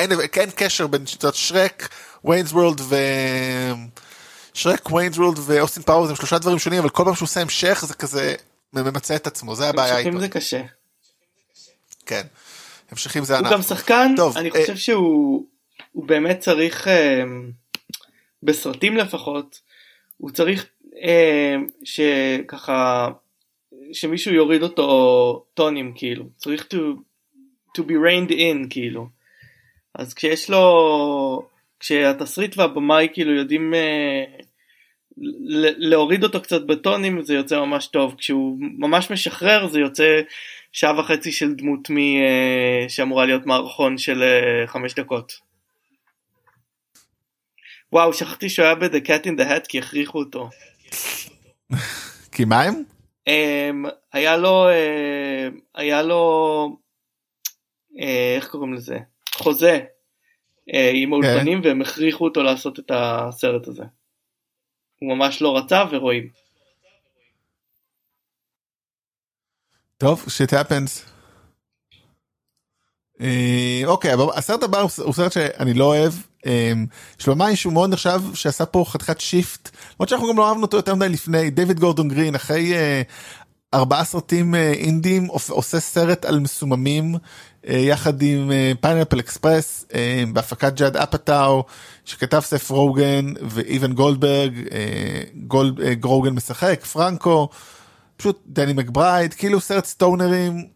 אין 0.00 0.50
קשר 0.56 0.86
בין 0.86 1.06
שיטות 1.06 1.34
שרק 1.34 1.88
Wayne's 2.24 2.52
World 2.52 2.80
ו... 2.80 2.96
שרק 4.54 4.92
Wayne's 4.92 5.18
World 5.18 5.38
ואוסטין 5.46 5.82
פאוורס 5.82 6.08
הם 6.08 6.16
שלושה 6.16 6.38
דברים 6.38 6.58
שונים 6.58 6.78
אבל 6.78 6.88
כל 6.88 7.04
פעם 7.04 7.14
שהוא 7.14 7.26
עושה 7.26 7.40
המשך 7.40 7.84
זה 7.86 7.94
כזה 7.94 8.34
ממצה 8.72 9.16
את 9.16 9.26
עצמו 9.26 9.56
זה 9.56 9.68
הבעיה 9.68 9.98
איתו. 9.98 10.08
המשכים 10.08 10.20
זה 10.20 10.28
קשה. 10.28 10.62
כן. 12.06 12.22
המשכים 12.90 13.24
זה 13.24 13.38
אנחנו. 13.38 13.48
הוא 13.48 13.56
גם 13.56 13.62
שחקן 13.62 14.12
טוב, 14.16 14.36
אני 14.36 14.50
אה, 14.50 14.60
חושב 14.60 14.76
שהוא 14.76 15.44
באמת 15.94 16.40
צריך 16.40 16.88
אה, 16.88 17.22
בסרטים 18.42 18.96
לפחות 18.96 19.60
הוא 20.16 20.30
צריך 20.30 20.66
אה, 21.02 21.56
שככה 21.84 23.08
שמישהו 23.92 24.34
יוריד 24.34 24.62
אותו 24.62 25.44
טונים 25.54 25.92
כאילו 25.94 26.24
צריך 26.36 26.66
to, 26.74 26.76
to 27.78 27.80
be 27.80 27.92
rained 27.92 28.30
in 28.30 28.66
כאילו 28.70 29.08
אז 29.94 30.14
כשיש 30.14 30.50
לו 30.50 31.48
כשהתסריט 31.80 32.58
והבמאי 32.58 33.08
כאילו 33.12 33.32
יודעים 33.34 33.74
uh, 33.74 34.44
להוריד 35.76 36.24
אותו 36.24 36.42
קצת 36.42 36.62
בטונים 36.62 37.22
זה 37.22 37.34
יוצא 37.34 37.60
ממש 37.60 37.86
טוב 37.86 38.14
כשהוא 38.18 38.56
ממש 38.60 39.10
משחרר 39.10 39.68
זה 39.68 39.80
יוצא 39.80 40.20
שעה 40.72 41.00
וחצי 41.00 41.32
של 41.32 41.54
דמות 41.54 41.90
מ, 41.90 41.96
uh, 41.96 42.88
שאמורה 42.88 43.26
להיות 43.26 43.46
מערכון 43.46 43.98
של 43.98 44.22
uh, 44.22 44.66
חמש 44.66 44.94
דקות. 44.94 45.32
וואו 47.92 48.12
שכחתי 48.12 48.48
שהוא 48.48 48.64
היה 48.64 48.74
ב-The 48.74 49.06
Cat 49.06 49.26
in 49.26 49.40
the 49.40 49.50
Hat 49.50 49.66
כי 49.68 49.78
הכריחו 49.78 50.18
אותו. 50.18 50.48
כי 52.32 52.44
מה 52.44 52.62
הם? 52.62 52.82
Um, 53.28 53.90
היה 54.12 54.36
לו 54.36 54.68
uh, 54.68 55.60
היה 55.74 56.02
לו 56.02 56.76
uh, 57.92 58.02
איך 58.36 58.48
קוראים 58.48 58.74
לזה 58.74 58.98
חוזה 59.40 59.80
uh, 60.70 60.76
עם 60.94 61.12
האולפנים 61.12 61.62
כן. 61.62 61.68
והם 61.68 61.82
הכריחו 61.82 62.24
אותו 62.24 62.42
לעשות 62.42 62.78
את 62.78 62.90
הסרט 62.94 63.68
הזה. 63.68 63.84
הוא 65.00 65.16
ממש 65.16 65.42
לא 65.42 65.56
רצה 65.56 65.84
ורואים. 65.90 66.28
טוב, 69.98 70.24
shit 70.28 70.50
happens. 70.50 71.10
אה, 73.20 73.82
אוקיי, 73.86 74.14
אבל 74.14 74.24
הסרט 74.34 74.62
הבא 74.62 74.80
הוא 74.80 75.12
סרט 75.12 75.32
שאני 75.32 75.74
לא 75.74 75.84
אוהב. 75.84 76.12
אה, 76.46 76.72
יש 77.20 77.26
לו 77.26 77.34
במאי 77.34 77.56
שהוא 77.56 77.72
מאוד 77.72 77.92
נחשב 77.92 78.20
שעשה 78.34 78.66
פה 78.66 78.84
חתיכת 78.88 79.20
shift. 79.20 79.70
למרות 79.94 80.08
שאנחנו 80.08 80.28
גם 80.28 80.36
לא 80.38 80.48
אהבנו 80.48 80.62
אותו 80.62 80.76
יותר 80.76 80.94
מדי 80.94 81.08
לפני. 81.08 81.50
דיוויד 81.50 81.80
גורדון 81.80 82.08
גרין 82.08 82.34
אחרי 82.34 82.74
אה, 82.74 83.02
ארבעה 83.74 84.04
סרטים 84.04 84.54
אינדים 84.54 85.26
עושה 85.26 85.80
סרט 85.80 86.24
על 86.24 86.40
מסוממים 86.40 87.14
יחד 87.64 88.22
עם 88.22 88.50
Pineapple 88.80 89.20
Express 89.20 89.86
בהפקת 90.32 90.72
ג'אד 90.74 90.96
אפאטו 90.96 91.64
שכתב 92.04 92.40
סת' 92.40 92.70
רוגן 92.70 93.32
ואיבן 93.42 93.92
גולדברג 93.92 94.54
גרוגן 96.00 96.30
משחק 96.30 96.84
פרנקו 96.84 97.48
פשוט 98.16 98.42
דני 98.46 98.72
מקברייד 98.72 99.34
כאילו 99.34 99.60
סרט 99.60 99.84
סטונרים 99.84 100.66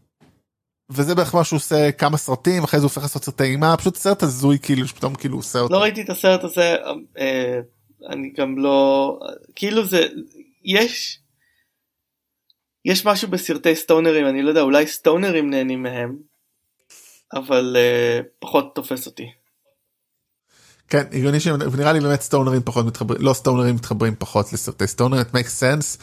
וזה 0.90 1.14
בערך 1.14 1.34
מה 1.34 1.44
שהוא 1.44 1.56
עושה 1.56 1.92
כמה 1.92 2.16
סרטים 2.16 2.64
אחרי 2.64 2.80
זה 2.80 2.84
הוא 2.84 2.90
הופך 2.90 3.02
לעשות 3.02 3.24
סרטי 3.24 3.44
אימה 3.44 3.76
פשוט 3.76 3.96
סרט 3.96 4.22
הזוי 4.22 4.58
כאילו 4.58 4.88
שפתאום 4.88 5.14
כאילו 5.14 5.36
עושה 5.36 5.58
אותו. 5.58 5.74
לא 5.74 5.82
ראיתי 5.82 6.02
את 6.02 6.10
הסרט 6.10 6.44
הזה 6.44 6.76
אה, 7.18 7.60
אני 8.10 8.32
גם 8.36 8.58
לא 8.58 9.18
כאילו 9.54 9.86
זה 9.86 10.06
יש 10.64 11.20
יש 12.84 13.06
משהו 13.06 13.28
בסרטי 13.28 13.76
סטונרים 13.76 14.26
אני 14.26 14.42
לא 14.42 14.48
יודע 14.48 14.60
אולי 14.60 14.86
סטונרים 14.86 15.50
נהנים 15.50 15.82
מהם 15.82 16.16
אבל 17.34 17.76
אה, 17.78 18.20
פחות 18.38 18.74
תופס 18.74 19.06
אותי. 19.06 19.30
כן 20.88 21.04
הגיוני 21.12 21.40
שנראה 21.40 21.92
לי 21.92 22.00
באמת 22.00 22.20
סטונרים 22.20 22.62
פחות 22.64 22.86
מתחברים 22.86 23.22
לא 23.22 23.32
סטונרים 23.32 23.74
מתחברים 23.74 24.14
פחות 24.18 24.52
לסרטי 24.52 24.86
סטונר 24.86 25.20
it 25.20 25.34
makes 25.34 25.60
sense. 25.60 26.02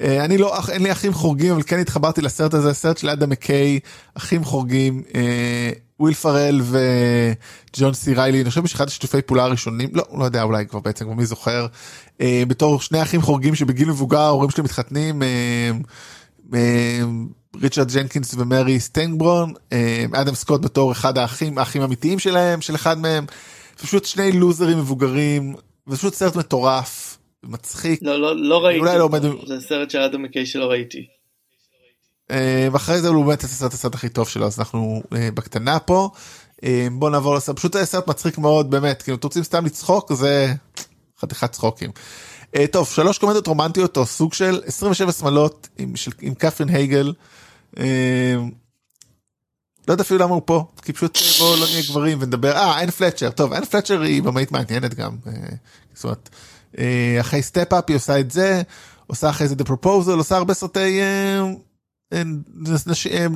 אה, 0.00 0.24
אני 0.24 0.38
לא 0.38 0.54
אין 0.68 0.82
לי 0.82 0.92
אחים 0.92 1.12
חורגים 1.12 1.52
אבל 1.52 1.62
כן 1.62 1.78
התחברתי 1.78 2.22
לסרט 2.22 2.54
הזה 2.54 2.74
סרט 2.74 2.98
של 2.98 3.08
אדם 3.08 3.30
מקיי 3.30 3.80
אחים 4.14 4.44
חורגים 4.44 5.02
אה, 5.14 5.70
וויל 6.00 6.14
פרל 6.14 6.60
וג'ון 6.62 7.94
סי 7.94 8.14
ריילי 8.14 8.40
אני 8.40 8.48
חושב 8.48 8.66
שאחד 8.66 8.88
השיתופי 8.88 9.22
פעולה 9.22 9.44
הראשונים 9.44 9.90
לא 9.92 10.04
לא 10.18 10.24
יודע 10.24 10.42
אולי 10.42 10.66
כבר 10.66 10.80
בעצם 10.80 11.08
מי 11.08 11.26
זוכר 11.26 11.66
אה, 12.20 12.42
בתור 12.48 12.80
שני 12.80 13.02
אחים 13.02 13.22
חורגים 13.22 13.54
שבגיל 13.54 13.88
מבוגר 13.88 14.20
ההורים 14.20 14.50
שלהם 14.50 14.64
מתחתנים. 14.64 15.22
ריצ'רד 17.60 17.92
ג'נקינס 17.92 18.34
ומרי 18.34 18.80
סטינבורגן 18.80 19.52
אדם 20.12 20.34
סקוט 20.34 20.60
בתור 20.60 20.92
אחד 20.92 21.18
האחים 21.18 21.58
האחים 21.58 21.82
האמיתיים 21.82 22.18
שלהם 22.18 22.60
של 22.60 22.74
אחד 22.74 22.98
מהם 22.98 23.26
פשוט 23.82 24.04
שני 24.04 24.32
לוזרים 24.32 24.78
מבוגרים 24.78 25.54
ופשוט 25.88 26.14
סרט 26.14 26.36
מטורף 26.36 27.18
מצחיק. 27.44 28.00
לא, 28.02 28.20
לא, 28.20 28.36
לא 28.36 28.64
ראיתי, 28.64 28.80
אולי 28.80 28.98
לא 28.98 29.04
עומד... 29.04 29.22
זה 29.46 29.60
סרט 29.60 29.90
של 29.90 29.98
אדם 29.98 30.22
מקיי 30.22 30.46
שלא 30.46 30.64
ראיתי. 30.64 31.06
אה, 32.30 32.68
ואחרי 32.72 33.00
זה 33.00 33.08
הוא 33.08 33.24
באמת 33.24 33.38
את 33.38 33.72
הסרט 33.72 33.94
הכי 33.94 34.08
טוב 34.08 34.28
שלו 34.28 34.46
אז 34.46 34.58
אנחנו 34.58 35.02
אה, 35.16 35.28
בקטנה 35.34 35.78
פה. 35.78 36.10
אה, 36.64 36.86
בוא 36.92 37.10
נעבור 37.10 37.34
לסרט 37.34 37.56
פשוט 37.56 37.76
סרט 37.76 38.08
מצחיק 38.08 38.38
מאוד 38.38 38.70
באמת 38.70 39.02
כאילו 39.02 39.16
אתם 39.16 39.26
רוצים 39.26 39.42
סתם 39.42 39.66
לצחוק 39.66 40.12
זה 40.12 40.52
חתיכת 41.20 41.52
צחוקים. 41.52 41.90
טוב 42.70 42.88
שלוש 42.88 43.18
קומדיות 43.18 43.46
רומנטיות 43.46 43.96
או 43.96 44.06
סוג 44.06 44.34
של 44.34 44.60
27 44.66 45.12
שמאלות 45.12 45.68
עם, 45.78 45.96
של, 45.96 46.10
עם 46.20 46.34
קפרין 46.34 46.68
הייגל. 46.68 47.12
לא 49.88 49.92
יודע 49.92 50.02
אפילו 50.02 50.20
למה 50.20 50.34
הוא 50.34 50.42
פה 50.44 50.64
כי 50.82 50.92
פשוט 50.92 51.18
בואו 51.38 51.56
לא 51.56 51.66
נהיה 51.66 51.82
גברים 51.88 52.18
ונדבר 52.20 52.52
אה 52.52 52.80
אן 52.80 52.90
פלצ'ר 52.90 53.30
טוב 53.30 53.52
אן 53.52 53.64
פלצ'ר 53.64 54.00
היא 54.00 54.22
במאית 54.22 54.52
מעניינת 54.52 54.94
גם. 54.94 55.16
זאת 55.94 56.04
אומרת, 56.04 56.28
אה, 56.78 57.16
אחרי 57.20 57.42
Step 57.42 57.70
Up 57.70 57.84
היא 57.88 57.96
עושה 57.96 58.20
את 58.20 58.30
זה, 58.30 58.62
עושה 59.06 59.30
אחרי 59.30 59.48
זה 59.48 59.54
The 59.54 59.68
Proposal, 59.68 60.10
עושה 60.10 60.36
הרבה 60.36 60.54
סרטי 60.54 61.00
אה, 61.00 61.40
אה, 62.12 62.22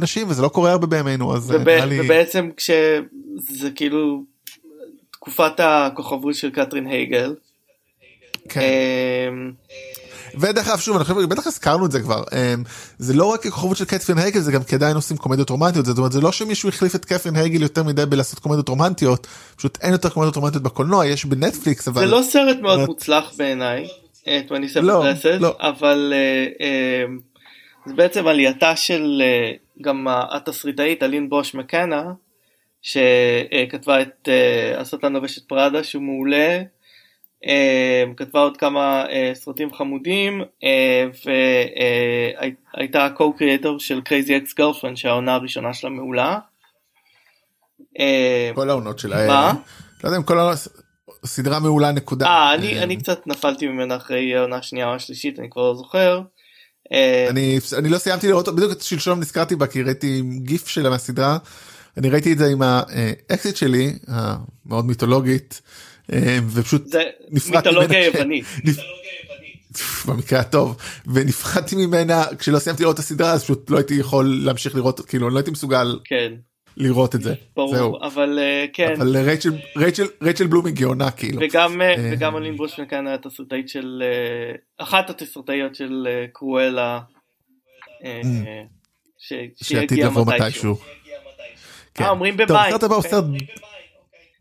נשים 0.00 0.28
וזה 0.28 0.42
לא 0.42 0.48
קורה 0.48 0.70
הרבה 0.72 0.86
בימינו 0.86 1.36
אז 1.36 1.50
וב, 1.50 1.68
לי... 1.68 2.00
ובעצם 2.00 2.50
כשזה 2.56 3.70
כאילו 3.74 4.24
תקופת 5.10 5.60
הכוכבות 5.60 6.34
של 6.34 6.50
קתרין 6.50 6.86
הייגל. 6.86 7.34
כן. 8.48 8.62
ודרך 10.36 10.68
אגב 10.68 10.78
שוב 10.78 10.96
אני 10.96 11.04
חושב 11.04 11.28
בטח 11.28 11.46
הזכרנו 11.46 11.86
את 11.86 11.92
זה 11.92 12.00
כבר 12.00 12.24
זה 12.98 13.14
לא 13.14 13.24
רק 13.24 13.46
כוכבות 13.46 13.76
של 13.76 13.84
קטרין 13.84 14.18
הייגל 14.18 14.40
זה 14.40 14.52
גם 14.52 14.62
כי 14.62 14.74
עדיין 14.74 14.96
עושים 14.96 15.16
קומדיות 15.16 15.50
רומנטיות 15.50 15.86
זאת 15.86 15.98
אומרת 15.98 16.12
זה 16.12 16.20
לא 16.20 16.32
שמישהו 16.32 16.68
החליף 16.68 16.94
את 16.94 17.04
קטרין 17.04 17.36
הייגל 17.36 17.62
יותר 17.62 17.82
מדי 17.82 18.06
בלעשות 18.06 18.38
קומדיות 18.38 18.68
רומנטיות 18.68 19.26
פשוט 19.56 19.78
אין 19.82 19.92
יותר 19.92 20.08
קומדיות 20.08 20.36
רומנטיות 20.36 20.62
בקולנוע 20.62 21.06
יש 21.06 21.24
בנטפליקס 21.24 21.88
אבל 21.88 22.00
זה 22.00 22.06
לא 22.06 22.22
סרט 22.22 22.56
מאוד 22.60 22.80
מוצלח 22.86 23.32
בעיניי. 23.38 23.86
27 24.26 24.82
לא, 24.82 25.04
לא. 25.40 25.56
אבל 25.60 26.12
זה 27.86 27.94
בעצם 27.94 28.26
עלייתה 28.26 28.76
של 28.76 29.22
גם 29.82 30.06
התסריטאית 30.10 31.02
אלין 31.02 31.28
בוש 31.28 31.54
מקנה 31.54 32.02
שכתבה 32.82 34.02
את 34.02 34.28
השטן 34.78 35.12
לובש 35.12 35.38
את 35.38 35.42
פראדה 35.42 35.84
שהוא 35.84 36.02
מעולה 36.02 36.62
כתבה 38.16 38.40
עוד 38.40 38.56
כמה 38.56 39.04
uh, 39.04 39.34
סרטים 39.34 39.74
חמודים 39.74 40.42
uh, 40.42 41.28
והייתה 42.76 43.08
co-creator 43.18 43.78
של 43.78 44.00
crazy 44.08 44.28
ex 44.28 44.60
girlfriend 44.60 44.96
שהעונה 44.96 45.34
הראשונה 45.34 45.74
שלה 45.74 45.90
מעולה. 45.90 46.38
כל 48.54 48.70
העונות 48.70 48.98
שלה. 48.98 49.26
מה? 49.26 49.52
לא 50.04 50.08
יודע 50.08 50.18
אם 50.18 50.22
כל 50.22 50.38
העונות 50.38 50.58
סדרה 51.24 51.60
מעולה 51.60 51.92
נקודה. 51.92 52.26
אה, 52.26 52.54
אני, 52.54 52.82
אני 52.82 52.96
קצת 52.96 53.26
נפלתי 53.26 53.68
ממנה 53.68 53.96
אחרי 53.96 54.36
העונה 54.36 54.56
השנייה 54.56 54.86
או 54.86 54.94
השלישית 54.94 55.38
אני 55.38 55.50
כבר 55.50 55.62
לא 55.62 55.74
זוכר. 55.76 56.20
אני, 57.30 57.58
אני 57.78 57.88
לא 57.88 57.98
סיימתי 57.98 58.28
לראות 58.28 58.48
בדיוק 58.48 58.82
שלשום 58.82 59.20
נזכרתי 59.20 59.56
בה 59.56 59.66
כי 59.66 59.82
ראיתי 59.82 60.22
גיף 60.42 60.68
שלה 60.68 60.90
מהסדרה. 60.90 61.38
אני 61.96 62.10
ראיתי 62.10 62.32
את 62.32 62.38
זה 62.38 62.46
עם 62.46 62.62
האקסית 62.62 63.56
שלי 63.56 63.98
המאוד 64.08 64.86
מיתולוגית. 64.86 65.62
אה, 66.12 66.38
ופשוט 66.50 66.94
נפרדתי 67.30 67.68
מיתולוגיה 67.68 68.04
יוונית. 68.04 68.44
במקרה 70.08 70.40
הטוב 70.40 70.76
ונפחדתי 71.14 71.86
ממנה 71.86 72.24
כשלא 72.38 72.58
סיימתי 72.58 72.82
לראות 72.82 72.94
את 72.94 72.98
הסדרה 72.98 73.32
אז 73.32 73.44
פשוט 73.44 73.70
לא 73.70 73.76
הייתי 73.76 73.94
יכול 73.94 74.40
להמשיך 74.44 74.74
לראות 74.74 75.00
כאילו 75.00 75.30
לא 75.30 75.38
הייתי 75.38 75.50
מסוגל 75.50 75.98
כן. 76.04 76.32
לראות 76.76 77.14
את 77.14 77.22
זה. 77.22 77.34
ברור 77.56 77.76
זהו. 77.76 77.98
אבל 78.02 78.38
uh, 78.38 78.70
כן. 78.72 78.94
אבל 78.96 79.16
רייצ'ל 79.16 79.52
רייצ'ל 79.76 80.06
רייצ'ל 80.22 80.46
בלום 80.46 80.66
היא 80.66 80.74
גאונה 80.74 81.10
כאילו. 81.10 81.40
וגם 81.42 81.80
uh, 81.80 82.00
וגם 82.12 82.36
אלין 82.36 82.56
בושמן 82.56 82.86
כאן 82.86 83.06
הייתה 83.06 83.28
תסריטאית 83.28 83.68
של 83.68 84.02
uh, 84.02 84.82
אחת 84.82 85.10
התסריטאיות 85.10 85.74
של 85.74 86.06
uh, 86.06 86.30
קרואלה. 86.32 87.00
Uh, 88.00 88.26
ש... 89.18 89.32
שעתיד 89.62 89.98
לבוא 90.04 90.26
מתישהו. 90.26 90.76
כן. 91.94 92.04
אה 92.04 92.10
אומרים 92.10 92.36
במאי. 92.36 92.70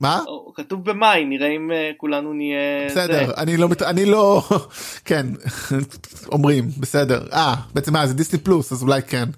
מה? 0.02 0.22
כתוב 0.56 0.90
במאי 0.90 1.26
נראה 1.26 1.48
אם 1.48 1.72
אה, 1.72 1.92
כולנו 1.98 2.34
נהיה 2.34 2.86
בסדר 2.90 3.34
אני 3.38 3.58
לא 3.58 3.68
אני 3.86 4.06
לא 4.06 4.44
כן 5.06 5.26
אומרים 6.32 6.70
בסדר. 6.78 7.28
אה 7.34 7.56
בעצם 7.74 7.94
מה 7.94 8.08
זה 8.08 8.14
דיסני 8.14 8.40
פלוס 8.40 8.72
אז 8.72 8.84
אולי 8.84 9.02
כן. 9.02 9.30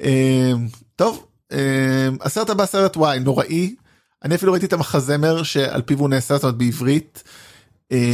אה, 0.00 0.52
טוב 0.96 1.26
אה, 1.52 2.08
הסרט 2.20 2.50
הבא 2.50 2.66
סרט 2.66 2.96
וואי 2.96 3.18
נוראי. 3.20 3.74
אני 4.24 4.34
אפילו 4.34 4.52
ראיתי 4.52 4.66
את 4.66 4.72
המחזמר 4.72 5.42
שעל 5.42 5.82
פיו 5.82 5.98
הוא 5.98 6.08
נעשה 6.08 6.34
זאת 6.34 6.42
אומרת 6.42 6.56
בעברית. 6.56 7.22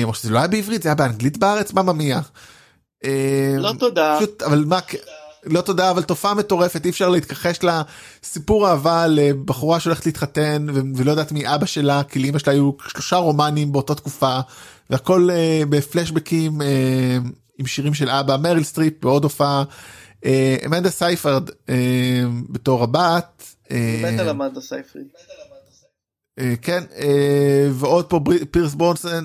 או 0.05 0.14
שזה 0.14 0.31
לא 0.31 0.39
היה 0.39 0.48
בעברית 0.48 0.82
זה 0.82 0.89
היה 0.89 0.94
באנגלית 0.94 1.39
בארץ? 1.39 1.73
מה 1.73 1.82
ממיה. 1.82 2.20
לא 3.59 3.73
תודה. 3.78 4.19
אבל 4.44 4.64
מה 4.66 4.81
לא 5.44 5.60
תודה 5.60 5.90
אבל 5.90 6.02
תופעה 6.02 6.35
מטורפת 6.35 6.85
אי 6.85 6.90
אפשר 6.90 7.09
להתכחש 7.09 7.59
לסיפור 7.62 8.69
אהבה 8.69 9.06
לבחורה 9.06 9.81
שהולכת 9.81 10.06
להתחתן 10.06 10.66
ולא 10.97 11.10
יודעת 11.10 11.32
מי 11.32 11.55
אבא 11.55 11.66
שלה 11.66 12.02
כי 12.02 12.19
לאמא 12.19 12.39
שלה 12.39 12.52
היו 12.52 12.70
שלושה 12.89 13.16
רומנים 13.16 13.73
באותה 13.73 13.94
תקופה 13.94 14.40
והכל 14.90 15.28
uh, 15.31 15.66
בפלשבקים 15.66 16.60
uh, 16.60 16.64
עם 17.59 17.66
שירים 17.66 17.94
של 17.94 18.10
אבבא 18.11 18.37
מריל 18.36 18.64
סטריפ 18.64 19.02
בעוד 19.02 19.24
הופעה. 19.24 19.64
אה, 20.24 20.56
אמנדה 20.66 20.90
סייפרד 20.90 21.51
אה, 21.69 21.74
בתור 22.48 22.82
הבת. 22.82 23.55
מת 23.70 24.20
על 24.20 24.28
אמנדה 24.28 24.60
סייפרד. 24.60 25.02
כן 26.62 26.85
ועוד 27.70 28.05
פה 28.05 28.20
פירס 28.51 28.74
ברוסנן 28.74 29.24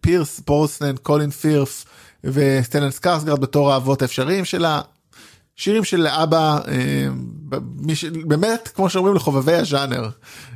פירס 0.00 0.40
ברוסנן 0.40 0.96
קולין 0.96 1.30
פירת' 1.30 1.84
וסטלן 2.24 2.90
סקארסגרד 2.90 3.40
בתור 3.40 3.72
האבות 3.72 4.02
האפשריים 4.02 4.44
שלה. 4.44 4.80
שירים 5.56 5.84
של 5.84 6.06
אבבא 6.06 6.58
באמת 8.26 8.68
כמו 8.68 8.90
שאומרים 8.90 9.14
לחובבי 9.14 9.52
הז'אנר. 9.52 10.08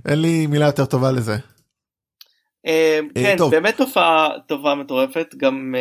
אין 0.09 0.21
לי 0.23 0.47
מילה 0.47 0.67
יותר 0.67 0.85
טובה 0.85 1.13
לזה. 1.13 1.37
כן 3.15 3.37
באמת 3.51 3.77
תופעה 3.77 4.29
טובה 4.47 4.75
מטורפת. 4.75 5.35
גם 5.37 5.75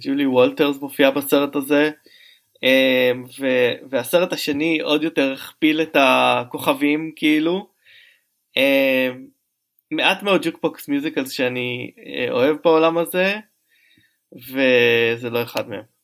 ג'ולי 0.00 0.26
וולטרס 0.26 0.76
מופיעה 0.80 1.10
בסרט 1.10 1.56
הזה. 1.56 1.90
והסרט 3.90 4.32
השני 4.32 4.80
עוד 4.80 5.02
יותר 5.02 5.32
הכפיל 5.32 5.80
את 5.80 5.96
הכוכבים 6.00 7.12
כאילו. 7.16 7.68
מעט 9.90 10.22
מאוד 10.22 10.44
jukebox 10.44 10.88
musicals 10.88 11.30
שאני 11.30 11.90
אוהב 12.30 12.56
בעולם 12.64 12.98
הזה 12.98 13.36
וזה 14.34 15.30
לא 15.30 15.42
אחד 15.42 15.68
מהם. 15.68 15.99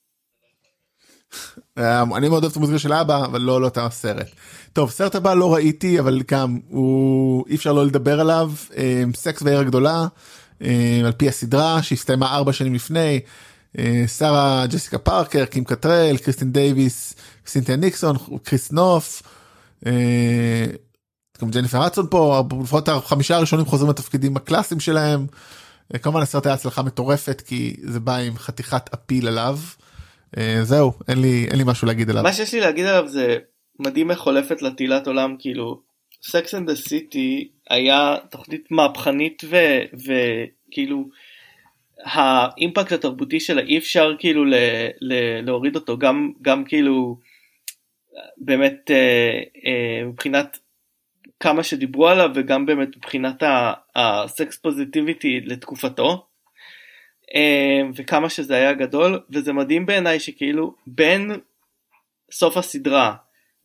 אני 1.79 2.29
מאוד 2.29 2.43
אוהב 2.43 2.51
את 2.51 2.57
המוזיקה 2.57 2.79
של 2.79 2.93
אבא 2.93 3.25
אבל 3.25 3.41
לא 3.41 3.61
לא 3.61 3.67
את 3.67 3.89
הסרט. 3.91 4.27
טוב 4.73 4.91
סרט 4.91 5.15
הבא 5.15 5.35
לא 5.35 5.55
ראיתי 5.55 6.01
אבל 6.01 6.23
גם 6.31 6.59
הוא 6.69 7.45
אי 7.49 7.55
אפשר 7.55 7.73
לא 7.73 7.87
לדבר 7.87 8.21
עליו 8.21 8.53
סקס 9.15 9.43
ועיר 9.43 9.59
הגדולה 9.59 10.07
על 11.05 11.13
פי 11.17 11.29
הסדרה 11.29 11.83
שהסתיימה 11.83 12.35
ארבע 12.37 12.53
שנים 12.53 12.75
לפני 12.75 13.21
שרה 14.19 14.67
ג'סיקה 14.67 14.99
פארקר 14.99 15.45
קים 15.45 15.65
קטרל 15.65 16.17
קריסטין 16.17 16.53
דייוויס 16.53 17.15
סינטיה 17.47 17.77
ניקסון 17.77 18.17
קריס 18.43 18.73
נוף. 18.73 19.23
גם 21.43 21.51
ג'ניפר 21.51 21.83
הדסון 21.83 22.07
פה 22.11 22.45
לפחות 22.63 22.89
החמישה 22.89 23.37
הראשונים 23.37 23.67
חוזרים 23.67 23.91
לתפקידים 23.91 24.37
הקלאסיים 24.37 24.81
שלהם. 24.81 25.27
כמובן 26.03 26.21
הסרט 26.21 26.47
היה 26.47 26.55
הצלחה 26.55 26.83
מטורפת 26.83 27.43
כי 27.47 27.77
זה 27.83 28.01
בא 28.01 28.17
עם 28.17 28.39
חתיכת 28.39 28.91
appeal 28.95 29.29
עליו. 29.29 29.59
זהו 30.63 30.93
אין 31.09 31.21
לי 31.21 31.47
אין 31.51 31.59
לי 31.59 31.65
משהו 31.67 31.87
להגיד 31.87 32.11
עליו. 32.11 32.23
מה 32.23 32.33
שיש 32.33 32.55
לי 32.55 32.61
להגיד 32.61 32.87
עליו 32.87 33.09
זה 33.09 33.39
מדהים 33.79 34.11
איך 34.11 34.19
חולפת 34.19 34.63
תהילת 34.63 35.07
עולם 35.07 35.37
כאילו 35.39 35.81
סקס 36.23 36.55
אנד 36.55 36.75
סיטי 36.75 37.49
היה 37.71 38.17
תוכנית 38.31 38.71
מהפכנית 38.71 39.43
וכאילו 39.95 41.09
ה 42.05 42.17
impact 42.17 42.93
התרבותי 42.93 43.41
שלה 43.41 43.63
אי 43.63 43.79
אפשר 43.79 44.13
כאילו 44.19 44.45
ל, 44.45 44.55
ל, 45.01 45.41
להוריד 45.47 45.77
אותו 45.77 45.99
גם 45.99 46.33
גם 46.43 46.65
כאילו 46.65 47.19
באמת 48.37 48.91
אה, 48.91 49.41
אה, 49.67 50.05
מבחינת 50.05 50.59
כמה 51.41 51.63
שדיברו 51.63 52.09
עליו 52.09 52.31
וגם 52.35 52.67
באמת 52.67 52.97
מבחינת 52.97 53.43
הסקס 53.97 54.59
פוזיטיביטי 54.59 55.41
לתקופתו 55.41 56.09
אה, 56.11 56.17
וכמה 57.97 58.31
שזה 58.31 58.55
היה 58.55 58.73
גדול 58.73 59.21
וזה 59.31 59.53
מדהים 59.53 59.87
בעיניי 59.87 60.21
שכאילו 60.21 60.75
בין 60.87 61.31
סוף 62.31 62.57
הסדרה 62.57 63.15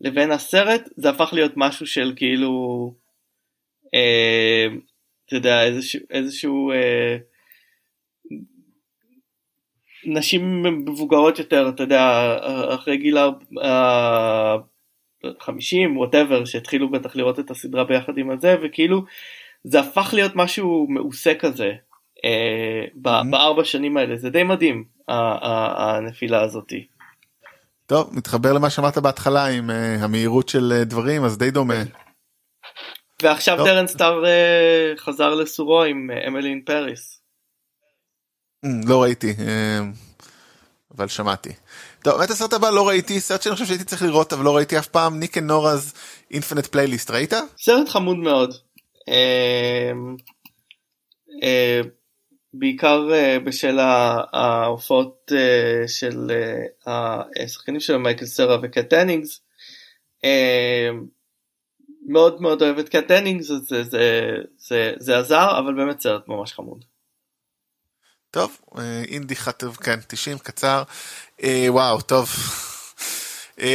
לבין 0.01 0.31
הסרט 0.31 0.89
זה 0.95 1.09
הפך 1.09 1.29
להיות 1.33 1.51
משהו 1.55 1.87
של 1.87 2.13
כאילו 2.15 2.93
אה, 3.93 4.67
אתה 5.25 5.35
יודע 5.35 5.63
איזשהו, 5.63 5.99
איזשהו 6.09 6.71
אה, 6.71 7.17
נשים 10.05 10.63
מבוגרות 10.63 11.39
יותר 11.39 11.69
אתה 11.69 11.83
יודע 11.83 12.37
אחרי 12.75 12.97
גיל 12.97 13.17
ה-50 13.17 13.35
ווטאבר 15.95 16.45
שהתחילו 16.45 16.89
בטח 16.89 17.15
לראות 17.15 17.39
את 17.39 17.51
הסדרה 17.51 17.83
ביחד 17.83 18.17
עם 18.17 18.31
הזה 18.31 18.55
וכאילו 18.63 19.03
זה 19.63 19.79
הפך 19.79 20.09
להיות 20.13 20.31
משהו 20.35 20.87
מעושה 20.89 21.35
כזה. 21.35 21.65
אה, 21.65 21.90
בארבע 23.31 23.63
שנים 23.63 23.97
האלה 23.97 24.17
זה 24.17 24.29
די 24.29 24.43
מדהים 24.43 24.83
הנפילה 25.07 26.41
הזאתי. 26.41 26.87
טוב 27.85 28.09
מתחבר 28.17 28.53
למה 28.53 28.69
שאמרת 28.69 28.97
בהתחלה 28.97 29.45
עם 29.45 29.69
uh, 29.69 29.73
המהירות 30.03 30.49
של 30.49 30.73
uh, 30.81 30.85
דברים 30.85 31.23
אז 31.23 31.37
די 31.37 31.51
דומה. 31.51 31.83
ועכשיו. 33.21 33.57
טרן 33.65 33.87
סטאר 33.87 34.23
חזר 34.97 35.35
לסורו 35.35 35.83
עם 35.83 36.09
אמלין 36.27 36.61
פריס. 36.65 37.21
לא 38.85 39.01
ראיתי 39.01 39.33
אבל 40.97 41.07
שמעתי. 41.07 41.49
טוב 42.03 42.17
באמת 42.17 42.29
הסרט 42.29 42.53
הבא 42.53 42.69
לא 42.69 42.87
ראיתי 42.87 43.19
סרט 43.19 43.41
שאני 43.41 43.53
חושב 43.53 43.65
שהייתי 43.65 43.83
צריך 43.83 44.01
לראות 44.01 44.33
אבל 44.33 44.45
לא 44.45 44.55
ראיתי 44.55 44.79
אף 44.79 44.87
פעם 44.87 45.19
Nick 45.19 45.37
and 45.37 45.47
Norah's 45.47 45.93
Infinite 46.31 46.67
Playlist 46.67 47.11
ראית? 47.11 47.33
סרט 47.57 47.89
חמוד 47.89 48.17
מאוד. 48.17 48.53
בעיקר 52.53 53.09
בשל 53.45 53.79
ההופעות 54.33 55.31
של 55.87 56.31
השחקנים 56.85 57.79
של 57.79 57.97
מייקל 57.97 58.25
סרה 58.25 58.57
וקט 58.63 58.93
דנינגס. 58.93 59.41
מאוד 62.07 62.41
מאוד 62.41 62.61
אוהב 62.61 62.77
את 62.77 62.89
קט 62.89 63.07
דנינגס 63.07 63.47
זה, 63.47 63.83
זה, 63.83 64.03
זה, 64.57 64.93
זה 64.99 65.17
עזר 65.17 65.59
אבל 65.59 65.73
באמת 65.73 65.99
סרט 65.99 66.27
ממש 66.27 66.53
חמוד. 66.53 66.85
טוב 68.31 68.59
אינדי 69.07 69.35
חטב 69.35 69.75
כן 69.75 69.99
90 70.07 70.37
קצר 70.37 70.83
וואו 71.67 72.01
טוב. 72.01 72.29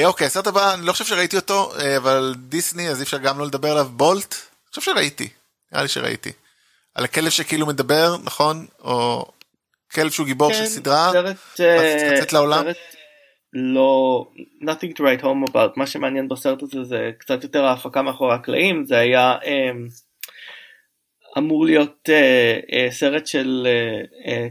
אוקיי 0.05 0.27
הסרט 0.27 0.47
הבא 0.47 0.75
אני 0.75 0.87
לא 0.87 0.93
חושב 0.93 1.05
שראיתי 1.05 1.37
אותו 1.37 1.73
אבל 1.97 2.35
דיסני 2.39 2.89
אז 2.89 2.99
אי 2.99 3.03
אפשר 3.03 3.19
גם 3.19 3.39
לא 3.39 3.47
לדבר 3.47 3.71
עליו 3.71 3.89
בולט. 3.89 4.33
אני 4.33 4.69
חושב 4.71 4.83
שראיתי 4.83 5.29
נראה 5.73 5.83
לי 5.83 5.89
שראיתי. 5.89 6.33
על 6.97 7.05
הכלב 7.05 7.31
שכאילו 7.31 7.67
מדבר 7.67 8.17
נכון? 8.25 8.67
או 8.81 9.27
כלב 9.93 10.11
שהוא 10.11 10.27
גיבור 10.27 10.53
כן, 10.53 10.59
של 10.59 10.65
סדרה 10.65 11.13
סרט, 11.13 11.37
לצאת 12.13 12.33
לעולם. 12.33 12.63
סרט 12.65 12.77
לא 13.53 14.27
nothing 14.63 14.93
to 14.97 15.01
write 15.01 15.23
home 15.23 15.51
about. 15.51 15.73
מה 15.77 15.87
שמעניין 15.87 16.29
בסרט 16.29 16.63
הזה 16.63 16.85
זה 16.85 17.11
קצת 17.19 17.43
יותר 17.43 17.65
ההפקה 17.65 18.03
מאחורי 18.03 18.35
הקלעים. 18.35 18.85
זה 18.85 18.99
היה 18.99 19.35
um, 19.43 19.47
אמור 21.39 21.67
להיות 21.67 22.09
uh, 22.09 22.71
uh, 22.71 22.91
סרט 22.91 23.27
של 23.27 23.69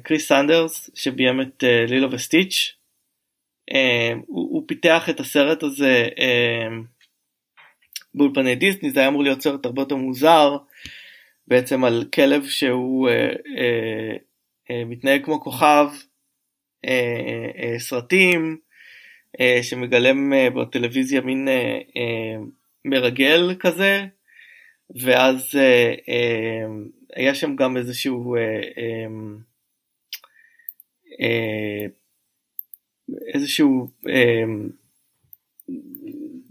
קריס 0.04 0.24
uh, 0.24 0.28
סנדרס 0.28 0.90
שביים 0.96 1.42
את 1.42 1.64
uh, 1.64 1.90
לילו 1.90 2.12
וסטיץ' 2.12 2.76
uh, 3.72 3.76
הוא, 4.28 4.50
הוא 4.52 4.64
פיתח 4.68 5.10
את 5.10 5.20
הסרט 5.20 5.64
הזה 5.64 6.08
uh, 6.12 6.74
באולפני 8.16 8.56
דיסני. 8.56 8.92
זה 8.92 9.00
היה 9.00 9.10
אמור 9.10 9.24
להיות 9.24 9.42
סרט 9.42 9.66
הרבה 9.66 9.82
יותר 9.82 9.96
מוזר. 9.96 10.58
בעצם 11.48 11.84
על 11.84 12.06
כלב 12.14 12.46
שהוא 12.46 13.10
אה, 13.10 13.30
אה, 13.58 14.16
אה, 14.72 14.86
מתנהג 14.86 15.26
כמו 15.26 15.42
כוכב 15.42 15.88
אה, 16.86 17.50
אה, 17.58 17.80
סרטים 17.80 18.58
אה, 19.40 19.60
שמגלם 19.64 20.34
אה, 20.34 20.50
בטלוויזיה 20.50 21.22
מין 21.22 21.48
אה, 21.48 21.80
אה, 21.98 22.38
מרגל 22.86 23.56
כזה 23.60 24.06
ואז 24.90 25.50
אה, 25.56 25.94
אה, 26.10 26.66
היה 27.16 27.36
שם 27.36 27.56
גם 27.56 27.78
איזשהו 27.78 28.36
אה, 28.36 28.42
אה, 28.78 29.08
אה, 31.22 31.86
איזשהו 33.34 33.88
אה, 34.10 34.44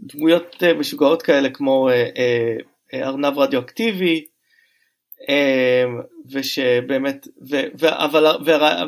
דמויות 0.01 0.63
אה, 0.63 0.73
משוגעות 0.73 1.21
כאלה 1.21 1.49
כמו 1.49 1.89
אה, 1.89 2.09
אה, 2.17 2.57
ארנב 2.93 3.37
רדיואקטיבי 3.37 4.19
אמ, 4.19 4.34
ושבאמת 6.31 7.27
ו, 7.49 7.55
ו, 7.79 7.85
אבל 7.89 8.25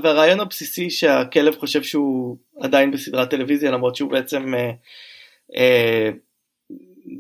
והרעיון 0.03 0.39
הבסיסי 0.39 0.89
שהכלב 0.89 1.55
חושב 1.55 1.83
שהוא 1.83 2.37
עדיין 2.59 2.91
בסדרת 2.91 3.29
טלוויזיה 3.29 3.71
למרות 3.71 3.95
שהוא 3.95 4.11
בעצם 4.11 4.53
אה, 4.55 4.71
אה, 5.55 6.09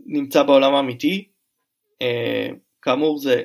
נמצא 0.05 0.43
בעולם 0.43 0.75
האמיתי 0.75 1.27
אה, 2.01 2.47
כאמור 2.81 3.17
זה 3.17 3.41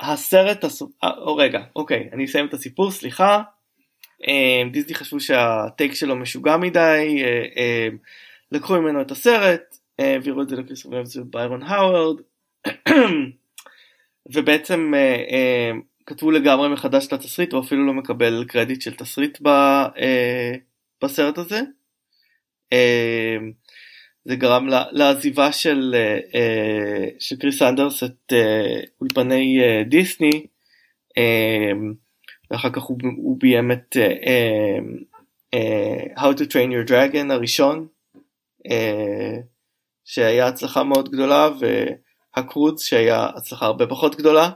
הסרט 0.00 0.64
אה, 1.04 1.10
או 1.18 1.36
רגע 1.36 1.60
אוקיי 1.76 2.08
אני 2.12 2.24
אסיים 2.24 2.46
את 2.46 2.54
הסיפור 2.54 2.90
סליחה. 2.90 3.42
אה, 4.28 4.62
דיסני 4.72 4.94
חשבו 4.94 5.20
שהטייק 5.20 5.94
שלו 5.94 6.16
משוגע 6.16 6.56
מדי 6.56 7.22
אה, 7.24 7.44
אה, 7.56 7.88
לקחו 8.52 8.80
ממנו 8.80 9.00
את 9.00 9.10
הסרט 9.10 9.76
העבירו 9.98 10.42
את 10.42 10.48
זה 10.48 10.56
לקריסטופר 10.56 11.02
ביירון 11.24 11.62
האוורד 11.62 12.20
ובעצם 14.26 14.94
אה, 14.94 15.24
אה, 15.30 15.70
כתבו 16.06 16.30
לגמרי 16.30 16.68
מחדש 16.68 17.06
את 17.06 17.12
התסריט 17.12 17.52
הוא 17.52 17.60
אפילו 17.60 17.86
לא 17.86 17.92
מקבל 17.92 18.44
קרדיט 18.48 18.82
של 18.82 18.94
תסריט 18.94 19.38
ב, 19.42 19.48
אה, 19.48 20.52
בסרט 21.02 21.38
הזה. 21.38 21.60
זה 24.24 24.36
גרם 24.36 24.68
לעזיבה 24.92 25.52
של, 25.52 25.94
של 27.18 27.36
קריס 27.36 27.62
אנדרס 27.62 28.02
את 28.02 28.32
אולפני 29.00 29.60
דיסני 29.88 30.46
ואחר 32.50 32.70
כך 32.70 32.82
הוא, 32.82 32.98
הוא 33.16 33.36
ביים 33.40 33.72
את, 33.72 33.96
How 36.16 36.32
to 36.36 36.44
Train 36.52 36.70
Your 36.70 36.88
Dragon 36.88 37.32
הראשון 37.32 37.86
שהיה 40.04 40.46
הצלחה 40.46 40.84
מאוד 40.84 41.08
גדולה 41.08 41.48
והקרודס 42.36 42.82
שהיה 42.82 43.28
הצלחה 43.36 43.66
הרבה 43.66 43.86
פחות 43.86 44.16
גדולה. 44.16 44.50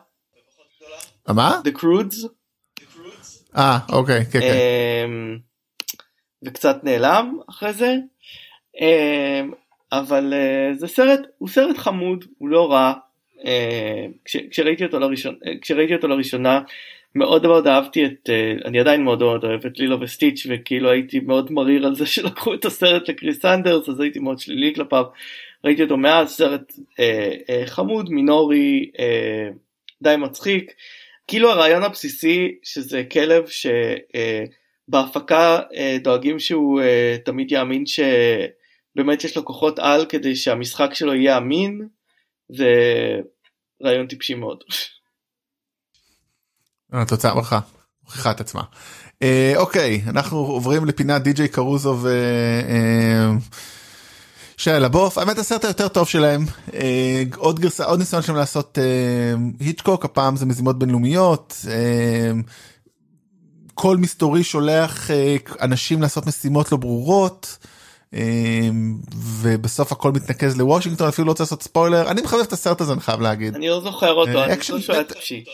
מה? 1.28 1.60
The 1.64 1.78
Croods. 1.78 2.28
אה 3.56 3.78
אוקיי 3.92 4.24
כן 4.24 4.40
כן. 4.40 4.54
אמ, 5.04 5.38
וקצת 6.44 6.84
נעלם 6.84 7.38
אחרי 7.50 7.72
זה. 7.72 7.96
אמ, 8.80 9.52
אבל 9.92 10.34
אה, 10.34 10.74
זה 10.74 10.88
סרט, 10.88 11.20
הוא 11.38 11.48
סרט 11.48 11.78
חמוד, 11.78 12.24
הוא 12.38 12.48
לא 12.48 12.72
רע. 12.72 12.92
אה, 13.46 14.06
כש, 14.24 14.36
כשראיתי, 14.50 14.84
אותו 14.84 14.98
לראשון, 14.98 15.34
אה, 15.46 15.52
כשראיתי 15.60 15.94
אותו 15.94 16.08
לראשונה 16.08 16.60
מאוד 17.14 17.46
מאוד 17.46 17.66
אהבתי 17.66 18.04
את, 18.04 18.30
אה, 18.30 18.52
אני 18.64 18.80
עדיין 18.80 19.04
מאוד 19.04 19.18
מאוד 19.18 19.44
אוהב 19.44 19.66
את 19.66 19.78
לילו 19.78 20.00
וסטיץ' 20.00 20.46
וכאילו 20.50 20.90
הייתי 20.90 21.20
מאוד 21.20 21.52
מריר 21.52 21.86
על 21.86 21.94
זה 21.94 22.06
שלקחו 22.06 22.54
את 22.54 22.64
הסרט 22.64 23.08
לקריס 23.08 23.42
סנדרס 23.42 23.88
אז 23.88 24.00
הייתי 24.00 24.18
מאוד 24.18 24.38
שלילי 24.38 24.74
כלפיו. 24.74 25.04
ראיתי 25.64 25.82
אותו 25.82 25.96
מאז, 25.96 26.30
סרט 26.30 26.72
אה, 27.00 27.32
אה, 27.50 27.62
חמוד, 27.66 28.10
מינורי, 28.10 28.90
אה, 28.98 29.48
די 30.02 30.16
מצחיק. 30.16 30.72
כאילו 31.26 31.50
הרעיון 31.50 31.82
הבסיסי 31.82 32.54
שזה 32.62 33.02
כלב 33.12 33.44
שבהפקה 34.88 35.60
אה, 35.76 35.96
דואגים 36.02 36.38
שהוא 36.38 36.80
אה, 36.80 37.16
תמיד 37.24 37.52
יאמין 37.52 37.84
שבאמת 37.86 39.24
יש 39.24 39.36
לו 39.36 39.44
כוחות 39.44 39.78
על 39.78 40.06
כדי 40.06 40.36
שהמשחק 40.36 40.94
שלו 40.94 41.14
יהיה 41.14 41.36
אמין 41.36 41.88
זה 42.48 42.72
רעיון 43.82 44.06
טיפשי 44.06 44.34
מאוד. 44.34 44.64
התוצאה 46.92 47.34
ברכה, 47.34 47.60
מוכיחה 48.02 48.30
את 48.30 48.40
עצמה. 48.40 48.62
אה, 49.22 49.52
אוקיי 49.56 50.02
אנחנו 50.06 50.38
עוברים 50.38 50.84
לפינת 50.84 51.22
די.ג'יי 51.22 51.48
קרוזו 51.48 51.98
ו... 52.02 52.08
אה, 52.68 53.30
שי 54.56 54.70
לבוף 54.70 55.18
האמת 55.18 55.38
הסרט 55.38 55.64
היותר 55.64 55.88
טוב 55.88 56.08
שלהם 56.08 56.44
אה, 56.74 57.22
עוד 57.36 57.60
גרסה 57.60 57.84
עוד 57.84 57.98
ניסיון 57.98 58.22
שלהם 58.22 58.38
לעשות 58.38 58.78
אה, 58.78 59.34
היצ'קוק 59.60 60.04
הפעם 60.04 60.36
זה 60.36 60.46
מזימות 60.46 60.78
בינלאומיות 60.78 61.56
אה, 61.70 62.32
קול 63.74 63.96
מסתורי 63.96 64.44
שולח 64.44 65.10
אה, 65.10 65.36
אנשים 65.60 66.02
לעשות 66.02 66.26
משימות 66.26 66.72
לא 66.72 66.78
ברורות. 66.78 67.58
אה, 68.14 68.68
ובסוף 69.16 69.92
הכל 69.92 70.12
מתנקז 70.12 70.56
לוושינגטון 70.56 71.08
אפילו 71.08 71.26
לא 71.26 71.30
רוצה 71.30 71.42
לעשות 71.42 71.62
ספוילר 71.62 72.10
אני 72.10 72.22
מחבב 72.22 72.40
את 72.40 72.52
הסרט 72.52 72.80
הזה 72.80 72.92
אני 72.92 73.00
חייב 73.00 73.20
להגיד 73.20 73.54
אני 73.54 73.68
לא 73.68 73.80
זוכר 73.80 74.12
אותו, 74.12 74.38
אה, 74.38 74.44
אני 74.44 74.60
חושב 74.60 74.80
שהוא 74.80 74.94
היה. 74.94 75.04
טיפשי. 75.04 75.44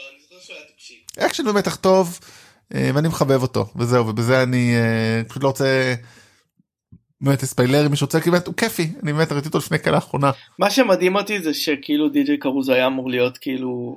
אקשן 1.19 1.45
במתח 1.45 1.77
טוב 1.77 2.19
אה, 2.75 2.91
ואני 2.95 3.09
מחבב 3.09 3.43
אותו 3.43 3.67
וזהו 3.77 4.07
ובזה 4.07 4.43
אני 4.43 4.75
אה, 4.75 5.25
פשוט 5.29 5.43
לא 5.43 5.49
רוצה. 5.49 5.95
באמת 7.21 7.45
ספיילר 7.45 7.89
מי 7.89 7.97
שרוצה 7.97 8.21
כי 8.21 8.31
באמת 8.31 8.47
הוא 8.47 8.55
כיפי 8.55 8.93
אני 9.03 9.13
באמת 9.13 9.33
ראיתי 9.33 9.49
אותו 9.49 9.59
לפני 9.59 9.79
כאלה 9.79 9.97
האחרונה 9.97 10.31
מה 10.59 10.71
שמדהים 10.71 11.17
אותי 11.17 11.43
זה 11.43 11.55
שכאילו 11.55 12.09
די.ג'יי 12.09 12.39
קרוזו 12.39 12.73
היה 12.73 12.87
אמור 12.87 13.11
להיות 13.11 13.39
כאילו 13.39 13.97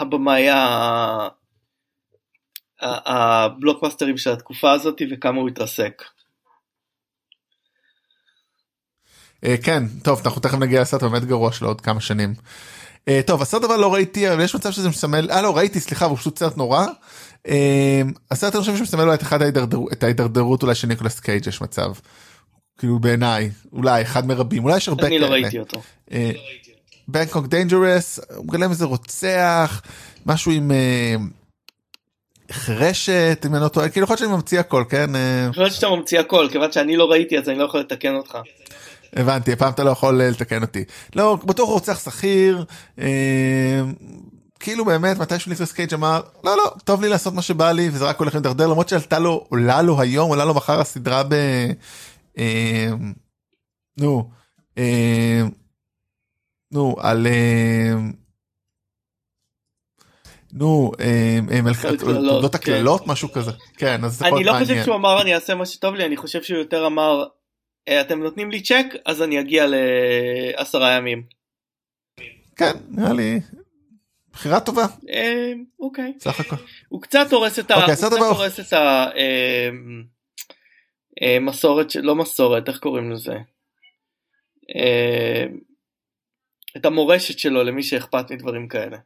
הבמאי 0.00 0.48
הבלוקבאסטרים 2.82 4.18
של 4.18 4.30
התקופה 4.30 4.72
הזאת 4.72 5.02
וכמה 5.10 5.40
הוא 5.40 5.48
התרסק. 5.48 6.02
אה, 9.44 9.56
כן 9.62 9.82
טוב 10.02 10.20
אנחנו 10.24 10.40
תכף 10.40 10.58
נגיע 10.58 10.80
לסרט 10.80 11.02
באמת 11.02 11.24
גרוע 11.24 11.52
שלו 11.52 11.68
עוד 11.68 11.80
כמה 11.80 12.00
שנים. 12.00 12.34
אה, 13.08 13.20
טוב 13.26 13.42
הסרט 13.42 13.64
אבל 13.64 13.76
לא 13.76 13.94
ראיתי 13.94 14.32
אבל 14.32 14.40
יש 14.44 14.54
מצב 14.54 14.70
שזה 14.70 14.88
מסמל 14.88 15.30
אה 15.30 15.42
לא 15.42 15.56
ראיתי 15.56 15.80
סליחה 15.80 16.04
הוא 16.04 16.16
פשוט 16.16 16.38
סרט 16.38 16.56
נורא. 16.56 16.86
אה, 17.46 18.02
הסרט 18.30 18.54
אני 18.54 18.60
חושב 18.60 18.76
שמסמל 18.76 19.14
את 19.92 20.02
ההידרדרות 20.02 20.62
אולי 20.62 20.74
של 20.74 20.88
ניקולס 20.88 21.20
קייג' 21.20 21.46
יש 21.46 21.60
מצב. 21.60 21.92
כאילו 22.80 22.98
בעיניי 22.98 23.50
אולי 23.72 24.02
אחד 24.02 24.26
מרבים 24.26 24.64
אולי 24.64 24.76
יש 24.76 24.88
הרבה 24.88 25.06
אני 25.06 25.18
לא 25.18 25.26
כאלה. 25.26 25.40
ראיתי 25.40 25.58
אותו. 25.58 25.82
Bangkok 27.08 27.46
Dangerous 27.46 28.20
הוא 28.36 28.46
מגלם 28.46 28.70
איזה 28.70 28.84
רוצח 28.84 29.82
משהו 30.26 30.52
עם 30.52 30.70
אה, 30.70 31.14
חירשת 32.52 33.42
אם 33.46 33.54
אני 33.54 33.62
לא 33.62 33.68
טועה 33.68 33.88
כאילו 33.88 34.04
יכול 34.04 34.14
להיות 34.14 34.20
שאני 34.20 34.32
ממציא 34.32 34.60
הכל 34.60 34.84
כן 34.88 35.16
אה, 35.16 35.44
אני 35.44 35.52
חושב 35.52 35.70
שאתה 35.70 35.88
ממציא 35.88 36.20
הכל 36.20 36.48
כיוון 36.52 36.72
שאני 36.72 36.96
לא 36.96 37.10
ראיתי 37.10 37.38
אז 37.38 37.48
אני 37.48 37.58
לא 37.58 37.64
יכול 37.64 37.80
לתקן 37.80 38.14
אותך. 38.14 38.38
הבנתי 39.16 39.52
הפעם 39.52 39.72
אתה 39.72 39.84
לא 39.84 39.90
יכול 39.90 40.20
אה, 40.20 40.30
לתקן 40.30 40.62
אותי 40.62 40.84
לא 41.16 41.38
בטוח 41.44 41.68
רוצח 41.68 42.04
שכיר 42.04 42.64
אה, 43.00 43.82
כאילו 44.60 44.84
באמת 44.84 45.18
מתישהו 45.18 45.50
ניקלס 45.50 45.72
קייג' 45.72 45.94
אמר 45.94 46.20
לא 46.44 46.56
לא 46.56 46.72
טוב 46.84 47.02
לי 47.02 47.08
לעשות 47.08 47.34
מה 47.34 47.42
שבא 47.42 47.72
לי 47.72 47.88
וזה 47.92 48.04
רק 48.04 48.18
הולך 48.18 48.34
לדרדר 48.34 48.66
למרות 48.66 48.88
שעלתה 48.88 49.18
לו 49.18 49.46
עולה 49.48 49.82
לו 49.82 50.00
היום 50.00 50.30
עולה 50.30 50.44
לו 50.44 50.54
מחר 50.54 50.80
הסדרה 50.80 51.22
ב... 51.22 51.32
אה, 51.32 51.70
נו 53.96 54.30
אה, 54.78 55.40
נו 56.72 56.96
על 56.98 57.26
אה, 57.26 57.92
נו 60.52 60.92
אה, 61.00 61.38
תולדות 61.98 62.52
כן. 62.52 62.58
הקללות 62.58 63.06
משהו 63.06 63.32
כזה 63.32 63.50
כן 63.78 64.04
אז 64.04 64.18
זה 64.18 64.24
יכול 64.26 64.38
אני 64.38 64.44
להיות 64.44 64.56
לא 64.56 64.60
חושב 64.60 64.68
מעניין. 64.70 64.84
שהוא 64.84 64.96
אמר 64.96 65.22
אני 65.22 65.34
אעשה 65.34 65.54
מה 65.54 65.66
שטוב 65.66 65.94
לי 65.94 66.04
אני 66.06 66.16
חושב 66.16 66.42
שהוא 66.42 66.58
יותר 66.58 66.86
אמר 66.86 67.24
"אה, 67.88 68.00
אתם 68.00 68.22
נותנים 68.22 68.50
לי 68.50 68.62
צ'ק 68.62 68.86
אז 69.06 69.22
אני 69.22 69.40
אגיע 69.40 69.64
לעשרה 69.68 70.92
ימים. 70.92 71.22
כן 72.56 72.72
נראה 72.88 73.12
לי 73.12 73.40
בחירה 74.32 74.60
טובה 74.60 74.86
אוקיי. 75.80 76.12
סך 76.20 76.40
הכל. 76.40 76.56
הוא 76.88 77.02
קצת 77.02 77.32
הורס 77.32 77.58
את 77.58 77.70
ה... 78.72 79.08
מסורת, 81.40 81.90
של- 81.90 82.00
לא 82.00 82.14
מסורת, 82.16 82.68
איך 82.68 82.78
קוראים 82.78 83.10
לזה? 83.12 83.34
אה, 84.76 85.44
את 86.76 86.86
המורשת 86.86 87.38
שלו 87.38 87.62
למי 87.64 87.82
שאכפת 87.82 88.30
מדברים 88.32 88.68
כאלה. 88.68 88.96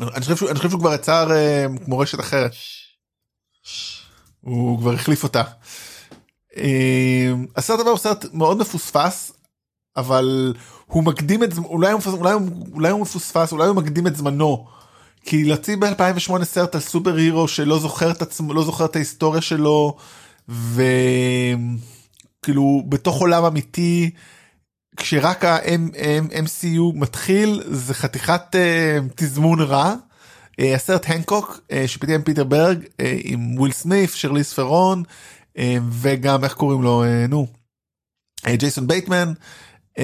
אני 0.00 0.20
חושב 0.20 0.36
שהוא, 0.36 0.48
אני 0.50 0.56
חושב 0.58 0.70
שהוא 0.70 0.80
כבר 0.80 0.94
יצר 0.94 1.32
אה, 1.32 1.66
מורשת 1.88 2.20
אחרת. 2.20 2.52
הוא 4.40 4.78
כבר 4.78 4.92
החליף 4.92 5.22
אותה. 5.22 5.42
אה, 6.56 7.32
הסרט 7.56 7.80
הבא 7.80 7.90
הוא 7.90 7.98
סרט 7.98 8.24
מאוד 8.32 8.58
מפוספס 8.58 9.32
אבל 9.96 10.54
הוא 10.86 11.04
מקדים 11.04 11.42
את 11.44 11.52
זמ- 11.52 11.64
אולי 11.64 11.92
הוא, 11.92 12.00
אולי, 12.18 12.32
אולי 12.72 12.90
הוא 12.90 13.00
מפוספס 13.00 13.52
אולי 13.52 13.66
הוא 13.66 13.76
מקדים 13.76 14.06
את 14.06 14.16
זמנו. 14.16 14.66
כי 15.24 15.44
להוציא 15.44 15.76
ב2008 15.76 16.44
סרט 16.44 16.74
על 16.74 16.80
superhero 16.80 17.48
שלא 17.48 17.78
זוכר 17.78 18.10
את 18.10 18.22
עצמו 18.22 18.54
לא 18.54 18.62
זוכר 18.64 18.84
את 18.84 18.96
ההיסטוריה 18.96 19.40
שלו 19.40 19.96
וכאילו 22.42 22.82
בתוך 22.88 23.20
עולם 23.20 23.44
אמיתי 23.44 24.10
כשרק 24.96 25.44
ה-MCU 25.44 26.94
מתחיל 26.94 27.62
זה 27.64 27.94
חתיכת 27.94 28.42
uh, 28.52 29.12
תזמון 29.16 29.60
רע. 29.60 29.94
אה, 30.60 30.64
הסרט 30.74 31.04
הנקוק 31.08 31.60
uh, 31.68 31.74
שבבימויו 31.86 32.13
של 32.13 32.22
פיטר 32.22 32.44
ברג 32.44 32.84
uh, 32.84 32.88
עם 33.24 33.58
וויל 33.58 33.72
סמית' 33.72 34.14
שרליז 34.14 34.52
ת'רון 34.52 35.02
uh, 35.56 35.60
וגם 36.00 36.44
איך 36.44 36.54
קוראים 36.54 36.82
לו 36.82 37.04
uh, 37.04 37.30
נו 37.30 37.46
uh, 38.46 38.56
ג'ייסון 38.56 38.86
בייטמן. 38.86 39.32
Uh, 39.98 40.02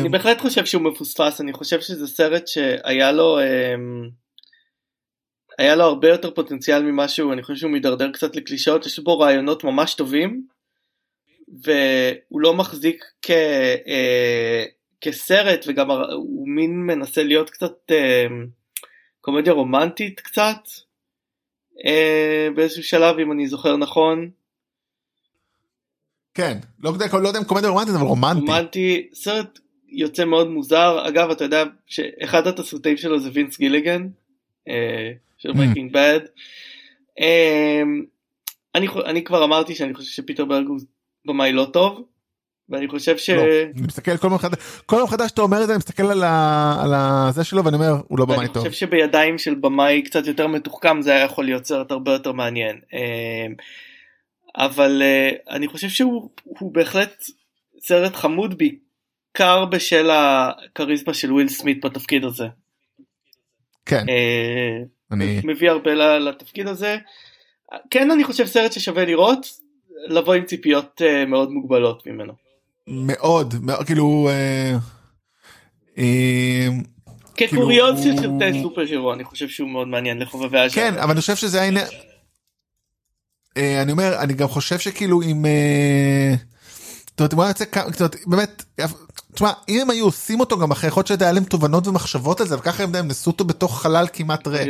אני 0.00 0.08
בהחלט 0.08 0.40
חושב 0.40 0.66
שהוא 0.66 0.82
מפוספס, 0.82 1.40
אני 1.40 1.52
חושב 1.52 1.80
שזה 1.80 2.06
סרט 2.06 2.46
שהיה 2.46 3.12
לו... 3.12 3.38
אה, 3.38 3.74
היה 5.60 5.76
לו 5.76 5.84
הרבה 5.84 6.08
יותר 6.08 6.30
פוטנציאל 6.30 6.82
ממה 6.82 7.08
שהוא, 7.08 7.32
אני 7.32 7.42
חושב 7.42 7.56
שהוא 7.56 7.70
מידרדר 7.70 8.12
קצת 8.12 8.36
לקלישאות, 8.36 8.86
יש 8.86 8.98
בו 8.98 9.18
רעיונות 9.18 9.64
ממש 9.64 9.94
טובים, 9.94 10.46
והוא 11.48 12.40
לא 12.40 12.54
מחזיק 12.54 13.04
כ, 13.22 13.30
אה, 13.86 14.64
כסרט, 15.00 15.64
וגם 15.66 15.90
הוא 15.90 16.48
מין 16.48 16.86
מנסה 16.86 17.22
להיות 17.22 17.50
קצת 17.50 17.72
אה, 17.90 18.26
קומדיה 19.20 19.52
רומנטית 19.52 20.20
קצת, 20.20 20.60
אה, 21.86 22.48
באיזשהו 22.54 22.82
שלב 22.82 23.18
אם 23.18 23.32
אני 23.32 23.46
זוכר 23.46 23.76
נכון, 23.76 24.30
כן 26.34 26.58
לא 26.78 26.92
לא 27.22 27.28
יודע 27.28 27.38
אם 27.38 27.44
קומדיה 27.44 27.70
רומנטית 27.70 27.94
אבל 27.94 28.06
רומנטי. 28.06 28.40
רומנטי, 28.40 29.08
סרט 29.14 29.58
יוצא 29.88 30.24
מאוד 30.24 30.48
מוזר, 30.48 31.08
אגב 31.08 31.30
אתה 31.30 31.44
יודע 31.44 31.64
שאחד 31.86 32.46
התסריטאים 32.46 32.96
שלו 32.96 33.20
זה 33.20 33.30
וינס 33.32 33.58
גיליגן, 33.58 34.08
אה, 34.68 35.12
של 35.42 35.50
Mm. 35.50 35.56
Breaking 35.58 35.92
Bad. 35.92 36.20
אני, 38.74 38.88
חו- 38.88 39.04
אני 39.04 39.24
כבר 39.24 39.44
אמרתי 39.44 39.74
שאני 39.74 39.94
חושב 39.94 40.10
שפיטר 40.10 40.44
ברג 40.44 40.66
הוא 40.66 40.78
במאי 41.26 41.52
לא 41.52 41.66
טוב, 41.72 42.02
ואני 42.68 42.88
חושב 42.88 43.18
ש... 43.18 43.30
לא, 43.30 43.42
אני 43.76 43.86
מסתכל 43.86 44.16
כל 44.16 44.28
פעם 44.28 44.34
מחדש 44.34 44.58
כל 44.86 44.96
פעם 44.96 45.04
מחדש 45.04 45.30
שאתה 45.30 45.42
אומר 45.42 45.62
את 45.62 45.66
זה 45.66 45.72
אני 45.72 45.78
מסתכל 45.78 46.02
על 46.02 46.22
ה- 46.22 46.76
על 46.82 46.90
הזה 46.94 47.44
שלו 47.44 47.64
ואני 47.64 47.76
אומר 47.76 47.92
הוא 48.08 48.18
לא 48.18 48.24
במאי 48.24 48.46
טוב. 48.48 48.56
חושב 48.68 48.72
שבידיים 48.72 49.38
של 49.38 49.54
במאי 49.54 50.02
קצת 50.02 50.26
יותר 50.26 50.46
מתוחכם 50.46 51.02
זה 51.02 51.10
היה 51.14 51.24
יכול 51.24 51.44
להיות 51.44 51.64
סרט 51.66 51.90
הרבה 51.90 52.12
יותר 52.12 52.32
מעניין. 52.32 52.80
אה, 52.94 53.46
אבל 54.56 55.02
אה, 55.02 55.30
אני 55.56 55.68
חושב 55.68 55.88
שהוא 55.88 56.30
הוא 56.44 56.74
בהחלט 56.74 57.24
סרט 57.80 58.16
חמוד 58.16 58.58
בעיקר 58.58 59.64
בשל 59.64 60.10
הכריזמה 60.10 61.14
של 61.14 61.32
וויל 61.32 61.48
סמית 61.48 61.84
בתפקיד 61.84 62.24
הזה. 62.24 62.46
כן 63.86 64.04
אה, 64.08 64.78
אני 65.12 65.40
מביא 65.44 65.70
הרבה 65.70 65.94
לתפקיד 66.18 66.66
הזה. 66.68 66.98
כן 67.90 68.10
אני 68.10 68.24
חושב 68.24 68.46
סרט 68.46 68.72
ששווה 68.72 69.04
לראות. 69.04 69.46
לבוא 70.08 70.34
עם 70.34 70.44
ציפיות 70.44 71.00
uh, 71.00 71.28
מאוד 71.28 71.50
מוגבלות 71.50 72.06
ממנו. 72.06 72.32
מאוד, 72.86 73.54
מאוד 73.62 73.86
כאילו... 73.86 74.30
Uh, 74.30 75.96
uh, 75.96 76.00
כקוריוז 77.36 78.02
של 78.02 78.16
סרטי 78.16 78.62
סופר 78.62 78.80
הירו 78.80 79.12
אני 79.12 79.24
חושב 79.24 79.48
שהוא 79.48 79.68
מאוד 79.68 79.88
מעניין 79.88 80.18
לחובבי 80.18 80.58
הז'אנר. 80.58 80.90
כן 80.90 80.98
אבל 80.98 81.10
אני 81.10 81.20
חושב 81.20 81.36
שזה 81.36 81.62
העניין. 81.62 81.86
אני 83.56 83.92
אומר 83.92 84.18
אני 84.18 84.34
גם 84.34 84.48
חושב 84.48 84.78
שכאילו 84.78 85.22
אם. 85.22 85.44
זאת 87.18 87.32
אומרת, 87.32 87.48
יוצא 87.48 87.64
כמה, 87.64 87.90
זאת 87.90 88.00
אומרת, 88.00 88.16
באמת, 88.26 88.64
תשמע, 89.34 89.52
אם 89.68 89.80
הם 89.80 89.90
היו 89.90 90.04
עושים 90.04 90.40
אותו 90.40 90.58
גם 90.58 90.70
אחרי, 90.70 90.88
יכול 90.88 91.00
להיות 91.00 91.20
שהיה 91.20 91.32
להם 91.32 91.44
תובנות 91.44 91.86
ומחשבות 91.86 92.40
על 92.40 92.46
זה, 92.46 92.58
וככה 92.58 92.82
הם 92.82 92.94
נסו 92.94 93.30
אותו 93.30 93.44
בתוך 93.44 93.82
חלל 93.82 94.06
כמעט 94.12 94.46
ריק. 94.46 94.68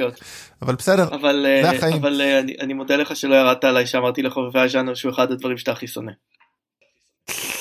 אבל 0.62 0.74
בסדר, 0.74 1.08
אבל, 1.14 1.46
זה 1.62 1.70
החיים. 1.70 1.96
אבל 1.96 2.22
אני, 2.22 2.56
אני 2.60 2.72
מודה 2.72 2.96
לך 2.96 3.16
שלא 3.16 3.34
ירדת 3.34 3.64
עליי 3.64 3.86
שאמרתי 3.86 4.22
לחובבי 4.22 4.60
הז'אנר 4.60 4.94
שהוא 4.94 5.12
אחד 5.12 5.32
הדברים 5.32 5.58
שאתה 5.58 5.72
הכי 5.72 5.86
שונא. 5.86 6.12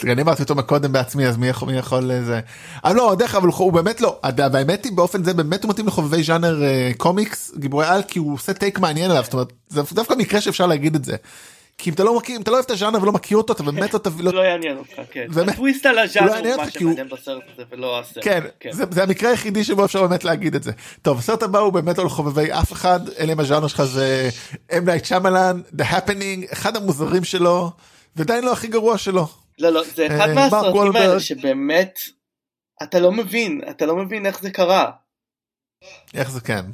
אני 0.04 0.22
אמרתי 0.22 0.44
אותו 0.44 0.56
מקודם 0.56 0.92
בעצמי 0.92 1.28
אז 1.28 1.38
מי 1.38 1.48
יכול, 1.48 1.72
מי 1.72 1.78
יכול 1.78 2.04
לזה. 2.04 2.40
אבל 2.84 2.96
לא, 2.96 3.16
דרך 3.20 3.36
אגב 3.36 3.46
הוא 3.46 3.74
באמת 3.74 4.02
לא, 4.02 4.20
והאמת 4.54 4.86
היא 4.86 4.92
באופן 4.92 5.24
זה 5.24 5.34
באמת 5.34 5.64
הוא 5.64 5.70
מתאים 5.70 5.88
לחובבי 5.88 6.24
ז'אנר 6.24 6.62
קומיקס 6.98 7.54
גיבורי 7.58 7.86
על 7.86 8.02
כי 8.08 8.20
הוא 8.20 8.34
עושה 8.34 8.54
take 8.54 8.80
מעניין 8.80 9.12
עליו 9.12 9.24
זאת 9.24 9.34
אומרת 9.34 9.54
זה 9.68 9.82
דווקא 9.94 10.14
מקרה 10.14 10.42
שאפשר 10.42 10.68
להגיד 10.68 10.96
את 10.96 11.06
זה. 11.06 11.16
כי 11.80 11.90
אם 11.90 11.94
אתה 11.94 12.04
לא 12.04 12.18
מכיר 12.18 12.36
אם 12.36 12.42
אתה 12.42 12.52
לא 12.52 12.56
אוהב 12.56 12.66
את 12.66 12.72
הז'אנר 12.72 13.02
ולא 13.02 13.12
מכיר 13.12 13.38
אותו 13.38 13.54
אתה 13.54 13.64
באמת 13.64 13.94
לא 13.94 14.00
תביא 14.10 14.26
לא 14.26 14.42
יעניין 14.42 14.78
אותך 14.78 15.02
כן 15.12 15.28
הטוויסט 15.48 15.86
על 15.86 15.98
הז'אנר 16.00 16.50
הוא 16.50 16.58
מה 16.58 16.72
שמעניין 16.72 17.10
בסרט 17.10 17.44
הזה 17.54 17.64
ולא 17.72 18.00
הסרט 18.00 18.24
כן, 18.24 18.44
כן. 18.60 18.72
זה 18.72 19.04
המקרה 19.04 19.30
היחידי 19.30 19.64
שבו 19.64 19.86
אפשר 19.86 20.08
באמת 20.08 20.24
להגיד 20.24 20.56
את 20.56 20.64
זה 20.64 20.72
טוב 21.02 21.18
הסרט 21.20 21.44
הבא 21.44 21.60
הוא 21.60 21.74
באמת 21.74 21.98
לא 21.98 22.06
לחובבי 22.06 22.52
אף 22.52 22.72
אחד 22.72 23.00
אלה 23.20 23.32
עם 23.32 23.40
הז'אנר 23.40 23.68
שלך 23.68 23.84
זה 23.84 24.30
אם 24.78 24.86
נייט 24.86 25.06
שאמאלאן 25.06 25.62
The 25.78 25.84
Happening 25.84 26.54
אחד 26.54 26.76
המוזרים 26.76 27.24
שלו 27.24 27.72
ועדיין 28.16 28.44
לא 28.44 28.54
הכי 28.54 28.68
גרוע 28.68 28.98
שלו. 28.98 29.28
לא 29.60 29.70
לא 29.70 29.84
זה 29.96 30.08
אחד 30.08 30.30
מהסרטים 30.34 30.96
האלה 30.96 31.20
שבאמת 31.20 32.00
אתה 32.84 33.00
לא 33.00 33.12
מבין 33.12 33.62
אתה 33.70 33.86
לא 33.86 33.96
מבין 33.96 34.26
איך 34.26 34.42
זה 34.42 34.52
קרה. 34.52 34.92
איך 36.14 36.32
זה 36.32 36.42
כן. 36.42 36.66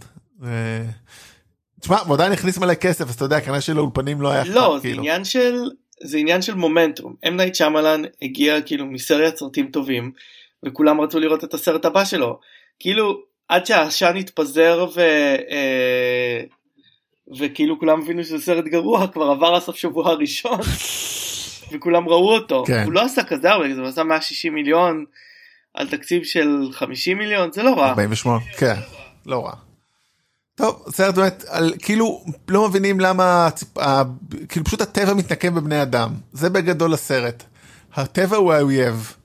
תשמע, 1.86 1.98
הוא 1.98 2.14
עדיין 2.14 2.32
הכניס 2.32 2.58
מלא 2.58 2.74
כסף, 2.74 3.10
אז 3.10 3.16
אתה 3.16 3.26
יודע, 3.26 3.42
כנראה 3.42 3.62
שלאולפנים 3.62 4.22
לא 4.22 4.32
היה 4.32 4.42
אכפת, 4.42 4.54
לא, 4.54 4.74
זה 4.78 4.88
כאילו. 4.88 5.02
עניין 5.02 5.24
של, 5.24 5.70
זה 6.04 6.18
עניין 6.18 6.42
של 6.42 6.56
מומנטום. 6.56 7.16
אם 7.28 7.38
נייט 7.38 7.56
שאמאלאן 7.56 8.02
הגיע 8.22 8.62
כאילו 8.62 8.86
מסדרת 8.86 9.38
סרטים 9.38 9.68
טובים, 9.68 10.12
וכולם 10.66 11.02
רצו 11.02 11.20
לראות 11.20 11.44
את 11.44 11.54
הסרט 11.54 11.86
הבא 11.86 12.06
שלו. 12.06 12.40
כאילו, 12.80 13.22
עד 13.50 13.66
שהעשן 13.66 14.16
התפזר 14.16 14.88
ו... 14.96 15.00
אה, 15.52 16.42
וכאילו 17.40 17.80
כולם 17.80 18.02
הבינו 18.02 18.24
שזה 18.24 18.40
סרט 18.40 18.66
גרוע, 18.66 19.08
כבר 19.14 19.26
עבר 19.26 19.56
הסוף 19.56 19.76
שבוע 19.76 20.10
הראשון, 20.10 20.60
וכולם 21.72 22.08
ראו 22.08 22.34
אותו. 22.34 22.64
כן. 22.68 22.84
הוא 22.86 22.94
לא 22.94 23.02
עשה 23.02 23.24
כזה 23.24 23.52
הרבה, 23.52 23.66
הוא 23.66 23.88
עשה 23.88 24.04
160 24.04 24.54
מיליון 24.54 25.06
על 25.74 25.88
תקציב 25.88 26.24
של 26.24 26.68
50 26.72 27.18
מיליון, 27.18 27.52
זה 27.52 27.64
לא 27.64 27.74
רע. 27.74 27.90
48, 27.90 28.40
כן, 28.58 28.76
לא 29.26 29.46
רע. 29.46 29.65
טוב 30.56 30.84
סרט 30.90 31.16
באמת 31.16 31.44
על 31.48 31.74
כאילו 31.80 32.26
לא 32.48 32.70
מבינים 32.70 33.00
למה 33.00 33.50
ה, 33.80 34.04
כאילו 34.50 34.66
פשוט 34.66 34.82
הטבע 34.82 35.14
מתנקם 35.14 35.56
בבני 35.56 35.82
אדם 35.82 36.10
זה 36.34 36.50
בגדול 36.50 36.94
הסרט. 36.94 37.44
הטבע 37.94 38.38
הוא 38.38 38.54
האויב. 38.54 39.16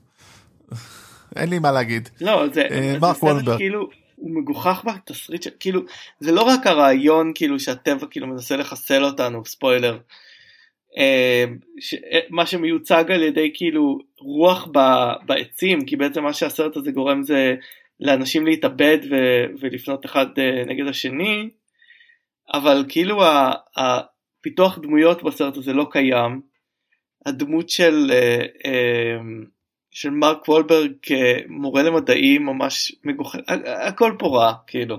אין 1.35 1.49
לי 1.49 1.59
מה 1.59 1.71
להגיד. 1.71 2.09
לא 2.21 2.47
זה, 2.53 2.61
אה, 2.71 2.97
זה 2.99 3.19
סרט 3.19 3.57
כאילו 3.57 3.89
הוא 4.15 4.31
מגוחך 4.31 4.83
בתסריט 4.85 5.43
של 5.43 5.49
כאילו 5.59 5.81
זה 6.19 6.31
לא 6.31 6.41
רק 6.41 6.67
הרעיון 6.67 7.31
כאילו 7.35 7.59
שהטבע 7.59 8.07
כאילו 8.11 8.27
מנסה 8.27 8.55
לחסל 8.55 9.03
אותנו 9.03 9.45
ספוילר. 9.45 9.97
אה, 10.97 11.45
ש, 11.79 11.95
מה 12.29 12.45
שמיוצג 12.45 13.11
על 13.11 13.23
ידי 13.23 13.51
כאילו 13.53 13.99
רוח 14.19 14.67
ב, 14.71 14.79
בעצים 15.25 15.85
כי 15.85 15.95
בעצם 15.95 16.23
מה 16.23 16.33
שהסרט 16.33 16.77
הזה 16.77 16.91
גורם 16.91 17.23
זה 17.23 17.55
לאנשים 18.01 18.45
להתאבד 18.45 18.97
ו- 19.11 19.45
ולפנות 19.59 20.05
אחד 20.05 20.25
uh, 20.25 20.69
נגד 20.69 20.87
השני, 20.87 21.49
אבל 22.53 22.85
כאילו 22.89 23.21
הפיתוח 23.75 24.77
דמויות 24.77 25.23
בסרט 25.23 25.57
הזה 25.57 25.73
לא 25.73 25.87
קיים. 25.91 26.41
הדמות 27.25 27.69
של, 27.69 28.11
uh, 28.11 28.65
uh, 28.67 29.47
של 29.91 30.09
מרק 30.09 30.49
וולברג 30.49 30.91
כמורה 31.01 31.83
למדעים 31.83 32.45
ממש 32.45 32.95
מגוחך, 33.03 33.39
הכל 33.65 34.15
פה 34.19 34.27
רע 34.27 34.53
כאילו. 34.67 34.97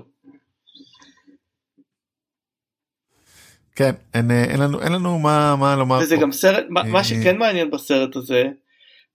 כן, 3.75 3.91
אין, 4.13 4.31
אין 4.31 4.59
לנו 4.59 4.81
אין 4.81 4.91
לנו 4.91 5.19
מה 5.19 5.55
מה 5.59 5.75
לומר. 5.75 5.99
וזה 6.01 6.15
פה. 6.15 6.21
גם 6.21 6.31
סרט, 6.31 6.65
מה, 6.69 6.83
מה 6.83 7.03
שכן 7.03 7.37
מעניין 7.37 7.71
בסרט 7.71 8.15
הזה 8.15 8.43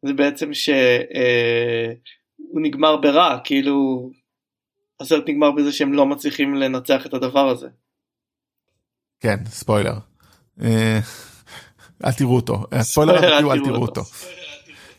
זה 0.03 0.13
בעצם 0.13 0.55
ש... 0.55 0.71
הוא 2.51 2.61
נגמר 2.63 2.97
ברע 2.97 3.39
כאילו 3.45 4.11
הסרט 5.01 5.25
נגמר 5.29 5.51
בזה 5.51 5.73
שהם 5.73 5.93
לא 5.93 6.07
מצליחים 6.07 6.55
לנצח 6.55 7.07
את 7.07 7.15
הדבר 7.15 7.49
הזה. 7.49 7.69
כן 9.21 9.37
ספוילר. 9.47 9.95
אה, 10.63 10.99
אל 12.05 12.13
תראו 12.13 12.37
אותו 12.37 12.65
ספוילר 12.81 13.39
אל 13.53 13.65
תראו 13.65 13.83
אותו. 13.83 14.03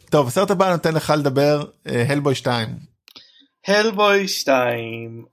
טוב 0.09 0.27
הסרט 0.27 0.51
הבא 0.51 0.71
נותן 0.71 0.93
לך 0.93 1.13
לדבר 1.17 1.63
הלבוי 1.85 2.35
2. 2.35 2.67
הלבוי 3.67 4.27
2 4.27 5.25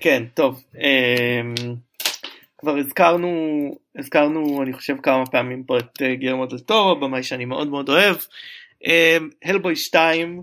כן 0.00 0.24
טוב 0.34 0.62
uh, 0.74 0.78
כבר 2.58 2.76
הזכרנו 2.76 3.28
הזכרנו 3.98 4.62
אני 4.62 4.72
חושב 4.72 4.94
כמה 5.02 5.26
פעמים 5.26 5.64
פה 5.64 5.78
את 5.78 6.02
uh, 6.02 6.20
גרמו 6.20 6.46
דל 6.46 6.58
טורו 6.58 7.00
במאי 7.00 7.22
שאני 7.22 7.44
מאוד 7.44 7.68
מאוד 7.68 7.88
אוהב. 7.88 8.16
הלבוי 9.44 9.72
uh, 9.72 9.76
2 9.76 10.38
אה, 10.38 10.42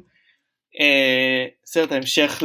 סרט 1.66 1.92
ההמשך 1.92 2.44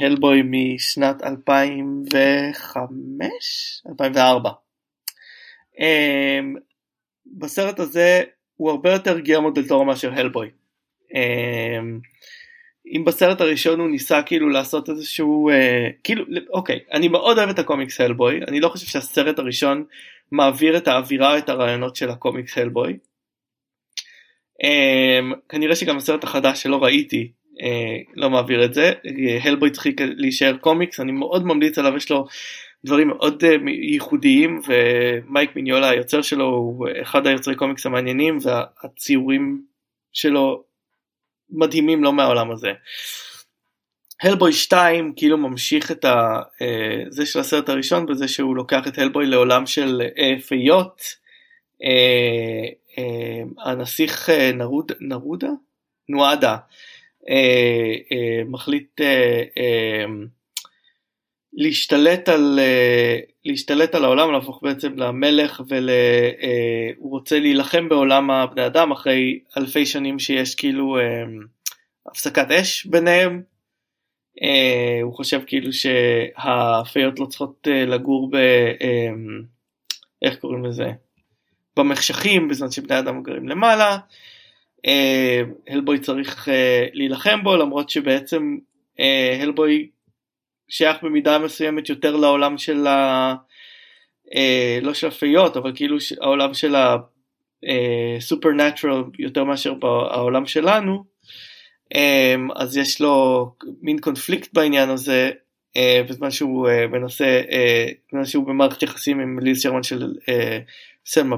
להלבוי 0.00 0.38
אה, 0.38 0.42
משנת 0.44 1.22
2005 1.22 3.82
2004 3.88 4.50
אה, 5.80 6.40
בסרט 7.26 7.80
הזה 7.80 8.22
הוא 8.56 8.70
הרבה 8.70 8.92
יותר 8.92 9.18
גרמו 9.18 9.50
דל 9.50 9.68
טורו 9.68 9.84
מאשר 9.84 10.12
הלבוי 10.12 10.50
אה, 11.14 11.78
אם 12.86 13.04
בסרט 13.04 13.40
הראשון 13.40 13.80
הוא 13.80 13.90
ניסה 13.90 14.22
כאילו 14.22 14.48
לעשות 14.48 14.90
איזשהו 14.90 15.50
אה, 15.50 15.88
כאילו 16.04 16.24
אוקיי 16.50 16.78
אני 16.92 17.08
מאוד 17.08 17.38
אוהב 17.38 17.50
את 17.50 17.58
הקומיקס 17.58 18.00
הלבוי 18.00 18.40
אני 18.48 18.60
לא 18.60 18.68
חושב 18.68 18.86
שהסרט 18.86 19.38
הראשון 19.38 19.84
מעביר 20.30 20.76
את 20.76 20.88
האווירה 20.88 21.38
את 21.38 21.48
הרעיונות 21.48 21.96
של 21.96 22.10
הקומיקס 22.10 22.58
הלבוי 22.58 22.96
כנראה 25.48 25.76
שגם 25.76 25.96
הסרט 25.96 26.24
החדש 26.24 26.62
שלא 26.62 26.84
ראיתי 26.84 27.32
uh, 27.52 28.12
לא 28.14 28.30
מעביר 28.30 28.64
את 28.64 28.74
זה 28.74 28.92
הלבוי 29.42 29.70
צריך 29.70 29.86
להישאר 29.98 30.56
קומיקס 30.56 31.00
אני 31.00 31.12
מאוד 31.12 31.46
ממליץ 31.46 31.78
עליו 31.78 31.96
יש 31.96 32.10
לו 32.10 32.26
דברים 32.84 33.08
מאוד 33.08 33.44
uh, 33.44 33.70
ייחודיים 33.70 34.60
ומייק 34.66 35.56
מיניולה 35.56 35.88
היוצר 35.88 36.22
שלו 36.22 36.46
הוא 36.46 36.88
אחד 37.02 37.26
היוצרי 37.26 37.54
קומיקס 37.54 37.86
המעניינים 37.86 38.38
והציורים 38.42 39.62
שלו 40.12 40.64
מדהימים 41.50 42.04
לא 42.04 42.12
מהעולם 42.12 42.50
הזה. 42.50 42.72
הלבוי 44.22 44.52
2 44.52 45.12
כאילו 45.16 45.38
ממשיך 45.38 45.90
את 45.90 46.04
ה, 46.04 46.40
uh, 46.40 47.06
זה 47.08 47.26
של 47.26 47.38
הסרט 47.38 47.68
הראשון 47.68 48.06
בזה 48.06 48.28
שהוא 48.28 48.56
לוקח 48.56 48.86
את 48.88 48.98
הלבוי 48.98 49.26
לעולם 49.26 49.66
של 49.66 50.02
uh, 50.02 50.42
פיות. 50.42 51.21
Uh, 51.82 52.82
אה, 52.98 53.42
הנסיך 53.58 54.30
אה, 54.30 54.52
נרוד, 54.52 54.92
נרודה? 55.00 55.48
נועדה 56.08 56.56
אה, 57.28 58.42
מחליט 58.46 59.00
להשתלט 61.52 62.28
על, 62.28 62.58
להשתלט 63.44 63.94
על 63.94 64.04
העולם, 64.04 64.32
להפוך 64.32 64.62
בעצם 64.62 64.98
למלך 64.98 65.62
והוא 65.68 67.10
רוצה 67.10 67.38
להילחם 67.38 67.88
בעולם 67.88 68.30
הבני 68.30 68.66
אדם 68.66 68.92
אחרי 68.92 69.40
אלפי 69.56 69.86
שנים 69.86 70.18
שיש 70.18 70.54
כאילו 70.54 70.96
הפסקת 72.06 72.50
אש 72.50 72.86
ביניהם. 72.86 73.42
הוא 75.02 75.14
חושב 75.14 75.40
כאילו 75.46 75.72
שהפיות 75.72 77.18
לא 77.18 77.26
צריכות 77.26 77.68
לגור 77.86 78.30
ב... 78.30 78.36
איך 80.22 80.36
קוראים 80.36 80.64
לזה? 80.64 80.92
במחשכים 81.76 82.48
בזמן 82.48 82.70
שבני 82.70 82.98
אדם 82.98 83.22
גרים 83.22 83.48
למעלה. 83.48 83.98
אה, 84.86 85.42
הלבוי 85.68 85.98
צריך 85.98 86.48
אה, 86.48 86.86
להילחם 86.92 87.42
בו 87.42 87.56
למרות 87.56 87.90
שבעצם 87.90 88.56
אה, 89.00 89.38
הלבוי 89.42 89.88
שייך 90.68 91.02
במידה 91.02 91.38
מסוימת 91.38 91.88
יותר 91.88 92.16
לעולם 92.16 92.58
של 92.58 92.86
ה... 92.86 93.34
לא 94.82 94.94
של 94.94 95.06
הפיות 95.06 95.56
אבל 95.56 95.72
כאילו 95.74 95.96
העולם 96.20 96.54
של 96.54 96.74
ה 98.18 98.24
supernatural 98.24 99.02
יותר 99.18 99.44
מאשר 99.44 99.74
בעולם 99.74 100.46
שלנו 100.46 101.04
אז 102.56 102.76
יש 102.76 103.00
לו 103.00 103.46
מין 103.82 103.98
קונפליקט 103.98 104.54
בעניין 104.54 104.88
הזה 104.90 105.30
בזמן 106.08 106.30
שהוא 106.30 106.68
מנסה, 106.90 107.42
בזמן 108.08 108.24
שהוא 108.24 108.46
במערכת 108.46 108.82
יחסים 108.82 109.20
עם 109.20 109.38
ליז 109.38 109.62
שרמן 109.62 109.82
של 109.82 110.12
סלמה 111.06 111.36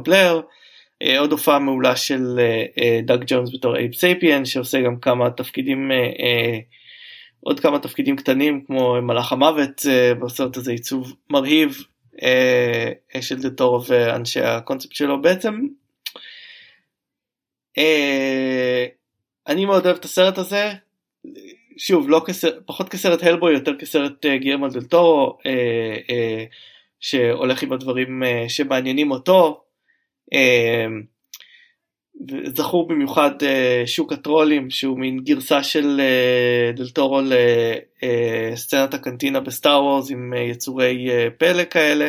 אה, 1.02 1.18
עוד 1.18 1.32
הופעה 1.32 1.58
מעולה 1.58 1.96
של 1.96 2.38
אה, 2.38 2.64
אה, 2.78 3.00
דאג 3.02 3.24
ג'ונס 3.26 3.54
בתור 3.54 3.76
אייב 3.76 3.94
סאפיין 3.94 4.44
שעושה 4.44 4.80
גם 4.80 5.00
כמה 5.00 5.30
תפקידים 5.30 5.90
עוד 7.40 7.60
כמה 7.60 7.78
תפקידים 7.78 8.16
קטנים 8.16 8.64
כמו 8.66 9.02
מלאך 9.02 9.32
המוות 9.32 9.82
בסרט 10.22 10.56
הזה 10.56 10.72
עיצוב 10.72 11.16
מרהיב 11.30 11.84
של 13.20 13.42
דטורו 13.42 13.86
ואנשי 13.86 14.40
הקונספט 14.40 14.92
שלו 14.92 15.22
בעצם. 15.22 15.60
אני 19.46 19.64
מאוד 19.64 19.86
אוהב 19.86 19.96
את 19.96 20.04
הסרט 20.04 20.38
הזה 20.38 20.72
שוב 21.76 22.10
לא 22.10 22.22
כסרט 22.26 22.54
פחות 22.66 22.88
כסרט 22.88 23.22
הלבוי 23.22 23.54
יותר 23.54 23.76
כסרט 23.78 24.26
אה, 24.26 24.36
גיירמו 24.36 24.66
שהולך 27.04 27.62
עם 27.62 27.72
הדברים 27.72 28.22
אה, 28.22 28.44
שמעניינים 28.48 29.10
אותו. 29.10 29.64
אה, 30.34 30.86
זכור 32.44 32.88
במיוחד 32.88 33.42
אה, 33.42 33.82
שוק 33.86 34.12
הטרולים 34.12 34.70
שהוא 34.70 34.98
מין 34.98 35.20
גרסה 35.24 35.62
של 35.62 36.00
דל 36.76 36.88
טורו 36.88 37.20
לסצנת 38.52 38.94
הקנטינה 38.94 39.40
בסטאר 39.40 39.84
וורס 39.84 40.10
עם 40.10 40.32
יצורי 40.50 41.08
פלא 41.38 41.64
כאלה. 41.64 42.08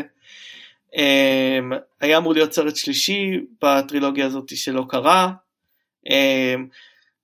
היה 2.01 2.17
אמור 2.17 2.33
להיות 2.33 2.53
סרט 2.53 2.75
שלישי 2.75 3.39
בטרילוגיה 3.61 4.25
הזאת 4.25 4.57
שלא 4.57 4.85
קרה. 4.89 5.31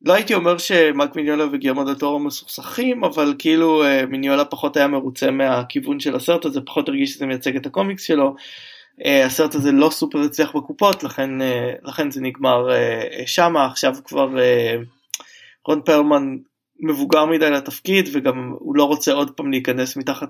לא 0.05 0.13
הייתי 0.13 0.33
אומר 0.33 0.57
שמרק 0.57 1.15
מיניולה 1.15 1.45
וגרמו 1.51 1.83
דל 1.83 1.95
טורו 1.95 2.19
מסוכסכים 2.19 3.03
אבל 3.03 3.33
כאילו 3.39 3.83
אה, 3.83 4.05
מיניולה 4.05 4.45
פחות 4.45 4.77
היה 4.77 4.87
מרוצה 4.87 5.31
מהכיוון 5.31 5.99
של 5.99 6.15
הסרט 6.15 6.45
הזה 6.45 6.61
פחות 6.61 6.89
הרגיש 6.89 7.13
שזה 7.13 7.25
מייצג 7.25 7.55
את 7.55 7.65
הקומיקס 7.65 8.03
שלו. 8.03 8.35
אה, 9.05 9.25
הסרט 9.25 9.55
הזה 9.55 9.71
לא 9.71 9.89
סופר 9.89 10.19
הצליח 10.19 10.55
בקופות 10.55 11.03
לכן 11.03 11.41
אה, 11.41 11.73
לכן 11.83 12.11
זה 12.11 12.21
נגמר 12.21 12.67
שמה 13.25 13.65
עכשיו 13.65 13.95
כבר 14.05 14.29
רון 15.67 15.81
פרלמן 15.85 16.37
מבוגר 16.79 17.25
מדי 17.25 17.49
לתפקיד 17.49 18.09
וגם 18.13 18.53
הוא 18.59 18.75
לא 18.75 18.83
רוצה 18.83 19.13
עוד 19.13 19.31
פעם 19.31 19.51
להיכנס 19.51 19.97
מתחת 19.97 20.29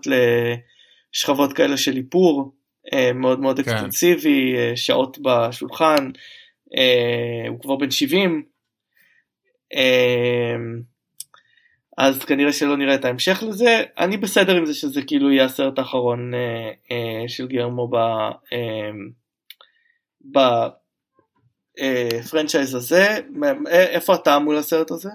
לשכבות 1.14 1.54
כאלה 1.54 1.78
של 1.78 1.98
איפור 1.98 2.54
מאוד 3.16 3.40
מאוד 3.40 3.60
כן. 3.60 3.72
אקסטנסיבי 3.72 4.56
שעות 4.76 5.18
בשולחן 5.22 6.10
הוא 7.50 7.60
כבר 7.62 7.76
בן 7.76 7.92
70 7.92 8.44
אה, 8.46 8.51
אז 11.98 12.26
כנראה 12.26 12.54
שלא 12.54 12.78
נראה 12.78 12.96
את 12.96 13.06
ההמשך 13.06 13.44
לזה 13.48 13.84
אני 13.98 14.18
בסדר 14.18 14.56
עם 14.56 14.66
זה 14.66 14.74
שזה 14.74 15.02
כאילו 15.08 15.32
יהיה 15.32 15.46
הסרט 15.46 15.80
האחרון 15.80 16.34
אה, 16.34 16.72
אה, 16.92 17.24
של 17.28 17.48
גיירמו 17.48 17.90
בפרנצ'ייז 21.80 22.76
הזה 22.76 23.20
מ- 23.30 23.68
אה, 23.68 23.84
איפה 23.86 24.16
אתה 24.16 24.40
מול 24.40 24.58
הסרט 24.58 24.92
הזה? 24.92 25.10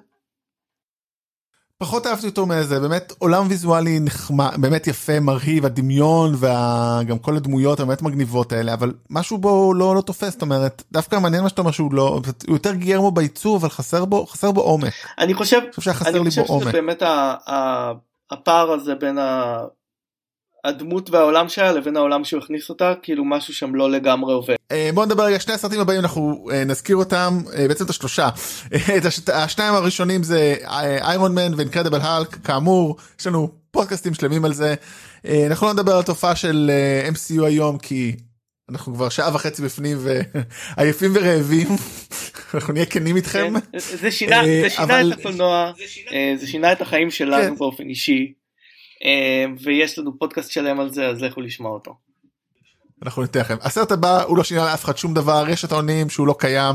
פחות 1.78 2.06
אהבתי 2.06 2.26
אותו 2.26 2.46
מאיזה 2.46 2.80
באמת 2.80 3.12
עולם 3.18 3.46
ויזואלי 3.48 4.00
נחמד 4.00 4.50
באמת 4.60 4.86
יפה 4.86 5.20
מרהיב 5.20 5.66
הדמיון 5.66 6.34
וגם 6.34 7.18
כל 7.18 7.36
הדמויות 7.36 7.80
הבאמת 7.80 8.02
מגניבות 8.02 8.52
האלה 8.52 8.74
אבל 8.74 8.92
משהו 9.10 9.38
בו 9.38 9.74
לא 9.74 9.94
לא 9.94 10.00
תופס 10.00 10.32
זאת 10.32 10.42
אומרת 10.42 10.82
דווקא 10.92 11.16
מעניין 11.16 11.42
מה 11.42 11.48
שאתה 11.48 11.60
אומר 11.60 11.70
שהוא 11.70 11.94
לא 11.94 12.20
הוא 12.46 12.54
יותר 12.54 12.74
גיירמו 12.74 13.10
בעיצוב 13.10 13.64
אבל 13.64 13.70
חסר 13.70 14.04
בו 14.04 14.26
חסר 14.26 14.50
בו 14.52 14.60
עומק. 14.60 14.92
אני 15.18 15.34
חושב 15.34 15.58
אני 15.64 15.72
חושב 15.72 15.90
אני 16.06 16.18
לי 16.18 16.30
חושב 16.30 16.42
בו 16.42 16.60
שזה. 16.60 16.72
באמת 16.72 17.02
הפער 18.30 18.70
הזה 18.72 18.94
בין 18.94 19.18
ה- 19.18 19.64
הדמות 20.66 21.10
והעולם 21.10 21.48
שלה 21.48 21.72
לבין 21.72 21.96
העולם 21.96 22.24
שהוא 22.24 22.42
הכניס 22.42 22.68
אותה 22.68 22.94
כאילו 23.02 23.24
משהו 23.24 23.54
שם 23.54 23.74
לא 23.74 23.90
לגמרי 23.90 24.34
עובד. 24.34 24.54
אה, 24.72 24.90
בוא 24.94 25.04
נדבר 25.06 25.22
רגע 25.24 25.40
שני 25.40 25.54
הסרטים 25.54 25.80
הבאים 25.80 26.00
אנחנו 26.00 26.48
אה, 26.52 26.64
נזכיר 26.64 26.96
אותם 26.96 27.38
אה, 27.58 27.68
בעצם 27.68 27.84
את 27.84 27.90
השלושה 27.90 28.28
את 28.98 29.04
הש- 29.04 29.28
השניים 29.32 29.74
הראשונים 29.74 30.22
זה 30.22 30.54
איירון 31.00 31.34
מן 31.34 31.54
ואינקרדיבל 31.56 32.00
האלק 32.00 32.28
כאמור 32.44 32.96
יש 33.20 33.26
לנו 33.26 33.48
פודקאסטים 33.70 34.14
שלמים 34.14 34.44
על 34.44 34.52
זה 34.52 34.74
אנחנו 35.46 35.66
לא 35.66 35.72
נדבר 35.72 35.92
על 35.96 36.02
תופעה 36.02 36.36
של 36.36 36.70
MCU 37.14 37.44
היום 37.44 37.78
כי 37.78 38.16
אנחנו 38.70 38.94
כבר 38.94 39.08
שעה 39.08 39.34
וחצי 39.34 39.62
בפנים 39.62 39.98
ועייפים 40.76 41.12
ורעבים 41.14 41.68
אנחנו 42.54 42.72
נהיה 42.72 42.86
כנים 42.86 43.16
איתכם 43.16 43.54
כן? 43.72 43.78
זה 43.78 44.10
שינה 44.10 44.42
זה 44.62 44.70
שינה 44.70 44.84
אבל- 44.84 45.12
את 45.12 45.18
הקולנוע 45.18 45.72
זה 46.40 46.46
שינה 46.46 46.72
את 46.72 46.80
החיים 46.80 47.10
שלנו 47.10 47.42
כן. 47.52 47.56
באופן 47.58 47.88
אישי 47.88 48.32
ויש 49.64 49.98
לנו 49.98 50.18
פודקאסט 50.18 50.50
שלם 50.50 50.80
על 50.80 50.92
זה 50.92 51.06
אז 51.06 51.22
לכו 51.22 51.40
לשמוע 51.40 51.70
אותו. 51.70 51.94
אנחנו 53.04 53.22
ניתן 53.22 53.40
לכם 53.40 53.56
הסרט 53.60 53.92
הבא 53.92 54.22
הוא 54.22 54.36
לא 54.36 54.44
שינה 54.44 54.64
לאף 54.64 54.84
אחד 54.84 54.96
שום 54.96 55.14
דבר 55.14 55.44
יש 55.48 55.64
את 55.64 55.72
הטוענים 55.72 56.10
שהוא 56.10 56.26
לא 56.26 56.34
קיים. 56.38 56.74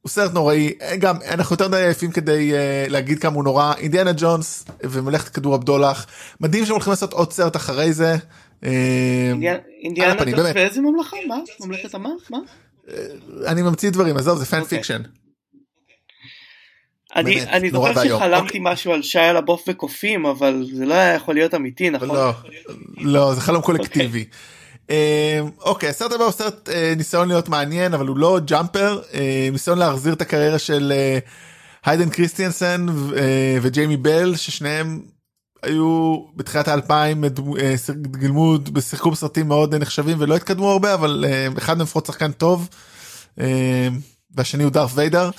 הוא 0.00 0.10
סרט 0.10 0.32
נוראי 0.32 0.72
גם 0.98 1.16
אנחנו 1.30 1.54
יותר 1.54 1.68
מדי 1.68 1.76
עייפים 1.76 2.10
כדי 2.12 2.52
uh, 2.52 2.90
להגיד 2.90 3.18
כמה 3.18 3.34
הוא 3.34 3.44
נורא 3.44 3.74
אינדיאנה 3.78 4.10
ג'ונס 4.16 4.64
וממלכת 4.82 5.28
כדור 5.34 5.54
הבדולח 5.54 6.06
מדהים 6.40 6.64
שהם 6.64 6.72
הולכים 6.74 6.90
לעשות 6.90 7.12
עוד 7.12 7.32
סרט 7.32 7.56
אחרי 7.56 7.92
זה. 7.92 8.16
אה, 8.64 9.32
אינדיאנה- 9.84 10.24
ג'ונס. 10.24 10.52
באיזה 10.54 10.80
ממלכה? 10.80 11.16
מה? 11.28 11.36
ממלכת 11.60 11.94
המה? 11.94 12.10
מה? 12.30 12.38
אני 13.46 13.62
ממציא 13.62 13.90
דברים 13.90 14.16
עזוב 14.16 14.38
זה 14.38 14.44
fan 14.44 14.60
אוקיי. 14.60 14.78
fiction. 14.78 15.02
אני 17.16 17.34
באמת, 17.34 17.48
אני 17.48 17.70
זוכר. 17.70 18.04
שחלמתי 18.04 18.46
אוקיי. 18.46 18.60
משהו 18.62 18.92
על 18.92 19.02
שי 19.02 19.18
לבוף 19.34 19.64
וקופים 19.68 20.26
אבל 20.26 20.66
זה 20.72 20.86
לא 20.86 20.94
היה 20.94 21.14
יכול 21.14 21.34
להיות 21.34 21.54
אמיתי 21.54 21.90
נכון? 21.90 22.08
לא 22.08 22.32
לא 22.98 23.34
זה 23.34 23.40
חלום 23.40 23.62
קולקטיבי. 23.62 24.24
אה, 24.90 25.40
אוקיי 25.60 25.88
הסרט 25.88 26.12
הבא 26.12 26.24
הוא 26.24 26.32
סרט 26.32 26.68
אה, 26.68 26.94
ניסיון 26.96 27.28
להיות 27.28 27.48
מעניין 27.48 27.94
אבל 27.94 28.06
הוא 28.06 28.16
לא 28.16 28.38
ג'אמפר 28.44 29.00
אה, 29.14 29.48
ניסיון 29.52 29.78
להחזיר 29.78 30.12
את 30.12 30.20
הקריירה 30.20 30.58
של 30.58 30.92
אה, 30.96 31.18
היידן 31.84 32.10
קריסטיאנסן 32.10 32.86
וג'יימי 33.62 33.96
בל 33.96 34.36
ששניהם 34.36 35.00
היו 35.62 36.16
בתחילת 36.36 36.68
האלפיים 36.68 37.24
גילמו 37.94 38.56
שיחקו 38.80 39.10
בסרטים 39.10 39.48
מאוד 39.48 39.74
נחשבים 39.74 40.16
ולא 40.20 40.36
התקדמו 40.36 40.70
הרבה 40.70 40.94
אבל 40.94 41.24
אחד 41.58 41.76
מהם 41.76 41.82
לפחות 41.82 42.06
שחקן 42.06 42.32
טוב 42.32 42.68
והשני 44.36 44.64
הוא 44.64 44.72
דארת' 44.72 44.92
ויידר. 44.94 45.30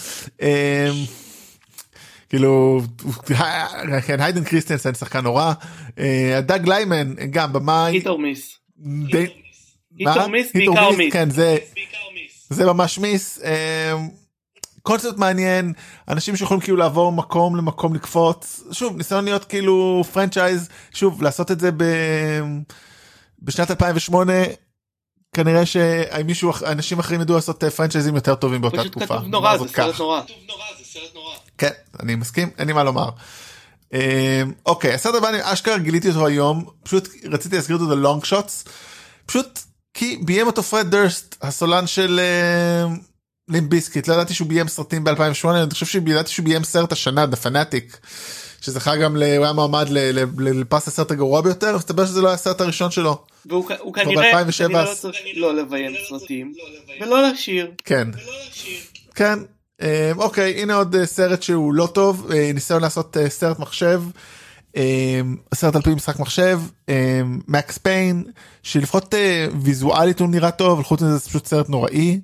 כאילו 2.34 2.82
כן, 4.08 4.20
היידן 4.20 4.44
קריסטיאנסן 4.44 4.94
שחקן 4.94 5.20
נורא. 5.20 5.54
אה, 6.00 6.40
דאג 6.42 6.70
ליימן 6.70 7.14
גם 7.30 7.54
במאי. 7.54 7.92
Hit 7.92 8.08
or 8.08 8.20
miss. 8.20 8.60
Hit 9.14 9.32
miss 10.28 10.54
בעיקר 10.54 10.90
miss, 10.90 10.98
miss. 10.98 11.14
כן 11.14 11.30
זה 11.30 11.58
זה 12.50 12.66
ממש 12.66 13.00
miss. 13.00 13.40
אה, 13.44 13.94
קונספט 14.82 15.18
מעניין 15.18 15.74
אנשים 16.08 16.36
שיכולים 16.36 16.62
כאילו 16.62 16.78
לעבור 16.78 17.12
מקום 17.12 17.56
למקום 17.56 17.96
לקפוץ. 17.96 18.64
שוב 18.72 18.98
ניסיון 18.98 19.26
להיות 19.26 19.46
כאילו 19.46 20.04
franchise 20.14 20.70
שוב 20.94 21.24
לעשות 21.24 21.52
את 21.52 21.60
זה 21.60 21.72
ב... 21.78 21.84
בשנת 23.42 23.72
2008 23.72 24.34
כנראה 25.34 25.66
שמישהו 25.66 26.52
אנשים 26.66 27.00
אחרים 27.00 27.22
ידעו 27.22 27.36
לעשות 27.36 27.64
אה, 27.64 27.70
franchise 27.70 28.07
ים 28.07 28.16
יותר 28.16 28.36
טובים 28.36 28.62
באותה 28.62 28.78
פשוט 28.78 28.92
תקופה. 28.92 29.18
כתוב 29.18 29.28
נורא 29.28 29.58
זה. 29.58 29.68
סרט 29.70 30.00
נורא. 30.00 30.22
כן 31.58 31.72
אני 32.00 32.16
מסכים 32.16 32.50
אין 32.58 32.68
לי 32.68 32.74
מה 32.74 32.84
לומר. 32.84 33.10
אה, 33.94 34.44
אוקיי 34.66 34.94
הסרט 34.94 35.16
הבא 35.16 35.30
אני 35.30 35.38
אשכרה 35.42 35.78
גיליתי 35.78 36.10
אותו 36.10 36.28
היום 36.28 36.66
פשוט 36.84 37.10
רציתי 37.32 37.56
להזכיר 37.56 37.78
אותו 37.78 37.96
Long 37.96 38.26
Shots 38.26 38.66
פשוט 39.26 39.60
כי 39.94 40.20
ביים 40.26 40.48
אותו 40.48 40.64
פרד 40.64 40.92
דרסט 40.92 41.36
הסולן 41.42 41.88
של 41.88 42.20
לימפ 43.50 43.70
ביסקיט 43.70 44.08
לא 44.08 44.14
ידעתי 44.14 44.34
שהוא 44.34 44.48
ביים 44.48 44.68
סרטים 44.68 45.08
ב2008 45.08 45.50
אני 45.50 45.70
חושב 45.70 45.86
שידעתי 45.86 46.32
שהוא 46.32 46.46
ביים 46.46 46.64
סרט 46.64 46.92
השנה 46.92 47.26
The 47.26 47.36
Fanatic. 47.36 47.98
שזכה 48.64 48.96
גם 48.96 49.18
ל- 49.18 49.24
הוא 49.38 49.44
היה 49.46 49.54
מועמד 49.54 49.90
ל- 49.90 50.20
ל- 50.20 50.26
ל- 50.38 50.60
לפרס 50.62 50.88
הסרט 50.88 51.12
הגרוע 51.12 51.42
ביותר 51.42 51.78
מסתבר 51.78 52.06
שזה 52.06 52.22
לא 52.22 52.28
היה 52.28 52.34
הסרט 52.34 52.62
הראשון 52.62 52.92
שלו 52.92 53.24
והוא 53.46 53.66
כנראה 53.94 54.44
ב-2007 54.46 54.68
כנראה 54.68 54.84
לא 54.84 54.94
צריך 54.96 55.18
לא 55.36 55.56
לביים 55.56 55.92
סרטים 56.10 56.54
ולא 57.02 57.30
לשיר. 57.32 57.72
כן 57.86 58.08
כן 59.16 59.40
אה, 59.82 60.12
אוקיי 60.18 60.62
הנה 60.62 60.76
עוד 60.76 60.96
אה, 60.96 61.06
סרט 61.06 61.44
שהוא 61.44 61.74
לא 61.74 61.88
טוב 61.94 62.32
אה, 62.34 62.52
ניסיון 62.54 62.82
לעשות 62.82 63.18
אה, 63.18 63.30
סרט 63.30 63.60
מחשב. 63.60 64.02
אה, 64.76 65.22
סרט 65.54 65.76
על 65.76 65.82
פי 65.82 65.94
משחק 65.96 66.20
מחשב 66.20 66.60
מקס 67.48 67.78
פיין 67.78 68.24
שלפחות 68.64 69.14
ויזואלית 69.62 70.20
הוא 70.20 70.30
נראה 70.30 70.52
טוב 70.52 70.84
חוץ 70.84 71.02
מזה 71.02 71.18
זה 71.18 71.30
פשוט 71.30 71.46
סרט 71.46 71.70
נוראי. 71.70 72.20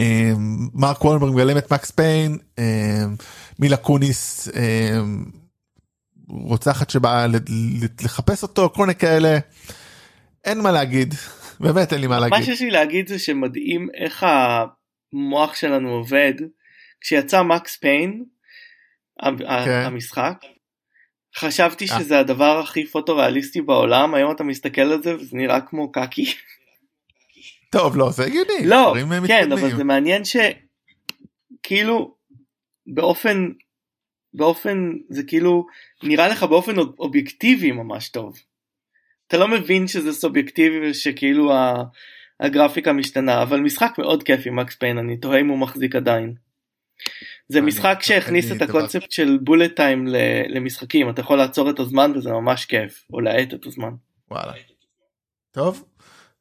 אה, 0.00 0.32
מרק 0.74 1.04
וולברג 1.04 1.34
מגלם 1.34 1.58
את 1.58 1.72
מקס 1.72 1.90
פיין 1.90 2.38
אה, 2.58 3.04
מילה 3.58 3.76
קוניס 3.76 4.48
אה, 4.48 4.98
רוצחת 6.28 6.90
שבאה 6.90 7.26
לחפש 8.04 8.42
אותו 8.42 8.70
כל 8.74 8.82
מיני 8.82 8.94
כאלה 8.94 9.38
אין 10.44 10.60
מה 10.60 10.72
להגיד 10.72 11.14
באמת 11.60 11.92
אין 11.92 12.00
לי 12.00 12.06
מה 12.06 12.20
מה 12.20 12.28
להגיד. 12.28 12.46
שיש 12.46 12.60
לי 12.60 12.70
להגיד 12.70 13.08
זה 13.08 13.18
שמדהים 13.18 13.88
איך 13.94 14.26
המוח 15.12 15.54
שלנו 15.54 15.88
עובד. 15.88 16.34
כשיצא 17.00 17.42
מקס 17.42 17.76
פיין 17.76 18.24
כן. 19.38 19.82
המשחק 19.86 20.36
חשבתי 21.36 21.84
אה. 21.84 21.98
שזה 21.98 22.18
הדבר 22.18 22.58
הכי 22.58 22.86
פוטו-ריאליסטי 22.86 23.60
בעולם 23.60 24.14
היום 24.14 24.32
אתה 24.32 24.44
מסתכל 24.44 24.80
על 24.80 25.02
זה 25.02 25.14
וזה 25.14 25.36
נראה 25.36 25.60
כמו 25.60 25.92
קקי. 25.92 26.24
טוב 27.70 27.96
לא 27.96 28.10
זה 28.10 28.24
הגיוני. 28.24 28.66
לא, 28.66 28.94
אה, 28.96 29.26
כן. 29.26 29.52
אבל 29.52 29.76
זה 29.76 29.84
מעניין 29.84 30.22
שכאילו 30.24 32.14
באופן, 32.86 33.48
באופן, 34.34 34.92
זה 35.08 35.22
כאילו 35.22 35.66
נראה 36.02 36.28
לך 36.28 36.42
באופן 36.42 36.78
אוב- 36.78 36.94
אובייקטיבי 36.98 37.72
ממש 37.72 38.08
טוב. 38.08 38.38
אתה 39.26 39.38
לא 39.38 39.48
מבין 39.48 39.86
שזה 39.88 40.12
סובייקטיבי 40.12 40.90
ושכאילו 40.90 41.52
ה- 41.52 41.82
הגרפיקה 42.40 42.92
משתנה, 42.92 43.42
אבל 43.42 43.60
משחק 43.60 43.92
מאוד 43.98 44.22
כיפי 44.22 44.50
מקס 44.50 44.74
פיין, 44.76 44.98
אני 44.98 45.16
תוהה 45.16 45.40
אם 45.40 45.48
הוא 45.48 45.58
מחזיק 45.58 45.96
עדיין. 45.96 46.34
זה 47.48 47.60
משחק 47.60 47.98
שהכניס 48.02 48.52
את. 48.52 48.62
הקונספט 48.62 49.10
של 49.10 49.38
בולט 49.42 49.76
טיים 49.76 50.06
למשחקים, 50.48 51.10
אתה 51.10 51.20
יכול 51.20 51.38
לעצור 51.38 51.70
את 51.70 51.78
הזמן 51.78 52.12
וזה 52.16 52.30
ממש 52.32 52.64
כיף, 52.64 53.04
או 53.12 53.20
להאט 53.20 53.54
את 53.54 53.66
הזמן. 53.66 53.90
וואלה. 54.30 54.52
טוב. 55.50 55.84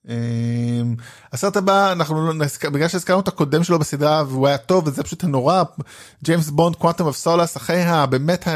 אמ, 0.08 0.96
הסרט 1.34 1.58
הבא 1.58 1.92
אנחנו 1.92 2.28
לא 2.28 2.34
נזכ- 2.46 2.70
בגלל 2.70 2.88
שהזכרנו 2.88 3.20
את 3.22 3.28
הקודם 3.28 3.64
שלו 3.64 3.80
בסדרה 3.80 4.24
והוא 4.28 4.48
היה 4.48 4.58
טוב 4.58 4.88
וזה 4.88 5.04
פשוט 5.04 5.24
הנורא 5.24 5.64
ג'יימס 6.24 6.50
בונד 6.50 6.76
Quantum 6.76 7.08
of 7.08 7.18
Solace 7.18 7.58
אחרי 7.58 7.82
הבאמת 7.82 8.48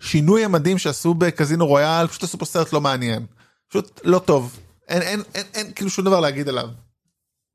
השינוי 0.00 0.44
המדהים 0.44 0.78
שעשו 0.78 1.14
ב 1.14 1.21
Casino 1.21 1.66
Royale 1.66 2.06
פשוט 2.06 2.22
עשו 2.22 2.38
פה 2.38 2.44
סרט 2.44 2.72
לא 2.72 2.80
מעניין 2.80 3.26
פשוט 3.68 4.00
לא 4.04 4.18
טוב 4.18 4.58
אין 4.88 5.02
אין 5.02 5.22
אין, 5.34 5.44
אין 5.54 5.72
כאילו 5.74 5.90
שום 5.90 6.04
דבר 6.04 6.20
להגיד 6.20 6.48
עליו. 6.48 6.68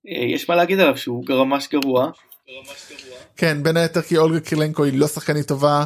אה, 0.08 0.26
יש 0.36 0.50
מה 0.50 0.56
להגיד 0.56 0.80
עליו 0.80 0.98
שהוא 0.98 1.26
ממש 1.30 1.68
גרוע. 1.72 2.10
כן 3.36 3.64
בין 3.64 3.78
היתר 3.78 4.02
כי 4.02 4.18
אולגה 4.18 4.40
קורילנקו 4.40 4.84
היא 4.84 5.00
לא 5.00 5.08
שחקנית 5.08 5.48
טובה 5.48 5.86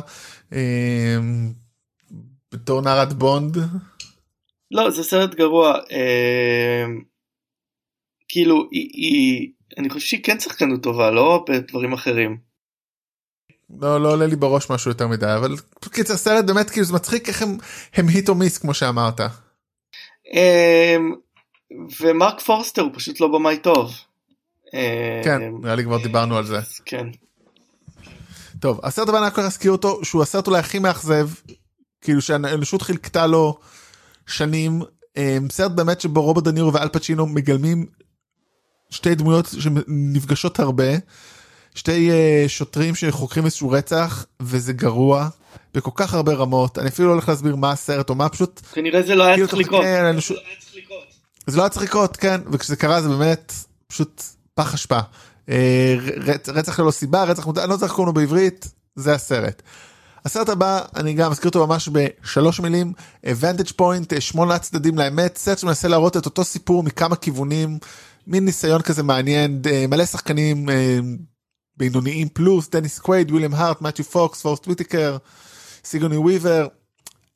אמ, 0.52 1.52
בתור 2.54 2.82
נערת 2.82 3.14
בונד 3.14 3.58
לא 4.72 4.90
זה 4.90 5.04
סרט 5.04 5.36
גרוע 5.36 5.74
אה, 5.92 6.86
כאילו 8.28 8.68
היא, 8.72 8.90
היא 8.94 9.52
אני 9.78 9.90
חושב 9.90 10.08
שהיא 10.08 10.24
כן 10.24 10.40
שחקנות 10.40 10.84
טובה 10.84 11.12
לא 11.12 11.46
בדברים 11.50 11.94
אחרים. 11.94 12.38
לא 13.80 14.02
לא 14.02 14.12
עולה 14.12 14.28
לי 14.28 14.36
בראש 14.36 14.70
משהו 14.70 14.92
יותר 14.92 15.08
מדי 15.08 15.36
אבל 15.36 15.56
קיצר 15.92 16.18
סרט 16.18 16.46
באמת 16.46 16.70
כאילו 16.70 16.86
זה 16.86 16.94
מצחיק 16.94 17.28
איך 17.28 17.42
הם 17.42 17.58
הם 17.94 18.08
היט 18.08 18.30
או 18.30 18.36
מיס 18.36 18.58
כמו 18.58 18.74
שאמרת. 18.74 19.20
אה, 20.34 20.98
ומרק 22.00 22.40
פורסטר 22.40 22.82
הוא 22.82 22.92
פשוט 22.94 23.20
לא 23.20 23.28
במאי 23.28 23.58
טוב. 23.58 23.92
אה, 24.74 25.22
כן 25.24 25.42
נראה 25.62 25.76
לי 25.76 25.84
כבר 25.84 26.04
דיברנו 26.04 26.38
על 26.38 26.46
זה. 26.46 26.58
כן. 26.86 27.08
טוב 28.60 28.80
הסרט 28.84 29.10
הבא 29.10 29.18
אני 29.18 29.26
רק 29.26 29.40
להזכיר 29.40 29.72
אותו 29.72 30.06
שהוא 30.06 30.22
הסרט 30.22 30.48
אולי 30.48 30.60
הכי 30.60 30.80
מאכזב 30.80 31.30
כאילו 32.02 32.22
שהאנושות 32.22 32.82
חילקתה 32.82 33.28
לו 33.28 33.60
שנים 34.28 34.82
אמ, 35.18 35.48
סרט 35.52 35.72
באמת 35.72 36.02
שבו 36.02 36.22
רוברט 36.22 36.44
דנירו 36.44 36.74
ואל 36.74 36.88
פצ'ינו 36.90 37.26
מגלמים 37.28 37.86
שתי 38.90 39.16
דמויות 39.16 39.48
שנפגשות 39.60 40.60
הרבה 40.60 40.84
שתי 41.76 42.10
uh, 42.12 42.50
שוטרים 42.50 42.96
שחוקרים 42.96 43.46
איזשהו 43.46 43.70
רצח 43.70 44.26
וזה 44.42 44.74
גרוע 44.74 45.30
בכל 45.74 45.92
כך 45.96 46.14
הרבה 46.14 46.34
רמות 46.34 46.78
אני 46.80 46.88
אפילו 46.90 47.08
לא 47.08 47.14
הולך 47.14 47.30
להסביר 47.30 47.56
מה 47.56 47.72
הסרט 47.72 48.10
או 48.10 48.16
מה 48.16 48.30
פשוט 48.30 48.62
כנראה 48.74 49.02
זה 49.04 49.16
לא 49.16 49.24
היה 49.24 49.34
כאילו 49.36 49.48
צריך 49.48 49.60
אתה 49.62 49.68
לקרות. 49.68 49.82
מסתכל 49.82 49.96
על 49.98 50.06
האנושות- 50.06 50.38
זה 51.48 51.58
לא 51.58 51.62
היה 51.62 51.70
צריך 51.70 51.86
לקרות 51.86 52.18
כן 52.18 52.42
וכשזה 52.52 52.76
קרה 52.76 53.02
זה 53.02 53.10
באמת 53.10 53.54
פשוט 53.88 54.24
פח 54.54 54.74
אשפה. 54.74 55.00
אה, 55.50 55.96
רצ- 56.18 56.50
רצח 56.50 56.80
ללא 56.80 56.92
סיבה 56.92 57.24
רצח 57.24 57.46
מודע 57.46 57.62
אני 57.62 57.70
לא 57.70 57.74
יודע 57.74 57.86
איך 57.86 57.94
קוראים 57.94 58.08
לו 58.08 58.14
בעברית 58.14 58.68
זה 58.96 59.14
הסרט. 59.14 59.62
הסרט 60.26 60.50
הבא 60.50 60.82
אני 60.96 61.14
גם 61.14 61.32
אזכיר 61.32 61.50
אותו 61.50 61.68
ממש 61.68 61.90
בשלוש 61.92 62.60
מילים 62.60 62.94
vantage 63.26 63.72
point 63.82 64.14
אה, 64.14 64.22
שמונה 64.22 64.60
צדדים 64.60 64.98
לאמת 64.98 65.38
סרט 65.38 65.58
שמנסה 65.58 65.88
להראות 65.88 66.18
את 66.18 66.26
אותו 66.26 66.44
סיפור 66.44 66.84
מכמה 66.84 67.16
כיוונים 67.16 67.78
מין 68.28 68.46
ניסיון 68.46 68.82
כזה 68.82 69.04
מעניין 69.04 69.62
אה, 69.72 69.86
מלא 69.88 70.06
שחקנים 70.06 70.70
אה, 70.70 71.00
בינוניים 71.78 72.30
פלוס 72.30 72.70
דניס 72.70 73.00
קווייד 73.00 73.32
וויליאם 73.32 73.54
הארט 73.54 73.82
מתיו 73.82 74.06
פוקס 74.06 74.42
פורסט 74.42 74.68
וויטיקר 74.68 75.18
סיגוני 75.84 76.18
וויבר 76.18 76.68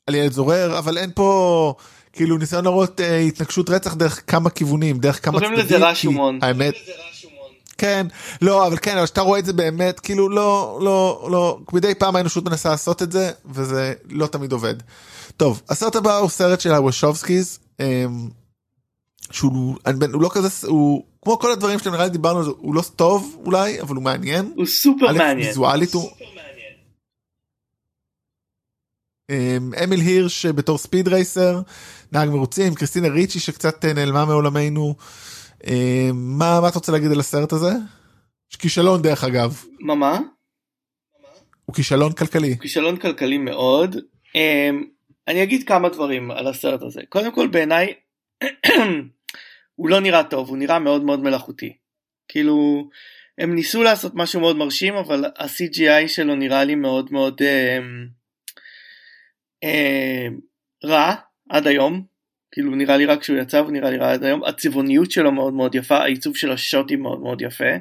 איילת 0.06 0.32
זורר 0.32 0.78
אבל 0.78 0.98
אין 0.98 1.10
פה 1.14 1.74
כאילו 2.12 2.38
ניסיון 2.38 2.64
להראות 2.64 3.00
אה, 3.00 3.18
התנגשות 3.18 3.70
רצח 3.70 3.94
דרך 3.94 4.22
כמה 4.26 4.50
כיוונים 4.50 4.98
דרך 4.98 5.24
כמה 5.24 5.38
קוראים 5.38 5.52
לזה 5.52 5.68
צדדים. 5.68 5.84
רשומון. 5.84 6.38
האמת 6.42 6.74
כן 7.78 8.06
לא 8.42 8.66
אבל 8.66 8.76
כן 8.82 8.96
אבל 8.96 9.06
שאתה 9.06 9.20
רואה 9.20 9.38
את 9.38 9.46
זה 9.46 9.52
באמת 9.52 10.00
כאילו 10.00 10.28
לא 10.28 10.78
לא 10.82 11.28
לא 11.30 11.58
מדי 11.72 11.94
פעם 11.94 12.16
האנושות 12.16 12.44
מנסה 12.44 12.68
לעשות 12.68 13.02
את 13.02 13.12
זה 13.12 13.30
וזה 13.46 13.94
לא 14.10 14.26
תמיד 14.26 14.52
עובד. 14.52 14.74
טוב 15.36 15.62
הסרט 15.68 15.96
הבא 15.96 16.16
הוא 16.16 16.28
סרט 16.28 16.60
של 16.60 16.72
הוושובסקיז 16.72 17.58
אמ, 17.80 18.28
שהוא 19.30 19.76
הוא 20.12 20.22
לא 20.22 20.30
כזה 20.32 20.66
הוא 20.66 21.04
כמו 21.22 21.38
כל 21.38 21.52
הדברים 21.52 21.78
שאתם 21.78 21.90
נראה 21.92 22.04
לי 22.04 22.10
דיברנו 22.10 22.38
על 22.38 22.44
זה 22.44 22.50
הוא 22.58 22.74
לא 22.74 22.82
טוב 22.96 23.36
אולי 23.44 23.80
אבל 23.80 23.96
הוא 23.96 24.04
מעניין. 24.04 24.52
הוא 24.56 24.66
סופר 24.66 25.12
מעניין. 25.12 25.48
ויזואלית 25.48 25.94
הוא 25.94 26.10
אמ, 29.30 29.72
אמיל 29.84 30.00
הירש 30.00 30.46
בתור 30.46 30.78
ספיד 30.78 31.08
רייסר 31.08 31.60
נהג 32.12 32.28
מרוצים 32.28 32.74
קריסטינה 32.74 33.08
ריצ'י 33.08 33.40
שקצת 33.40 33.84
אה, 33.84 33.92
נעלמה 33.92 34.24
מעולמנו 34.24 34.94
מה 36.12 36.60
מה 36.60 36.68
אתה 36.68 36.78
רוצה 36.78 36.92
להגיד 36.92 37.12
על 37.12 37.20
הסרט 37.20 37.52
הזה? 37.52 37.70
כישלון 38.58 39.02
דרך 39.02 39.24
אגב 39.24 39.64
מה 39.80 39.94
מה? 39.94 40.20
הוא 41.64 41.74
כישלון 41.74 42.12
כלכלי 42.12 42.58
כישלון 42.60 42.96
כלכלי 42.96 43.38
מאוד. 43.38 43.96
אמ, 44.34 44.84
אני 45.28 45.42
אגיד 45.42 45.68
כמה 45.68 45.88
דברים 45.88 46.30
על 46.30 46.46
הסרט 46.46 46.82
הזה. 46.82 47.00
קודם 47.08 47.34
כל 47.34 47.46
בעיניי 47.46 47.94
הוא 49.76 49.88
לא 49.88 50.00
נראה 50.00 50.24
טוב, 50.24 50.48
הוא 50.48 50.56
נראה 50.56 50.78
מאוד 50.78 51.02
מאוד 51.02 51.20
מלאכותי. 51.20 51.76
כאילו 52.28 52.88
הם 53.38 53.54
ניסו 53.54 53.82
לעשות 53.82 54.12
משהו 54.14 54.40
מאוד 54.40 54.56
מרשים 54.56 54.94
אבל 54.94 55.24
ה-CGI 55.24 56.08
שלו 56.08 56.34
נראה 56.34 56.64
לי 56.64 56.74
מאוד 56.74 57.12
מאוד 57.12 57.40
אמ, 57.42 58.06
אמ, 59.62 60.38
רע 60.84 61.14
עד 61.48 61.66
היום. 61.66 62.15
כאילו 62.52 62.74
נראה 62.74 62.96
לי 62.96 63.06
רק 63.06 63.20
כשהוא 63.20 63.38
יצא 63.38 63.58
הוא 63.58 63.72
נראה 63.72 63.90
לי 63.90 63.96
רע 63.96 64.12
עד 64.12 64.24
היום. 64.24 64.44
הצבעוניות 64.44 65.10
שלו 65.10 65.32
מאוד 65.32 65.52
מאוד 65.52 65.74
יפה, 65.74 65.96
העיצוב 65.96 66.36
של 66.36 66.52
השוטים 66.52 67.02
מאוד 67.02 67.20
מאוד 67.20 67.42
יפה. 67.42 67.74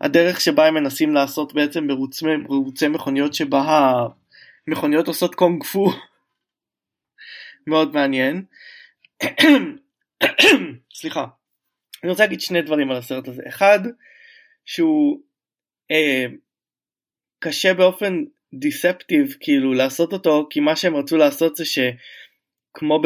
הדרך 0.00 0.40
שבה 0.40 0.66
הם 0.66 0.74
מנסים 0.74 1.14
לעשות 1.14 1.54
בעצם 1.54 1.86
מרוץ, 1.86 2.22
מרוצי 2.22 2.88
מכוניות 2.88 3.34
שבה 3.34 3.62
המכוניות 4.68 5.08
עושות 5.08 5.34
קונג 5.34 5.64
פו 5.64 5.92
מאוד 7.66 7.94
מעניין. 7.94 8.44
סליחה. 11.00 11.26
אני 12.02 12.10
רוצה 12.10 12.22
להגיד 12.22 12.40
שני 12.40 12.62
דברים 12.62 12.90
על 12.90 12.96
הסרט 12.96 13.28
הזה. 13.28 13.42
אחד, 13.48 13.78
שהוא 14.64 15.20
אה, 15.90 16.26
קשה 17.38 17.74
באופן 17.74 18.24
דיספטיב 18.54 19.34
כאילו 19.40 19.72
לעשות 19.72 20.12
אותו 20.12 20.46
כי 20.50 20.60
מה 20.60 20.76
שהם 20.76 20.96
רצו 20.96 21.16
לעשות 21.16 21.56
זה 21.56 21.64
שכמו 21.64 23.02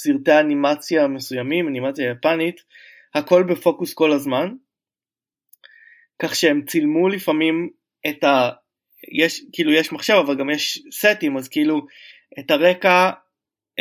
בסרטי 0.00 0.40
אנימציה 0.40 1.08
מסוימים, 1.08 1.68
אנימציה 1.68 2.10
יפנית, 2.10 2.60
הכל 3.14 3.42
בפוקוס 3.42 3.94
כל 3.94 4.12
הזמן. 4.12 4.54
כך 6.22 6.34
שהם 6.34 6.62
צילמו 6.66 7.08
לפעמים 7.08 7.70
את 8.08 8.24
ה... 8.24 8.50
יש 9.12 9.44
כאילו 9.52 9.72
יש 9.72 9.92
מחשב 9.92 10.14
אבל 10.26 10.38
גם 10.38 10.50
יש 10.50 10.82
סטים 10.90 11.36
אז 11.36 11.48
כאילו 11.48 11.86
את 12.38 12.50
הרקע 12.50 13.10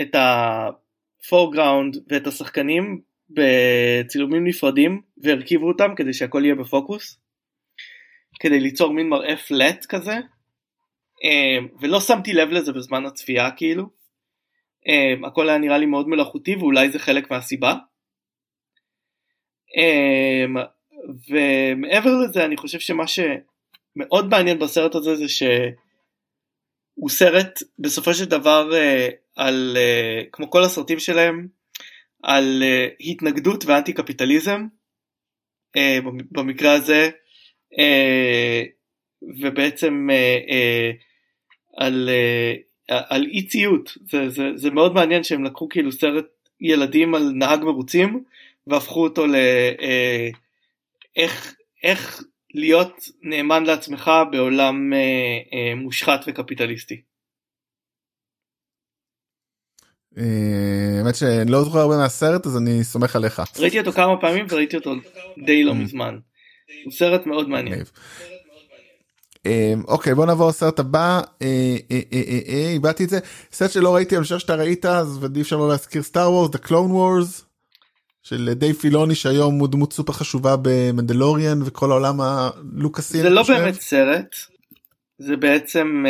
את 0.01 0.15
ה-foreground 0.15 1.99
ואת 2.07 2.27
השחקנים 2.27 3.01
בצילומים 3.29 4.47
נפרדים 4.47 5.01
והרכיבו 5.17 5.67
אותם 5.67 5.95
כדי 5.95 6.13
שהכל 6.13 6.41
יהיה 6.45 6.55
בפוקוס. 6.55 7.19
כדי 8.39 8.59
ליצור 8.59 8.93
מין 8.93 9.09
מראה 9.09 9.37
פלט 9.37 9.85
כזה. 9.85 10.15
אמ, 11.23 11.67
ולא 11.81 12.01
שמתי 12.01 12.33
לב 12.33 12.49
לזה 12.49 12.73
בזמן 12.73 13.05
הצפייה 13.05 13.51
כאילו 13.51 13.98
אמ, 14.88 15.26
הכל 15.26 15.49
היה 15.49 15.57
נראה 15.57 15.77
לי 15.77 15.85
מאוד 15.85 16.07
מלאכותי 16.07 16.56
ואולי 16.56 16.91
זה 16.91 16.99
חלק 16.99 17.31
מהסיבה. 17.31 17.76
אמ, 19.77 20.56
ומעבר 21.30 22.11
לזה 22.23 22.45
אני 22.45 22.57
חושב 22.57 22.80
שמה 22.80 23.03
שמאוד 23.07 24.30
מעניין 24.30 24.60
בסרט 24.60 24.95
הזה 24.95 25.15
זה 25.15 25.27
שהוא 25.27 27.10
סרט 27.10 27.60
בסופו 27.80 28.14
של 28.14 28.26
דבר 28.26 28.76
אה, 28.76 29.10
על 29.35 29.77
אה, 29.77 30.22
כמו 30.31 30.49
כל 30.49 30.64
הסרטים 30.64 30.99
שלהם 30.99 31.47
על 32.23 32.64
אה, 32.64 32.88
התנגדות 32.99 33.65
ואנטי 33.65 33.93
קפיטליזם 33.93 34.65
אה, 35.76 35.99
במקרה 36.31 36.73
הזה 36.73 37.10
אה, 37.80 38.64
ובעצם 39.41 40.07
אה, 40.11 40.38
אה, 40.49 40.91
על, 41.77 42.10
אה, 42.10 42.53
על 42.89 43.23
אי 43.23 43.47
ציות 43.47 43.97
זה, 44.09 44.29
זה, 44.29 44.43
זה 44.55 44.71
מאוד 44.71 44.93
מעניין 44.93 45.23
שהם 45.23 45.43
לקחו 45.43 45.69
כאילו 45.69 45.91
סרט 45.91 46.25
ילדים 46.61 47.15
על 47.15 47.31
נהג 47.35 47.63
מרוצים 47.63 48.23
והפכו 48.67 49.03
אותו 49.03 49.27
ל... 49.27 49.35
אה, 49.81 50.29
איך, 51.15 51.55
איך 51.83 52.23
להיות 52.53 53.09
נאמן 53.21 53.63
לעצמך 53.63 54.11
בעולם 54.31 54.93
אה, 54.93 54.99
אה, 55.53 55.75
מושחת 55.75 56.19
וקפיטליסטי. 56.27 57.01
אה, 60.17 60.97
האמת 60.97 61.15
שאני 61.15 61.51
לא 61.51 61.63
זוכר 61.63 61.79
הרבה 61.79 61.97
מהסרט 61.97 62.45
אז 62.45 62.57
אני 62.57 62.83
סומך 62.83 63.15
עליך. 63.15 63.41
ראיתי 63.59 63.79
אותו 63.79 63.91
כמה 63.91 64.21
פעמים 64.21 64.45
וראיתי 64.49 64.77
אותו 64.77 64.93
די 65.45 65.63
לא 65.63 65.75
מזמן. 65.75 66.19
הוא 66.83 66.93
סרט 66.93 67.25
מאוד 67.25 67.49
מעניין. 67.49 67.83
אה, 69.45 69.73
אוקיי 69.87 70.15
בוא 70.15 70.25
נעבור 70.25 70.49
לסרט 70.49 70.79
הבא 70.79 71.21
אה, 71.41 71.77
איבדתי 72.73 73.03
את 73.03 73.09
זה 73.09 73.19
סרט 73.51 73.71
שלא 73.71 73.95
ראיתי 73.95 74.15
אני 74.15 74.23
חושב 74.23 74.39
שאתה 74.39 74.55
ראית 74.55 74.85
אז 74.85 75.17
ואי 75.21 75.41
אפשר 75.41 75.57
לא 75.57 75.69
להזכיר 75.69 76.03
סטאר 76.03 76.31
וורס 76.31 76.55
The 76.55 76.59
Clone 76.67 76.91
Wars 76.91 77.43
של 78.23 78.53
די 78.53 78.73
פילוני 78.73 79.15
שהיום 79.15 79.59
הוא 79.59 79.67
דמות 79.67 79.93
סופר 79.93 80.13
חשובה 80.13 80.55
במנדלוריאן 80.61 81.59
וכל 81.65 81.91
העולם 81.91 82.21
הלוקאסי. 82.21 83.21
זה 83.21 83.29
לא 83.29 83.43
באמת 83.43 83.81
סרט 83.81 84.35
זה 85.17 85.35
בעצם 85.35 86.05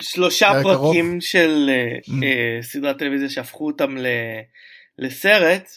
שלושה 0.00 0.52
פרקים. 0.62 1.20
של 1.20 1.70
uh, 2.06 2.62
סדרת 2.62 2.98
טלוויזיה 2.98 3.28
שהפכו 3.28 3.66
אותם 3.66 3.96
לסרט. 4.98 5.70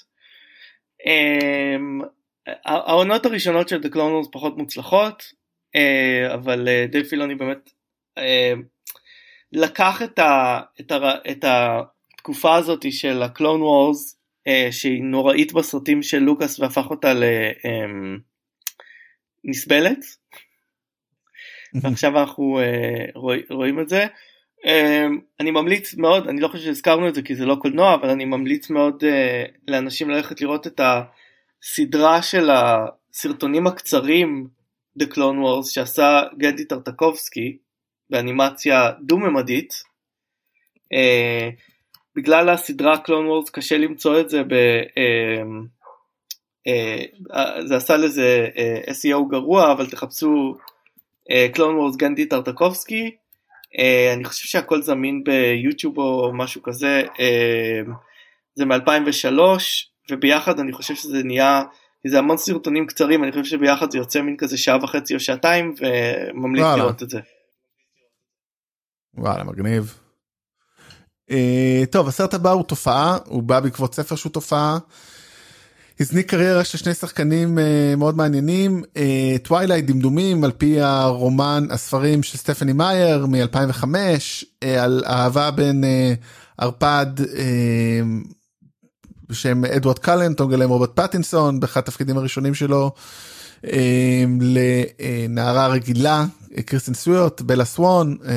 העונות 2.66 3.26
הראשונות 3.26 3.70
של 3.70 3.82
The 3.82 3.88
Clone 3.88 4.26
Wars 4.26 4.32
פחות 4.32 4.58
מוצלחות 4.58 5.24
uh, 5.78 6.34
אבל 6.34 6.68
uh, 6.68 6.92
דייב 6.92 7.06
פילוני 7.06 7.36
באמת 7.36 7.70
uh, 8.20 8.22
לקח 9.52 10.02
את, 10.04 10.20
ה, 10.20 10.60
את, 10.80 10.92
ה, 10.92 10.98
את 11.32 11.46
התקופה 11.48 12.56
הזאת 12.56 12.92
של 12.92 13.24
Wars 13.62 14.16
uh, 14.48 14.72
שהיא 14.72 15.04
נוראית 15.04 15.54
בסרטים 15.54 16.04
של 16.04 16.20
לוקאס 16.20 16.60
והפך 16.60 16.90
אותה 16.90 17.14
לנסבלת. 19.44 19.98
Um, 19.98 20.40
ועכשיו 21.82 22.20
אנחנו 22.20 22.60
רואים, 23.50 23.80
את 23.80 23.90
זה. 23.90 24.06
אני 25.40 25.52
ממליץ 25.52 25.96
מאוד, 25.96 26.28
אני 26.28 26.42
לא 26.42 26.48
חושב 26.48 26.64
שהזכרנו 26.64 27.08
את 27.08 27.16
זה 27.16 27.22
כי 27.22 27.36
זה 27.36 27.46
לא 27.46 27.56
קולנוע, 27.56 27.94
אבל 27.94 28.10
אני 28.10 28.26
ממליץ 28.26 28.70
מאוד 28.70 29.04
לאנשים 29.68 30.10
ללכת 30.10 30.42
לראות 30.42 30.68
את 30.68 30.80
הסדרה 31.64 32.22
של 32.22 32.50
הסרטונים 32.50 33.68
הקצרים 33.68 34.48
The 35.00 35.06
Clone 35.06 35.44
Wars 35.44 35.66
שעשה 35.70 36.22
גנדי 36.38 36.66
טרטקובסקי 36.66 37.58
באנימציה 38.10 38.92
דו-ממדית. 39.02 39.74
Uh, 40.94 41.56
בגלל 42.16 42.50
הסדרה 42.50 42.96
Clone 42.96 43.48
Wars 43.48 43.52
קשה 43.52 43.78
למצוא 43.78 44.20
את 44.20 44.30
זה 44.30 44.44
ב... 44.44 44.54
Uh, 44.86 45.68
uh, 46.68 47.66
זה 47.66 47.76
עשה 47.76 47.98
לזה 47.98 48.48
uh, 48.56 48.90
SEO 48.90 49.30
גרוע 49.30 49.72
אבל 49.72 49.90
תחפשו 49.90 50.58
קלון 51.54 51.76
וורס 51.76 51.96
גנדי 51.96 52.26
טרטקובסקי. 52.26 53.16
אני 54.16 54.24
חושב 54.24 54.48
שהכל 54.48 54.82
זמין 54.82 55.24
ביוטיוב 55.24 55.98
או 55.98 56.32
משהו 56.34 56.62
כזה. 56.62 57.04
uh, 57.08 57.90
זה 58.56 58.66
מ-2003 58.66 59.40
וביחד 60.12 60.60
אני 60.60 60.74
חושב 60.74 60.96
שזה 60.96 61.24
נהיה 61.24 61.64
זה 62.08 62.20
המון 62.20 62.38
סרטונים 62.38 62.88
קצרים 62.88 63.24
אני 63.24 63.32
חושב 63.32 63.44
שביחד 63.44 63.92
זה 63.92 63.98
יוצא 63.98 64.22
מין 64.22 64.38
כזה 64.38 64.58
שעה 64.58 64.84
וחצי 64.84 65.16
או 65.16 65.20
שעתיים 65.20 65.74
וממליץ 65.80 66.64
וואלה. 66.64 66.84
לראות 66.84 67.04
את 67.04 67.10
זה. 67.10 67.20
וואלה 69.18 69.44
מגניב. 69.44 70.00
אה, 71.32 71.86
טוב 71.92 72.08
הסרט 72.08 72.34
הבא 72.34 72.52
הוא 72.52 72.64
תופעה 72.64 73.18
הוא 73.26 73.44
בא 73.44 73.60
בעקבות 73.60 73.96
ספר 73.96 74.16
שהוא 74.16 74.32
תופעה. 74.32 74.78
הזניק 76.00 76.30
קריירה 76.30 76.64
של 76.64 76.78
שני 76.78 76.94
שחקנים 76.94 77.58
אה, 77.58 77.62
מאוד 77.98 78.18
מעניינים 78.18 78.84
Twilight 79.44 79.86
אה, 79.86 79.88
דמדומים 79.88 80.44
על 80.44 80.52
פי 80.52 80.82
הרומן 80.82 81.68
הספרים 81.70 82.24
של 82.24 82.38
סטפני 82.38 82.74
מאייר 82.74 83.26
מ-2005 83.26 83.84
uh, 83.84 84.68
על 84.80 85.04
אהבה 85.08 85.52
בין 85.52 85.84
אה, 85.84 86.18
ערפד 86.58 87.08
אה, 87.20 88.39
בשם 89.30 89.66
אדוארד 89.66 90.00
קלן 90.00 90.34
בגילום 90.34 90.70
רוברט 90.70 90.92
פטינסון 90.96 91.60
באחד 91.60 91.80
התפקידים 91.80 92.18
הראשונים 92.18 92.54
שלו 92.54 92.92
אה, 93.62 93.70
לנערה 94.42 95.68
רגילה 95.68 96.26
קריסטין 96.66 96.94
סוויוט 96.94 97.42
בלה 97.42 97.66
סוואן 97.66 98.16
uh, 98.22 98.28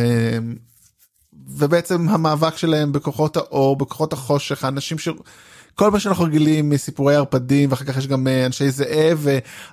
ובעצם 1.48 2.08
המאבק 2.08 2.56
שלהם 2.56 2.92
בכוחות 2.92 3.36
האור 3.36 3.76
בכוחות 3.76 4.12
החושך 4.12 4.64
האנשים 4.64 4.98
ש... 4.98 5.08
כל 5.74 5.90
מה 5.90 6.00
שאנחנו 6.00 6.24
רגילים 6.24 6.70
מסיפורי 6.70 7.16
ערפדים 7.16 7.70
ואחר 7.70 7.84
כך 7.84 7.96
יש 7.96 8.06
גם 8.06 8.28
אה, 8.28 8.46
אנשי 8.46 8.70
זאב 8.70 9.26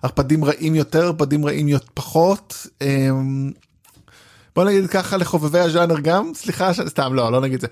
וערפדים 0.03 0.45
רעים 0.45 0.75
יותר 0.75 1.05
ערפדים 1.05 1.45
רעים 1.45 1.67
פחות. 1.93 2.67
אמ, 2.81 3.51
בוא 4.55 4.63
נגיד 4.63 4.87
ככה 4.87 5.17
לחובבי 5.17 5.59
הז'אנר 5.59 5.99
גם 5.99 6.31
סליחה 6.35 6.73
סתם 6.73 7.13
לא 7.13 7.31
לא 7.31 7.41
נגיד 7.41 7.61
זה. 7.61 7.67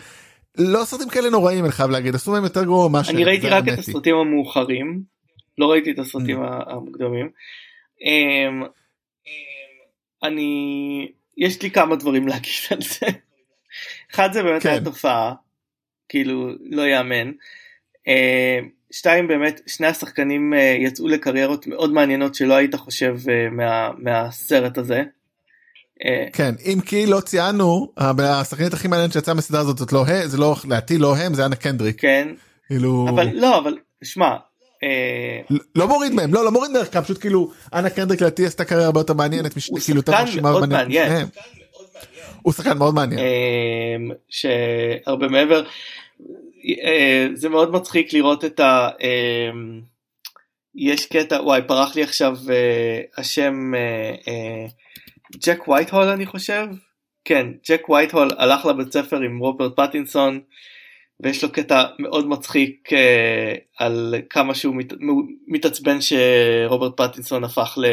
לא 0.58 0.86
סרטים 0.86 1.10
כאלה 1.10 1.30
נוראים 1.30 1.64
אני 1.66 1.72
חייב 1.72 1.90
להגיד 1.90 2.16
עשו 2.16 2.32
מהם 2.32 2.44
יותר 2.44 2.64
גרוע 2.64 2.90
ממה 2.90 3.04
שאני 3.04 3.24
ראיתי 3.24 3.50
רק 3.50 3.64
את 3.68 3.80
הסרטים 3.80 4.16
המאוחרים 4.16 5.02
לא 5.58 5.72
ראיתי 5.72 5.92
את 5.92 6.00
הסרטים 6.00 6.44
mm. 6.44 6.48
המוקדמים. 6.72 7.30
אמ, 8.02 8.64
אני 10.24 11.12
יש 11.38 11.62
לי 11.62 11.72
כמה 11.72 11.96
דברים 11.96 12.28
להגיד 12.28 12.54
על 12.72 12.82
זה. 12.82 13.06
אחד 14.12 14.34
זה 14.34 14.44
באמת 14.44 14.64
כן. 14.64 14.78
התופעה 14.82 15.34
כאילו 16.10 16.50
לא 16.60 16.82
יאמן. 16.82 17.32
אה, 18.08 18.60
שתיים 18.92 19.28
באמת 19.28 19.62
שני 19.68 19.88
השחקנים 19.88 20.54
אה, 20.54 20.78
יצאו 20.80 21.08
לקריירות 21.08 21.68
מאוד 21.68 21.94
מעניינות 21.94 22.36
שלא 22.36 22.54
היית 22.54 22.76
חושב 22.76 23.18
אה, 23.30 23.50
מה, 23.50 23.92
מהסרט 23.98 24.78
הזה. 24.78 25.04
כן 26.34 26.56
אם 26.66 26.80
כי 26.86 27.06
לא 27.06 27.20
ציינו 27.20 27.92
השחקנית 28.20 28.74
הכי 28.74 28.88
מעניינת 28.88 29.14
שיצאה 29.14 29.34
מסדרה 29.34 29.62
הזאת 29.62 29.78
זאת 29.78 29.94
לא 29.94 30.06
זה 30.26 30.38
לא 30.38 30.56
לדעתי 30.66 30.98
לא 30.98 31.16
הם 31.16 31.34
זה 31.34 31.46
אנה 31.46 31.56
קנדריק. 31.56 32.02
כן. 32.02 32.28
כאילו 32.68 33.06
אבל 33.10 33.30
לא 33.34 33.58
אבל 33.58 33.78
שמע. 34.04 34.36
לא 35.76 35.88
מוריד 35.88 36.14
מהם 36.14 36.34
לא 36.34 36.46
לא 36.46 36.52
מוריד 36.52 36.72
מערכם 36.72 37.02
פשוט 37.02 37.22
כאילו 37.22 37.52
אנה 37.74 37.90
קנדריק 37.90 38.22
לדעתי 38.22 38.46
עשתה 38.46 38.66
קריירה 38.66 38.86
הרבה 38.86 39.00
יותר 39.00 39.14
מעניינת 39.14 39.54
הוא 39.70 39.80
כאילו 39.80 40.02
שחקן 40.02 40.42
מאוד 40.42 40.70
מעניין. 40.70 41.28
הוא 42.42 42.54
שחקן 42.54 42.78
מאוד 42.78 42.94
מעניין. 42.94 43.20
שהרבה 44.30 45.28
מעבר 45.28 45.64
אה, 46.84 47.28
זה 47.34 47.50
מאוד 47.50 47.72
מצחיק 47.72 48.14
לראות 48.14 48.46
את 48.46 48.60
ה... 48.60 48.90
אה, 49.02 49.50
יש 50.76 51.06
קטע, 51.06 51.42
וואי 51.44 51.62
פרח 51.68 51.96
לי 51.96 52.04
עכשיו 52.04 52.38
אה, 52.50 53.02
השם 53.18 53.72
ג'ק 55.36 55.68
ווייטהול 55.68 56.08
אני 56.08 56.26
חושב, 56.26 56.68
כן 57.26 57.48
ג'ק 57.70 57.90
ווייטהול 57.90 58.30
הלך 58.38 58.66
לבית 58.66 58.94
ספר 58.94 59.22
עם 59.22 59.40
רוברט 59.40 59.76
פטינסון 59.76 60.40
ויש 61.20 61.44
לו 61.44 61.52
קטע 61.52 61.84
מאוד 62.00 62.28
מצחיק 62.28 62.90
על 63.78 64.16
כמה 64.30 64.56
שהוא 64.56 64.76
מת, 64.76 64.94
מתעצבן 65.48 65.98
שרוברט 66.02 67.02
פטינסון 67.02 67.44
הפך 67.44 67.78
ל, 67.78 67.86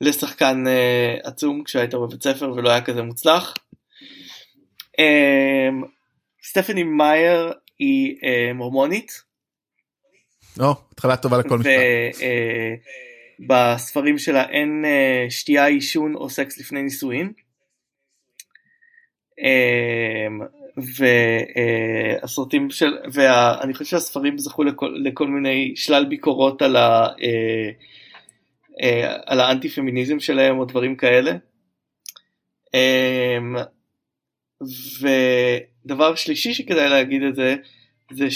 לשחקן 0.00 0.64
עצום 1.22 1.64
כשהיית 1.64 1.94
בבית 1.94 2.22
ספר 2.22 2.52
ולא 2.52 2.70
היה 2.70 2.82
כזה 2.84 3.02
מוצלח. 3.02 3.54
סטפני 6.44 6.82
מאייר 6.82 7.52
היא 7.78 8.16
אה, 8.24 8.52
מורמונית. 8.52 9.22
או, 10.60 10.74
התחלה 10.92 11.16
טובה 11.16 11.38
לכל 11.38 11.58
משפט. 11.58 11.70
ובספרים 11.70 13.13
אה, 13.50 14.18
שלה 14.18 14.48
אין 14.50 14.84
אה, 14.84 15.26
שתייה 15.30 15.66
עישון 15.66 16.14
או 16.14 16.30
סקס 16.30 16.58
לפני 16.58 16.82
נישואין. 16.82 17.32
אה, 19.44 20.26
והסרטים 20.76 22.70
של 22.70 22.98
ואני 23.12 23.74
חושב 23.74 23.84
שהספרים 23.84 24.38
זכו 24.38 24.64
לכל, 24.64 24.94
לכל 25.04 25.28
מיני 25.28 25.72
שלל 25.76 26.04
ביקורות 26.04 26.62
על, 26.62 26.76
ה, 26.76 27.06
אה, 27.22 27.70
אה, 28.82 29.16
על 29.26 29.40
האנטי 29.40 29.68
פמיניזם 29.68 30.20
שלהם 30.20 30.58
או 30.58 30.64
דברים 30.64 30.96
כאלה. 30.96 31.32
אה, 32.74 33.38
ודבר 35.00 36.14
שלישי 36.14 36.54
שכדאי 36.54 36.88
להגיד 36.88 37.22
את 37.22 37.34
זה, 37.34 37.56
זה 38.12 38.26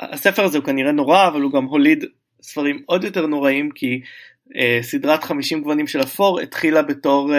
שהספר 0.00 0.44
הזה 0.44 0.58
הוא 0.58 0.64
כנראה 0.64 0.92
נורא, 0.92 1.28
אבל 1.28 1.40
הוא 1.40 1.52
גם 1.52 1.64
הוליד 1.64 2.04
ספרים 2.42 2.82
עוד 2.86 3.04
יותר 3.04 3.26
נוראים, 3.26 3.70
כי 3.70 4.00
אה, 4.48 4.82
סדרת 4.82 5.24
50 5.24 5.62
גוונים 5.62 5.86
של 5.86 6.02
אפור 6.02 6.40
התחילה 6.40 6.82
בתור 6.82 7.32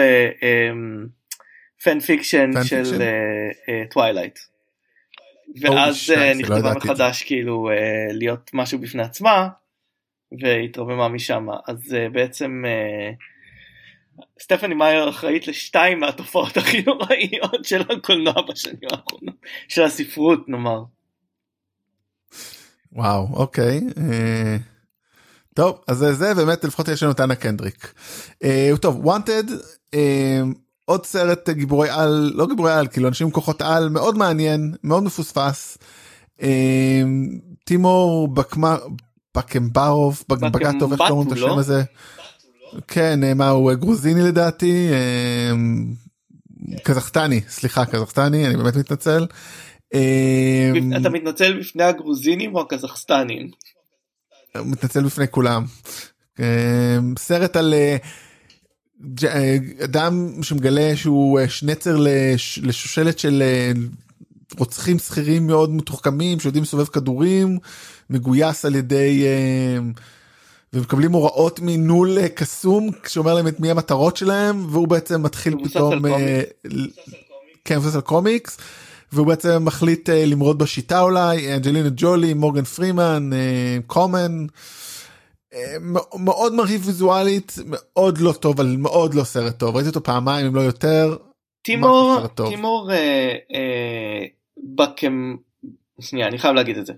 fan 1.82 2.00
fiction 2.00 2.50
של 2.64 3.02
Twilight. 3.90 4.38
אה, 4.38 4.40
אה, 4.40 4.42
ואז 5.60 6.12
אה, 6.14 6.38
נכתבה 6.38 6.58
לא 6.58 6.74
מחדש 6.76 7.22
כאילו 7.22 7.68
אה, 7.70 8.12
להיות 8.12 8.50
משהו 8.54 8.78
בפני 8.78 9.02
עצמה 9.02 9.48
והתרוממה 10.40 11.08
משם 11.08 11.46
אז 11.68 11.78
אה, 11.94 12.12
בעצם 12.12 12.64
אה, 12.64 13.22
סטפני 14.40 14.74
מאייר 14.74 15.08
אחראית 15.08 15.48
לשתיים 15.48 16.00
מהתופעות 16.00 16.56
הכי 16.56 16.82
נוראיות 16.86 17.64
של 17.64 17.80
הקולנוע 17.80 18.42
בשנים 18.48 18.88
האחרונות, 18.90 19.34
של 19.68 19.82
הספרות 19.82 20.48
נאמר. 20.48 20.82
וואו 22.92 23.28
אוקיי. 23.32 23.80
אה, 23.98 24.56
טוב 25.54 25.78
אז 25.88 25.98
זה 26.12 26.34
באמת 26.34 26.64
לפחות 26.64 26.88
יש 26.88 27.02
לנו 27.02 27.12
את 27.12 27.20
אנה 27.20 27.34
קנדריק. 27.34 27.92
אה, 28.44 28.70
טוב 28.80 29.06
וונטד 29.06 29.44
אה, 29.94 30.42
עוד 30.84 31.06
סרט 31.06 31.50
גיבורי 31.50 31.88
על 31.90 32.32
לא 32.34 32.46
גיבורי 32.46 32.72
על 32.72 32.86
כאילו 32.86 33.08
אנשים 33.08 33.26
עם 33.26 33.32
כוחות 33.32 33.62
על 33.62 33.88
מאוד 33.88 34.18
מעניין 34.18 34.74
מאוד 34.84 35.02
מפוספס. 35.02 35.78
אה, 36.42 37.02
טימור 37.64 38.28
בקמה 38.28 38.76
בקמברוב 39.36 40.24
בגטוב 40.28 40.92
איך 40.92 41.02
קוראים 41.08 41.28
את 41.28 41.32
השם 41.32 41.46
לא? 41.46 41.58
הזה. 41.58 41.82
כן 42.88 43.24
אה, 43.24 43.34
מה 43.34 43.48
הוא 43.48 43.72
גרוזיני 43.72 44.22
לדעתי 44.22 44.88
אה, 44.92 45.52
קזחסטני 46.82 47.40
סליחה 47.48 47.84
קזחסטני 47.84 48.46
אני 48.46 48.56
באמת 48.56 48.76
מתנצל. 48.76 49.26
אה, 49.94 50.70
אתה 51.00 51.08
מתנצל 51.10 51.58
בפני 51.60 51.82
הגרוזינים 51.84 52.54
או 52.54 52.60
הקזחסטנים? 52.60 53.50
מתנצל 54.64 55.02
בפני 55.04 55.28
כולם. 55.30 55.64
אה, 56.40 56.44
סרט 57.18 57.56
על 57.56 57.74
אה, 57.74 57.96
אה, 59.24 59.56
אדם 59.84 60.42
שמגלה 60.42 60.96
שהוא 60.96 61.40
אה, 61.40 61.48
שנצר 61.48 61.96
לש- 62.00 62.58
לשושלת 62.58 63.18
של 63.18 63.42
רוצחים 64.58 64.98
שכירים 64.98 65.46
מאוד 65.46 65.70
מתוחכמים 65.70 66.40
שיודעים 66.40 66.62
לסובב 66.64 66.84
כדורים 66.84 67.58
מגויס 68.10 68.64
על 68.64 68.74
ידי 68.74 69.24
אה, 69.26 69.78
ומקבלים 70.72 71.12
הוראות 71.12 71.60
מנול 71.60 72.28
קסום 72.28 72.90
שאומר 73.06 73.34
להם 73.34 73.48
את 73.48 73.60
מי 73.60 73.70
המטרות 73.70 74.16
שלהם 74.16 74.66
והוא 74.70 74.88
בעצם 74.88 75.22
מתחיל 75.22 75.54
פתאום 75.64 76.06
ל- 76.64 76.86
כן 77.64 77.76
מבוסס 77.76 77.94
על 77.94 78.00
קומיקס 78.00 78.56
והוא 79.12 79.26
בעצם 79.26 79.64
מחליט 79.64 80.10
אה, 80.10 80.24
למרוד 80.26 80.58
בשיטה 80.58 81.00
אולי 81.00 81.54
אנג'לינה 81.54 81.88
ג'ולי 81.96 82.34
מורגן 82.34 82.64
פרימן 82.64 83.30
אה, 83.32 83.76
קומן. 83.86 84.46
מ- 85.80 86.24
מאוד 86.24 86.54
מרהיב 86.54 86.82
ויזואלית 86.86 87.52
מאוד 87.66 88.18
לא 88.18 88.32
טוב 88.32 88.60
על 88.60 88.76
מאוד 88.78 89.14
לא 89.14 89.24
סרט 89.24 89.58
טוב. 89.58 89.74
ראיתי 89.76 89.88
אותו 89.88 90.02
פעמיים 90.02 90.46
אם 90.46 90.54
לא 90.54 90.60
יותר 90.60 91.16
טוב. 92.34 92.50
טימור 92.50 92.90
אה, 92.92 93.36
אה, 93.54 94.24
בקם, 94.74 95.36
שנייה 96.00 96.28
אני 96.28 96.38
חייב 96.38 96.54
להגיד 96.54 96.78
את 96.78 96.86
זה, 96.86 96.92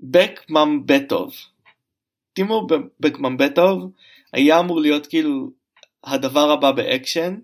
בקממבטוב, 0.00 1.30
טימור 2.32 2.66
ב- 2.66 2.86
בקממבטוב 3.00 3.90
היה 4.32 4.60
אמור 4.60 4.80
להיות 4.80 5.06
כאילו 5.06 5.50
הדבר 6.04 6.50
הבא 6.50 6.72
באקשן, 6.72 7.36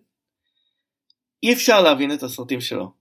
אי 1.42 1.52
אפשר 1.52 1.80
להבין 1.82 2.12
את 2.12 2.22
הסרטים 2.22 2.60
שלו, 2.60 2.92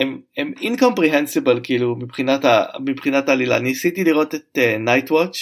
הם, 0.00 0.20
הם 0.36 0.52
incomprehensible 0.58 1.60
כאילו 1.62 1.96
מבחינת, 1.96 2.44
ה, 2.44 2.64
מבחינת 2.86 3.28
העלילה, 3.28 3.58
ניסיתי 3.58 4.04
לראות 4.04 4.34
את 4.34 4.58
אה, 4.58 4.88
Night 4.88 5.10
Watch 5.10 5.38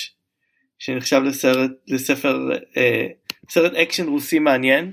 שנחשב 0.78 1.22
לסרט, 1.24 1.70
לספר, 1.88 2.48
אה, 2.52 2.78
סרט 3.50 3.72
אקשן 3.74 4.08
רוסי 4.08 4.38
מעניין, 4.38 4.92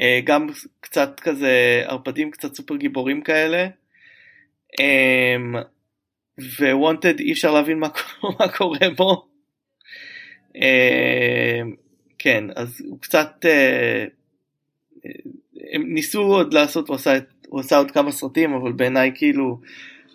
אה, 0.00 0.20
גם 0.24 0.46
קצת 0.80 1.20
כזה 1.20 1.82
ערפדים 1.86 2.30
קצת 2.30 2.54
סופר 2.54 2.76
גיבורים 2.76 3.22
כאלה. 3.22 3.66
ו 6.60 6.69
Wanted 6.69 7.20
אי 7.20 7.32
אפשר 7.32 7.50
להבין 7.50 7.78
מה, 7.78 7.88
מה 8.40 8.48
קורה 8.48 8.90
בו. 8.96 9.28
אמ, 10.54 11.74
כן 12.18 12.44
אז 12.56 12.80
הוא 12.88 13.00
קצת 13.00 13.30
אה, 13.44 14.04
אה, 15.06 15.10
הם 15.72 15.94
ניסו 15.94 16.22
עוד 16.22 16.54
לעשות 16.54 16.88
הוא 16.88 16.96
עשה, 16.96 17.16
את- 17.16 17.31
הוא 17.52 17.60
עשה 17.60 17.76
עוד 17.76 17.90
כמה 17.90 18.12
סרטים 18.12 18.54
אבל 18.54 18.72
בעיניי 18.72 19.12
כאילו 19.14 19.60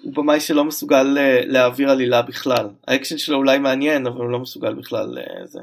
הוא 0.01 0.13
במאי 0.13 0.39
שלא 0.39 0.65
מסוגל 0.65 1.17
אה, 1.17 1.41
להעביר 1.45 1.89
עלילה 1.89 2.21
בכלל. 2.21 2.69
האקשן 2.87 3.17
שלו 3.17 3.37
אולי 3.37 3.57
מעניין 3.59 4.07
אבל 4.07 4.17
הוא 4.17 4.29
לא 4.29 4.39
מסוגל 4.39 4.73
בכלל 4.73 5.17
אה, 5.17 5.47
זה. 5.47 5.59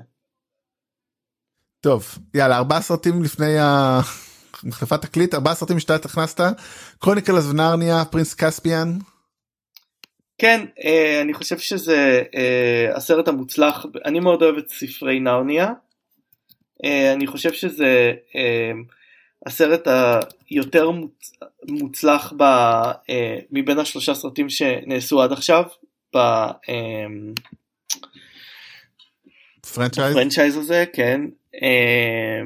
טוב 1.80 2.18
יאללה 2.34 2.56
ארבעה 2.56 2.80
סרטים 2.80 3.22
לפני 3.22 3.56
המחלפת 3.59 5.02
תקליט 5.06 5.34
ארבעה 5.34 5.55
סרטים 5.55 5.80
שאתה 5.80 5.94
הכנסת. 5.94 6.40
Chronicles 6.98 7.39
of 7.38 7.56
Narnia 7.56 8.05
Prince 8.05 8.35
Caspian 8.35 8.98
כן, 10.38 10.66
אה, 10.84 11.20
אני 11.20 11.34
חושב 11.34 11.59
שזה 11.59 12.22
הסרט 12.94 13.28
המוצלח, 13.28 13.86
אני 14.05 14.20
מאוד 14.20 14.42
אוהב 14.42 14.56
את 14.56 14.68
ספרי 14.68 15.20
נרניה, 15.20 15.72
אני 17.14 17.26
חושב 17.26 17.52
שזה 17.52 18.12
הסרט 19.47 19.89
היותר 20.51 20.91
מוצ... 20.91 21.33
מוצלח 21.69 22.33
ב, 22.37 22.43
אה, 22.43 23.39
מבין 23.51 23.79
השלושה 23.79 24.15
סרטים 24.15 24.49
שנעשו 24.49 25.23
עד 25.23 25.33
עכשיו 25.33 25.65
franchise 29.74 30.15
ב 30.15 30.19
franchise 30.19 30.56
הזה, 30.57 30.85
כן. 30.93 31.21
אה, 31.62 32.41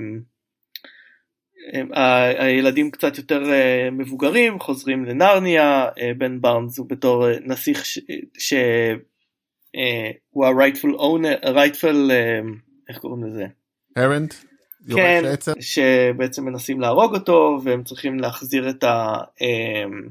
הילדים 2.44 2.90
קצת 2.90 3.18
יותר 3.18 3.52
אה, 3.52 3.88
מבוגרים 3.92 4.60
חוזרים 4.60 5.04
לנרניה, 5.04 5.88
אה, 6.00 6.12
בן 6.18 6.40
בארנס 6.40 6.78
הוא 6.78 6.88
בתור 6.88 7.28
אה, 7.28 7.34
נסיך 7.44 7.86
ש- 7.86 7.98
שהוא 8.38 8.98
ה-rightful 10.46 10.96
owner, 10.98 11.44
rightful, 11.44 12.10
אה, 12.10 12.40
איך 12.88 12.98
קוראים 12.98 13.24
לזה? 13.24 13.46
הרנד. 13.96 14.34
כן, 14.94 15.22
שבעצם 15.60 16.44
מנסים 16.44 16.80
להרוג 16.80 17.14
אותו 17.14 17.58
והם 17.62 17.84
צריכים 17.84 18.18
להחזיר 18.18 18.70
את 18.70 18.84
ה... 18.84 19.16
אמ, 19.40 20.08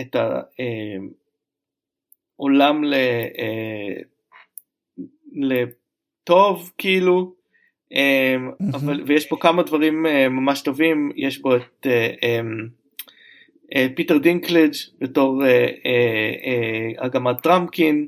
את 0.00 0.16
העולם 2.38 2.84
ל... 2.84 2.94
אה, 3.38 4.02
לטוב 5.32 6.72
כאילו 6.78 7.34
אמ. 7.92 8.50
אבל 8.74 9.02
ויש 9.06 9.26
פה 9.26 9.36
כמה 9.40 9.62
דברים 9.62 10.06
אה, 10.06 10.28
ממש 10.28 10.62
טובים 10.62 11.10
יש 11.16 11.38
בו 11.38 11.56
את 11.56 11.86
אה, 11.86 12.10
אמ, 12.22 12.68
פיטר 13.94 14.18
דינקלג' 14.18 14.72
בתור 15.00 15.42
הגמד 16.98 17.34
טראמפקין 17.42 18.06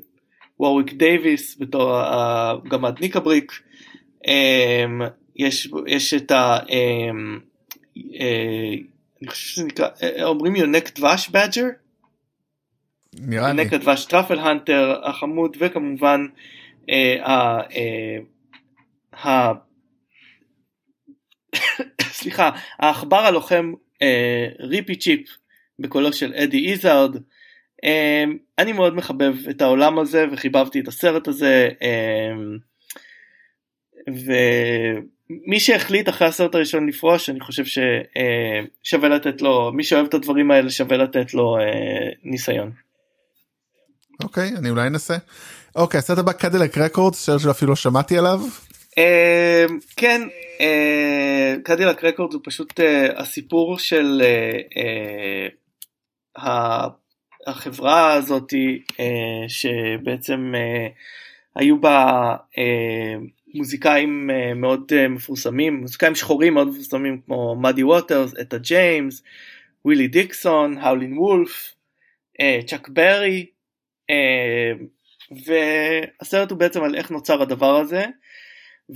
וורוויק 0.59 0.93
דייוויס 0.93 1.57
בתור 1.59 1.91
הגמד 1.95 2.99
ניקבריק 2.99 3.51
אמ, 3.51 3.67
יש 5.35 5.69
יש 5.87 6.13
את 6.13 6.31
ה... 6.31 6.59
אמ, 6.69 7.39
אה, 8.19 8.73
אני 9.21 9.29
חושב 9.29 9.45
שזה 9.45 9.65
נקרא, 9.65 9.87
אה, 10.03 10.23
אומרים 10.23 10.55
יונק 10.55 10.99
דבש 10.99 11.29
badger? 11.29 11.65
נראה 13.19 13.53
לי. 13.53 13.61
יונק 13.61 13.73
הדבש 13.73 14.05
טראפל 14.05 14.39
הנטר 14.39 14.99
החמוד 15.03 15.57
וכמובן 15.59 16.25
אה, 16.89 17.27
ה... 17.27 17.61
אה, 19.25 19.51
סליחה, 22.01 22.49
העכבר 22.79 23.19
הלוחם 23.19 23.73
אה, 24.01 24.47
ריפי 24.59 24.95
צ'יפ 24.95 25.27
בקולו 25.79 26.13
של 26.13 26.33
אדי 26.33 26.71
איזארד. 26.71 27.17
אה, 27.83 28.23
אני 28.59 28.73
מאוד 28.73 28.95
מחבב 28.95 29.35
את 29.49 29.61
העולם 29.61 29.99
הזה 29.99 30.25
וחיבבתי 30.31 30.79
את 30.79 30.87
הסרט 30.87 31.27
הזה. 31.27 31.69
אה, 31.81 32.33
ומי 34.09 35.59
שהחליט 35.59 36.09
אחרי 36.09 36.27
הסרט 36.27 36.55
הראשון 36.55 36.87
לפרוש 36.87 37.29
אני 37.29 37.39
חושב 37.39 37.63
ששווה 37.65 39.09
לתת 39.09 39.41
לו 39.41 39.71
מי 39.73 39.83
שאוהב 39.83 40.05
את 40.05 40.13
הדברים 40.13 40.51
האלה 40.51 40.69
שווה 40.69 40.97
לתת 40.97 41.33
לו 41.33 41.57
אה, 41.57 42.09
ניסיון. 42.23 42.71
אוקיי 44.23 44.51
אני 44.57 44.69
אולי 44.69 44.87
אנסה. 44.87 45.15
אוקיי 45.75 45.97
הסרט 45.97 46.17
הבא 46.17 46.31
קדילק 46.31 46.77
רקורדס 46.77 47.29
שאפילו 47.39 47.69
לא 47.69 47.75
שמעתי 47.75 48.17
עליו. 48.17 48.39
אה, 48.97 49.65
כן 49.95 50.21
קדילק 51.63 52.03
רקורד 52.03 52.33
הוא 52.33 52.41
פשוט 52.43 52.79
אה, 52.79 53.19
הסיפור 53.19 53.79
של 53.79 54.21
אה, 54.23 54.59
אה, 54.77 55.47
ה- 56.43 56.87
החברה 57.47 58.13
הזאתי 58.13 58.81
אה, 58.99 59.05
שבעצם 59.47 60.53
אה, 60.55 60.87
היו 61.55 61.81
בה 61.81 62.05
אה, 62.57 63.15
מוזיקאים 63.53 64.29
אה, 64.29 64.53
מאוד 64.53 64.91
אה, 64.95 65.07
מפורסמים 65.07 65.75
מוזיקאים 65.75 66.15
שחורים 66.15 66.53
מאוד 66.53 66.67
מפורסמים 66.67 67.21
כמו 67.25 67.55
מאדי 67.55 67.83
ווטרס 67.83 68.33
אטה 68.41 68.57
ג'יימס 68.57 69.23
ווילי 69.85 70.07
דיקסון 70.07 70.77
האולין 70.77 71.17
וולף 71.17 71.75
צ'אק 72.67 72.89
ברי 72.89 73.45
והסרט 75.31 76.51
הוא 76.51 76.59
בעצם 76.59 76.83
על 76.83 76.95
איך 76.95 77.11
נוצר 77.11 77.41
הדבר 77.41 77.75
הזה 77.75 78.05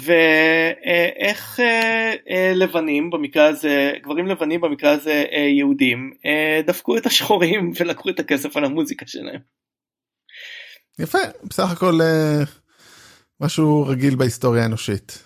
ואיך 0.03 1.59
אה, 1.59 2.51
לבנים 2.55 3.09
במקרה 3.09 3.47
הזה 3.47 3.93
גברים 4.03 4.27
לבנים 4.27 4.61
במקרה 4.61 4.91
הזה 4.91 5.25
יהודים 5.57 6.13
דפקו 6.65 6.97
את 6.97 7.05
השחורים 7.05 7.71
ולקחו 7.79 8.09
את 8.09 8.19
הכסף 8.19 8.57
על 8.57 8.65
המוזיקה 8.65 9.07
שלהם. 9.07 9.39
יפה 10.99 11.19
בסך 11.43 11.71
הכל 11.71 11.99
משהו 13.41 13.85
רגיל 13.88 14.15
בהיסטוריה 14.15 14.64
האנושית. 14.64 15.23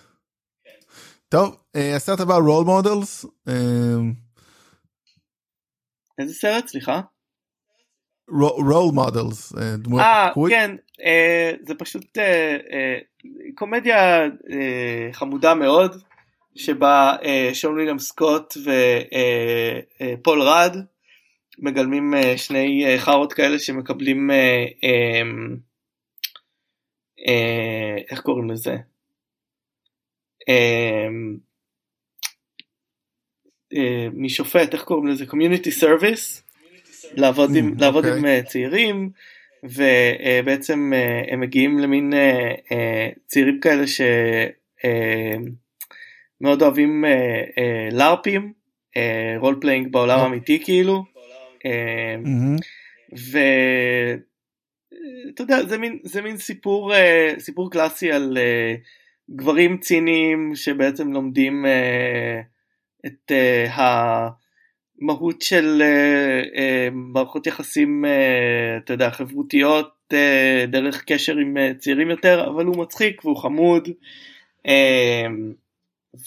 טוב 1.28 1.56
אה, 1.76 1.96
הסרט 1.96 2.20
הבא 2.20 2.34
Role 2.34 2.64
Models 2.64 3.26
איזה 6.18 6.34
סרט 6.34 6.66
סליחה? 6.66 7.00
Role 8.58 8.92
Models 8.94 9.52
דמויות 9.78 10.06
אה 10.06 10.28
חיקוי. 10.28 10.50
כן 10.50 10.76
אה, 11.04 11.52
זה 11.66 11.74
פשוט 11.74 12.18
אה, 12.18 12.56
אה, 12.72 12.98
קומדיה 13.54 14.20
אה, 14.24 15.08
חמודה 15.12 15.54
מאוד 15.54 16.02
שבה 16.54 17.16
אה, 17.24 17.50
שון 17.52 17.74
ויליאם 17.74 17.98
סקוט 17.98 18.54
ופול 20.20 20.42
ראד 20.42 20.76
מגלמים 21.58 22.14
אה, 22.14 22.38
שני 22.38 22.86
אה, 22.86 22.98
חארות 22.98 23.32
כאלה 23.32 23.58
שמקבלים 23.58 24.30
אה, 27.28 27.96
איך 28.10 28.20
קוראים 28.20 28.50
לזה? 28.50 28.76
אה, 30.48 31.08
אה, 33.76 34.06
משופט, 34.12 34.72
איך 34.74 34.82
קוראים 34.82 35.06
לזה? 35.06 35.26
community 35.26 35.70
service, 35.70 36.42
לעבוד 37.14 37.50
עם, 37.56 37.68
Mm, 37.68 37.80
לעבוד 37.80 38.04
אוקיי. 38.04 38.18
עם 38.18 38.26
אה, 38.26 38.42
צעירים, 38.42 39.10
ובעצם 39.62 40.92
אה, 40.94 41.22
הם 41.32 41.40
מגיעים 41.40 41.78
למין 41.78 42.12
צעירים 43.26 43.60
כאלה 43.60 43.84
שמאוד 46.40 46.62
אוהבים 46.62 47.04
לארפים, 47.92 48.52
role 49.38 49.58
playing 49.60 49.92
בעולם 49.92 50.18
אוקיי. 50.18 50.24
האמיתי 50.30 50.64
כאילו, 50.64 51.04
אה, 51.66 52.16
מהמם. 52.18 52.56
ואתה 55.02 55.42
יודע 55.42 55.64
זה 55.66 55.78
מין 55.78 55.98
זה 56.02 56.22
מין 56.22 56.38
סיפור 56.38 56.94
אה, 56.94 57.34
סיפור 57.38 57.70
קלאסי 57.70 58.12
על 58.12 58.38
אה, 58.38 58.74
גברים 59.30 59.78
ציניים 59.78 60.52
שבעצם 60.54 61.12
לומדים 61.12 61.66
אה, 61.66 62.40
את 63.06 63.32
המהות 65.00 65.42
של 65.42 65.82
מערכות 66.92 67.46
יחסים 67.46 68.04
אתה 68.84 68.92
יודע 68.92 69.10
חברותיות 69.10 69.94
דרך 70.68 71.04
קשר 71.06 71.36
עם 71.36 71.56
צעירים 71.78 72.10
יותר 72.10 72.48
אבל 72.48 72.64
הוא 72.64 72.76
מצחיק 72.76 73.24
והוא 73.24 73.36
חמוד 73.36 73.88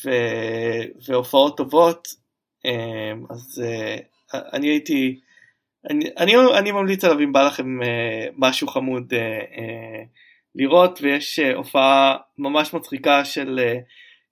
ו, 0.06 0.10
והופעות 1.08 1.58
טובות 1.58 2.08
אז 3.30 3.64
אני 4.34 4.68
הייתי 4.68 5.20
אני, 5.90 6.10
אני, 6.18 6.34
אני 6.58 6.72
ממליץ 6.72 7.04
עליו 7.04 7.20
אם 7.20 7.32
בא 7.32 7.48
לכם 7.48 7.84
אה, 7.84 8.28
משהו 8.38 8.68
חמוד 8.68 9.14
אה, 9.14 9.20
אה, 9.58 10.04
לראות 10.56 11.00
ויש 11.02 11.40
אה, 11.40 11.56
הופעה 11.56 12.18
ממש 12.38 12.74
מצחיקה 12.74 13.26
של 13.26 13.60
אה, 13.60 13.80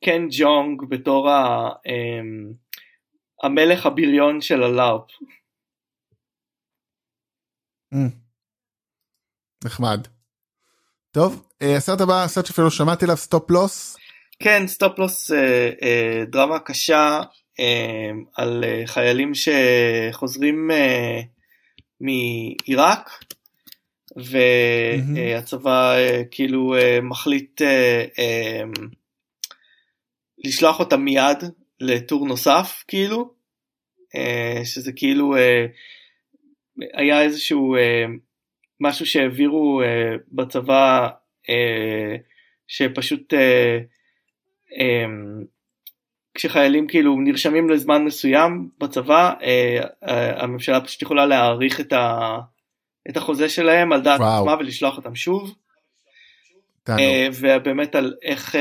קן 0.06 0.28
ג'ונג 0.32 0.82
בתור 0.90 1.30
ה, 1.30 1.70
אה, 1.88 2.22
המלך 3.44 3.86
הבריון 3.86 4.42
של 4.42 4.64
הלארפ. 4.64 5.12
אמ. 7.94 8.10
נחמד. 9.66 10.08
טוב, 11.12 11.48
אה, 11.62 11.78
הסרט 11.78 12.02
הבא, 12.02 12.24
הסרט 12.24 12.46
שאפילו 12.46 12.72
שמעתי 12.72 13.06
עליו, 13.06 13.18
Stop-Loss. 13.18 13.98
כן 14.40 14.68
Stop-Loss 14.68 15.32
אה, 15.32 15.70
אה, 15.84 16.24
דרמה 16.26 16.60
קשה 16.60 17.22
אה, 17.60 18.12
על 18.36 18.64
אה, 18.64 18.84
חיילים 18.86 19.32
שחוזרים 19.34 20.72
אה, 20.72 21.22
מעיראק 22.04 23.10
והצבא 24.16 25.96
אה, 25.96 26.22
כאילו 26.32 26.76
אה, 26.76 27.02
מחליט 27.02 27.62
אה, 27.62 28.64
לשלוח 30.38 30.80
אותם 30.80 31.02
מיד 31.02 31.38
לטור 31.80 32.28
נוסף 32.28 32.84
כאילו 32.88 33.34
שזה 34.64 34.92
כאילו 34.96 35.36
היה 36.94 37.22
איזשהו 37.22 37.76
משהו 38.80 39.06
שהעבירו 39.06 39.82
בצבא 40.32 41.10
שפשוט 42.68 43.34
כשחיילים 46.36 46.88
כאילו 46.88 47.16
נרשמים 47.20 47.70
לזמן 47.70 48.06
מסוים 48.06 48.70
בצבא 48.80 49.34
אה, 49.44 49.80
אה, 50.08 50.44
הממשלה 50.44 50.82
פשוט 50.82 51.02
יכולה 51.02 51.26
להאריך 51.26 51.80
את, 51.80 51.94
ה, 51.94 52.38
את 53.10 53.18
החוזה 53.18 53.50
שלהם 53.50 53.94
על 53.94 54.02
דעת. 54.02 54.22
עצמה 54.22 54.56
ולשלוח 54.60 54.98
אותם 54.98 55.16
שוב 55.16 55.56
תענוג. 56.84 57.02
אה, 57.02 57.28
ובאמת 57.40 57.96
על 57.96 58.14
איך 58.22 58.56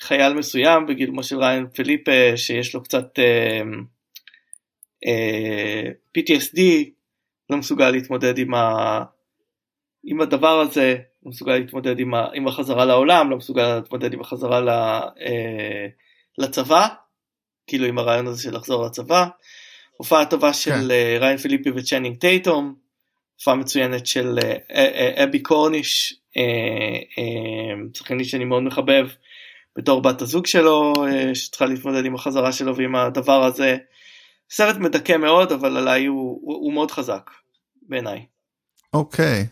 חייל 0.00 0.34
מסוים 0.34 0.86
בגילומו 0.86 1.22
של 1.22 1.38
ריין 1.38 1.66
פליפה 1.74 2.36
שיש 2.36 2.74
לו 2.74 2.82
קצת 2.82 3.18
PTSD 6.18 6.60
לא 7.50 7.56
מסוגל 7.56 7.90
להתמודד 7.90 8.38
עם, 8.38 8.54
ה, 8.54 9.02
עם 10.04 10.20
הדבר 10.20 10.60
הזה 10.60 10.96
לא 11.24 11.30
מסוגל 11.30 11.56
להתמודד 11.56 11.98
עם, 11.98 12.14
ה, 12.14 12.28
עם 12.34 12.48
החזרה 12.48 12.84
לעולם 12.84 13.30
לא 13.30 13.36
מסוגל 13.36 13.74
להתמודד 13.74 14.12
עם 14.12 14.20
החזרה 14.20 14.60
ל, 14.60 14.68
אה, 14.68 15.86
לצבא 16.38 16.88
כאילו 17.66 17.86
עם 17.86 17.98
הרעיון 17.98 18.26
הזה 18.26 18.42
של 18.42 18.56
לחזור 18.56 18.86
לצבא. 18.86 19.26
הופעה 19.96 20.26
טובה 20.26 20.52
של 20.52 20.70
כן. 20.70 20.90
אה, 20.90 21.16
ריאן 21.20 21.36
פיליפי 21.36 21.70
וצ'נינג 21.70 22.16
טייטום. 22.16 22.74
הופעה 23.38 23.54
מצוינת 23.54 24.06
של 24.06 24.38
אה, 24.42 24.56
אה, 24.70 25.24
אבי 25.24 25.38
קורניש 25.42 26.20
שחקנית 27.94 28.28
שאני 28.28 28.44
מאוד 28.44 28.62
מחבב 28.62 29.08
בתור 29.76 30.02
בת 30.02 30.22
הזוג 30.22 30.46
שלו 30.46 30.92
שצריכה 31.34 31.66
להתמודד 31.66 32.04
עם 32.04 32.14
החזרה 32.14 32.52
שלו 32.52 32.76
ועם 32.76 32.96
הדבר 32.96 33.44
הזה. 33.44 33.76
סרט 34.50 34.76
מדכא 34.76 35.16
מאוד 35.16 35.52
אבל 35.52 35.76
עליי 35.76 36.06
הוא, 36.06 36.38
הוא, 36.42 36.54
הוא 36.54 36.72
מאוד 36.72 36.90
חזק 36.90 37.30
בעיניי. 37.82 38.26
אוקיי. 38.92 39.46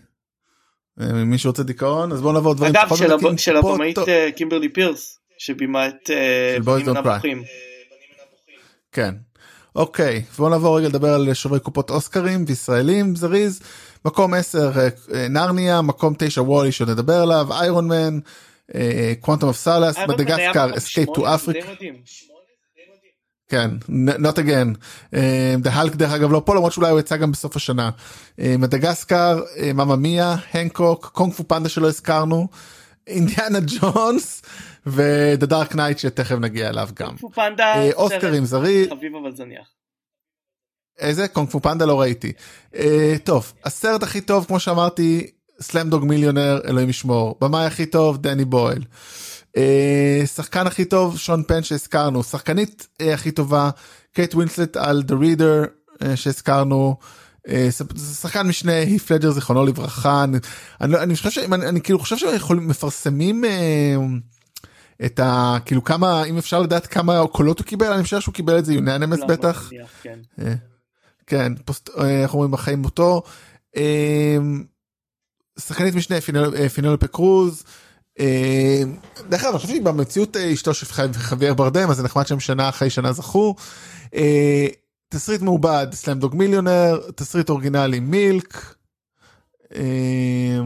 מי 0.97 1.39
שרוצה 1.39 1.63
דיכאון 1.63 2.13
אז 2.13 2.23
בואו 2.23 2.33
נעבור 2.33 2.55
דברים 2.55 2.77
אגב 2.77 2.97
של, 2.97 3.13
הב... 3.13 3.37
של 3.37 3.57
הבמאית 3.57 3.99
קימברלי 4.37 4.69
פירס 4.69 5.19
שבימה 5.39 5.89
את 5.89 6.11
אה, 6.11 6.57
Boys 6.61 6.63
בנים 6.63 6.89
Don't 6.89 6.91
Cry. 6.91 7.09
נבוכים. 7.09 7.43
כן. 8.93 9.15
אוקיי 9.77 10.23
בואו 10.39 10.49
נעבור 10.49 10.79
רגע 10.79 10.89
לדבר 10.89 11.15
על 11.15 11.35
שוברי 11.35 11.61
קופות 11.61 11.91
אוסקרים 11.91 12.45
וישראלים 12.49 13.17
זריז 13.17 13.61
מקום 14.05 14.35
10 14.35 14.73
אה, 14.81 15.29
נרניה 15.29 15.83
מקום 15.83 16.15
9 16.19 16.43
וול-E 16.43 16.73
שנדבר 16.73 17.23
עליו 17.23 17.47
Iron 17.53 17.89
Man 17.89 18.19
Quantum 19.21 19.49
of 19.49 19.57
Solace 19.57 19.99
מדגסקר 19.99 20.77
Escape 20.77 21.09
2 21.15 21.35
Africa. 21.35 21.69
כן, 23.49 23.71
not 24.09 24.39
again. 24.39 24.79
The 25.59 25.73
Hulk 25.73 25.95
דרך 25.95 26.13
אגב 26.13 26.33
לא 26.33 26.43
פה 26.45 26.55
למרות 26.55 26.73
שאולי 26.73 26.91
הוא 26.91 27.01
יצא 27.01 27.17
גם 27.17 27.33
בסוף 27.33 27.57
השנה. 27.57 27.91
אה, 28.41 28.55
מדגסקר, 28.59 29.41
אה, 29.57 29.73
ממא 29.73 29.97
מיה, 29.97 30.37
הנקוק, 30.53 31.11
קונג 31.15 31.33
פו 31.33 31.49
פנדה 31.49 31.69
שלא 31.69 31.89
הזכרנו, 31.89 32.49
אינדיאנה 33.07 33.59
ג'ונס 33.61 34.43
ו 34.87 35.02
The 35.02 35.47
Dark 35.47 35.75
Knight 35.75 35.99
שתכף 35.99 36.37
נגיע 36.41 36.69
אליו 36.69 36.89
גם. 36.95 37.17
פנדה 37.35 37.75
אה, 37.75 37.91
אוסקרים 37.93 38.45
זריז, 38.45 38.89
חביב 38.91 39.13
אבל 39.15 39.37
זניח. 39.37 39.69
איזה 40.99 41.29
קונג 41.29 41.49
פו 41.49 41.61
פנדה 41.61 41.85
לא 41.85 42.01
ראיתי. 42.01 42.33
אה, 42.75 43.15
טוב, 43.25 43.53
הסרט 43.65 44.03
הכי 44.03 44.21
טוב 44.21 44.45
כמו 44.45 44.61
שאמרתי, 44.61 45.31
Slumdog 45.61 46.05
Millionaire, 46.05 46.61
אלוהים 46.69 46.89
ישמור. 46.89 47.39
במאי 47.41 47.65
הכי 47.65 47.87
טוב, 47.87 48.17
דני 48.17 48.45
בויל. 48.45 48.85
אה, 49.57 50.23
שחקן 50.27 50.67
הכי 50.67 50.85
טוב, 50.85 51.19
שון 51.19 51.43
פן 51.43 51.63
שהזכרנו. 51.63 52.23
שחקנית 52.23 52.89
אה, 53.01 53.15
הכי 53.15 53.31
טובה, 53.31 53.71
קייט 54.13 54.35
ווינסלט 54.35 54.77
על 54.77 55.03
Reader 55.09 55.69
אה, 56.03 56.17
שהזכרנו. 56.17 56.97
אה, 57.01 57.24
שחקן 58.21 58.47
משנה, 58.47 58.73
היף 58.73 59.07
פלג'ר 59.07 59.31
זיכרונו 59.31 59.65
לברכה. 59.67 60.25
אני, 60.25 60.39
אני, 60.81 60.97
אני 60.97 61.17
חושב 61.17 61.31
שהם, 61.31 61.55
אני, 61.55 61.67
אני 61.69 61.81
כאילו 61.81 61.99
חושב 61.99 62.17
שהם 62.17 62.35
יכולים, 62.35 62.69
מפרסמים 62.69 63.45
אה, 63.45 63.97
את 65.07 65.21
ה... 65.21 65.57
כאילו 65.65 65.85
כמה, 65.85 66.25
אם 66.25 66.39
אפשר 66.39 66.61
לדעת 66.61 66.87
כמה 66.87 67.27
קולות 67.33 67.59
הוא 67.59 67.67
קיבל, 67.67 67.93
אני 67.93 68.03
חושב 68.03 68.21
שהוא 68.21 68.35
קיבל 68.35 68.59
את 68.59 68.65
זה 68.65 68.75
יוננמס 68.75 69.19
לא, 69.21 69.27
בטח. 69.27 69.71
כן. 70.41 70.55
כן, 71.27 71.53
פוסט, 71.65 71.91
אה, 71.99 72.23
איך 72.23 72.35
אומרים 72.35 72.51
בחיים 72.51 72.79
מותו. 72.79 73.23
אה, 73.77 74.37
שחקנית 75.59 75.95
משנה 75.95 76.17
אה, 76.57 76.69
פינלופה 76.69 77.07
קרוז. 77.07 77.65
אה, 78.21 78.83
דרך 79.29 79.41
אגב, 79.43 79.51
אני 79.51 79.59
חושב 79.59 79.69
שהיא 79.69 79.83
במציאות 79.83 80.37
אה, 80.37 80.53
אשתו 80.53 80.75
של 80.75 80.87
חי- 80.87 81.03
חוויאר 81.23 81.55
ברדם, 81.55 81.91
אז 81.91 81.97
זה 81.97 82.03
נחמד 82.03 82.27
שהם 82.27 82.41
שנה 82.41 82.69
אחרי 82.69 82.91
שנה 82.91 83.13
זכו. 83.13 83.55
אה, 85.15 85.19
תסריט 85.19 85.43
מעובד, 85.43 85.87
Slumdog 85.93 86.35
Millionaire, 86.35 87.01
תסריט 87.15 87.51
אורגינלי 87.51 88.01
Milk. 88.01 88.75
אה, 89.75 90.61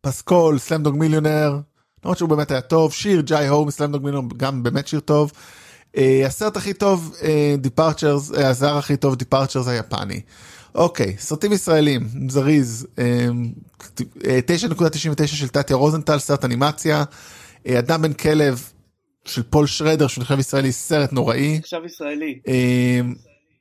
פסקול, 0.00 0.58
Slumdog 0.58 0.96
Millionaire. 0.96 1.58
למרות 2.04 2.18
שהוא 2.18 2.28
באמת 2.28 2.50
היה 2.50 2.60
טוב, 2.60 2.92
שיר 2.92 3.20
Jai 3.20 3.48
Ho, 3.48 3.70
Slumdog 3.70 4.04
Millionaire, 4.04 4.28
גם 4.36 4.62
באמת 4.62 4.88
שיר 4.88 5.00
טוב. 5.00 5.32
אה, 5.96 6.26
הסרט 6.26 6.56
הכי 6.56 6.72
טוב 6.72 7.16
Departures 7.58 8.30
הזר 8.30 8.76
הכי 8.76 8.96
טוב 8.96 9.14
Departures 9.14 9.68
היפני. 9.68 10.20
אוקיי 10.74 11.16
סרטים 11.18 11.52
ישראלים 11.52 12.08
זריז 12.28 12.86
אה, 12.98 13.28
אה, 14.26 14.40
9.99 14.68 15.26
של 15.26 15.48
טטיה 15.48 15.76
רוזנטל 15.76 16.18
סרט 16.18 16.44
אנימציה 16.44 17.04
אה, 17.66 17.78
אדם 17.78 18.02
בן 18.02 18.12
כלב 18.12 18.70
של 19.24 19.42
פול 19.42 19.66
שרדר 19.66 20.06
שהוא 20.06 20.22
נחשב 20.22 20.38
ישראלי 20.38 20.72
סרט 20.72 21.12
נוראי 21.12 21.58
עכשיו 21.58 21.84
ישראלי. 21.84 22.38
אה, 22.48 23.00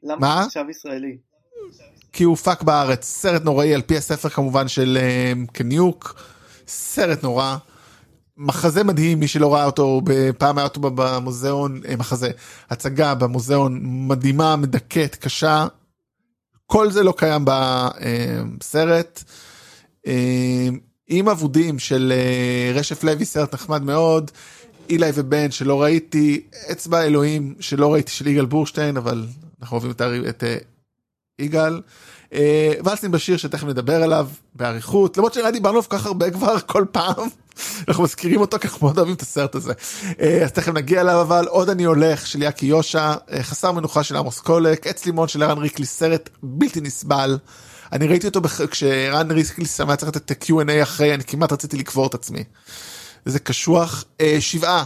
למה 0.04 0.20
מה? 0.20 0.44
עכשיו 0.44 0.70
ישראלי? 0.70 1.18
כי 2.14 2.24
הוא 2.24 2.32
הופק 2.32 2.64
בארץ 2.64 3.06
סרט 3.06 3.44
נוראי 3.44 3.74
על 3.74 3.82
פי 3.82 3.98
הספר 3.98 4.30
כמובן 4.30 4.68
של 4.68 4.98
אה, 5.02 5.34
קניוק 5.54 6.22
סרט 6.68 7.24
נורא 7.24 7.58
מחזה 8.38 8.84
מדהים 8.84 9.20
מי 9.20 9.28
שלא 9.28 9.54
ראה 9.54 9.66
אותו 9.66 10.02
פעם 10.38 10.58
היה 10.58 10.68
אותו 10.68 10.80
במוזיאון 10.82 11.82
אה, 11.88 11.96
מחזה 11.96 12.32
הצגה 12.70 13.16
במוזיאון 13.16 13.80
מדהימה 13.84 14.56
מדכאת 14.56 15.16
קשה 15.16 15.68
כל 16.66 16.92
זה 16.92 17.04
לא 17.04 17.14
קיים 17.18 17.46
בסרט. 17.46 19.24
עם 21.08 21.30
אבודים 21.30 21.80
של 21.80 22.14
רשף 22.74 23.04
לוי 23.04 23.26
סרט 23.26 23.54
נחמד 23.54 23.84
מאוד 23.84 24.32
אילי 24.90 25.10
ובן 25.14 25.52
שלא 25.52 25.82
ראיתי 25.82 26.42
אצבע 26.72 27.04
אלוהים 27.04 27.56
שלא 27.60 27.94
ראיתי 27.94 28.12
של 28.12 28.28
יגאל 28.28 28.46
בורשטיין 28.46 28.98
אבל 28.98 29.26
אנחנו 29.62 29.78
אוהבים 29.78 29.92
את 30.30 30.44
יגאל. 31.40 31.82
אה, 32.34 32.72
ולסים 32.86 33.12
בשיר 33.12 33.38
שתכף 33.38 33.64
נדבר 33.64 34.04
עליו 34.04 34.28
באריכות 34.56 35.18
למרות 35.18 35.34
שנראה 35.34 35.52
דיברנו 35.52 35.84
כל 35.84 35.98
כך 35.98 36.06
הרבה 36.06 36.32
כבר 36.32 36.60
כל 36.60 36.86
פעם 36.92 37.28
אנחנו 37.88 38.04
מזכירים 38.04 38.42
אותו 38.42 38.58
אנחנו 38.64 38.88
מאוד 38.88 38.98
אוהבים 38.98 39.16
את 39.16 39.22
הסרט 39.22 39.56
הזה 39.56 39.74
אה, 40.22 40.44
אז 40.44 40.52
תכף 40.52 40.74
נגיע 40.74 41.02
אליו 41.02 41.22
אבל 41.22 41.48
עוד 41.48 41.70
אני 41.70 41.84
הולך 41.84 42.28
של 42.28 42.42
יאקי 42.42 42.66
יושע 42.66 43.14
אה, 43.32 43.44
חסר 43.44 43.72
מנוחה 43.72 44.04
של 44.04 44.16
עמוס 44.16 44.40
קולק 44.40 44.88
עץ 44.88 45.06
לימון 45.06 45.28
של 45.28 45.44
ערן 45.44 45.58
ריקלי 45.58 45.86
סרט 45.86 46.30
בלתי 46.44 46.82
נסבל. 46.82 47.38
אני 47.92 48.08
ראיתי 48.08 48.28
אותו 48.28 48.42
כשערן 48.72 49.32
ריקלי 49.32 49.66
היה 49.88 49.96
צריך 49.96 50.16
לתת 50.16 50.44
Q&A 50.44 50.84
אחרי 50.84 51.14
אני 51.14 51.24
כמעט 51.24 51.52
רציתי 51.52 51.78
לקבור 51.78 52.08
את 52.08 52.14
עצמי. 52.14 52.44
זה 53.26 53.40
קשוח 53.40 54.04
שבעה 54.40 54.84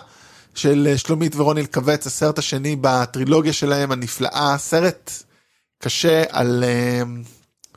של 0.55 0.93
שלומית 0.97 1.35
ורוני 1.35 1.61
אלקבץ 1.61 2.07
הסרט 2.07 2.39
השני 2.39 2.75
בטרילוגיה 2.81 3.53
שלהם 3.53 3.91
הנפלאה 3.91 4.55
סרט. 4.57 5.11
קשה 5.83 6.23
על 6.29 6.63
uh, 6.63 7.73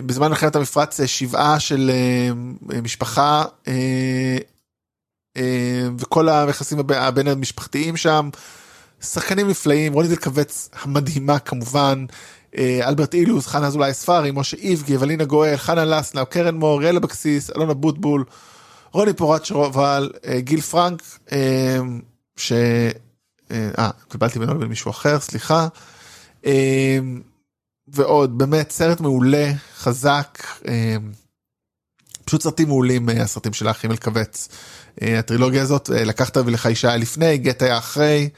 בזמן 0.00 0.28
מלחמת 0.28 0.56
המפרץ 0.56 1.00
אה, 1.00 1.06
שבעה 1.06 1.60
של 1.60 1.90
uh, 2.70 2.74
משפחה 2.82 3.44
uh, 3.64 3.68
uh, 5.38 5.40
וכל 5.98 6.28
היחסים 6.28 6.78
הבין 6.88 7.28
המשפחתיים 7.28 7.96
שם. 7.96 8.28
שחקנים 9.02 9.48
נפלאים 9.48 9.92
רוני 9.92 10.08
דלקבץ 10.08 10.68
המדהימה 10.82 11.38
כמובן 11.38 12.04
אלברט 12.58 13.14
אילוז 13.14 13.46
חנה 13.46 13.66
אזולאי 13.66 13.94
ספארי 13.94 14.30
משה 14.34 14.56
איבגי 14.56 14.96
ולינה 14.96 15.24
גואל 15.24 15.56
חנה 15.56 15.84
לסנאו 15.84 16.26
קרן 16.26 16.54
מור 16.54 16.78
אריאל 16.78 16.96
אבקסיס 16.96 17.50
אלונה 17.50 17.74
בוטבול 17.74 18.24
רוני 18.92 19.12
פורט 19.12 19.44
שרובל 19.44 20.10
גיל 20.38 20.60
פרנק 20.60 21.02
ש... 22.36 22.52
אה, 23.50 23.90
קיבלתי 24.08 24.38
ממנו 24.38 24.58
למישהו 24.58 24.90
אחר 24.90 25.20
סליחה. 25.20 25.68
ועוד 27.88 28.38
באמת 28.38 28.70
סרט 28.70 29.00
מעולה 29.00 29.52
חזק 29.76 30.38
פשוט 32.32 32.42
סרטים 32.42 32.68
מעולים 32.68 33.10
אה, 33.10 33.22
הסרטים 33.22 33.52
של 33.52 33.68
האחים 33.68 33.90
אלקבץ. 33.90 34.48
אה, 35.02 35.18
הטרילוגיה 35.18 35.62
הזאת 35.62 35.90
אה, 35.90 36.04
לקחת 36.04 36.36
ולך 36.36 36.66
אישה 36.66 36.96
לפני 36.96 37.38
גט 37.38 37.62
היה 37.62 37.78
אחרי. 37.78 38.28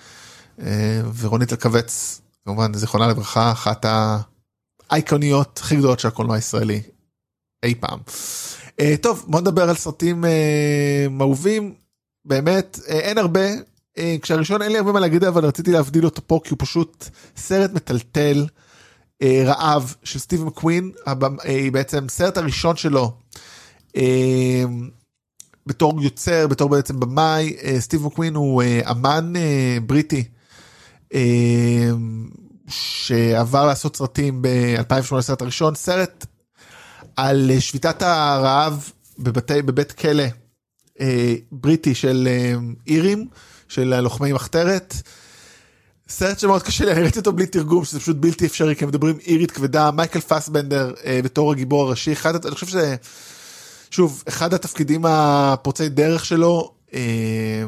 ורונית 1.19 1.53
אלקבץ 1.53 2.21
כמובן 2.45 2.75
זיכרונה 2.75 3.09
לברכה 3.09 3.53
אחת 3.53 3.87
האייקוניות 4.91 5.61
הכי 5.63 5.77
גדולות 5.77 6.01
של 6.01 6.09
הקולנוע 6.09 6.37
הישראלי 6.37 6.83
אי 7.65 7.75
פעם. 7.75 7.99
טוב 9.01 9.25
בוא 9.29 9.41
נדבר 9.41 9.69
על 9.69 9.77
סרטים 9.77 10.25
אהובים 11.21 11.75
באמת 12.25 12.79
אין 12.89 13.19
הרבה. 13.19 13.41
אה, 13.99 14.17
כשהראשון 14.23 14.63
אין 14.63 14.73
לי 14.73 14.79
הרבה 14.79 14.93
מה 14.93 15.01
להגיד 15.01 15.25
אבל 15.25 15.45
רציתי 15.45 15.73
להבדיל 15.73 16.05
אותו 16.05 16.23
פה 16.27 16.41
כי 16.45 16.51
הוא 16.51 16.59
פשוט 16.61 17.09
סרט 17.37 17.71
מטלטל 17.73 18.47
אה, 19.23 19.43
רעב 19.47 19.95
של 20.05 20.19
סטיב 20.19 20.45
מקווין. 20.45 20.91
אה, 21.09 21.15
בעצם 21.73 22.09
סרט 22.09 22.37
הראשון 22.37 22.77
שלו 22.77 23.13
בתור 25.67 26.03
יוצר 26.03 26.47
בתור 26.47 26.69
בעצם 26.69 27.01
במאי. 27.01 27.57
סטיב 27.79 28.07
מקווין 28.07 28.35
הוא 28.35 28.63
אמן 28.91 29.33
בריטי 29.87 30.25
שעבר 32.69 33.67
לעשות 33.67 33.97
סרטים 33.97 34.43
ב-2008 34.43 35.21
סרט 35.21 35.43
הראשון. 35.43 35.75
סרט 35.75 36.27
על 37.17 37.51
שביתת 37.61 38.03
הרעב 38.03 38.91
בבתי 39.19 39.63
בבית 39.63 39.93
כלא 39.93 40.25
בריטי 41.53 41.95
של 41.95 42.29
אירים. 42.87 43.29
של 43.75 43.93
הלוחמי 43.93 44.33
מחתרת. 44.33 44.95
סרט 46.09 46.39
שמאוד 46.39 46.63
קשה 46.63 46.85
לי, 46.85 46.93
אני 46.93 47.03
ראיתי 47.03 47.19
אותו 47.19 47.33
בלי 47.33 47.47
תרגום 47.47 47.85
שזה 47.85 48.01
פשוט 48.01 48.17
בלתי 48.17 48.47
אפשרי 48.47 48.77
כי 48.77 48.85
הם 48.85 48.89
מדברים 48.89 49.19
אירית 49.27 49.51
כבדה 49.51 49.91
מייקל 49.91 50.21
פסבנדר 50.21 50.93
אה, 51.05 51.21
בתור 51.25 51.53
הגיבור 51.53 51.83
הראשי 51.83 52.13
אחד 52.13 52.47
אני 52.47 52.55
חושב 52.55 52.67
שזה 52.67 52.97
שוב 53.91 54.23
אחד 54.29 54.55
התפקידים 54.55 55.05
הפורצי 55.09 55.89
דרך 55.89 56.25
שלו 56.25 56.73
אה, 56.95 57.01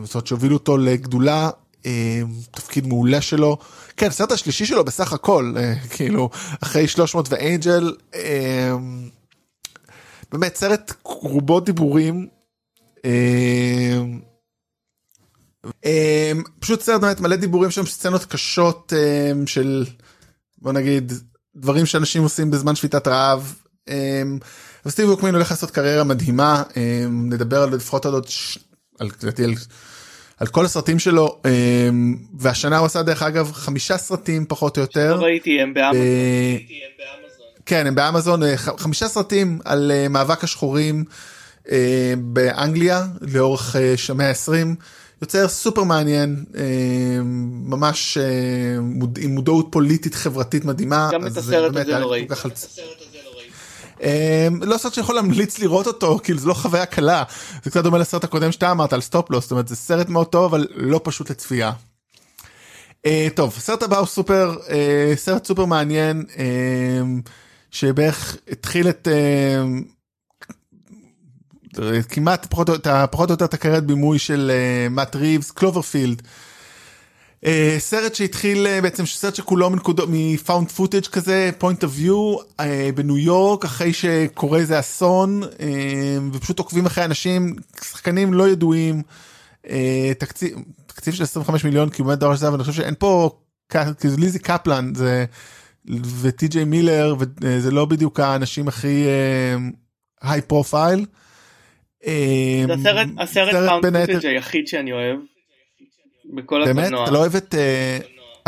זאת 0.05 0.15
אומרת 0.15 0.27
שהובילו 0.27 0.57
אותו 0.57 0.79
לגדולה 0.79 1.51
אה, 1.87 2.23
תפקיד 2.51 2.87
מעולה 2.87 3.21
שלו 3.21 3.59
כן 3.97 4.09
הסרט 4.09 4.33
השלישי 4.33 4.67
שלו 4.67 4.85
בסך 4.85 5.13
הכל 5.13 5.55
אה, 5.57 5.75
כאילו 5.91 6.31
אחרי 6.61 6.89
300 6.89 7.29
ואנג'ל 7.33 7.95
אה, 8.15 8.73
באמת 10.33 10.57
סרט 10.57 10.93
רובו 11.03 11.61
דיבורים. 11.61 12.29
אה, 13.05 13.99
אמ, 15.85 16.43
פשוט 16.61 16.81
סרט 16.81 17.01
באמת 17.01 17.21
מלא 17.21 17.37
דיבורים 17.37 17.71
שם 17.71 17.87
סצנות 17.87 18.25
קשות 18.25 18.93
אמ, 18.97 19.47
של 19.47 19.85
בוא 20.59 20.73
נגיד 20.73 21.13
דברים 21.57 21.87
שאנשים 21.87 22.23
עושים 22.23 22.51
בזמן 22.51 22.75
שביתת 22.75 23.09
רעב. 23.09 23.55
אמ, 23.89 24.39
וסטיב 24.87 25.09
ווקמין 25.09 25.35
הולך 25.35 25.51
לעשות 25.51 25.71
קריירה 25.71 26.05
מדהימה 26.05 26.63
נדבר 27.11 27.63
על 27.63 27.75
לפחות 27.75 28.07
על 28.07 28.13
עוד 28.13 28.27
על, 29.01 29.09
על, 29.39 29.55
על 30.39 30.47
כל 30.47 30.65
הסרטים 30.65 30.99
שלו 30.99 31.41
והשנה 32.39 32.79
הוא 32.79 32.87
עשה 32.87 33.03
דרך 33.03 33.23
אגב 33.23 33.53
חמישה 33.53 33.99
סרטים 33.99 34.47
פחות 34.49 34.77
או 34.77 34.83
יותר. 34.83 35.19
ראיתי 35.21 36.83
הם 36.85 36.99
באמזון. 36.99 37.26
כן 37.67 37.87
הם 37.87 37.95
באמזון 37.95 38.43
אה, 38.43 38.57
חמישה 38.57 39.09
סרטים 39.09 39.59
על 39.65 39.93
אה, 39.95 40.09
מאבק 40.09 40.45
השחורים 40.45 41.05
אה, 41.71 42.15
באנגליה 42.19 43.07
לאורך 43.21 43.77
המאה 44.09 44.29
ה-20. 44.29 44.77
יוצר 45.23 45.49
סופר 45.49 45.85
מעניין 45.85 46.45
ממש 47.65 48.19
עם 49.19 49.31
מודעות 49.31 49.69
פוליטית 49.71 50.15
חברתית 50.15 50.65
מדהימה. 50.65 51.11
גם 51.13 51.27
את 51.27 51.37
הסרט 51.37 51.77
הזה 51.77 51.99
לא 51.99 52.11
ראיתי. 52.11 52.35
לא 54.61 54.79
סרט 54.79 54.95
שיכול 54.95 55.15
להמליץ 55.15 55.59
לראות 55.59 55.87
אותו 55.87 56.19
כאילו 56.23 56.39
זה 56.39 56.49
לא 56.49 56.55
חוויה 56.55 56.87
קלה 56.87 57.23
זה 57.65 57.71
קצת 57.71 57.85
דומה 57.85 57.99
לסרט 57.99 58.25
הקודם 58.25 58.53
שאתה 58.53 58.71
אמרת 58.71 58.93
על 58.93 59.01
Stop-Loss 59.01 59.45
זאת 59.45 59.51
אומרת 59.51 59.69
זה 59.69 59.77
סרט 59.77 60.09
מאוד 60.09 60.27
טוב 60.27 60.55
אבל 60.55 60.67
לא 60.75 61.01
פשוט 61.05 61.31
לצפייה. 61.31 61.73
טוב 63.35 63.55
הסרט 63.57 63.83
הבא 63.83 63.99
הוא 63.99 64.07
סופר 64.07 64.57
סרט 65.17 65.47
סופר 65.47 65.65
מעניין 65.65 66.25
שבערך 67.79 68.37
התחיל 68.51 68.89
את 68.89 69.09
כמעט 72.09 72.47
פחות, 72.47 72.69
או 72.69 72.75
יותר 73.31 73.45
את 73.45 73.55
הקריירת 73.55 73.87
בימוי 73.87 74.19
של 74.19 74.51
מאט 74.91 75.17
ריבס 75.17 75.51
Cloverfield. 75.51 76.23
סרט 77.79 78.15
שהתחיל 78.15 78.67
בעצם 78.83 79.07
סרט 79.07 79.35
שכולו 79.35 79.71
מנקודות 79.71 80.09
מ 80.13 80.22
found 80.22 80.71
footage 80.71 81.07
כזה 81.07 81.51
point 81.59 81.85
of 81.85 81.93
view 81.95 82.37
בניו 82.95 83.19
יורק 83.19 83.65
אחרי 83.65 83.93
שקורה 83.93 84.59
איזה 84.59 84.79
אסון 84.79 85.43
ופשוט 86.33 86.59
עוקבים 86.59 86.87
אחרי 86.87 87.05
אנשים 87.05 87.57
שחקנים 87.85 88.35
לא 88.35 88.49
ידועים 88.49 89.03
תקציב 90.19 90.59
תקציב 90.87 91.15
של 91.15 91.23
25 91.23 91.65
מיליון 91.65 91.91
כי 91.91 92.03
הוא 92.03 92.09
באמת 92.09 92.19
דבר 92.19 92.37
שזה 92.37 92.49
אבל 92.49 92.55
אני 92.55 92.65
חושב 92.65 92.83
שאין 92.83 92.95
פה 92.99 93.31
כאילו 93.71 94.17
ליזי 94.19 94.39
קפלן 94.39 94.93
זה 94.95 95.25
וטי.ג'יי 96.23 96.65
מילר 96.65 97.15
וזה 97.19 97.71
לא 97.71 97.85
בדיוק 97.85 98.21
האנשים 98.21 98.69
הכי 98.69 99.05
high 100.23 100.43
profile. 100.43 101.07
אמ, 102.07 102.71
הסרט 102.71 103.09
הסרט 103.19 103.53
found 103.53 104.07
footage 104.07 104.27
היחיד 104.27 104.69
שאני 104.69 104.93
אוהב. 104.93 105.19
בכל 106.35 106.63
הקולנוע. 106.63 106.83
באמת? 106.83 107.03
אתה 107.03 107.11
לא 107.11 107.19
אוהב 107.19 107.37
את 107.37 107.55
אה, 107.55 107.99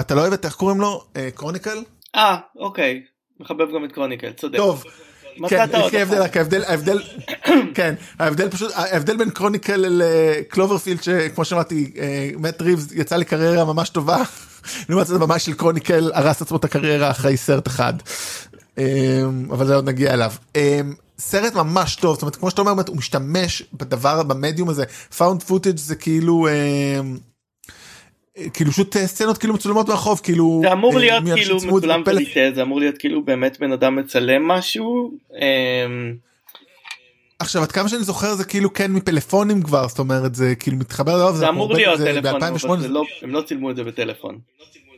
אתה 0.00 0.14
לא 0.14 0.20
אוהב 0.20 0.32
את 0.32 0.44
איך 0.44 0.54
קוראים 0.54 0.80
לו 0.80 1.04
Chronicle? 1.34 1.78
אה, 2.14 2.20
אה 2.20 2.38
אוקיי 2.56 3.02
מחבב 3.40 3.74
גם 3.74 3.84
את 3.84 3.92
Chronicle 3.92 4.32
צודק. 4.32 4.56
טוב. 4.56 4.84
כן, 5.48 5.58
ההבדל, 5.58 6.22
ההבדל, 6.22 6.64
ההבדל, 6.64 7.02
כן, 7.76 7.94
ההבדל 8.18 8.50
פשוט, 8.50 8.72
ההבדל 8.74 9.16
בין 9.16 9.30
Chronicle 9.30 9.84
ל 9.88 9.98
Cloverfield 9.98 11.02
שכמו 11.02 11.44
שאמרתי, 11.44 11.92
מאט 12.38 12.62
ריבס 12.62 12.92
יצא 12.92 13.16
לקריירה 13.16 13.64
ממש 13.64 13.90
טובה, 13.90 14.22
לעומת 14.88 15.06
זאת 15.06 15.22
הבמאי 15.22 15.38
של 15.38 15.52
Chronicle 15.52 16.10
הרס 16.14 16.42
עצמו 16.42 16.56
את 16.56 16.64
הקריירה 16.64 17.10
אחרי 17.10 17.36
סרט 17.36 17.66
אחד, 17.66 17.94
אמ, 18.78 18.84
אבל 19.50 19.66
זה 19.66 19.74
עוד 19.74 19.88
נגיע 19.88 20.14
אליו. 20.14 20.32
אמ, 20.56 20.94
סרט 21.18 21.54
ממש 21.54 21.96
טוב 21.96 22.14
זאת 22.14 22.22
אומרת 22.22 22.36
כמו 22.36 22.50
שאתה 22.50 22.60
אומר 22.60 22.82
הוא 22.88 22.96
משתמש 22.96 23.62
בדבר 23.72 24.22
במדיום 24.22 24.68
הזה. 24.68 24.84
found 25.16 25.42
footage 25.42 25.76
זה 25.76 25.96
כאילו 25.96 26.46
אה, 26.46 27.00
כאילו 28.52 28.70
פשוט 28.70 28.96
אה, 28.96 29.06
סצנות 29.06 29.38
כאילו 29.38 29.54
מצולמות 29.54 29.86
ברחוב 29.86 30.20
כאילו 30.22 30.60
זה 30.62 30.72
אמור 30.72 30.94
אה, 30.94 30.98
להיות 30.98 31.24
כאילו 31.34 31.56
מצולם 31.56 32.04
קליטה 32.04 32.40
זה 32.54 32.62
אמור 32.62 32.80
להיות 32.80 32.98
כאילו 32.98 33.22
באמת 33.22 33.60
בן 33.60 33.72
אדם 33.72 33.96
מצלם 33.96 34.48
משהו 34.48 35.12
עכשיו 37.38 37.62
עד 37.62 37.72
כמה 37.72 37.88
שאני 37.88 38.04
זוכר 38.04 38.34
זה 38.34 38.44
כאילו 38.44 38.72
כן 38.72 38.92
מפלאפונים 38.92 39.62
כבר 39.62 39.88
זאת 39.88 39.98
אומרת 39.98 40.34
זה 40.34 40.54
כאילו 40.54 40.76
מתחבר 40.76 41.14
אליו 41.14 41.36
זה 41.36 41.48
אמור 41.48 41.74
להיות 41.74 42.00
טלפון 42.00 42.78
אבל 42.78 42.90
לא, 42.90 43.02
הם 43.22 43.30
לא 43.30 43.42
צילמו 43.42 43.70
את 43.70 43.76
זה 43.76 43.84
בטלפון. 43.84 44.38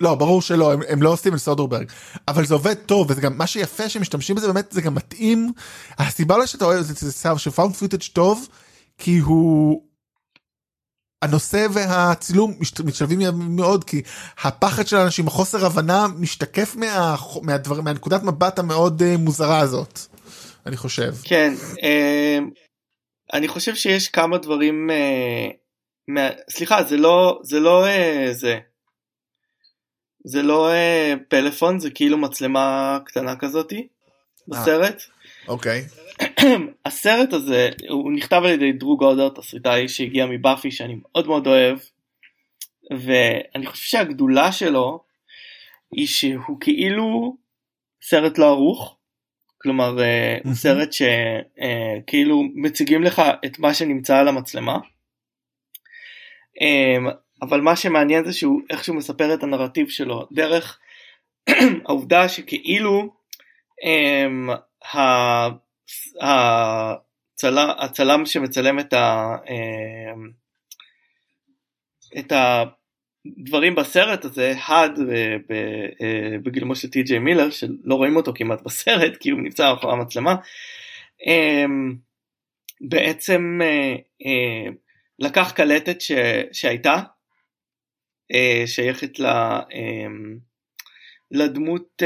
לא 0.01 0.15
ברור 0.15 0.43
שלא 0.43 0.73
הם, 0.73 0.81
הם 0.89 1.03
לא 1.03 1.09
עושים 1.13 1.35
את 1.35 1.39
סודרברג 1.39 1.93
אבל 2.29 2.47
זה 2.47 2.55
עובד 2.55 2.75
טוב 2.75 3.11
וזה 3.11 3.21
גם 3.21 3.39
מה 3.39 3.47
שיפה 3.47 3.89
שמשתמשים 3.89 4.37
בזה 4.37 4.47
באמת 4.47 4.73
זה 4.73 4.81
גם 4.81 4.95
מתאים. 4.95 5.53
הסיבה 5.99 6.39
לא 6.39 6.47
שאתה 6.47 6.65
אוהב 6.65 6.81
זה 6.83 7.13
סאב 7.13 7.39
ש 7.39 7.49
found 7.49 7.75
footage 7.75 8.03
טוב 8.13 8.49
כי 8.99 9.19
הוא 9.19 9.83
הנושא 11.23 11.67
והצילום 11.73 12.55
משתלבים 12.85 13.21
מאוד 13.35 13.85
כי 13.85 14.03
הפחד 14.43 14.87
של 14.87 14.97
האנשים 14.97 15.27
החוסר 15.27 15.67
הבנה 15.67 16.07
משתקף 16.19 16.77
מה, 16.77 17.17
מהדבר 17.43 17.81
מהנקודת 17.81 18.23
מבט 18.23 18.59
המאוד 18.59 19.03
uh, 19.03 19.19
מוזרה 19.19 19.59
הזאת 19.59 20.01
אני 20.67 20.77
חושב 20.77 21.13
כן 21.25 21.53
uh, 21.81 22.61
אני 23.33 23.49
חושב 23.49 23.75
שיש 23.75 24.09
כמה 24.09 24.39
דברים 24.39 24.91
מה, 26.09 26.29
סליחה 26.51 26.83
זה 26.83 26.97
לא 26.97 27.41
זה 27.43 27.61
לא 27.61 27.87
uh, 27.87 28.33
זה 28.33 28.59
זה 30.25 30.43
לא 30.43 30.71
uh, 30.71 31.19
פלאפון 31.29 31.79
זה 31.79 31.91
כאילו 31.91 32.19
מצלמה 32.19 32.99
קטנה 33.05 33.37
כזאתי 33.37 33.89
בסרט. 34.49 35.03
אוקיי. 35.49 35.85
הסרט 36.87 37.33
הזה 37.33 37.69
הוא 37.89 38.13
נכתב 38.13 38.41
על 38.45 38.51
ידי 38.51 38.73
דרו 38.73 38.97
גודר 38.97 39.29
תסריטאי 39.29 39.89
שהגיע 39.89 40.27
מבאפי 40.27 40.71
שאני 40.71 40.97
מאוד 41.03 41.27
מאוד 41.27 41.47
אוהב 41.47 41.79
ואני 42.91 43.67
חושב 43.67 43.85
שהגדולה 43.85 44.53
שלו 44.53 45.05
היא 45.93 46.07
שהוא 46.07 46.57
כאילו 46.61 47.37
סרט 48.03 48.39
לא 48.39 48.47
ערוך 48.47 48.97
כלומר 49.63 49.97
הוא 50.45 50.55
סרט 50.55 50.89
שכאילו 50.93 52.43
מציגים 52.55 53.03
לך 53.03 53.23
את 53.47 53.59
מה 53.59 53.75
שנמצא 53.75 54.17
על 54.17 54.29
המצלמה. 54.29 54.79
אמ, 56.61 57.07
אבל 57.43 57.61
מה 57.61 57.77
שמעניין 57.77 58.25
זה 58.25 58.33
שהוא 58.33 58.61
איכשהו 58.71 58.95
מספר 58.95 59.35
את 59.35 59.43
הנרטיב 59.43 59.89
שלו. 59.89 60.27
דרך 60.33 60.79
העובדה 61.87 62.29
שכאילו 62.29 63.13
um, 63.85 64.53
הצלם, 66.21 67.69
הצלם 67.79 68.27
שמצלם 68.27 68.79
את, 68.79 68.93
ה, 68.93 69.37
אמ, 69.49 70.31
את 72.19 72.33
הדברים 73.27 73.75
בסרט 73.75 74.25
הזה, 74.25 74.53
האד 74.57 74.99
אה, 75.51 76.39
בגילמו 76.43 76.77
של 76.77 76.91
טי.ג'יי 76.91 77.19
מילר, 77.19 77.51
שלא 77.51 77.95
רואים 77.95 78.17
אותו 78.17 78.33
כמעט 78.35 78.63
בסרט 78.63 79.17
כי 79.17 79.31
הוא 79.31 79.41
נמצא 79.41 79.73
אחרי 79.73 79.93
המצלמה, 79.93 80.35
אמ, 81.27 81.97
בעצם 82.81 83.59
אה, 83.63 83.97
אה, 84.27 84.71
לקח 85.19 85.53
קלטת 85.57 86.01
ש, 86.01 86.13
שהייתה 86.53 86.97
שייכת 88.67 89.21
אמ, 89.21 90.39
לדמות 91.31 92.03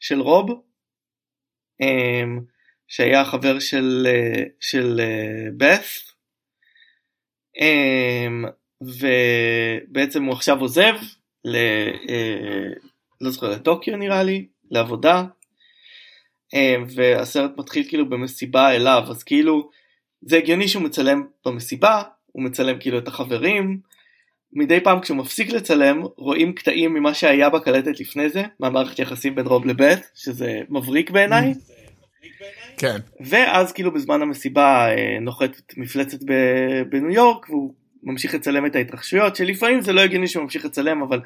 של 0.00 0.20
רוב 0.20 0.62
אמ, 1.80 2.40
שהיה 2.88 3.24
חבר 3.24 3.58
של, 3.58 4.06
אה, 4.06 4.42
של 4.60 5.00
בת 5.56 6.12
אה, 7.60 8.50
ובעצם 8.80 10.24
הוא 10.24 10.32
עכשיו 10.32 10.60
עוזב 10.60 10.94
ל... 11.44 11.56
אה, 12.08 12.72
לא 13.20 13.30
זוכר 13.30 13.50
לטוקיו 13.50 13.96
נראה 13.96 14.22
לי 14.22 14.46
לעבודה 14.70 15.24
אמ, 16.54 16.84
והסרט 16.94 17.50
מתחיל 17.56 17.84
כאילו 17.88 18.08
במסיבה 18.08 18.70
אליו 18.70 19.02
אז 19.08 19.22
כאילו 19.22 19.70
זה 20.22 20.36
הגיוני 20.36 20.68
שהוא 20.68 20.82
מצלם 20.82 21.22
במסיבה 21.46 22.02
הוא 22.26 22.44
מצלם 22.44 22.78
כאילו 22.80 22.98
את 22.98 23.08
החברים 23.08 23.80
מדי 24.52 24.80
פעם 24.80 25.00
כשהוא 25.00 25.16
מפסיק 25.16 25.52
לצלם 25.52 26.02
רואים 26.16 26.52
קטעים 26.52 26.94
ממה 26.94 27.14
שהיה 27.14 27.50
בקלטת 27.50 28.00
לפני 28.00 28.28
זה 28.28 28.42
מהמערכת 28.60 28.98
יחסים 28.98 29.34
בין 29.34 29.46
רוב 29.46 29.66
לבית 29.66 30.10
שזה 30.14 30.60
מבריק 30.68 31.10
בעיניי. 31.10 31.54
כן. 32.78 32.96
ואז 33.20 33.72
כאילו 33.72 33.92
בזמן 33.92 34.22
המסיבה 34.22 34.88
אה, 34.88 35.18
נוחתת 35.20 35.76
מפלצת 35.76 36.18
בניו 36.90 37.10
יורק 37.10 37.50
והוא 37.50 37.74
ממשיך 38.02 38.34
לצלם 38.34 38.66
את 38.66 38.76
ההתרחשויות 38.76 39.36
שלפעמים 39.36 39.80
זה 39.80 39.92
לא 39.92 40.00
הגיוני 40.00 40.28
שהוא 40.28 40.42
ממשיך 40.42 40.64
לצלם 40.64 41.02
אבל 41.02 41.20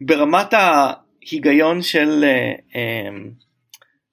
ברמת 0.00 0.54
ההיגיון 0.54 1.82
של 1.82 2.24
אה, 2.24 2.52
אה, 2.76 3.08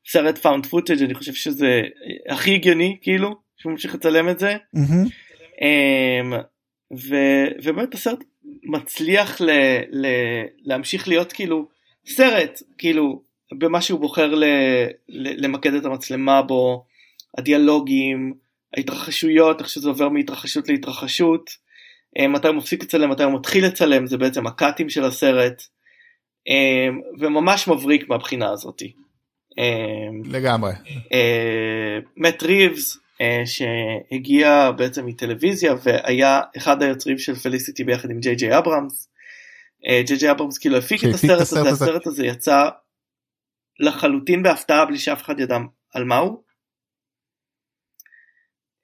סרט 0.07 0.37
found 0.37 0.65
footage 0.65 1.03
אני 1.03 1.13
חושב 1.13 1.33
שזה 1.33 1.81
הכי 2.29 2.55
הגיוני 2.55 2.97
כאילו 3.01 3.35
שהוא 3.57 3.71
ממשיך 3.71 3.95
לצלם 3.95 4.29
את 4.29 4.39
זה. 4.39 4.55
ובאמת 6.91 7.93
הסרט 7.93 8.23
מצליח 8.63 9.41
ל, 9.41 9.49
ל, 9.91 10.07
להמשיך 10.63 11.07
להיות 11.07 11.33
כאילו 11.33 11.67
סרט 12.05 12.61
כאילו 12.77 13.21
במה 13.57 13.81
שהוא 13.81 13.99
בוחר 13.99 14.35
ל, 14.35 14.43
ל, 15.09 15.45
למקד 15.45 15.73
את 15.73 15.85
המצלמה 15.85 16.41
בו 16.41 16.85
הדיאלוגים 17.37 18.33
ההתרחשויות 18.77 19.59
איך 19.59 19.69
שזה 19.69 19.89
עובר 19.89 20.09
מהתרחשות 20.09 20.69
להתרחשות 20.69 21.49
מתי 22.19 22.47
הוא 22.47 22.55
מפסיק 22.55 22.83
לצלם 22.83 23.09
מתי 23.09 23.23
הוא 23.23 23.33
מתחיל 23.33 23.65
לצלם 23.65 24.07
זה 24.07 24.17
בעצם 24.17 24.47
הקאטים 24.47 24.89
של 24.89 25.03
הסרט 25.03 25.63
אה, 26.49 26.87
וממש 27.19 27.67
מבריק 27.67 28.09
מהבחינה 28.09 28.51
הזאתי. 28.51 28.93
אה, 29.59 30.07
לגמרי. 30.25 30.71
מאט 32.17 32.43
ריבס 32.43 32.97
אה, 33.21 33.43
שהגיע 33.45 34.71
בעצם 34.71 35.05
מטלוויזיה 35.05 35.73
והיה 35.83 36.41
אחד 36.57 36.81
היוצרים 36.83 37.17
של 37.17 37.35
פליסיטי 37.35 37.83
ביחד 37.83 38.11
עם 38.11 38.19
ג'יי 38.19 38.35
ג'יי 38.35 38.57
אברהמס. 38.57 39.09
אה, 39.87 40.01
ג'יי 40.05 40.17
ג'יי 40.17 40.31
אברהמס 40.31 40.57
כאילו 40.57 40.77
הפיק 40.77 41.03
את 41.03 41.13
הסרט 41.13 41.41
הזה, 41.41 41.69
הסרט 41.69 42.07
הזה 42.07 42.25
יצא 42.25 42.69
לחלוטין 43.79 44.43
בהפתעה 44.43 44.85
בלי 44.85 44.97
שאף 44.97 45.21
אחד 45.21 45.39
ידע 45.39 45.57
על 45.93 46.03
מה 46.03 46.17
הוא. 46.17 46.43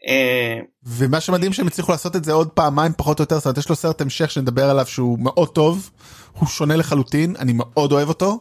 אה, 0.07 0.59
ומה 0.85 1.19
שמדהים 1.19 1.53
שהם 1.53 1.67
הצליחו 1.67 1.91
לעשות 1.91 2.15
את 2.15 2.23
זה 2.23 2.33
עוד 2.33 2.47
פעמיים 2.47 2.91
פחות 2.97 3.19
או 3.19 3.23
יותר, 3.23 3.35
זאת 3.35 3.45
אומרת 3.45 3.57
יש 3.57 3.69
לו 3.69 3.75
סרט 3.75 4.01
המשך 4.01 4.31
שנדבר 4.31 4.69
עליו 4.69 4.87
שהוא 4.87 5.19
מאוד 5.19 5.49
טוב, 5.49 5.89
הוא 6.31 6.47
שונה 6.47 6.75
לחלוטין, 6.75 7.35
אני 7.39 7.53
מאוד 7.55 7.91
אוהב 7.91 8.09
אותו. 8.09 8.39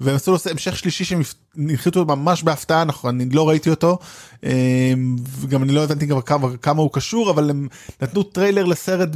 והם 0.00 0.16
עשו 0.16 0.30
לו 0.32 0.38
המשך 0.50 0.76
שלישי 0.76 1.04
שהם 1.04 1.20
הנחיתו 1.56 2.04
ממש 2.04 2.42
בהפתעה 2.42 2.84
נכון 2.84 3.20
אני 3.20 3.30
לא 3.30 3.48
ראיתי 3.48 3.70
אותו 3.70 3.98
אמ, 4.44 5.16
וגם 5.40 5.62
אני 5.62 5.72
לא 5.72 5.84
הבנתי 5.84 6.06
גם 6.06 6.20
כמה, 6.20 6.56
כמה 6.56 6.82
הוא 6.82 6.90
קשור 6.92 7.30
אבל 7.30 7.50
הם 7.50 7.68
נתנו 8.02 8.22
trailer 8.22 8.64
לסרט 8.64 9.08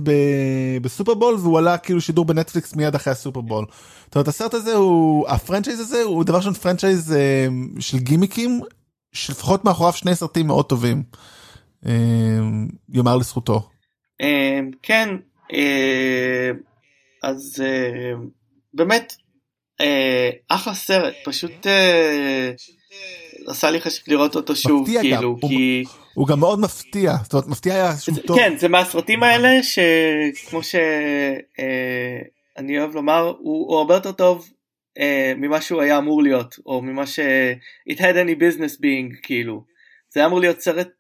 ב 0.83 0.88
Super 0.88 1.14
Bowl 1.14 1.35
והוא 1.35 1.59
עלה 1.59 1.79
כאילו 1.79 2.01
שידור 2.01 2.25
בנטפליקס 2.25 2.75
מיד 2.75 2.95
אחרי 2.95 3.13
ה 3.13 3.18
Super 3.18 3.41
Bowl. 3.41 3.65
זאת 4.07 4.15
אומרת 4.15 4.29
הסרט 4.29 4.55
הזה 4.55 4.75
הוא 4.75 5.29
ה 5.29 5.34
franchise 5.34 5.81
הזה 5.81 6.03
הוא 6.03 6.25
דבר 6.25 6.37
ראשון 6.37 6.55
franchise 6.55 7.13
אמ, 7.13 7.69
של 7.81 7.99
גימיקים 7.99 8.61
שלפחות 9.13 9.65
מאחוריו 9.65 9.93
שני 9.93 10.15
סרטים 10.15 10.47
מאוד 10.47 10.65
טובים. 10.65 11.03
אמ, 11.87 12.69
יאמר 12.89 13.17
לזכותו. 13.17 13.69
כן 14.83 15.09
אז 17.23 17.63
באמת 18.75 19.13
אה, 19.81 20.31
אחלה 20.49 20.75
סרט 20.75 21.15
פשוט 21.25 21.67
אה, 21.67 22.51
עשה 23.47 23.71
לי 23.71 23.81
חשק 23.81 24.09
לראות 24.09 24.37
אותו 24.37 24.57
שוב 24.57 24.89
כאילו 25.01 25.37
כי 25.49 25.85
הוא 26.15 26.29
גם 26.29 26.41
מאוד 26.41 26.61
מפתיע 26.61 27.13
זאת 27.23 27.33
אומרת 27.33 27.49
מפתיע 27.49 27.75
היה 27.75 27.97
שהוא 27.97 28.19
טוב 28.27 28.39
כן 28.39 28.57
זה 28.59 28.69
מהסרטים 28.69 29.23
האלה 29.23 29.63
שכמו 29.63 30.61
שאני 30.63 30.79
אוהב 32.79 32.95
לומר 32.95 33.35
הוא 33.39 33.79
הרבה 33.79 33.95
יותר 33.95 34.13
טוב 34.13 34.51
אה, 34.99 35.33
ממה 35.37 35.61
שהוא 35.61 35.83
היה 35.83 35.99
אמור 35.99 36.23
להיות 36.23 36.59
או 36.67 36.83
ממה 36.83 37.07
ש 37.07 37.21
it 37.91 37.97
had 37.97 38.15
any 38.15 38.37
business 38.41 38.77
being 38.77 39.17
כאילו 39.23 39.65
זה 40.15 40.21
היה 40.21 40.27
אמור 40.27 40.41
להיות 40.41 40.61
סרט 40.61 40.91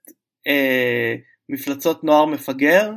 מפלצות 1.49 2.05
נוער 2.05 2.25
מפגר 2.25 2.91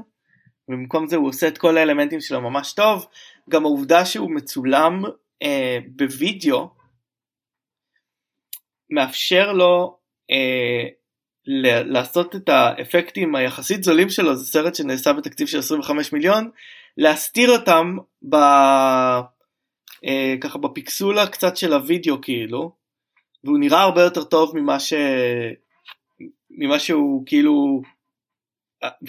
ובמקום 0.70 1.08
זה 1.08 1.16
הוא 1.16 1.28
עושה 1.30 1.48
את 1.48 1.58
כל 1.58 1.78
האלמנטים 1.78 2.22
שלו 2.22 2.42
ממש 2.42 2.74
טוב. 2.74 3.08
גם 3.50 3.66
העובדה 3.66 4.06
שהוא 4.06 4.32
מצולם 4.32 5.04
אה, 5.44 5.78
בווידאו 5.96 6.70
מאפשר 8.90 9.54
לו 9.54 9.98
אה, 10.32 10.88
ל- 11.46 11.94
לעשות 11.94 12.36
את 12.36 12.50
האפקטים 12.50 13.36
היחסית 13.36 13.84
זולים 13.84 14.10
שלו 14.10 14.36
זה 14.36 14.46
סרט 14.46 14.76
שנעשה 14.76 15.14
בתקציב 15.14 15.48
של 15.48 15.60
25 15.60 16.14
מיליון 16.14 16.50
להסתיר 16.98 17.52
אותם 17.52 17.98
ב... 18.30 18.36
אה, 20.06 20.36
ככה 20.42 20.58
בפיקסולה 20.58 21.28
קצת 21.28 21.58
של 21.58 21.74
הווידאו 21.74 22.22
כאילו 22.22 22.72
והוא 23.44 23.60
נראה 23.60 23.82
הרבה 23.82 24.02
יותר 24.02 24.24
טוב 24.24 24.58
ממה 24.58 24.80
ש... 24.80 24.94
ממה 26.58 26.80
שהוא 26.80 27.24
כאילו 27.26 27.82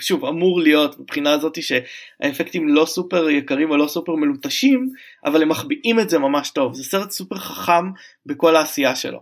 שוב 0.00 0.24
אמור 0.24 0.60
להיות 0.60 1.00
מבחינה 1.00 1.32
הזאת 1.32 1.58
שהאפקטים 1.62 2.68
לא 2.68 2.86
סופר 2.86 3.30
יקרים 3.30 3.70
או 3.70 3.76
לא 3.76 3.88
סופר 3.88 4.14
מלוטשים 4.14 4.92
אבל 5.24 5.42
הם 5.42 5.48
מחביאים 5.48 6.00
את 6.00 6.10
זה 6.10 6.18
ממש 6.18 6.50
טוב 6.50 6.74
זה 6.74 6.84
סרט 6.84 7.10
סופר 7.10 7.38
חכם 7.38 7.90
בכל 8.26 8.56
העשייה 8.56 8.96
שלו. 8.96 9.20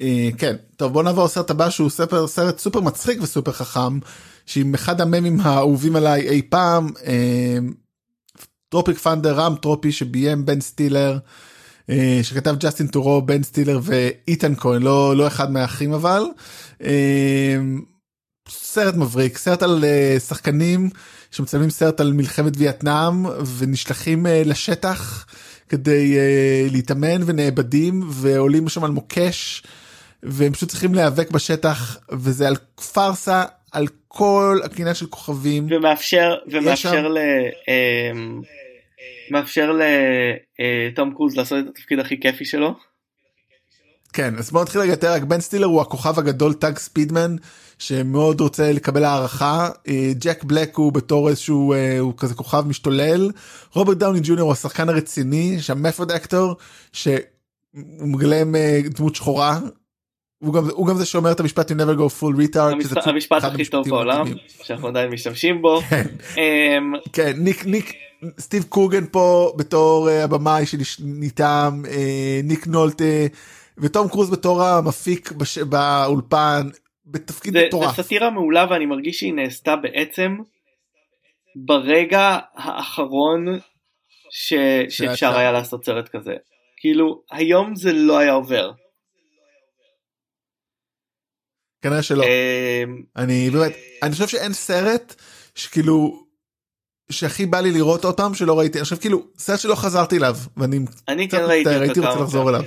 אה, 0.00 0.28
כן 0.38 0.56
טוב 0.76 0.92
בוא 0.92 1.02
נעבור 1.02 1.24
לסרט 1.24 1.50
הבא 1.50 1.70
שהוא 1.70 1.90
ספר 1.90 2.26
סרט 2.26 2.58
סופר 2.58 2.80
מצחיק 2.80 3.22
וסופר 3.22 3.52
חכם 3.52 3.98
שעם 4.46 4.74
אחד 4.74 5.00
הממים 5.00 5.40
האהובים 5.40 5.96
עליי 5.96 6.28
אי 6.28 6.42
פעם 6.42 6.86
Tropic 8.68 8.98
Thunder 8.98 9.34
רעם 9.34 9.54
טרופי 9.62 9.92
שביים 9.92 10.46
בן 10.46 10.60
סטילר 10.60 11.12
אה, 11.12 11.18
שכתב 12.22 12.54
ג'סטין 12.60 12.86
ת'רו 12.86 13.22
בן 13.22 13.42
סטילר 13.42 13.80
ואיתן 13.82 14.54
כהן 14.54 14.82
לא 14.82 15.16
לא 15.16 15.26
אחד 15.26 15.52
מהאחים 15.52 15.92
אבל. 15.92 16.22
אה, 16.84 17.56
סרט 18.48 18.94
מבריק 18.94 19.38
סרט 19.38 19.62
על 19.62 19.84
אה, 19.84 20.16
שחקנים 20.20 20.90
שמצלמים 21.30 21.70
סרט 21.70 22.00
על 22.00 22.12
מלחמת 22.12 22.52
וייטנאם 22.56 23.26
ונשלחים 23.58 24.26
לשטח 24.44 25.26
כדי 25.68 26.16
להתאמן 26.70 27.20
ונאבדים 27.26 28.02
ועולים 28.10 28.68
שם 28.68 28.84
על 28.84 28.90
מוקש 28.90 29.62
והם 30.22 30.52
פשוט 30.52 30.68
צריכים 30.68 30.94
להיאבק 30.94 31.30
בשטח 31.30 31.98
וזה 32.12 32.56
פארסה 32.92 33.44
על 33.72 33.86
כל 34.08 34.60
הקניין 34.64 34.94
של 34.94 35.06
כוכבים 35.06 35.66
ומאפשר 35.70 36.34
ומאפשר 36.46 37.08
ל... 37.08 37.18
מאפשר 39.30 39.72
לתום 40.58 41.14
קרוז 41.14 41.36
לעשות 41.36 41.58
את 41.64 41.70
התפקיד 41.70 41.98
הכי 41.98 42.20
כיפי 42.20 42.44
שלו. 42.44 42.74
כן 44.12 44.34
אז 44.38 44.50
בוא 44.50 44.62
נתחיל 44.62 44.80
רגע 44.80 44.92
יותר 44.92 45.12
רק 45.12 45.22
בן 45.22 45.40
סטילר 45.40 45.66
הוא 45.66 45.80
הכוכב 45.80 46.18
הגדול 46.18 46.54
טאג 46.54 46.78
ספידמן 46.78 47.36
שמאוד 47.78 48.40
רוצה 48.40 48.72
לקבל 48.72 49.04
הערכה 49.04 49.68
אה, 49.88 50.12
ג'ק 50.18 50.44
בלק 50.44 50.76
הוא 50.76 50.92
בתור 50.92 51.28
איזשהו 51.28 51.72
אה, 51.72 51.98
הוא 51.98 52.14
כזה 52.16 52.34
כוכב 52.34 52.64
משתולל 52.68 53.30
רוברט 53.72 53.96
דאוני 53.96 54.20
ג'וניור 54.22 54.46
הוא 54.46 54.52
השחקן 54.52 54.88
הרציני 54.88 55.60
שה 55.60 55.77
method 55.77 56.12
actor 56.12 56.56
שהוא 56.92 57.18
מגלם 58.00 58.54
אה, 58.54 58.80
דמות 58.84 59.14
שחורה. 59.14 59.58
הוא 60.38 60.54
גם, 60.54 60.62
הוא 60.70 60.86
גם 60.86 60.96
זה 60.96 61.06
שאומר 61.06 61.32
את 61.32 61.40
המשפט 61.40 61.70
you 61.70 61.74
never 61.74 61.98
go 61.98 62.22
full 62.22 62.54
retard. 62.54 62.72
המשפט, 62.72 63.06
המשפט 63.06 63.44
הכי 63.44 63.64
טוב 63.64 63.88
בעולם 63.88 64.26
שאנחנו 64.62 64.88
עדיין 64.88 65.10
משתמשים 65.10 65.62
בו. 65.62 65.80
כן, 65.80 66.06
אמ, 66.36 66.92
כן 67.12 67.32
ניק 67.36 67.66
ניק 67.66 67.92
סטיב 68.40 68.62
קוגן 68.68 69.06
פה 69.06 69.52
בתור 69.56 70.08
uh, 70.08 70.24
הבמאי 70.24 70.66
שניתם 70.66 71.82
uh, 71.84 71.88
ניק 72.44 72.66
נולטה 72.66 73.04
ותום 73.78 74.08
קרוז 74.08 74.30
בתור 74.30 74.62
המפיק 74.62 75.32
בש... 75.32 75.58
באולפן 75.58 76.68
בתפקיד 77.06 77.56
מטורף. 77.56 77.96
זה 77.96 78.02
סאטירה 78.02 78.30
מעולה 78.30 78.66
ואני 78.70 78.86
מרגיש 78.86 79.18
שהיא 79.18 79.34
נעשתה 79.34 79.76
בעצם 79.76 80.36
ברגע 81.56 82.38
האחרון 82.54 83.46
ש... 84.30 84.54
שאפשר 84.88 85.38
היה 85.38 85.52
לעשות 85.52 85.84
סרט 85.84 86.08
כזה. 86.08 86.34
כאילו 86.80 87.22
היום 87.30 87.76
זה 87.76 87.92
לא 87.92 88.18
היה 88.18 88.32
עובר. 88.32 88.72
כנראה 91.82 92.02
שלא. 92.02 92.24
אמ, 92.24 93.02
אני 93.16 93.50
באמת 93.50 93.72
אני 94.02 94.12
חושב 94.12 94.28
שאין 94.28 94.52
סרט 94.52 95.14
שכאילו 95.54 96.24
שהכי 97.10 97.46
בא 97.46 97.60
לי 97.60 97.70
לראות 97.70 98.04
אותם 98.04 98.34
שלא 98.34 98.58
ראיתי. 98.58 98.80
עכשיו 98.80 99.00
כאילו 99.00 99.26
סרט 99.38 99.60
שלא 99.60 99.74
חזרתי 99.74 100.16
אליו 100.16 100.36
ואני 100.56 100.78
אני 101.08 101.28
כן 101.28 101.42
ראיתי 101.42 101.70
הייתי 101.70 102.00
רוצה 102.00 102.20
לחזור 102.20 102.50
אליו. 102.50 102.62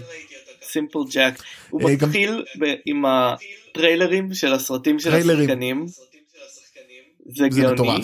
סימפל 0.64 1.00
ג'ק 1.12 1.44
הוא 1.70 1.90
אה, 1.90 1.96
מתחיל 1.96 2.44
עם 2.86 3.04
הטריילרים 3.06 4.34
של 4.34 4.54
הסרטים 4.54 5.00
של 5.00 5.16
השחקנים. 5.16 5.86
זה 7.36 7.48
גאוני. 7.50 8.02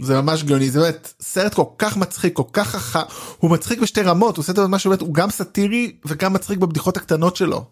זה 0.00 0.20
ממש 0.20 0.42
גאוני. 0.42 0.70
זה 0.70 0.80
באמת 0.80 1.12
סרט 1.20 1.54
כל 1.54 1.64
כך 1.78 1.96
מצחיק 1.96 2.32
כל 2.32 2.42
כך 2.52 2.68
חכם 2.68 3.14
הוא 3.38 3.50
מצחיק 3.50 3.78
בשתי 3.78 4.00
רמות. 4.00 4.36
הוא 4.36 4.42
עושה 4.42 4.52
את 4.52 4.56
זה 4.56 4.62
באמת 4.62 5.00
הוא 5.00 5.14
גם 5.14 5.30
סאטירי 5.30 5.96
וגם 6.04 6.32
מצחיק 6.32 6.58
בבדיחות 6.58 6.96
הקטנות 6.96 7.36
שלו 7.36 7.64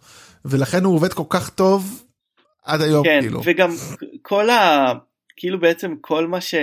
ולכן 0.44 0.84
הוא 0.84 0.94
עובד 0.94 1.12
כל 1.12 1.22
כך 1.28 1.50
טוב 1.50 2.04
עד 2.64 2.80
היום 2.80 3.04
כן, 3.04 3.18
כאילו 3.20 3.40
וגם 3.44 3.70
כל 4.22 4.50
ה... 4.50 4.92
כאילו 5.36 5.60
בעצם 5.60 5.94
כל 6.00 6.26
מה 6.26 6.40
ש... 6.40 6.54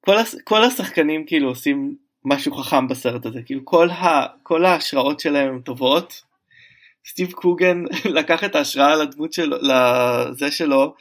כל, 0.00 0.18
הש... 0.18 0.34
כל 0.44 0.64
השחקנים 0.64 1.26
כאילו 1.26 1.48
עושים 1.48 1.96
משהו 2.24 2.54
חכם 2.54 2.88
בסרט 2.88 3.26
הזה 3.26 3.42
כאילו 3.46 3.60
כל, 3.64 3.90
ה... 3.90 4.26
כל 4.42 4.64
ההשראות 4.64 5.20
שלהם 5.20 5.54
הן 5.54 5.60
טובות. 5.60 6.22
סטיב 7.08 7.32
קוגן 7.32 7.84
לקח 8.18 8.44
את 8.44 8.54
ההשראה 8.54 8.96
לדמות 8.96 9.32
שלו 9.32 9.56
לזה 9.56 10.50
שלו 10.50 10.94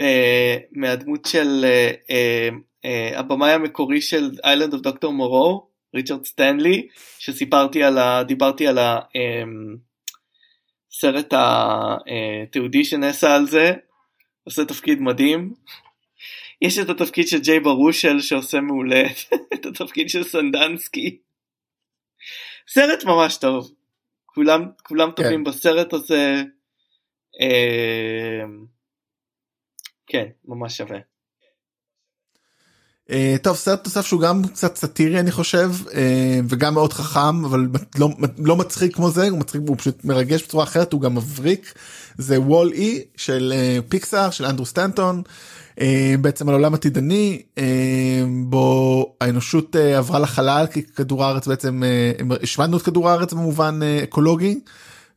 אה, 0.00 0.56
מהדמות 0.72 1.24
של 1.24 1.64
אה, 1.64 1.90
אה, 2.10 2.48
אה, 2.84 3.18
הבמאי 3.18 3.52
המקורי 3.52 4.00
של 4.00 4.30
Island 4.44 4.72
of 4.72 4.82
Doctor 4.82 5.12
Moreau 5.12 5.73
ריצ'רד 5.94 6.24
סטנלי 6.24 6.88
שסיפרתי 7.18 7.82
על 7.82 7.98
ה... 7.98 8.22
דיברתי 8.22 8.66
על 8.66 8.78
הסרט 10.92 11.32
התיעודי 11.32 12.84
שנעשה 12.84 13.34
על 13.34 13.46
זה, 13.46 13.72
עושה 14.44 14.64
תפקיד 14.64 15.00
מדהים. 15.00 15.54
יש 16.62 16.78
את 16.78 16.88
התפקיד 16.88 17.28
של 17.28 17.38
ג'יי 17.40 17.60
ברושל 17.60 18.20
שעושה 18.20 18.60
מעולה 18.60 19.02
את 19.54 19.66
התפקיד 19.66 20.08
של 20.08 20.24
סנדוסקי. 20.24 21.18
סרט 22.68 23.04
ממש 23.04 23.36
טוב. 23.36 23.74
כולם 24.26 24.66
כולם 24.82 25.10
כן. 25.10 25.22
טובים 25.22 25.44
בסרט 25.44 25.92
הזה. 25.92 26.42
אה, 27.40 28.44
כן 30.06 30.26
ממש 30.44 30.76
שווה. 30.76 31.13
Uh, 33.10 33.12
טוב 33.42 33.56
סרט 33.56 33.84
נוסף 33.84 34.06
שהוא 34.06 34.20
גם 34.20 34.42
קצת 34.44 34.76
סאטירי 34.76 35.20
אני 35.20 35.30
חושב 35.30 35.70
uh, 35.86 35.92
וגם 36.48 36.74
מאוד 36.74 36.92
חכם 36.92 37.44
אבל 37.44 37.66
לא, 37.98 38.08
לא 38.38 38.56
מצחיק 38.56 38.94
כמו 38.94 39.10
זה 39.10 39.28
הוא 39.28 39.38
מצחיק 39.38 39.60
הוא 39.66 39.76
פשוט 39.78 40.04
מרגש 40.04 40.42
בצורה 40.42 40.64
אחרת 40.64 40.92
הוא 40.92 41.00
גם 41.00 41.14
מבריק 41.14 41.74
זה 42.18 42.40
וול 42.40 42.72
אי 42.72 43.02
של 43.16 43.52
uh, 43.56 43.90
פיקסאר 43.90 44.30
של 44.30 44.46
אנדרו 44.46 44.66
סטנטון 44.66 45.22
בעצם 46.20 46.48
על 46.48 46.54
עולם 46.54 46.74
עתידני 46.74 47.42
בו 48.44 49.06
האנושות 49.20 49.76
עברה 49.76 50.18
לחלל 50.18 50.66
כי 50.72 50.82
כדור 50.82 51.24
הארץ 51.24 51.46
בעצם 51.46 51.82
השמדנו 52.42 52.76
את 52.76 52.82
כדור 52.82 53.10
הארץ 53.10 53.32
במובן 53.32 53.80
אקולוגי 54.02 54.60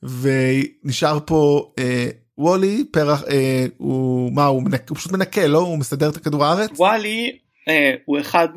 ונשאר 0.04 1.20
פה. 1.26 1.72
וולי 2.38 2.84
פרח 2.92 3.24
אה, 3.24 3.66
הוא 3.78 4.34
מה 4.34 4.46
הוא, 4.46 4.64
מנק, 4.64 4.90
הוא 4.90 4.98
פשוט 4.98 5.12
מנקה 5.12 5.48
לא 5.48 5.60
הוא 5.60 5.78
מסדר 5.78 6.10
את 6.10 6.18
כדור 6.18 6.46
הארץ. 6.46 6.70
וואלי 6.76 7.32
אה, 7.32 7.47
הוא 8.06 8.20
אחד 8.20 8.48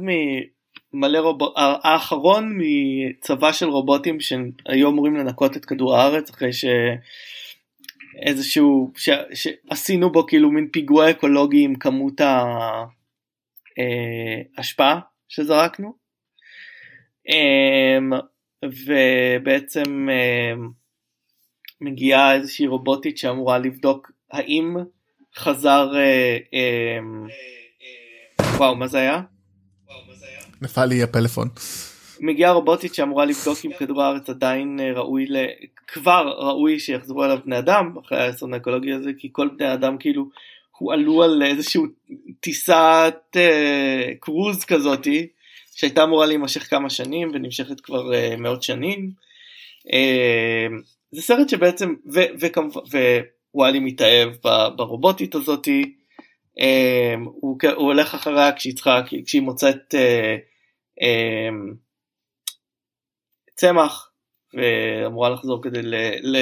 ממלא 0.93 1.19
רובוט 1.19 1.53
האחרון 1.57 2.59
מצבא 2.59 3.53
של 3.53 3.67
רובוטים 3.69 4.21
שהיו 4.21 4.89
אמורים 4.89 5.17
לנקות 5.17 5.57
את 5.57 5.65
כדור 5.65 5.97
הארץ 5.97 6.31
אחרי 6.31 6.51
שאיזשהו 8.23 8.93
ש... 8.97 9.11
שעשינו 9.35 10.13
בו 10.13 10.27
כאילו 10.27 10.51
מין 10.51 10.69
פיגוע 10.73 11.11
אקולוגי 11.11 11.65
עם 11.65 11.75
כמות 11.75 12.21
ההשפעה 14.57 14.95
אה, 14.95 15.01
שזרקנו. 15.29 15.95
אמ, 17.29 18.11
ובעצם 18.65 20.09
אמ, 20.11 20.69
מגיעה 21.81 22.35
איזושהי 22.35 22.67
רובוטית 22.67 23.19
שאמורה 23.19 23.59
לבדוק 23.59 24.13
האם 24.31 24.77
חזר 25.37 25.91
אה, 25.97 26.39
אמ, 26.53 27.27
וואו 28.61 28.77
מה 28.77 28.87
זה 28.87 28.99
היה? 28.99 29.23
נפל 30.63 30.85
לי 30.85 31.03
הפלאפון. 31.03 31.49
מגיעה 32.21 32.53
רובוטית 32.53 32.95
שאמורה 32.95 33.25
לבדוק 33.25 33.59
אם 33.65 33.71
כדור 33.79 34.03
הארץ 34.03 34.31
עדיין 34.31 34.81
אה, 34.81 34.93
ראוי 34.93 35.27
ל... 35.27 35.37
כבר 35.89 36.35
ראוי 36.39 36.81
שיחזרו 36.81 37.25
אליו 37.25 37.39
בני 37.45 37.59
אדם 37.59 37.95
אחרי 38.05 38.23
האסון 38.23 38.55
האקולוגי 38.55 38.93
הזה 38.93 39.11
כי 39.19 39.29
כל 39.33 39.49
בני 39.57 39.73
אדם 39.73 39.99
כאילו 39.99 40.29
הועלו 40.79 41.23
על 41.23 41.43
איזשהו 41.43 41.87
טיסת 42.41 43.17
אה, 43.37 44.11
קרוז 44.21 44.65
כזאתי 44.65 45.27
שהייתה 45.75 46.05
אמורה 46.05 46.27
להימשך 46.27 46.71
כמה 46.71 46.91
שנים 46.91 47.31
ונמשכת 47.35 47.81
כבר 47.81 48.15
אה, 48.15 48.35
מאות 48.39 48.63
שנים. 48.63 49.11
אה, 49.93 50.67
זה 51.13 51.23
סרט 51.23 51.49
שבעצם 51.49 51.95
וכמובן 52.41 52.81
ווואלי 53.55 53.79
מתאהב 53.79 54.33
ברובוטית 54.77 55.35
הזאתי 55.35 56.00
הוא, 57.25 57.59
הוא 57.75 57.87
הולך 57.87 58.15
אחריה 58.15 58.53
צריכה, 58.53 59.01
כשהיא 59.27 59.43
מוצאת 59.43 59.95
אה, 59.95 60.37
אמ, 61.01 61.75
צמח 63.55 64.11
ואמורה 64.55 65.31
לחזור 65.31 65.63
כדי 65.63 65.83
ל, 65.83 65.95
ל, 66.23 66.37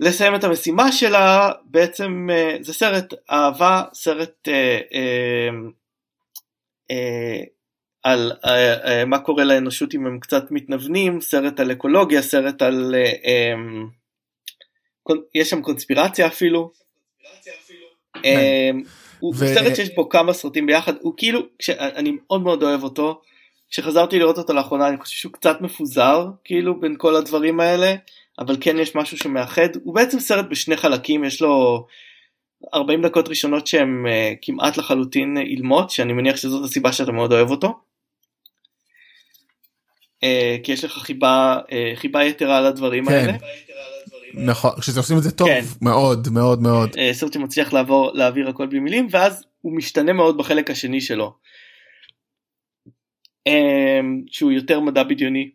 לסיים 0.00 0.34
את 0.34 0.44
המשימה 0.44 0.92
שלה 0.92 1.52
בעצם 1.64 2.28
אה, 2.30 2.56
זה 2.60 2.72
סרט 2.72 3.14
אהבה 3.30 3.82
סרט 3.94 4.48
אה, 4.48 4.80
אמ, 4.92 5.70
על 8.02 8.32
מה 9.06 9.18
קורה 9.18 9.44
לאנושות 9.44 9.94
אם 9.94 10.06
הם 10.06 10.20
קצת 10.20 10.44
מתנוונים 10.50 11.20
סרט 11.20 11.60
על 11.60 11.72
אקולוגיה 11.72 12.22
סרט 12.22 12.62
על 12.62 12.94
יש 15.34 15.50
שם 15.50 15.62
קונספירציה 15.62 16.26
אפילו. 16.26 16.72
אמ, 17.20 17.61
הוא 19.20 19.34
סרט 19.34 19.76
שיש 19.76 19.94
בו 19.94 20.08
כמה 20.08 20.32
סרטים 20.32 20.66
ביחד 20.66 20.92
הוא 21.00 21.14
כאילו 21.16 21.40
אני 21.70 22.10
מאוד 22.10 22.42
מאוד 22.42 22.62
אוהב 22.62 22.82
אותו 22.82 23.20
כשחזרתי 23.70 24.18
לראות 24.18 24.38
אותו 24.38 24.52
לאחרונה 24.52 24.88
אני 24.88 24.96
חושב 24.98 25.16
שהוא 25.16 25.32
קצת 25.32 25.60
מפוזר 25.60 26.26
כאילו 26.44 26.80
בין 26.80 26.94
כל 26.98 27.16
הדברים 27.16 27.60
האלה 27.60 27.94
אבל 28.38 28.56
כן 28.60 28.78
יש 28.78 28.94
משהו 28.94 29.18
שמאחד 29.18 29.68
הוא 29.84 29.94
בעצם 29.94 30.20
סרט 30.20 30.46
בשני 30.50 30.76
חלקים 30.76 31.24
יש 31.24 31.42
לו 31.42 31.86
40 32.74 33.02
דקות 33.02 33.28
ראשונות 33.28 33.66
שהם 33.66 34.06
uh, 34.06 34.36
כמעט 34.42 34.76
לחלוטין 34.76 35.36
אילמות 35.38 35.90
שאני 35.90 36.12
מניח 36.12 36.36
שזאת 36.36 36.64
הסיבה 36.64 36.92
שאתה 36.92 37.12
מאוד 37.12 37.32
אוהב 37.32 37.50
אותו. 37.50 37.74
Uh, 40.24 40.62
כי 40.62 40.72
יש 40.72 40.84
לך 40.84 40.92
חיבה 40.92 41.58
uh, 41.66 41.96
חיבה 41.96 42.24
יתרה 42.24 42.60
לדברים 42.60 43.04
כן. 43.04 43.12
האלה. 43.12 43.32
נכון 44.34 44.80
כשזה 44.80 45.00
עושים 45.00 45.18
את 45.18 45.22
זה 45.22 45.30
טוב 45.30 45.48
כן. 45.48 45.64
מאוד 45.82 46.28
מאוד 46.28 46.62
מאוד 46.62 46.90
uh, 46.90 46.98
סרט 47.12 47.32
שמצליח 47.32 47.72
לעבור 47.72 48.10
להעביר 48.14 48.48
הכל 48.48 48.66
בלי 48.66 48.80
מילים 48.80 49.08
ואז 49.10 49.44
הוא 49.60 49.76
משתנה 49.76 50.12
מאוד 50.12 50.38
בחלק 50.38 50.70
השני 50.70 51.00
שלו. 51.00 51.34
Um, 53.48 53.52
שהוא 54.26 54.52
יותר 54.52 54.80
מדע 54.80 55.02
בדיוני. 55.02 55.50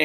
Um, 0.00 0.04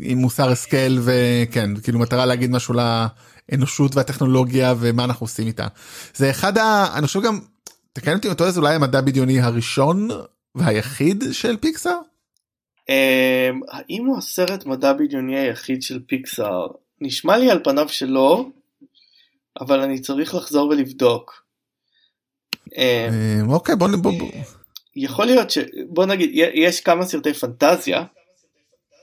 עם 0.00 0.18
מוסר 0.18 0.50
השכל 0.50 0.98
וכן 1.04 1.76
כאילו 1.82 1.98
מטרה 1.98 2.26
להגיד 2.26 2.50
משהו 2.50 2.74
לאנושות 2.74 3.96
והטכנולוגיה 3.96 4.74
ומה 4.80 5.04
אנחנו 5.04 5.24
עושים 5.24 5.46
איתה. 5.46 5.66
זה 6.14 6.30
אחד 6.30 6.58
ה... 6.58 6.86
אני 6.98 7.06
חושב 7.06 7.22
גם 7.22 7.38
תקן 7.92 8.12
אותי 8.12 8.34
טועה 8.34 8.50
זה 8.50 8.60
אולי 8.60 8.74
המדע 8.74 9.00
בדיוני 9.00 9.40
הראשון 9.40 10.08
והיחיד 10.54 11.24
של 11.32 11.56
פיקסאר. 11.56 11.98
Um, 12.90 13.64
האם 13.70 14.06
הוא 14.06 14.18
הסרט 14.18 14.66
מדע 14.66 14.92
בדיוני 14.92 15.38
היחיד 15.38 15.82
של 15.82 16.00
פיקסאר? 16.06 16.66
נשמע 17.00 17.38
לי 17.38 17.50
על 17.50 17.60
פניו 17.64 17.88
שלא, 17.88 18.46
אבל 19.60 19.80
אני 19.80 20.00
צריך 20.00 20.34
לחזור 20.34 20.68
ולבדוק. 20.68 21.44
Um, 22.54 22.78
אה, 22.78 23.08
אוקיי 23.48 23.76
בוא 23.76 23.88
בוא 24.02 24.12
בוא. 24.18 24.28
יכול 24.96 25.26
להיות 25.26 25.50
ש... 25.50 25.58
בוא 25.88 26.06
נגיד, 26.06 26.30
יש 26.54 26.80
כמה 26.80 27.04
סרטי 27.04 27.34
פנטזיה 27.34 28.04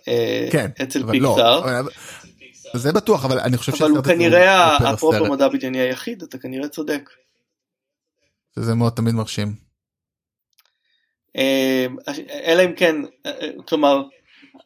אה, 0.07 0.47
כן 0.51 0.69
אצל 0.83 0.99
לא, 0.99 1.11
פיקסאר, 1.11 1.79
אבל- 1.79 1.91
זה 2.75 2.91
בטוח 2.91 3.25
אבל 3.25 3.39
אני 3.39 3.57
חושב 3.57 3.71
אבל 3.79 3.91
הוא 3.91 4.03
כנראה 4.03 4.79
פר 4.79 4.93
אפרופו 4.93 5.25
מדע 5.25 5.47
בדיוני 5.47 5.79
היחיד, 5.79 6.23
אתה 6.23 6.37
כנראה 6.37 6.67
צודק. 6.67 7.09
שזה 8.55 8.75
מאוד 8.75 8.93
תמיד 8.93 9.13
מרשים. 9.15 9.68
אה, 11.37 11.85
אלא 12.45 12.65
אם 12.65 12.73
כן, 12.75 12.95
אה, 13.25 13.31
אה, 13.41 13.49
כלומר, 13.67 14.01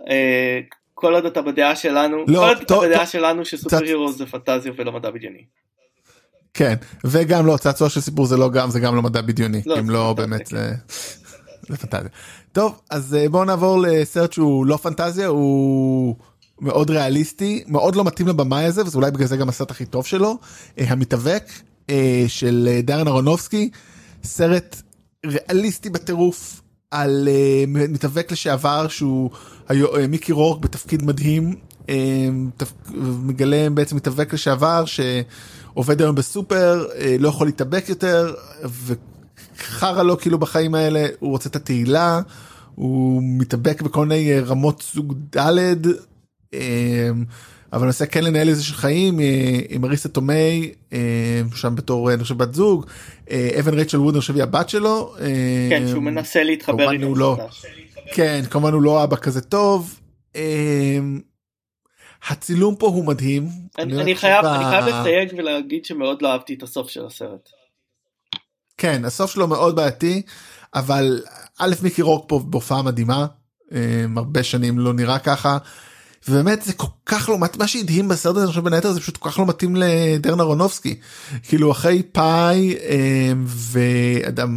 אה, 0.10 0.60
כל 0.94 1.14
עוד 1.14 1.26
אתה 1.26 1.42
בדעה 1.42 1.76
שלנו, 1.76 2.26
לא, 2.28 2.40
כל 2.40 2.48
עוד 2.48 2.58
אתה 2.58 2.76
בדעה. 2.82 3.06
שלנו 3.06 3.46
שסופר 3.46 3.84
הירו 3.84 4.12
זה 4.12 4.26
פנטזיה 4.26 4.72
ולא 4.78 4.92
מדע 4.92 5.10
בדיוני. 5.12 5.44
כן 6.54 6.76
וגם 7.06 7.46
לא 7.46 7.58
צעצוע 7.58 7.90
של 7.90 8.02
סיפור 8.02 8.26
זה 8.26 8.38
לא 8.38 8.50
גם 8.50 8.70
זה 8.70 8.80
גם 8.80 8.96
לא 8.96 9.02
מדע 9.02 9.22
בדיוני 9.22 9.62
לא, 9.66 9.80
אם 9.80 9.90
לא 9.90 10.14
פנטזיה, 10.18 10.38
באמת. 10.38 10.48
זה. 10.48 10.74
זה 11.70 11.78
פנטזיה. 11.78 12.10
טוב 12.52 12.80
אז 12.90 13.18
בואו 13.32 13.46
נעבור 13.46 13.82
לסרט 13.82 14.34
שהוא 14.34 14.66
לא 14.66 14.78
פנטזיה 14.78 15.28
הוא 15.28 16.16
מאוד 16.62 16.90
ריאליסטי 16.90 17.64
מאוד 17.68 17.96
לא 17.96 18.04
מתאים 18.04 18.28
לבמאי 18.28 18.64
הזה 18.64 18.84
וזה 18.86 18.98
אולי 18.98 19.12
בגלל 19.12 19.28
זה 19.28 19.38
גם 19.38 19.50
הסרט 19.50 19.72
הכי 19.72 19.86
טוב 19.86 20.06
שלו 20.06 20.38
המתאבק 20.78 21.44
של 22.28 22.80
דארן 22.84 23.08
אהרונובסקי 23.08 23.70
סרט 24.24 24.82
ריאליסטי 25.26 25.90
בטירוף 25.90 26.62
על 26.92 27.28
אה, 27.32 27.64
מתאבק 27.68 28.32
לשעבר 28.32 28.88
שהוא 28.88 29.30
היו- 29.68 29.96
אה, 29.98 30.08
מיקי 30.08 30.32
רורק 30.32 30.60
בתפקיד 30.62 31.04
מדהים 31.04 31.56
אה, 31.90 31.96
תפ- 32.58 32.94
מגלה 32.98 33.68
בעצם 33.74 33.96
מתאבק 33.96 34.34
לשעבר 34.34 34.84
שעובד 34.86 36.02
היום 36.02 36.16
בסופר 36.16 36.86
אה, 36.96 37.16
לא 37.20 37.28
יכול 37.30 37.48
להתאבק 37.48 37.90
יותר 37.90 38.34
וחרא 38.86 40.04
לו 40.04 40.18
כאילו 40.20 40.40
בחיים 40.40 40.76
האלה 40.76 41.06
הוא 41.20 41.30
רוצה 41.32 41.50
את 41.50 41.56
התהילה 41.56 42.22
הוא 42.76 43.22
מתאבק 43.24 43.82
בכל 43.82 44.06
מיני 44.06 44.40
רמות 44.40 44.82
סוג 44.82 45.14
ד' 45.38 45.48
אה, 46.54 47.10
אבל 47.74 47.86
מנסה 47.86 48.06
כן 48.06 48.24
לנהל 48.24 48.50
איזה 48.50 48.64
של 48.64 48.74
חיים 48.74 49.20
אה, 49.20 49.60
עם 49.70 49.86
אריסה 49.86 50.10
תומי 50.10 50.72
אה, 50.94 51.42
שם 51.56 51.76
בתור 51.76 52.10
אה, 52.10 52.14
אני 52.14 52.24
חושב 52.24 52.38
בת 52.38 52.54
זוג 52.54 52.86
אה, 53.32 53.50
אבן 53.60 53.74
רייצ'ל 53.74 53.98
ווד 53.98 54.14
אני 54.14 54.22
חושב 54.22 54.36
היא 54.36 54.44
הבת 54.44 54.70
שלו 54.70 55.16
אה, 55.20 55.68
כן, 55.70 55.88
שהוא 55.88 56.04
מנסה 56.04 56.44
להתחבר 56.44 56.90
הוא 57.04 57.18
לא-. 57.18 57.38
כן 58.14 58.42
כמובן 58.50 58.74
הוא 58.74 58.82
לא 58.82 59.04
אבא 59.04 59.16
כזה 59.16 59.42
טוב. 59.42 60.00
אה, 60.36 61.00
הצילום 62.30 62.76
פה 62.76 62.88
הוא 62.88 63.06
מדהים. 63.06 63.48
אני 63.80 64.02
אני 64.02 64.16
חייב 64.16 64.46
אני 64.46 64.64
חייב 64.64 64.86
לסייג 64.86 65.34
ולהגיד 65.38 65.86
שמאוד 65.86 66.22
לא 66.22 66.32
אהבתי 66.32 66.54
את 66.54 66.64
הסוף 66.64 66.90
של 66.90 67.06
הסרט. 67.06 67.50
כן 68.78 69.06
הסוף 69.06 69.32
שלו 69.32 69.48
מאוד 69.48 69.76
בעייתי 69.76 70.22
אבל 70.76 71.24
א' 71.60 71.74
מיקי 71.84 72.02
רוק 72.02 72.26
פה 72.28 72.40
בהופעה 72.40 72.82
מדהימה 72.82 73.26
אה, 73.74 74.06
הרבה 74.16 74.44
שנים 74.44 74.80
לא 74.80 74.94
נראה 74.94 75.20
ככה. 75.20 75.58
ובאמת 76.30 76.62
זה 76.62 76.74
כל 76.74 76.88
כך 77.06 77.30
לא 77.30 77.38
מה 77.58 77.68
שהדהים 77.68 78.08
בסרט 78.08 78.36
הזה 78.36 78.48
חושב 78.48 78.62
בין 78.64 78.74
היתר 78.74 78.92
זה 78.92 79.00
פשוט 79.00 79.18
כל 79.18 79.30
כך 79.30 79.40
לא 79.40 79.46
מתאים 79.48 79.76
לדרן 79.76 80.40
אהרונובסקי 80.40 80.96
כאילו 81.48 81.72
אחרי 81.72 82.04
פאי 82.04 82.76
אה, 82.90 83.32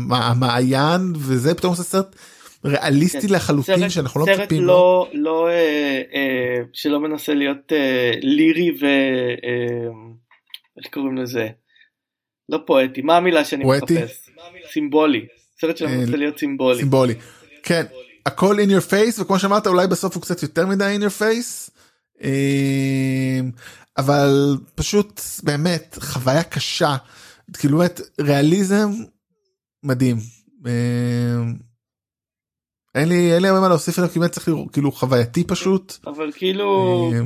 והמעיין 0.09 1.13
וזה 1.17 1.55
פתאום 1.55 1.71
עושה 1.71 1.83
סרט 1.83 2.17
ריאליסטי 2.65 3.29
כן, 3.29 3.35
לחלוטין 3.35 3.79
סרט- 3.79 3.91
שאנחנו 3.91 4.21
לא 4.21 4.27
סרט 4.27 4.41
מצפים 4.41 4.63
לו. 4.63 4.67
לא 4.67 5.09
לא 5.13 5.49
אה, 5.49 6.03
אה, 6.15 6.63
שלא 6.73 7.01
מנסה 7.01 7.35
להיות 7.35 7.73
אה, 7.73 8.13
לירי 8.23 8.71
ו... 8.71 8.87
איך 10.79 10.93
קוראים 10.93 11.17
לזה? 11.17 11.49
לא 12.49 12.59
פואטי, 12.67 13.03
מה 13.03 13.17
המילה 13.17 13.45
שאני 13.45 13.65
פואטי? 13.65 13.99
מחפש? 13.99 14.31
סימבולי. 14.73 15.27
סרט 15.61 15.77
שלא 15.77 15.89
מנסה 15.89 16.17
להיות 16.17 16.39
סימבולי. 16.39 16.79
סימבולי. 16.79 17.15
כן 17.63 17.83
הכל 18.27 18.57
in 18.59 18.69
your 18.69 18.91
face 18.91 19.23
וכמו 19.23 19.39
שאמרת 19.39 19.67
אולי 19.67 19.87
בסוף 19.87 20.15
הוא 20.15 20.23
קצת 20.23 20.43
יותר 20.43 20.67
מדי 20.67 20.97
in 20.99 21.03
your 21.03 21.21
face. 21.21 21.71
אה, 22.23 23.41
אבל 23.99 24.57
פשוט 24.75 25.21
באמת 25.43 25.99
חוויה 26.01 26.43
קשה 26.43 26.97
כאילו 27.53 27.79
באמת 27.79 28.01
ריאליזם 28.21 28.91
מדהים. 29.83 30.17
אה, 30.67 30.73
אין 32.95 33.09
לי 33.09 33.35
אין 33.35 33.43
לי 33.43 33.49
הרבה 33.49 33.61
מה 33.61 33.69
להוסיף 33.69 33.99
עליו 33.99 34.11
כי 34.11 34.19
באמת 34.19 34.31
צריך 34.31 34.49
לראות 34.49 34.73
כאילו 34.73 34.93
חווייתי 34.93 35.45
פשוט. 35.45 35.93
אבל 36.07 36.33
כאילו 36.33 37.11
אה, 37.15 37.21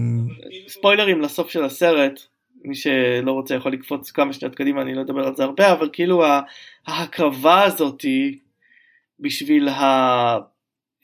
ספוילרים 0.69 1.21
לסוף 1.21 1.51
של 1.51 1.65
הסרט 1.65 2.21
מי 2.65 2.75
שלא 2.75 3.33
רוצה 3.33 3.55
יכול 3.55 3.73
לקפוץ 3.73 4.11
כמה 4.11 4.33
שניות 4.33 4.55
קדימה 4.55 4.83
אני 4.83 4.95
לא 4.95 5.01
אדבר 5.01 5.27
על 5.27 5.37
זה 5.37 5.45
הרבה 5.45 5.73
אבל 5.73 5.89
כאילו 5.93 6.25
ההקרבה 6.87 7.65
הזאתי 7.65 8.39
בשביל 9.21 9.69
ה... 9.69 10.39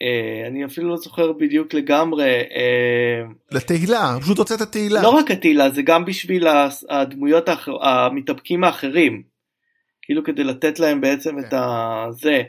אה, 0.03 0.47
אני 0.47 0.65
אפילו 0.65 0.89
לא 0.89 0.97
זוכר 0.97 1.33
בדיוק 1.33 1.75
לגמרי 1.75 2.31
אה, 2.31 3.23
לתהילה 3.53 4.17
פשוט 4.21 4.39
רוצה 4.39 4.55
את 4.55 4.61
התהילה. 4.61 5.03
לא 5.03 5.09
רק 5.09 5.31
התהילה 5.31 5.71
זה 5.71 5.83
גם 5.83 6.05
בשביל 6.05 6.47
הדמויות 6.91 7.49
האחר, 7.49 7.85
המתאבקים 7.85 8.65
האחרים 8.65 9.23
כאילו 10.03 10.25
כדי 10.25 10.45
לתת 10.45 10.79
להם 10.79 11.01
בעצם 11.01 11.39
את 11.39 11.55
הזה. 11.55 12.43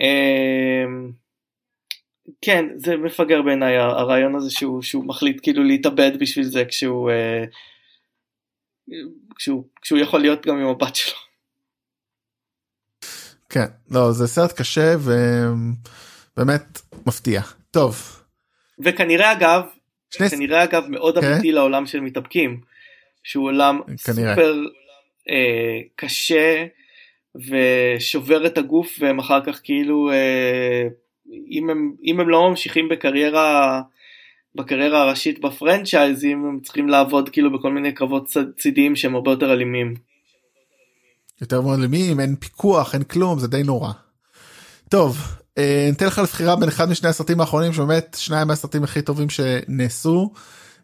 אמ, 0.00 1.12
כן 2.40 2.64
זה 2.76 2.96
מפגר 2.96 3.42
בעיניי 3.42 3.76
הרעיון 3.76 4.36
הזה 4.36 4.50
שהוא, 4.50 4.82
שהוא 4.82 5.04
מחליט 5.04 5.40
כאילו 5.42 5.64
להתאבד 5.64 6.10
בשביל 6.20 6.44
זה 6.44 6.64
כשהוא, 6.64 7.10
אה, 7.10 7.44
כשהוא, 9.36 9.64
כשהוא 9.82 9.98
יכול 9.98 10.20
להיות 10.20 10.46
גם 10.46 10.56
עם 10.58 10.66
הבת 10.66 10.96
שלו. 10.96 11.18
כן 13.48 13.66
לא 13.90 14.12
זה 14.12 14.26
סרט 14.26 14.52
קשה 14.60 14.96
ובאמת 16.36 16.80
מפתיע. 17.06 17.40
טוב. 17.70 18.20
וכנראה 18.84 19.32
אגב 19.32 19.62
שני 20.10 20.30
כנראה 20.30 20.64
אגב 20.64 20.84
מאוד 20.88 21.18
כן? 21.18 21.32
אמיתי 21.32 21.52
לעולם 21.52 21.86
של 21.86 22.00
מתאבקים 22.00 22.60
שהוא 23.22 23.44
עולם 23.46 23.80
כנראה. 24.04 24.34
סופר 24.34 24.54
אה, 25.30 25.78
קשה 25.96 26.66
ושובר 27.34 28.46
את 28.46 28.58
הגוף 28.58 28.96
והם 29.00 29.18
אחר 29.18 29.40
כך 29.44 29.60
כאילו 29.64 30.10
אה, 30.12 30.82
אם 31.50 31.70
הם 31.70 31.92
אם 32.04 32.20
הם 32.20 32.28
לא 32.28 32.48
ממשיכים 32.50 32.88
בקריירה 32.88 33.80
בקריירה 34.54 35.02
הראשית 35.02 35.40
בפרנצ'ייזים 35.40 36.44
הם 36.44 36.60
צריכים 36.62 36.88
לעבוד 36.88 37.28
כאילו 37.28 37.58
בכל 37.58 37.72
מיני 37.72 37.92
קרבות 37.92 38.26
צד- 38.26 38.52
צידיים 38.58 38.96
שהם 38.96 39.14
הרבה 39.14 39.30
יותר 39.30 39.52
אלימים. 39.52 39.94
יותר 41.40 41.60
מאוד 41.60 41.78
למי 41.80 42.12
אם 42.12 42.20
אין 42.20 42.36
פיקוח 42.36 42.94
אין 42.94 43.02
כלום 43.04 43.38
זה 43.38 43.48
די 43.48 43.62
נורא. 43.62 43.92
טוב 44.88 45.18
ניתן 45.90 46.06
לך 46.06 46.18
לבחירה 46.18 46.56
בין 46.56 46.68
אחד 46.68 46.88
משני 46.90 47.08
הסרטים 47.08 47.40
האחרונים 47.40 47.72
שבאמת 47.72 48.16
שניים 48.20 48.48
מהסרטים 48.48 48.84
הכי 48.84 49.02
טובים 49.02 49.30
שנעשו. 49.30 50.30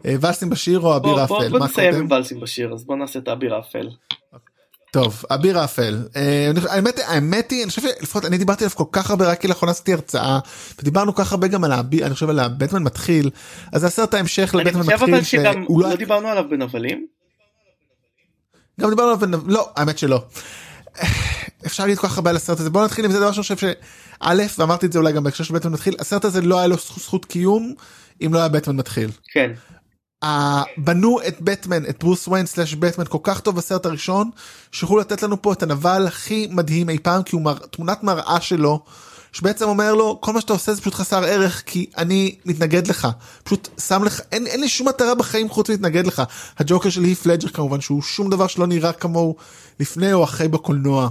אה, 0.07 0.15
ואלסים 0.21 0.51
בשיר 0.51 0.81
או 0.81 0.97
אביר 0.97 1.27
בוא, 1.27 1.49
בוא, 1.49 1.59
נסיים? 1.59 1.95
עם 1.95 2.11
ולסים 2.11 2.41
בשיר 2.41 2.73
אז 2.73 2.85
בוא 2.85 2.97
נעשה 2.97 3.19
את 3.19 3.29
האביר 3.29 3.55
האפל. 3.55 3.89
טוב 4.93 5.25
אביר 5.31 5.59
האפל 5.59 5.99
אה, 6.17 6.47
אני 6.51 6.61
חושב- 6.61 6.73
האמת 6.73 7.01
האמת 7.07 7.51
היא 7.51 7.63
אני 7.63 7.71
חושב 7.71 7.83
שלפחות 7.83 8.25
אני 8.25 8.39
דיברתי 8.39 8.65
עליו 8.65 8.77
כל 8.77 8.85
כך 8.93 9.11
הרבה 9.11 9.31
רק 9.31 9.41
כי 9.41 9.49
לאחרונה 9.49 9.73
עשיתי 9.73 9.93
הרצאה 9.93 10.39
ודיברנו 10.79 11.15
כל 11.15 11.25
כך 11.25 11.33
הרבה 11.33 11.49
גם 11.49 11.65
על 11.65 11.73
אני 11.73 12.15
חושב 12.15 12.31
על 12.31 12.39
הבטמן 12.39 12.83
מתחיל 12.83 13.31
אז 13.73 13.81
זה 13.81 13.87
הסרט 13.87 14.15
ההמשך 14.15 14.55
אני 14.55 14.65
לבטמן 14.65 14.83
חושב 14.83 14.93
מתחיל 14.93 15.15
אבל 15.15 15.25
שגם 15.25 15.65
שהוא 15.67 15.83
לא 15.83 15.97
דיברנו 15.97 16.29
עליו 16.29 16.45
בנבלים. 16.51 17.07
גם 18.81 18.91
דיברנו 18.91 19.11
עליו, 19.11 19.41
לא, 19.47 19.69
האמת 19.77 19.99
שלא. 19.99 20.25
אפשר 21.67 21.83
להגיד 21.83 21.99
כל 21.99 22.09
כך 22.09 22.17
הרבה 22.17 22.31
על 22.31 22.37
הסרט 22.37 22.61
הזה 22.61 22.71
בוא 22.71 22.85
נתחיל 22.85 23.05
עם 23.05 23.13
זה 23.13 23.19
דבר 23.19 23.33
שאני 23.33 23.43
חושב 23.43 23.57
שא' 23.57 24.59
ואמרתי 24.59 24.87
את 24.87 24.93
זה 24.93 24.99
אולי 24.99 25.13
גם 25.13 25.25
בהקשר 25.25 25.45
של 25.45 25.55
בטמן 25.55 25.73
מתחיל 25.73 25.95
הסרט 25.99 26.25
הזה 26.25 26.41
לא 26.41 26.59
היה 26.59 26.67
לו 26.67 26.77
זכות 26.77 27.25
קיום 27.25 27.75
אם 28.27 28.35
לא 28.35 28.39
היה 28.39 28.49
בטמן 28.49 28.77
מתחיל. 28.77 29.11
כן. 29.33 29.53
בנו 30.77 31.19
את 31.29 31.41
בטמן 31.41 31.87
את 31.87 31.99
ברוס 32.01 32.29
ויין 32.29 32.47
סלאש 32.47 32.75
בטמן 32.75 33.05
כל 33.09 33.19
כך 33.23 33.41
טוב 33.41 33.57
בסרט 33.57 33.87
הראשון 33.87 34.31
שיכולו 34.73 35.01
לתת 35.01 35.23
לנו 35.23 35.43
פה 35.43 35.53
את 35.53 35.63
הנבל 35.63 36.07
הכי 36.07 36.49
מדהים 36.51 36.91
אי 36.91 36.99
פעם 36.99 37.23
כי 37.23 37.37
הוא 37.37 37.43
מר, 37.43 37.59
תמונת 37.59 38.03
מראה 38.03 38.41
שלו 38.41 38.85
שבעצם 39.33 39.65
אומר 39.65 39.95
לו 39.95 40.19
כל 40.21 40.33
מה 40.33 40.41
שאתה 40.41 40.53
עושה 40.53 40.75
זה 40.75 40.81
פשוט 40.81 40.95
חסר 40.95 41.25
ערך 41.25 41.63
כי 41.67 41.87
אני 41.97 42.35
מתנגד 42.45 42.87
לך 42.87 43.09
פשוט 43.45 43.69
שם 43.81 44.05
לך 44.05 44.21
אין, 44.33 44.47
אין 44.47 44.61
לי 44.61 44.69
שום 44.69 44.89
מטרה 44.89 45.15
בחיים 45.15 45.49
חוץ 45.49 45.69
מלהתנגד 45.69 46.07
לך 46.07 46.23
הג'וקר 46.59 46.91
של 46.91 47.05
היף 47.05 47.27
לג'ר 47.27 47.49
כמובן 47.49 47.81
שהוא 47.81 48.03
שום 48.03 48.31
דבר 48.31 48.47
שלא 48.47 48.67
נראה 48.67 48.93
כמוהו 48.93 49.37
לפני 49.81 50.13
או 50.13 50.25
אחרי 50.25 50.49
בקולנוע. 50.49 51.09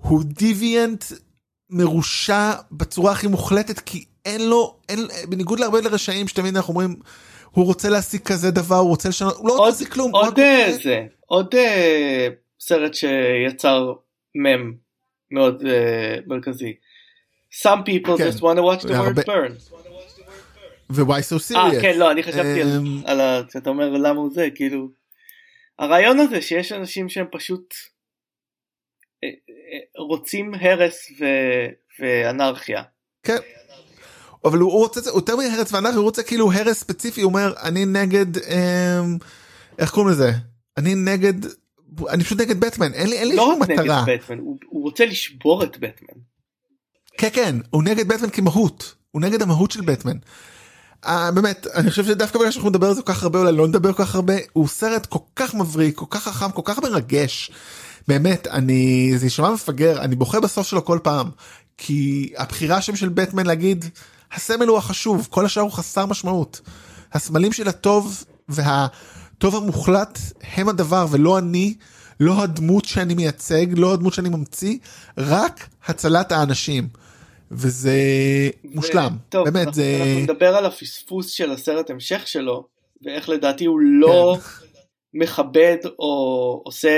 הוא 0.00 0.22
דיוויאנט 0.24 1.04
מרושע 1.70 2.52
בצורה 2.72 3.12
הכי 3.12 3.26
מוחלטת 3.26 3.78
כי 3.78 4.04
אין 4.24 4.48
לו 4.48 4.76
אין 4.88 4.98
בניגוד 5.28 5.60
להרבה 5.60 5.80
לרשעים 5.80 6.28
שתמיד 6.28 6.56
אנחנו 6.56 6.74
אומרים 6.74 6.96
הוא 7.50 7.64
רוצה 7.64 7.88
להשיג 7.88 8.22
כזה 8.22 8.50
דבר 8.50 8.76
הוא 8.76 8.88
רוצה 8.88 9.08
לשנות 9.08 9.36
הוא 9.36 9.48
לא 9.48 9.52
רוצה 9.52 9.70
להשיג 9.70 9.88
כלום 9.88 10.14
עוד 10.14 10.38
אה, 10.38 10.72
זה 10.82 11.06
עוד 11.26 11.54
אה, 11.54 12.28
סרט 12.60 12.94
שיצר 12.94 13.92
מם 14.34 14.72
מאוד 15.30 15.62
uh, 15.62 15.66
מרכזי. 16.26 16.74
Some 17.52 17.82
people 17.84 18.18
כן. 18.18 18.28
just 18.28 18.40
want 18.40 18.58
to 18.58 18.62
watch 18.62 18.84
the 18.84 18.92
world 18.92 19.26
burn. 19.26 19.74
ו-why 20.90 21.22
so 21.22 21.38
serious. 21.38 21.78
아, 21.78 21.80
כן 21.80 21.98
לא 21.98 22.12
אני 22.12 22.22
חשבתי 22.22 22.62
um... 22.62 22.66
על, 23.04 23.20
ה... 23.20 23.42
כשאתה 23.48 23.70
אומר 23.70 23.90
למה 23.90 24.20
הוא 24.20 24.30
זה 24.34 24.48
כאילו. 24.54 24.88
הרעיון 25.78 26.18
הזה 26.18 26.42
שיש 26.42 26.72
אנשים 26.72 27.08
שהם 27.08 27.26
פשוט 27.32 27.74
רוצים 29.98 30.54
הרס 30.60 31.06
ו... 31.20 31.24
ואנרכיה. 32.00 32.82
כן. 33.22 33.38
אבל 34.44 34.58
הוא 34.58 34.72
רוצה 34.72 35.00
יותר 35.06 35.36
מהרס 35.36 35.72
ואנרכיה 35.72 35.98
הוא 35.98 36.04
רוצה 36.04 36.22
כאילו 36.22 36.52
הרס 36.52 36.80
ספציפי 36.80 37.20
הוא 37.20 37.28
אומר 37.28 37.52
אני 37.62 37.84
נגד 37.84 38.38
אמ, 38.38 39.18
איך 39.78 39.90
קוראים 39.90 40.12
לזה 40.12 40.32
אני 40.76 40.94
נגד 40.94 41.34
אני 42.08 42.24
פשוט 42.24 42.40
נגד 42.40 42.60
בטמן 42.60 42.94
אין 42.94 43.10
לי 43.10 43.18
אין 43.18 43.28
לי 43.28 43.36
לא 43.36 43.42
שום 43.42 43.62
מטרה. 43.62 44.04
בטמן 44.06 44.38
הוא, 44.38 44.56
הוא 44.68 44.82
רוצה 44.82 45.04
לשבור 45.04 45.64
את 45.64 45.78
בטמן. 45.78 46.20
כן 47.18 47.28
כן 47.32 47.56
הוא 47.70 47.82
נגד 47.82 48.08
בטמן 48.08 48.30
כמהות 48.30 48.94
הוא 49.10 49.22
נגד 49.22 49.42
המהות 49.42 49.70
של 49.70 49.80
בטמן. 49.80 50.16
Uh, 51.04 51.08
באמת 51.34 51.66
אני 51.74 51.90
חושב 51.90 52.04
שדווקא 52.04 52.38
בגלל 52.38 52.50
שאנחנו 52.50 52.70
נדבר 52.70 52.86
על 52.88 52.94
זה 52.94 53.02
כל 53.02 53.12
כך 53.12 53.22
הרבה 53.22 53.38
אולי 53.38 53.52
לא 53.52 53.68
נדבר 53.68 53.92
כל 53.92 54.04
כך 54.04 54.14
הרבה 54.14 54.34
הוא 54.52 54.68
סרט 54.68 55.06
כל 55.06 55.18
כך 55.36 55.54
מבריק 55.54 55.96
כל 55.96 56.06
כך 56.10 56.24
חכם 56.24 56.50
כל 56.50 56.62
כך 56.64 56.78
מרגש. 56.78 57.50
באמת 58.08 58.46
אני 58.46 59.12
זה 59.16 59.26
יישמע 59.26 59.50
מפגר 59.50 60.00
אני 60.00 60.16
בוכה 60.16 60.40
בסוף 60.40 60.66
שלו 60.66 60.84
כל 60.84 60.98
פעם 61.02 61.30
כי 61.78 62.32
הבחירה 62.36 62.82
שם 62.82 62.96
של 62.96 63.08
בטמן 63.08 63.46
להגיד 63.46 63.84
הסמל 64.32 64.66
הוא 64.66 64.78
החשוב 64.78 65.28
כל 65.30 65.44
השאר 65.44 65.62
הוא 65.62 65.72
חסר 65.72 66.06
משמעות. 66.06 66.60
הסמלים 67.12 67.52
של 67.52 67.68
הטוב 67.68 68.24
והטוב 68.48 69.56
המוחלט 69.56 70.18
הם 70.56 70.68
הדבר 70.68 71.06
ולא 71.10 71.38
אני 71.38 71.74
לא 72.20 72.42
הדמות 72.42 72.84
שאני 72.84 73.14
מייצג 73.14 73.66
לא 73.76 73.92
הדמות 73.92 74.12
שאני 74.12 74.28
ממציא 74.28 74.78
רק 75.18 75.68
הצלת 75.86 76.32
האנשים. 76.32 76.88
וזה. 77.50 78.00
מושלם 78.64 79.16
טוב, 79.28 79.44
באמת 79.44 79.66
אנחנו, 79.66 79.72
זה 79.72 79.98
אנחנו 80.00 80.20
נדבר 80.20 80.56
על 80.56 80.66
הפספוס 80.66 81.30
של 81.30 81.50
הסרט 81.50 81.90
המשך 81.90 82.22
שלו 82.26 82.66
ואיך 83.02 83.28
לדעתי 83.28 83.64
הוא 83.64 83.80
לא 83.80 84.38
כן. 84.38 84.66
מכבד 85.14 85.76
או 85.98 86.62
עושה 86.64 86.90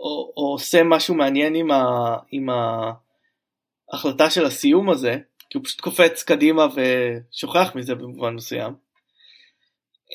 או, 0.00 0.32
או 0.36 0.52
עושה 0.52 0.82
משהו 0.84 1.14
מעניין 1.14 1.54
עם, 1.54 1.70
ה, 1.70 2.16
עם 2.30 2.48
ההחלטה 3.92 4.30
של 4.30 4.44
הסיום 4.44 4.90
הזה 4.90 5.18
כי 5.50 5.58
הוא 5.58 5.64
פשוט 5.64 5.80
קופץ 5.80 6.22
קדימה 6.22 6.66
ושוכח 6.74 7.72
מזה 7.74 7.94
במובן 7.94 8.34
מסוים. 8.34 8.74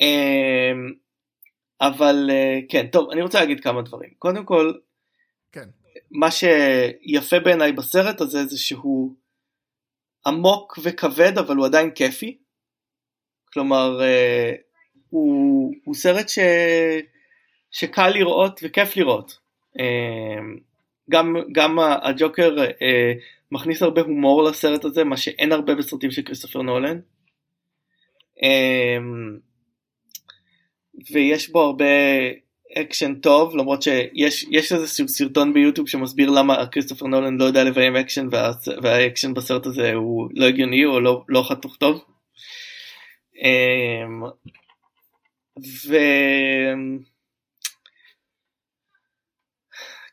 אמ, 0.02 0.94
אבל 1.82 2.30
אה, 2.30 2.60
כן 2.70 2.88
טוב 2.88 3.12
אני 3.12 3.22
רוצה 3.22 3.40
להגיד 3.40 3.60
כמה 3.60 3.82
דברים 3.82 4.10
קודם 4.20 4.46
כל 4.46 4.74
כן. 5.52 5.70
מה 6.12 6.28
שיפה 6.32 7.40
בעיניי 7.40 7.72
בסרט 7.72 8.22
הזה 8.22 8.46
זה 8.46 8.58
שהוא 8.58 9.14
עמוק 10.28 10.80
וכבד 10.84 11.38
אבל 11.38 11.56
הוא 11.56 11.66
עדיין 11.66 11.92
כיפי. 11.92 12.38
כלומר 13.54 14.02
אה, 14.02 14.52
הוא, 15.10 15.74
הוא 15.84 15.96
סרט 15.96 16.30
ש, 16.30 16.40
שקל 17.72 18.10
לראות 18.10 18.60
וכיף 18.64 18.98
לראות. 18.98 19.45
אמ, 19.80 20.58
גם, 21.10 21.36
גם 21.52 21.80
הג'וקר 21.80 22.56
אה, 22.82 23.14
מכניס 23.52 23.82
הרבה 23.82 24.02
הומור 24.02 24.44
לסרט 24.44 24.86
הזה, 24.86 25.04
מה 25.04 25.18
שאין 25.18 25.52
הרבה 25.52 25.76
בסרטים 25.76 26.12
של 26.12 26.22
כריסטופר 26.22 26.62
נולן. 26.62 27.00
אמ, 28.44 29.38
ויש 31.12 31.50
בו 31.50 31.62
הרבה 31.62 31.86
אקשן 32.78 33.16
טוב 33.16 33.56
למרות 33.56 33.82
שיש 33.82 34.46
יש 34.52 34.74
איזה 34.74 35.08
סרטון 35.08 35.54
ביוטיוב 35.54 35.90
שמסביר 35.90 36.30
למה 36.30 36.66
כריסטופר 36.66 37.08
נולן 37.08 37.38
לא 37.38 37.44
יודע 37.46 37.64
לביים 37.64 37.96
אקשן 37.96 38.28
וה, 38.32 38.52
והאקשן 38.84 39.34
בסרט 39.34 39.66
הזה 39.66 39.94
הוא 39.94 40.30
לא 40.34 40.46
הגיוני 40.46 40.86
או 40.86 41.00
לא, 41.00 41.24
לא 41.30 41.44
חתוך 41.50 41.76
טוב. 41.76 42.04
אמ, 43.44 44.24
ו... 45.88 45.98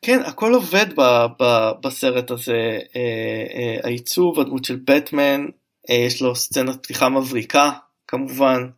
כן 0.05 0.23
הכל 0.27 0.55
עובד 0.55 0.87
ב, 0.97 1.27
ב, 1.41 1.71
בסרט 1.85 2.31
הזה 2.31 2.79
אה, 2.97 3.01
אה, 3.55 3.77
העיצוב 3.85 4.41
הדמות 4.41 4.65
של 4.65 4.79
בטמן 4.87 5.47
אה, 5.91 5.95
יש 5.95 6.23
לו 6.23 6.37
סצנת 6.37 6.83
פתיחה 6.83 7.09
מבריקה 7.09 7.71
כמובן. 8.09 8.69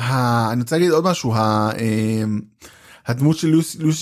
אני 0.00 0.60
רוצה 0.60 0.76
להגיד 0.76 0.90
עוד 0.90 1.04
משהו 1.04 1.34
הדמות 3.06 3.36
של 3.36 3.60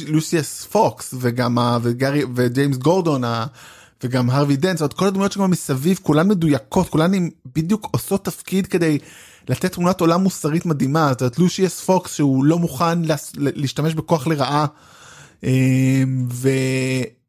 לוסיאס 0.08 0.64
פוקס 0.64 1.14
וגם 1.18 1.58
וגארי 1.82 2.22
וג'יימס 2.34 2.76
גורדון 2.76 3.22
וגם 4.02 4.30
הרווי 4.30 4.56
דנט 4.56 4.82
עוד 4.82 4.94
כל 4.94 5.06
הדמויות 5.06 5.32
שגם 5.32 5.50
מסביב 5.50 5.98
כולן 6.02 6.28
מדויקות 6.28 6.88
כולן 6.88 7.10
בדיוק 7.54 7.88
עושות 7.92 8.24
תפקיד 8.24 8.66
כדי 8.66 8.98
לתת 9.48 9.72
תמונת 9.72 10.00
עולם 10.00 10.22
מוסרית 10.22 10.66
מדהימה 10.66 11.08
זאת 11.08 11.20
אומרת 11.20 11.38
לוסיאס 11.38 11.80
פוקס 11.80 12.14
שהוא 12.14 12.44
לא 12.44 12.58
מוכן 12.58 12.98
להשתמש 13.36 13.94
בכוח 13.94 14.26
לרעה. 14.26 14.66
אמ, 15.44 16.26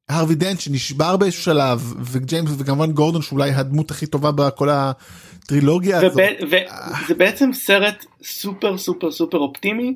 והרווי 0.10 0.36
דנט 0.36 0.60
שנשבר 0.60 1.18
באיזשהו 1.18 1.44
שלב 1.44 1.94
וג'יימס 2.12 2.52
וכמובן 2.58 2.92
גורדון 2.92 3.22
שאולי 3.22 3.52
הדמות 3.52 3.92
הכי 3.92 4.06
טובה 4.06 4.32
בכל 4.32 4.70
הטרילוגיה 4.70 5.98
הזאת. 5.98 6.20
וזה 6.44 7.16
בעצם 7.18 7.54
סרט 7.54 8.06
סופר 8.24 8.78
סופר 8.78 9.12
סופר 9.12 9.38
אופטימי 9.38 9.94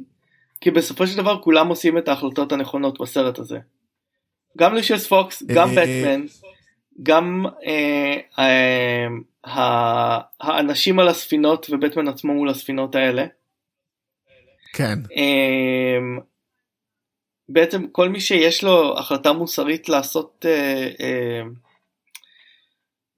כי 0.62 0.72
בסופו 0.72 1.08
של 1.08 1.18
דבר 1.18 1.42
כולם 1.42 1.68
עושים 1.68 1.98
את 1.98 2.08
ההחלטות 2.08 2.52
הנכונות 2.52 3.02
בסרט 3.02 3.40
הזה. 3.40 3.58
גם 4.58 4.74
לושיוס 4.74 5.08
פוקס 5.08 5.44
גם 5.44 5.70
אה, 5.70 5.74
בטמן 5.74 6.26
גם 7.04 7.46
אה, 7.66 8.18
אה, 8.40 10.20
האנשים 10.42 11.00
על 11.00 11.08
הספינות 11.08 11.68
ובטמן 11.70 12.08
עצמו 12.08 12.34
מול 12.34 12.50
הספינות 12.50 12.96
האלה. 12.96 13.26
כן. 14.74 15.00
בעצם 17.53 17.88
כל 17.91 18.10
מי 18.10 18.19
שיש 18.19 18.64
לו 18.64 18.99
החלטה 18.99 19.34
מוסרית 19.34 19.90
לעשות 19.90 20.45
אה, 20.45 20.90
אה, 21.02 21.41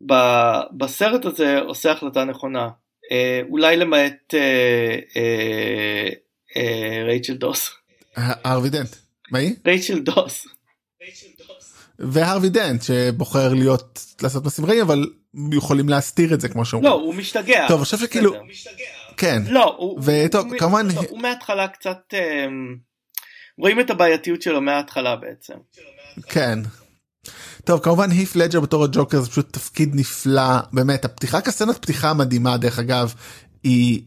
ב, 0.05 0.13
בסרט 0.77 1.25
הזה 1.25 1.59
עושה 1.59 1.91
החלטה 1.91 2.25
נכונה. 2.25 2.69
אה, 3.11 3.41
אולי 3.49 3.77
למעט 3.77 4.33
אה, 4.33 4.99
אה, 5.17 6.09
אה, 6.57 7.03
רייצ'ל 7.05 7.33
דוס. 7.33 7.71
הרווי 8.15 8.69
דנט. 8.69 8.95
מה 9.31 9.39
היא? 9.39 9.55
רייצ'ל 9.67 9.99
דוס. 9.99 10.47
והרווי 11.99 12.49
דנט 12.49 12.83
שבוחר 12.83 13.53
להיות 13.53 14.05
לעשות 14.23 14.43
מעשים 14.43 14.65
רעים 14.65 14.81
אבל 14.81 15.05
יכולים 15.53 15.89
להסתיר 15.89 16.33
את 16.33 16.41
זה 16.41 16.49
כמו 16.49 16.65
שאומרים. 16.65 16.91
לא 16.91 16.95
הוא 16.95 17.13
משתגע. 17.13 17.67
טוב 17.67 17.83
חושב 17.83 17.97
שכאילו. 17.97 18.33
כן. 19.17 19.41
לא 19.47 19.75
הוא, 19.77 19.99
וטוב 20.03 20.47
הוא, 20.47 20.59
כמובן. 20.59 20.87
הוא, 20.95 21.05
הוא 21.09 21.21
מההתחלה 21.21 21.67
קצת. 21.67 22.13
רואים 23.57 23.79
את 23.79 23.89
הבעייתיות 23.89 24.41
שלו 24.41 24.61
מההתחלה 24.61 25.15
בעצם. 25.15 25.53
כן. 26.29 26.59
טוב 27.63 27.79
כמובן 27.79 28.11
היף 28.11 28.35
לג'ר 28.35 28.59
בתור 28.59 28.83
הג'וקר 28.83 29.21
זה 29.21 29.29
פשוט 29.29 29.53
תפקיד 29.53 29.95
נפלא 29.95 30.59
באמת 30.73 31.05
הפתיחה 31.05 31.41
כסצנת 31.41 31.77
פתיחה 31.77 32.13
מדהימה 32.13 32.57
דרך 32.57 32.79
אגב 32.79 33.13
היא 33.63 34.01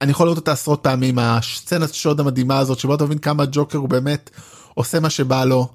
אני 0.00 0.10
יכול 0.10 0.26
לראות 0.26 0.38
אותה 0.38 0.52
עשרות 0.52 0.82
פעמים 0.82 1.18
הסצנת 1.18 1.94
שוד 1.94 2.20
המדהימה 2.20 2.58
הזאת 2.58 2.78
שבו 2.78 2.94
אתה 2.94 3.04
מבין 3.04 3.18
כמה 3.18 3.44
ג'וקר 3.52 3.78
הוא 3.78 3.88
באמת 3.88 4.30
עושה 4.74 5.00
מה 5.00 5.10
שבא 5.10 5.44
לו. 5.44 5.68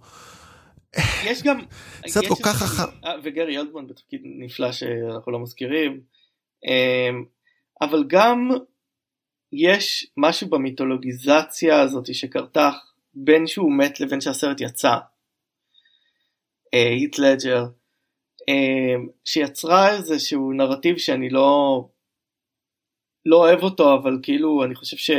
יש 1.23 1.44
גם 1.44 1.60
סרט 2.07 2.26
כל 2.27 2.44
כך 2.44 2.56
חכם 2.57 3.06
אה, 3.06 3.14
וגרי 3.23 3.57
אלדמן 3.57 3.88
בתפקיד 3.88 4.22
נפלא 4.23 4.72
שאנחנו 4.72 5.31
לא 5.31 5.39
מזכירים 5.39 6.02
אמ, 6.65 7.23
אבל 7.81 8.03
גם 8.07 8.49
יש 9.53 10.07
משהו 10.18 10.49
במיתולוגיזציה 10.49 11.81
הזאת 11.81 12.15
שקרתה 12.15 12.72
בין 13.23 13.48
שהוא 13.48 13.77
מת 13.77 13.99
לבין 13.99 14.22
שהסרט 14.22 14.61
יצא. 14.61 14.95
היט 16.73 17.19
לג'ר 17.19 17.65
שיצרה 19.26 19.95
איזשהו 19.95 20.52
נרטיב 20.52 20.98
שאני 20.98 21.30
לא 21.30 21.81
לא 23.26 23.38
אוהב 23.38 23.64
אותו 23.64 23.95
אבל 23.95 24.19
כאילו 24.23 24.64
אני 24.64 24.76
חושב 24.76 24.98
שהוא 24.98 25.14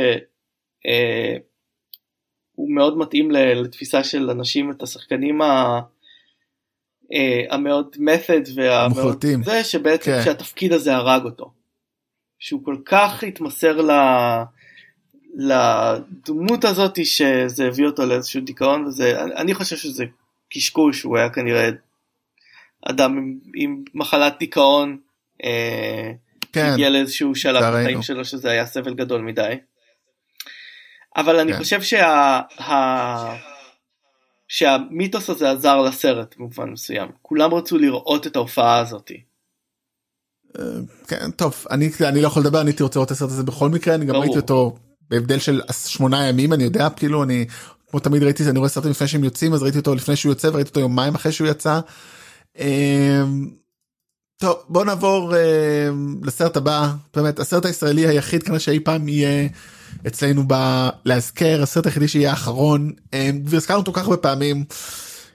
מאוד 2.75 2.97
מתאים 2.97 3.31
לתפיסה 3.31 4.03
של 4.03 4.29
אנשים 4.29 4.71
את 4.71 4.83
השחקנים 4.83 5.41
ה... 5.41 5.79
המאוד 7.49 7.95
method 7.95 8.49
והמאוד 8.55 9.25
זה 9.43 9.63
שבעצם 9.63 10.11
כן. 10.11 10.21
שהתפקיד 10.25 10.73
הזה 10.73 10.95
הרג 10.95 11.25
אותו. 11.25 11.53
שהוא 12.39 12.65
כל 12.65 12.77
כך 12.85 13.23
התמסר 13.23 13.81
ל... 13.81 13.91
לדמות 15.35 16.65
הזאת 16.65 17.05
שזה 17.05 17.67
הביא 17.67 17.85
אותו 17.85 18.05
לאיזשהו 18.05 18.41
דיכאון 18.41 18.85
וזה 18.85 19.21
אני 19.21 19.53
חושב 19.53 19.75
שזה 19.75 20.05
קשקוש 20.49 21.03
הוא 21.03 21.17
היה 21.17 21.29
כנראה 21.29 21.69
אדם 22.89 23.17
עם, 23.17 23.37
עם 23.55 23.83
מחלת 23.93 24.35
דיכאון 24.39 24.97
אה, 25.43 26.11
כן, 26.53 26.65
הגיע 26.65 26.89
לאיזשהו 26.89 27.35
שלב 27.35 27.63
בחיים 27.63 28.01
שלו 28.01 28.25
שזה 28.25 28.51
היה 28.51 28.65
סבל 28.65 28.93
גדול 28.93 29.21
מדי. 29.21 29.53
אבל 31.17 31.39
אני 31.39 31.51
כן. 31.51 31.57
חושב 31.57 31.81
שה... 31.81 32.05
ה... 32.59 33.35
שהמיתוס 34.47 35.29
הזה 35.29 35.51
עזר 35.51 35.81
לסרט 35.81 36.35
במובן 36.37 36.69
מסוים 36.69 37.11
כולם 37.21 37.53
רצו 37.53 37.77
לראות 37.77 38.27
את 38.27 38.35
ההופעה 38.35 38.79
הזאתי. 38.79 39.23
אה, 40.59 40.63
כן 41.07 41.31
טוב 41.31 41.65
אני 41.71 41.89
אני 42.09 42.21
לא 42.21 42.27
יכול 42.27 42.41
לדבר 42.41 42.61
אני 42.61 42.69
הייתי 42.69 42.83
רוצה 42.83 42.99
לראות 42.99 43.07
את 43.07 43.11
הסרט 43.11 43.29
הזה 43.29 43.43
בכל 43.43 43.69
מקרה 43.69 43.95
אני 43.95 44.05
גם 44.05 44.15
ראיתי 44.15 44.37
אותו 44.37 44.77
בהבדל 45.09 45.39
של 45.39 45.61
שמונה 45.87 46.27
ימים 46.27 46.53
אני 46.53 46.63
יודע 46.63 46.89
כאילו 46.89 47.23
אני 47.23 47.45
כמו 47.89 47.99
תמיד 47.99 48.23
ראיתי 48.23 48.49
אני 48.49 48.59
רואה 48.59 48.69
סרטים 48.69 48.91
לפני 48.91 49.07
שהם 49.07 49.23
יוצאים 49.23 49.53
אז 49.53 49.63
ראיתי 49.63 49.77
אותו 49.77 49.95
לפני 49.95 50.15
שהוא 50.15 50.31
יוצא 50.31 50.47
וראיתי 50.47 50.69
אותו 50.69 50.79
יומיים 50.79 51.15
אחרי 51.15 51.31
שהוא 51.31 51.47
יצא. 51.47 51.79
אמ, 52.59 53.49
טוב 54.37 54.57
בוא 54.69 54.85
נעבור 54.85 55.33
אמ, 55.35 56.15
לסרט 56.23 56.57
הבא 56.57 56.91
באמת 57.15 57.39
הסרט 57.39 57.65
הישראלי 57.65 58.07
היחיד 58.07 58.43
כנראה 58.43 58.59
שאי 58.59 58.79
פעם 58.79 59.07
יהיה 59.07 59.47
אצלנו 60.07 60.43
בלהזכר 60.47 61.63
הסרט 61.63 61.85
היחידי 61.85 62.07
שיהיה 62.07 62.29
האחרון 62.29 62.91
אמ, 63.13 63.41
והזכרנו 63.45 63.79
אותו 63.79 63.93
כך 63.93 64.03
הרבה 64.03 64.17
פעמים. 64.17 64.63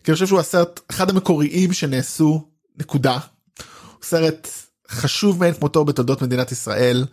כי 0.05 0.11
אני 0.11 0.15
חושב 0.15 0.27
שהוא 0.27 0.41
הסרט 0.41 0.81
אחד 0.91 1.11
המקוריים 1.11 1.73
שנעשו 1.73 2.49
נקודה. 2.79 3.19
סרט 4.03 4.49
חשוב 4.91 5.41
מאין 5.41 5.55
כמותו 5.55 5.85
בתולדות 5.85 6.23
מדינת 6.23 6.53
ישראל. 6.53 7.05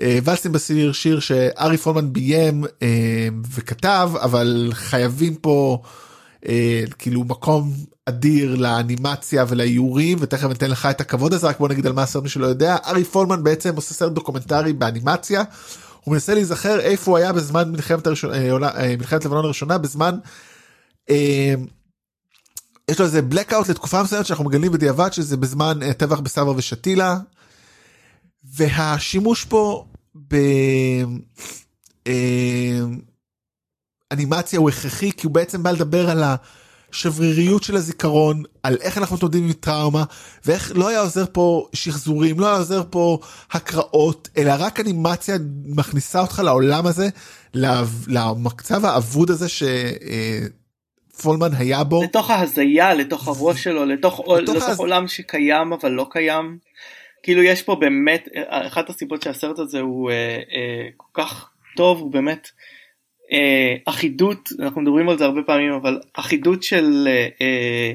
אה, 0.00 0.18
ואלס 0.24 0.52
עם 0.52 0.92
באשיר 0.92 1.20
שארי 1.20 1.76
פולמן 1.76 2.12
ביים 2.12 2.64
אה, 2.82 3.28
וכתב 3.54 4.10
אבל 4.20 4.70
חייבים 4.72 5.34
פה 5.34 5.82
אה, 6.48 6.84
כאילו 6.98 7.24
מקום 7.24 7.72
אדיר 8.06 8.54
לאנימציה 8.54 9.44
ולאיורים 9.48 10.18
ותכף 10.20 10.50
אתן 10.50 10.70
לך 10.70 10.86
את 10.86 11.00
הכבוד 11.00 11.32
הזה 11.32 11.46
רק 11.46 11.58
בוא 11.58 11.68
נגיד 11.68 11.86
על 11.86 11.92
מה 11.92 12.02
הסרט 12.02 12.22
מי 12.22 12.28
שלא 12.28 12.46
יודע 12.46 12.76
ארי 12.86 13.04
פולמן 13.04 13.44
בעצם 13.44 13.76
עושה 13.76 13.94
סרט 13.94 14.12
דוקומנטרי 14.12 14.72
באנימציה. 14.72 15.42
הוא 16.04 16.12
מנסה 16.12 16.34
להיזכר 16.34 16.80
איפה 16.80 17.10
הוא 17.10 17.18
היה 17.18 17.32
בזמן 17.32 17.70
מלחמת, 17.72 18.06
הראשון, 18.06 18.30
מלחמת 18.98 19.24
לבנון 19.24 19.44
הראשונה 19.44 19.78
בזמן 19.78 20.18
יש 22.90 22.98
לו 22.98 23.04
איזה 23.04 23.20
blackout 23.30 23.70
לתקופה 23.70 24.02
מסוימת 24.02 24.26
שאנחנו 24.26 24.44
מגלים 24.44 24.72
בדיעבד 24.72 25.12
שזה 25.12 25.36
בזמן 25.36 25.78
uh, 25.82 25.92
טבח 25.92 26.20
בסברה 26.20 26.54
ושתילה. 26.56 27.16
והשימוש 28.44 29.44
פה 29.44 29.84
באנימציה 34.14 34.58
uh, 34.58 34.62
הוא 34.62 34.70
הכרחי 34.70 35.12
כי 35.12 35.26
הוא 35.26 35.34
בעצם 35.34 35.62
בא 35.62 35.70
לדבר 35.70 36.10
על 36.10 36.22
השבריריות 36.92 37.62
של 37.62 37.76
הזיכרון 37.76 38.42
על 38.62 38.76
איך 38.80 38.98
אנחנו 38.98 39.16
מתמודדים 39.16 39.44
עם 39.44 39.52
טראומה 39.52 40.04
ואיך 40.44 40.72
לא 40.74 40.88
היה 40.88 41.00
עוזר 41.00 41.24
פה 41.32 41.68
שחזורים 41.72 42.40
לא 42.40 42.46
היה 42.46 42.56
עוזר 42.56 42.82
פה 42.90 43.18
הקראות 43.50 44.28
אלא 44.36 44.54
רק 44.58 44.80
אנימציה 44.80 45.36
מכניסה 45.64 46.20
אותך 46.20 46.42
לעולם 46.44 46.86
הזה 46.86 47.08
למצב 47.54 48.84
האבוד 48.84 49.30
הזה 49.30 49.48
ש... 49.48 49.62
פולמן 51.22 51.50
היה 51.58 51.84
בו. 51.84 52.02
לתוך 52.02 52.30
ההזיה, 52.30 52.94
לתוך 52.94 53.28
הראש 53.28 53.64
שלו, 53.64 53.84
לתוך, 53.84 54.20
לתוך, 54.20 54.56
לתוך 54.56 54.78
עולם 54.78 55.08
שקיים 55.08 55.72
אבל 55.72 55.90
לא 55.90 56.06
קיים. 56.10 56.58
כאילו 57.22 57.42
יש 57.42 57.62
פה 57.62 57.74
באמת, 57.74 58.28
אחת 58.48 58.90
הסיבות 58.90 59.22
שהסרט 59.22 59.58
הזה 59.58 59.80
הוא 59.80 60.10
אה, 60.10 60.36
אה, 60.36 60.88
כל 60.96 61.22
כך 61.22 61.50
טוב, 61.76 62.00
הוא 62.00 62.12
באמת 62.12 62.48
אה, 63.32 63.74
אחידות, 63.86 64.48
אנחנו 64.60 64.80
מדברים 64.80 65.08
על 65.08 65.18
זה 65.18 65.24
הרבה 65.24 65.42
פעמים, 65.42 65.72
אבל 65.72 66.00
אחידות 66.14 66.62
של, 66.62 67.08
אה, 67.08 67.28
אה, 67.40 67.92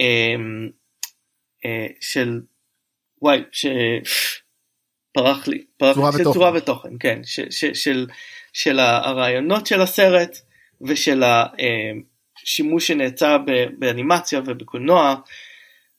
אה, 0.00 0.34
אה 1.64 1.86
של, 2.00 2.40
וואי, 3.22 3.42
שפרח 3.52 5.48
לי, 5.48 5.64
פרח 5.76 5.94
צורה, 5.94 6.12
של 6.12 6.24
צורה 6.24 6.52
ותוכן, 6.54 6.90
כן, 7.00 7.20
ש, 7.24 7.40
ש, 7.50 7.64
של, 7.64 8.06
של 8.52 8.78
הרעיונות 8.78 9.66
של 9.66 9.80
הסרט. 9.80 10.45
ושל 10.80 11.22
השימוש 12.42 12.86
שנעצר 12.86 13.36
באנימציה 13.78 14.40
ובקולנוע 14.46 15.16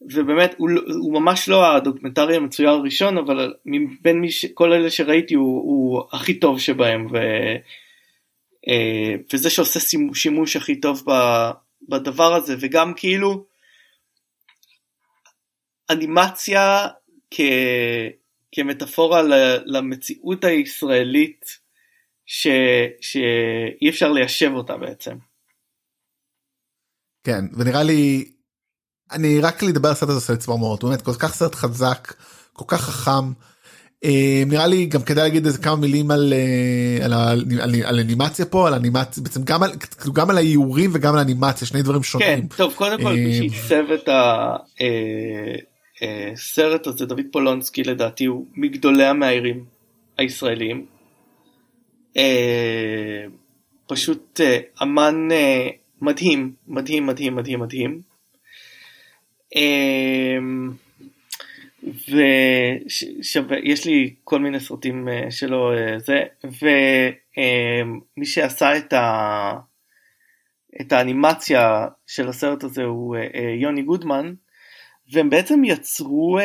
ובאמת 0.02 0.56
הוא, 0.58 0.70
הוא 1.02 1.14
ממש 1.14 1.50
לא 1.50 1.76
הדוקומנטרי 1.76 2.36
המצויר 2.36 2.70
הראשון 2.70 3.18
אבל 3.18 3.54
מבין 3.66 4.22
מי 4.22 4.32
ש, 4.32 4.46
כל 4.46 4.74
אלה 4.74 4.92
שראיתי 4.92 5.34
הוא, 5.34 5.62
הוא 5.62 6.04
הכי 6.12 6.34
טוב 6.34 6.60
שבהם 6.60 7.08
ו, 7.12 7.18
אה, 8.68 9.16
וזה 9.34 9.50
שעושה 9.50 9.80
שימוש 10.14 10.56
הכי 10.56 10.76
טוב 10.76 11.04
בדבר 11.90 12.34
הזה 12.34 12.56
וגם 12.60 12.94
כאילו 12.96 13.46
אנימציה 15.90 16.88
כ, 17.32 17.42
כמטאפורה 18.52 19.22
למציאות 19.66 20.44
הישראלית 20.44 21.67
ש... 22.28 22.48
שאי 23.02 23.90
אפשר 23.90 24.12
ליישב 24.12 24.52
אותה 24.54 24.78
בעצם. 24.78 25.16
כן 27.24 27.46
ונראה 27.58 27.84
לי 27.84 28.32
אני 29.12 29.42
רק 29.42 29.64
לדבר 29.64 29.88
על 29.88 29.94
הסרט 29.94 30.10
הזה 30.10 30.18
עושה 30.18 30.34
לי 30.34 30.40
צמרמורת 30.40 30.84
באמת 30.84 31.02
כל 31.02 31.14
כך 31.14 31.34
סרט 31.34 31.56
חזק 31.56 32.14
כל 32.54 32.66
כך 32.68 32.82
חכם. 32.82 33.32
אה, 34.04 34.44
נראה 34.46 34.68
לי 34.68 34.86
גם 34.86 35.02
כדאי 35.02 35.24
להגיד 35.24 35.46
איזה 35.46 35.58
כמה 35.58 35.76
מילים 35.76 36.12
על, 36.12 36.34
אה, 36.34 37.06
על, 37.06 37.14
על, 37.14 37.44
על, 37.62 37.76
על 37.84 38.00
אנימציה 38.00 38.46
פה 38.46 38.68
על 38.68 38.74
אנימציה 38.74 39.24
בעצם 39.24 39.44
גם 39.44 39.64
על 39.64 39.72
גם 40.14 40.30
על 40.30 40.38
האיורים 40.38 40.92
וגם 40.94 41.14
על 41.14 41.20
אנימציה 41.20 41.68
שני 41.68 41.82
דברים 41.82 42.04
שונים. 42.04 42.48
כן 42.48 42.56
טוב 42.58 42.74
קודם 42.74 43.04
כל 43.04 43.14
מי 43.14 43.26
אה, 43.26 43.38
שעיצב 43.38 43.92
את 43.92 44.10
הסרט 46.02 46.88
הזה 46.88 47.06
דוד 47.06 47.26
פולונסקי 47.32 47.84
לדעתי 47.84 48.26
הוא 48.26 48.46
מגדולי 48.56 49.06
המאיירים 49.06 49.66
הישראלים 50.18 50.86
אה, 52.18 53.26
פשוט 53.88 54.42
אה, 54.42 54.60
אמן 54.82 55.28
אה, 55.32 55.68
מדהים 56.02 56.54
מדהים 56.68 57.06
מדהים 57.06 57.36
מדהים 57.36 57.60
מדהים. 57.60 58.02
ויש 63.50 63.86
לי 63.86 64.14
כל 64.24 64.40
מיני 64.40 64.60
סרטים 64.60 65.08
שלו 65.30 65.72
זה 65.98 66.24
ומי 66.44 68.26
שעשה 68.26 68.78
את, 68.78 68.94
ה... 68.94 69.52
את 70.82 70.92
האנימציה 70.92 71.88
של 72.08 72.30
הסרט 72.30 72.64
הזה 72.64 72.84
הוא 72.84 73.18
יוני 73.62 73.82
גודמן 73.82 74.34
והם 75.12 75.30
בעצם 75.30 75.64
יצרו 75.64 76.40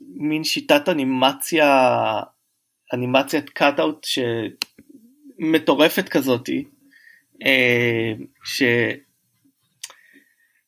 מין 0.00 0.44
שיטת 0.44 0.88
אנימציה 0.88 1.90
אנימציית 2.92 3.50
קאט-אוט 3.50 4.06
מטורפת 5.38 6.08
כזאתי, 6.08 6.64
אה, 7.46 8.12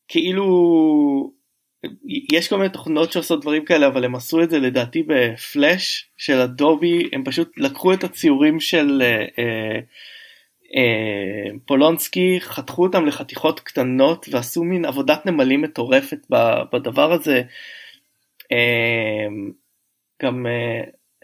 שכאילו 0.06 0.46
יש 2.32 2.48
כל 2.48 2.56
מיני 2.56 2.68
תוכנות 2.68 3.12
שעושות 3.12 3.40
דברים 3.40 3.64
כאלה 3.64 3.86
אבל 3.86 4.04
הם 4.04 4.14
עשו 4.14 4.42
את 4.42 4.50
זה 4.50 4.58
לדעתי 4.58 5.02
בפלאש 5.06 6.10
של 6.16 6.40
אדובי 6.40 7.08
הם 7.12 7.24
פשוט 7.24 7.52
לקחו 7.56 7.92
את 7.92 8.04
הציורים 8.04 8.60
של 8.60 9.02
אה, 9.02 9.24
אה, 10.76 11.50
פולונסקי 11.66 12.40
חתכו 12.40 12.82
אותם 12.82 13.06
לחתיכות 13.06 13.60
קטנות 13.60 14.26
ועשו 14.30 14.64
מין 14.64 14.84
עבודת 14.84 15.26
נמלים 15.26 15.62
מטורפת 15.62 16.18
בדבר 16.72 17.12
הזה. 17.12 17.42
גם 20.22 20.46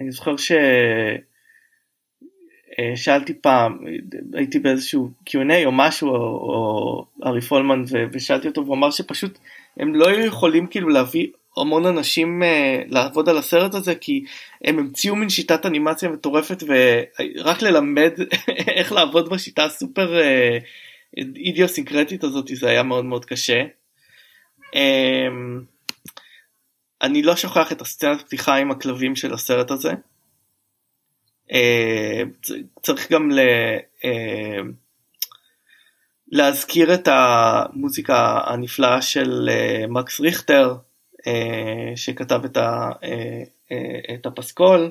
אני 0.00 0.10
זוכר 0.10 0.36
ש... 0.36 0.52
אה, 2.78 2.96
שאלתי 2.96 3.34
פעם, 3.34 3.78
הייתי 4.32 4.58
באיזשהו 4.58 5.10
Q&A 5.30 5.64
או 5.64 5.72
משהו, 5.72 6.08
או, 6.08 7.06
ארי 7.24 7.40
פולמן, 7.40 7.84
ושאלתי 8.12 8.48
אותו, 8.48 8.64
והוא 8.64 8.76
אמר 8.76 8.90
שפשוט 8.90 9.38
הם 9.76 9.94
לא 9.94 10.10
יכולים 10.10 10.66
כאילו 10.66 10.88
להביא 10.88 11.26
המון 11.56 11.86
אנשים 11.86 12.42
uh, 12.42 12.46
לעבוד 12.94 13.28
על 13.28 13.38
הסרט 13.38 13.74
הזה, 13.74 13.94
כי 13.94 14.24
הם 14.64 14.78
המציאו 14.78 15.16
מין 15.16 15.28
שיטת 15.28 15.66
אנימציה 15.66 16.08
מטורפת, 16.08 16.62
ורק 16.66 17.62
ללמד 17.62 18.12
איך 18.76 18.92
לעבוד 18.92 19.28
בשיטה 19.28 19.64
הסופר 19.64 20.20
uh, 20.20 20.64
אידיוסינקרטית 21.16 22.24
הזאת, 22.24 22.48
זה 22.48 22.68
היה 22.68 22.82
מאוד 22.82 23.04
מאוד 23.04 23.24
קשה. 23.24 23.64
אמ, 24.74 25.60
אני 27.02 27.22
לא 27.22 27.36
שוכח 27.36 27.72
את 27.72 27.80
הסצנת 27.80 28.22
פתיחה 28.22 28.54
עם 28.54 28.70
הכלבים 28.70 29.16
של 29.16 29.34
הסרט 29.34 29.70
הזה. 29.70 29.92
אה, 31.52 32.22
צריך 32.82 33.12
גם 33.12 33.30
ל... 33.30 33.38
אה, 34.04 34.60
להזכיר 36.32 36.94
את 36.94 37.08
המוזיקה 37.12 38.40
הנפלאה 38.46 39.02
של 39.02 39.48
אה, 39.52 39.86
מקס 39.88 40.20
ריכטר 40.20 40.74
שכתב 41.96 42.40
את, 42.44 42.56
ה, 42.56 42.90
את 44.14 44.26
הפסקול. 44.26 44.90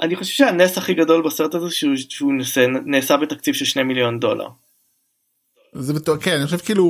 אני 0.00 0.16
חושב 0.16 0.32
שהנס 0.32 0.78
הכי 0.78 0.94
גדול 0.94 1.22
בסרט 1.22 1.54
הזה 1.54 1.70
שהוא, 1.70 1.96
שהוא 1.96 2.32
נעשה, 2.32 2.66
נעשה 2.66 3.16
בתקציב 3.16 3.54
של 3.54 3.64
2 3.64 3.88
מיליון 3.88 4.20
דולר. 4.20 4.48
זה 5.72 5.94
בטוח 5.94 6.24
כן 6.24 6.36
אני 6.36 6.44
חושב 6.44 6.58
כאילו 6.58 6.86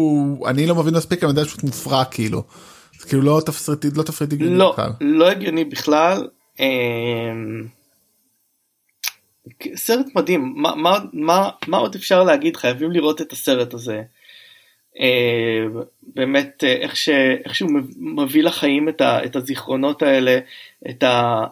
אני 0.47 0.67
לא 0.67 0.75
מבין 0.75 0.95
מספיק 0.95 1.23
אני 1.23 1.31
יודע 1.31 1.45
שהוא 1.45 1.61
מופרע 1.63 2.05
כאילו. 2.05 2.43
זה 2.99 3.09
כאילו 3.09 3.23
לא 3.23 3.41
תפריטי 3.47 3.89
לא 3.97 4.03
תפריטי 4.03 4.37
לא 4.39 4.73
בכלל. 4.73 4.91
לא 5.01 5.31
הגיוני 5.31 5.65
בכלל. 5.65 6.29
אמ, 6.61 7.67
סרט 9.75 10.07
מדהים 10.15 10.53
מה, 10.57 10.75
מה, 10.75 10.99
מה, 11.13 11.51
מה 11.69 11.77
עוד 11.77 11.95
אפשר 11.95 12.25
להגיד 12.25 12.57
חייבים 12.57 12.91
לראות 12.91 13.21
את 13.21 13.33
הסרט 13.33 13.75
הזה. 13.75 14.03
אמ, 14.99 15.81
באמת 16.03 16.65
איך, 16.65 16.97
ש, 16.97 17.09
איך 17.45 17.55
שהוא 17.55 17.71
מביא 17.97 18.43
לחיים 18.43 18.89
את, 18.89 19.01
ה, 19.01 19.25
את 19.25 19.37
הזיכרונות 19.37 20.03
האלה 20.03 20.39
את 20.91 21.03
ה... 21.03 21.45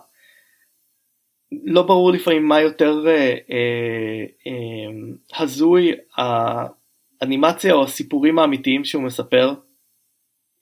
לא 1.65 1.83
ברור 1.83 2.13
לפעמים 2.13 2.49
מה 2.49 2.61
יותר 2.61 3.07
אה, 3.07 3.37
אה, 3.51 4.25
אה, 4.47 5.41
הזוי 5.41 5.93
האנימציה 6.17 7.75
או 7.75 7.85
הסיפורים 7.85 8.39
האמיתיים 8.39 8.85
שהוא 8.85 9.03
מספר 9.03 9.55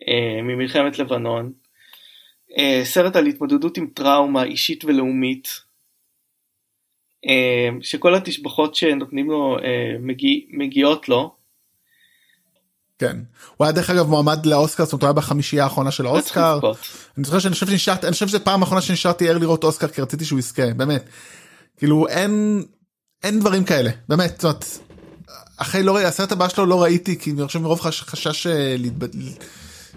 אה, 0.08 0.42
ממלחמת 0.42 0.98
לבנון. 0.98 1.52
אה, 2.58 2.80
סרט 2.84 3.16
על 3.16 3.26
התמודדות 3.26 3.76
עם 3.76 3.86
טראומה 3.94 4.44
אישית 4.44 4.84
ולאומית. 4.84 5.48
אה, 7.28 7.68
שכל 7.80 8.14
התשבחות 8.14 8.74
שנותנים 8.74 9.30
לו 9.30 9.58
אה, 9.58 9.96
מגיע, 10.00 10.40
מגיעות 10.50 11.08
לו. 11.08 11.34
כן 12.98 13.16
הוא 13.56 13.64
היה 13.64 13.72
דרך 13.72 13.90
אגב 13.90 14.08
מועמד 14.08 14.46
לאוסקר 14.46 14.84
זאת 14.84 14.92
אומרת 14.92 15.02
הוא 15.02 15.08
היה 15.08 15.12
בחמישייה 15.12 15.64
האחרונה 15.64 15.90
של 15.90 16.06
האוסקר 16.06 16.58
אני 17.16 17.24
זוכר 17.24 17.38
שאני 17.38 17.54
חושב 17.54 17.66
שנשארתי 17.66 18.06
אני 18.06 18.12
חושב 18.12 18.28
שזה 18.28 18.38
פעם 18.38 18.62
אחרונה 18.62 18.80
שנשארתי 18.80 19.28
ער 19.28 19.38
לראות 19.38 19.64
אוסקר 19.64 19.88
כי 19.88 20.02
רציתי 20.02 20.24
שהוא 20.24 20.38
יזכה 20.38 20.74
באמת 20.76 21.04
כאילו 21.76 22.08
אין 22.08 22.64
אין 23.22 23.40
דברים 23.40 23.64
כאלה 23.64 23.90
באמת 24.08 24.30
זאת 24.40 24.44
אומרת 24.44 24.64
אחרי 25.56 25.82
לא 25.82 25.94
ראיתי 25.94 26.08
הסרט 26.08 26.32
הבא 26.32 26.48
שלו 26.48 26.66
לא 26.66 26.82
ראיתי 26.82 27.18
כי 27.18 27.30
אני 27.30 27.46
חושב 27.46 27.58
מרוב 27.58 27.80
חשש 27.80 28.46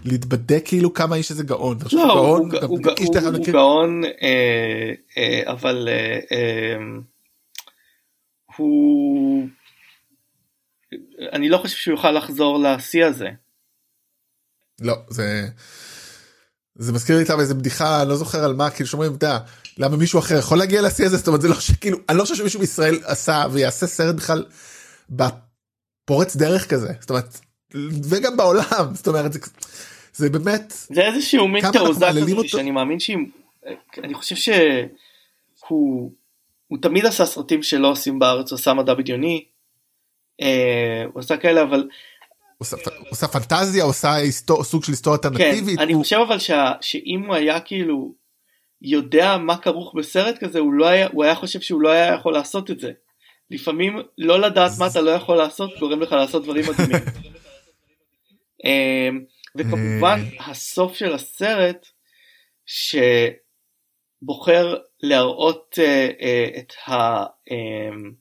להתבדק 0.05 0.61
כאילו 0.65 0.93
כמה 0.93 1.15
איש 1.15 1.31
איזה 1.31 1.43
גאון. 1.43 1.77
לא, 1.91 2.13
הוא, 2.13 2.37
הוא, 2.61 2.79
הוא 2.99 3.45
גאון 3.45 4.03
אה, 4.05 4.93
אה, 5.17 5.51
אבל 5.51 5.89
אה, 6.31 6.77
הוא 8.55 9.47
אני 11.33 11.49
לא 11.49 11.57
חושב 11.57 11.77
שהוא 11.77 11.93
יוכל 11.93 12.11
לחזור 12.11 12.59
לשיא 12.59 13.05
הזה. 13.05 13.29
לא 14.81 14.95
זה 15.09 15.47
זה 16.75 16.93
מזכיר 16.93 17.15
לי 17.15 17.21
איתם 17.21 17.39
איזה 17.39 17.53
בדיחה 17.53 18.03
לא 18.03 18.15
זוכר 18.15 18.43
על 18.43 18.53
מה 18.53 18.69
כאילו 18.69 18.87
שאומרים 18.87 19.15
אתה 19.15 19.39
למה 19.77 19.97
מישהו 19.97 20.19
אחר 20.19 20.37
יכול 20.37 20.57
להגיע 20.57 20.81
לשיא 20.81 21.05
הזה 21.05 21.17
זאת 21.17 21.27
אומרת 21.27 21.41
זה 21.41 21.47
לא 21.47 21.59
שכאילו 21.59 21.97
אני 22.09 22.17
לא 22.17 22.23
חושב 22.23 22.35
שמישהו 22.35 22.59
בישראל 22.59 22.99
עשה 23.03 23.45
ויעשה 23.51 23.87
סרט 23.87 24.15
בכלל 24.15 24.45
בפורץ 25.09 26.35
דרך 26.35 26.69
כזה 26.69 26.93
זאת 26.99 27.09
אומרת 27.09 27.39
וגם 28.09 28.37
בעולם 28.37 28.93
זאת 28.93 29.07
אומרת 29.07 29.33
זה, 29.33 29.39
זה 30.13 30.29
באמת 30.29 30.73
זה 30.89 31.01
איזשהו 31.01 31.47
מין 31.47 31.71
תעוזה 31.71 32.05
כזאת 32.05 32.49
שאני 32.49 32.71
מאמין 32.71 32.99
שאם 32.99 33.25
אני 34.03 34.13
חושב 34.13 34.35
שהוא 34.35 36.11
הוא 36.67 36.77
תמיד 36.81 37.05
עשה 37.05 37.25
סרטים 37.25 37.63
שלא 37.63 37.91
עושים 37.91 38.19
בארץ 38.19 38.51
הוא 38.51 38.57
עשה 38.57 38.73
מדע 38.73 38.93
בדיוני 38.93 39.45
אה, 40.41 41.03
הוא 41.13 41.19
עושה 41.19 41.37
כאלה 41.37 41.63
אבל. 41.63 41.87
הוא 42.57 42.67
עושה 43.09 43.27
פנטזיה 43.27 43.83
עושה 43.83 44.13
היסטור, 44.13 44.63
סוג 44.63 44.83
של 44.83 44.91
היסטוריה 44.91 45.17
אלטרנטיבית. 45.17 45.77
כן, 45.77 45.83
אני 45.83 45.93
הוא... 45.93 46.03
חושב 46.03 46.17
אבל 46.27 46.39
שה, 46.39 46.71
שאם 46.81 47.23
הוא 47.27 47.35
היה 47.35 47.59
כאילו 47.59 48.13
יודע 48.81 49.37
מה 49.37 49.57
כרוך 49.57 49.93
בסרט 49.95 50.37
כזה 50.39 50.59
הוא 50.59 50.73
לא 50.73 50.87
היה 50.87 51.07
הוא 51.11 51.23
היה 51.23 51.35
חושב 51.35 51.61
שהוא 51.61 51.81
לא 51.81 51.89
היה 51.89 52.13
יכול 52.13 52.33
לעשות 52.33 52.71
את 52.71 52.79
זה. 52.79 52.91
לפעמים 53.51 53.99
לא 54.17 54.39
לדעת 54.39 54.71
מה 54.79 54.87
אתה 54.87 55.01
לא 55.01 55.11
יכול 55.11 55.37
לעשות 55.37 55.69
גורם 55.79 56.01
לך 56.01 56.11
לעשות 56.11 56.43
דברים 56.43 56.65
מדהימים. 56.69 57.01
אמ, 58.65 59.23
וכמובן 59.55 60.19
אה. 60.39 60.51
הסוף 60.51 60.93
של 60.93 61.13
הסרט 61.13 61.87
שבוחר 64.25 64.75
להראות 65.03 65.79
אה, 65.79 66.09
אה, 66.21 66.49
את 66.57 66.73
אמ, 66.87 68.11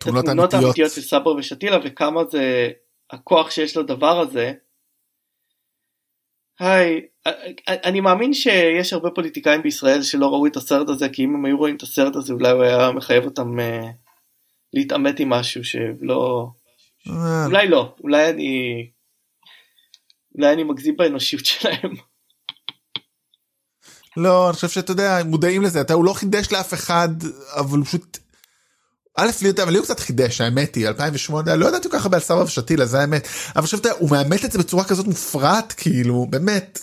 התמונות 0.00 0.54
האמיתיות 0.54 0.90
של 0.90 1.00
סברה 1.00 1.34
ושתילה 1.34 1.78
וכמה 1.84 2.24
זה 2.24 2.70
הכוח 3.10 3.50
שיש 3.50 3.76
לדבר 3.76 4.20
הזה. 4.20 4.52
היי, 6.60 7.00
אני 7.68 8.00
מאמין 8.00 8.34
שיש 8.34 8.92
הרבה 8.92 9.10
פוליטיקאים 9.10 9.62
בישראל 9.62 10.02
שלא 10.02 10.26
ראו 10.26 10.46
את 10.46 10.56
הסרט 10.56 10.88
הזה 10.88 11.08
כי 11.08 11.24
אם 11.24 11.34
הם 11.34 11.44
היו 11.44 11.58
רואים 11.58 11.76
את 11.76 11.82
הסרט 11.82 12.16
הזה 12.16 12.32
אולי 12.32 12.50
הוא 12.50 12.62
היה 12.62 12.92
מחייב 12.92 13.24
אותם 13.24 13.56
להתעמת 14.72 15.20
עם 15.20 15.28
משהו 15.28 15.64
שלא 15.64 16.48
אולי 17.46 17.68
לא 17.68 17.94
אולי 18.00 18.30
אני 18.30 18.90
אולי 20.38 20.52
אני 20.52 20.64
מגזים 20.64 20.96
באנושיות 20.96 21.44
שלהם. 21.46 21.94
לא 24.16 24.46
אני 24.46 24.54
חושב 24.54 24.68
שאתה 24.68 24.92
יודע 24.92 25.18
מודעים 25.24 25.62
לזה 25.62 25.80
אתה 25.80 25.94
הוא 25.94 26.04
לא 26.04 26.12
חידש 26.12 26.52
לאף 26.52 26.74
אחד 26.74 27.08
אבל 27.56 27.78
הוא 27.78 27.86
פשוט. 27.86 28.18
א' 29.16 29.30
לי 29.42 29.48
יודע 29.48 29.62
אבל 29.62 29.72
לי 29.72 29.78
הוא 29.78 29.84
קצת 29.84 30.00
חידש 30.00 30.40
האמת 30.40 30.74
היא 30.74 30.88
2008 30.88 31.56
לא 31.56 31.66
ידעתי 31.66 31.88
ככה 31.88 32.08
בעל 32.08 32.20
סבא 32.20 32.38
ושתילה 32.38 32.86
זה 32.86 33.00
האמת 33.00 33.28
אבל 33.56 33.64
עכשיו 33.64 33.80
הוא 33.98 34.10
מאמת 34.10 34.44
את 34.44 34.52
זה 34.52 34.58
בצורה 34.58 34.84
כזאת 34.84 35.06
מופרעת 35.06 35.72
כאילו 35.72 36.26
באמת 36.30 36.78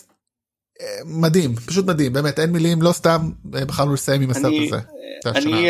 אה, 0.80 0.98
מדהים 1.04 1.56
פשוט 1.56 1.86
מדהים 1.86 2.12
באמת 2.12 2.38
אין 2.38 2.50
מילים 2.50 2.82
לא 2.82 2.92
סתם 2.92 3.30
אה, 3.54 3.64
בחרנו 3.64 3.94
לסיים 3.94 4.22
עם 4.22 4.30
הסרט 4.30 4.52
הזה. 4.66 4.78
אני 5.26 5.68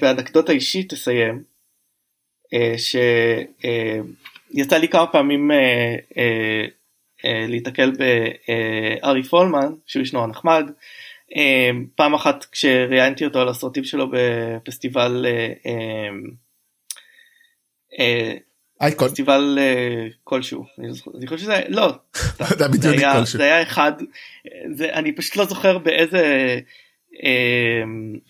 באנקדוטה 0.00 0.52
אישית 0.52 0.92
אסיים 0.92 1.42
שיצא 4.52 4.76
לי 4.76 4.88
כמה 4.88 5.06
פעמים 5.06 5.50
להתקל 7.24 7.92
בארי 7.98 9.22
פולמן 9.22 9.72
שהוא 9.86 10.00
איש 10.00 10.12
נורא 10.12 10.26
נחמד. 10.26 10.70
פעם 11.94 12.14
אחת 12.14 12.44
כשראיינתי 12.44 13.24
אותו 13.24 13.40
על 13.40 13.48
הסרטים 13.48 13.84
שלו 13.84 14.06
בפסטיבל 14.12 15.26
אייקון. 18.80 19.08
פסטיבל 19.08 19.58
כלשהו. 20.24 20.64
אני 21.18 21.26
חושב 21.26 21.44
שזה 21.44 21.62
לא. 21.68 21.92
זה 23.38 23.44
היה 23.44 23.62
אחד 23.62 23.92
אני 24.80 25.12
פשוט 25.12 25.36
לא 25.36 25.44
זוכר 25.44 25.78
באיזה 25.78 26.56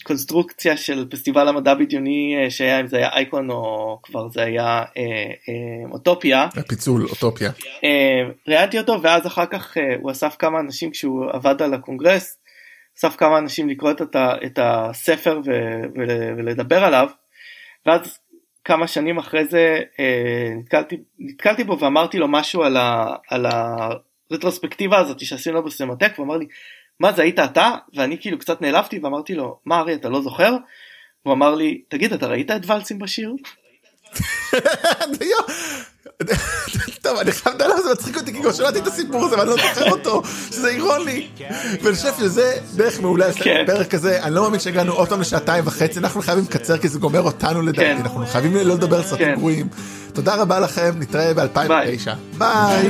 קונסטרוקציה 0.04 0.76
של 0.76 1.06
פסטיבל 1.10 1.48
המדע 1.48 1.74
בדיוני 1.74 2.36
אה, 2.36 2.50
שהיה 2.50 2.80
אם 2.80 2.86
זה 2.86 2.96
היה 2.96 3.08
אייקון 3.12 3.50
או 3.50 3.98
כבר 4.02 4.28
זה 4.28 4.42
היה 4.42 4.64
אה, 4.66 5.02
אה, 5.48 5.90
אוטופיה. 5.90 6.48
פיצול 6.68 7.04
אוטופיה. 7.04 7.50
ראיינתי 8.48 8.78
אותו 8.78 9.02
ואז 9.02 9.26
אחר 9.26 9.46
כך 9.46 9.76
הוא 10.00 10.10
אסף 10.10 10.36
כמה 10.38 10.60
אנשים 10.60 10.90
כשהוא 10.90 11.24
עבד 11.32 11.62
על 11.62 11.74
הקונגרס. 11.74 12.38
אסף 12.98 13.16
כמה 13.16 13.38
אנשים 13.38 13.68
לקרוא 13.68 13.90
את, 13.90 14.16
את 14.46 14.58
הספר 14.62 15.40
ו, 15.46 15.50
ולדבר 16.36 16.84
עליו. 16.84 17.08
ואז 17.86 18.18
כמה 18.64 18.86
שנים 18.86 19.18
אחרי 19.18 19.44
זה 19.44 19.80
נתקלתי, 20.56 20.96
נתקלתי 21.18 21.64
בו 21.64 21.78
ואמרתי 21.78 22.18
לו 22.18 22.28
משהו 22.28 22.62
על, 22.62 22.76
ה, 22.76 23.14
על 23.28 23.46
הרטרוספקטיבה 23.46 24.98
הזאת 24.98 25.20
שעשינו 25.20 25.62
בסמטק 25.62 26.12
והוא 26.14 26.26
אמר 26.26 26.36
לי 26.36 26.46
מה 27.00 27.12
זה 27.12 27.22
היית 27.22 27.38
אתה? 27.38 27.70
ואני 27.94 28.18
כאילו 28.20 28.38
קצת 28.38 28.62
נעלבתי 28.62 28.98
ואמרתי 28.98 29.34
לו 29.34 29.58
מה 29.64 29.80
ארי 29.80 29.94
אתה 29.94 30.08
לא 30.08 30.22
זוכר? 30.22 30.56
הוא 31.22 31.32
אמר 31.32 31.54
לי 31.54 31.82
תגיד 31.88 32.12
אתה 32.12 32.26
ראית 32.26 32.50
את 32.50 32.70
ולסים 32.70 32.98
בשיר? 32.98 33.32
טוב 37.02 37.18
אני 37.18 37.32
חייב 37.32 37.54
לדעת 37.54 37.70
למה 37.70 37.80
זה 37.80 37.92
מצחיק 37.92 38.16
אותי 38.16 38.32
כי 38.32 38.40
כבר 38.40 38.52
שמעתי 38.52 38.78
את 38.78 38.86
הסיפור 38.86 39.24
הזה 39.24 39.38
ואני 39.38 39.50
לא 39.50 39.56
זוכר 39.56 39.90
אותו 39.90 40.22
שזה 40.24 40.68
אירוני 40.68 41.28
ואני 41.82 41.96
חושב 41.96 42.12
שזה 42.18 42.52
דרך 42.76 43.00
מעולה 43.00 43.32
כן. 43.32 43.64
פרק 43.66 43.90
כזה 43.90 44.22
אני 44.22 44.34
לא 44.34 44.42
מאמין 44.42 44.60
שהגענו 44.60 44.92
עוד 44.92 45.08
פעם 45.08 45.20
לשעתיים 45.20 45.66
וחצי 45.66 45.98
אנחנו 45.98 46.22
חייבים 46.22 46.44
לקצר 46.44 46.78
כי 46.78 46.88
זה 46.88 46.98
גומר 46.98 47.22
אותנו 47.22 47.62
לדעתי 47.62 47.78
כן. 47.78 47.96
אנחנו 48.00 48.26
חייבים 48.26 48.56
לא 48.56 48.74
לדבר 48.74 48.96
על 48.96 49.02
סרטים 49.02 49.26
כן. 49.26 49.34
גרועים 49.34 49.68
תודה 50.12 50.34
רבה 50.34 50.60
לכם 50.60 50.94
נתראה 50.98 51.32
ב2009 51.32 52.38
ביי. 52.38 52.88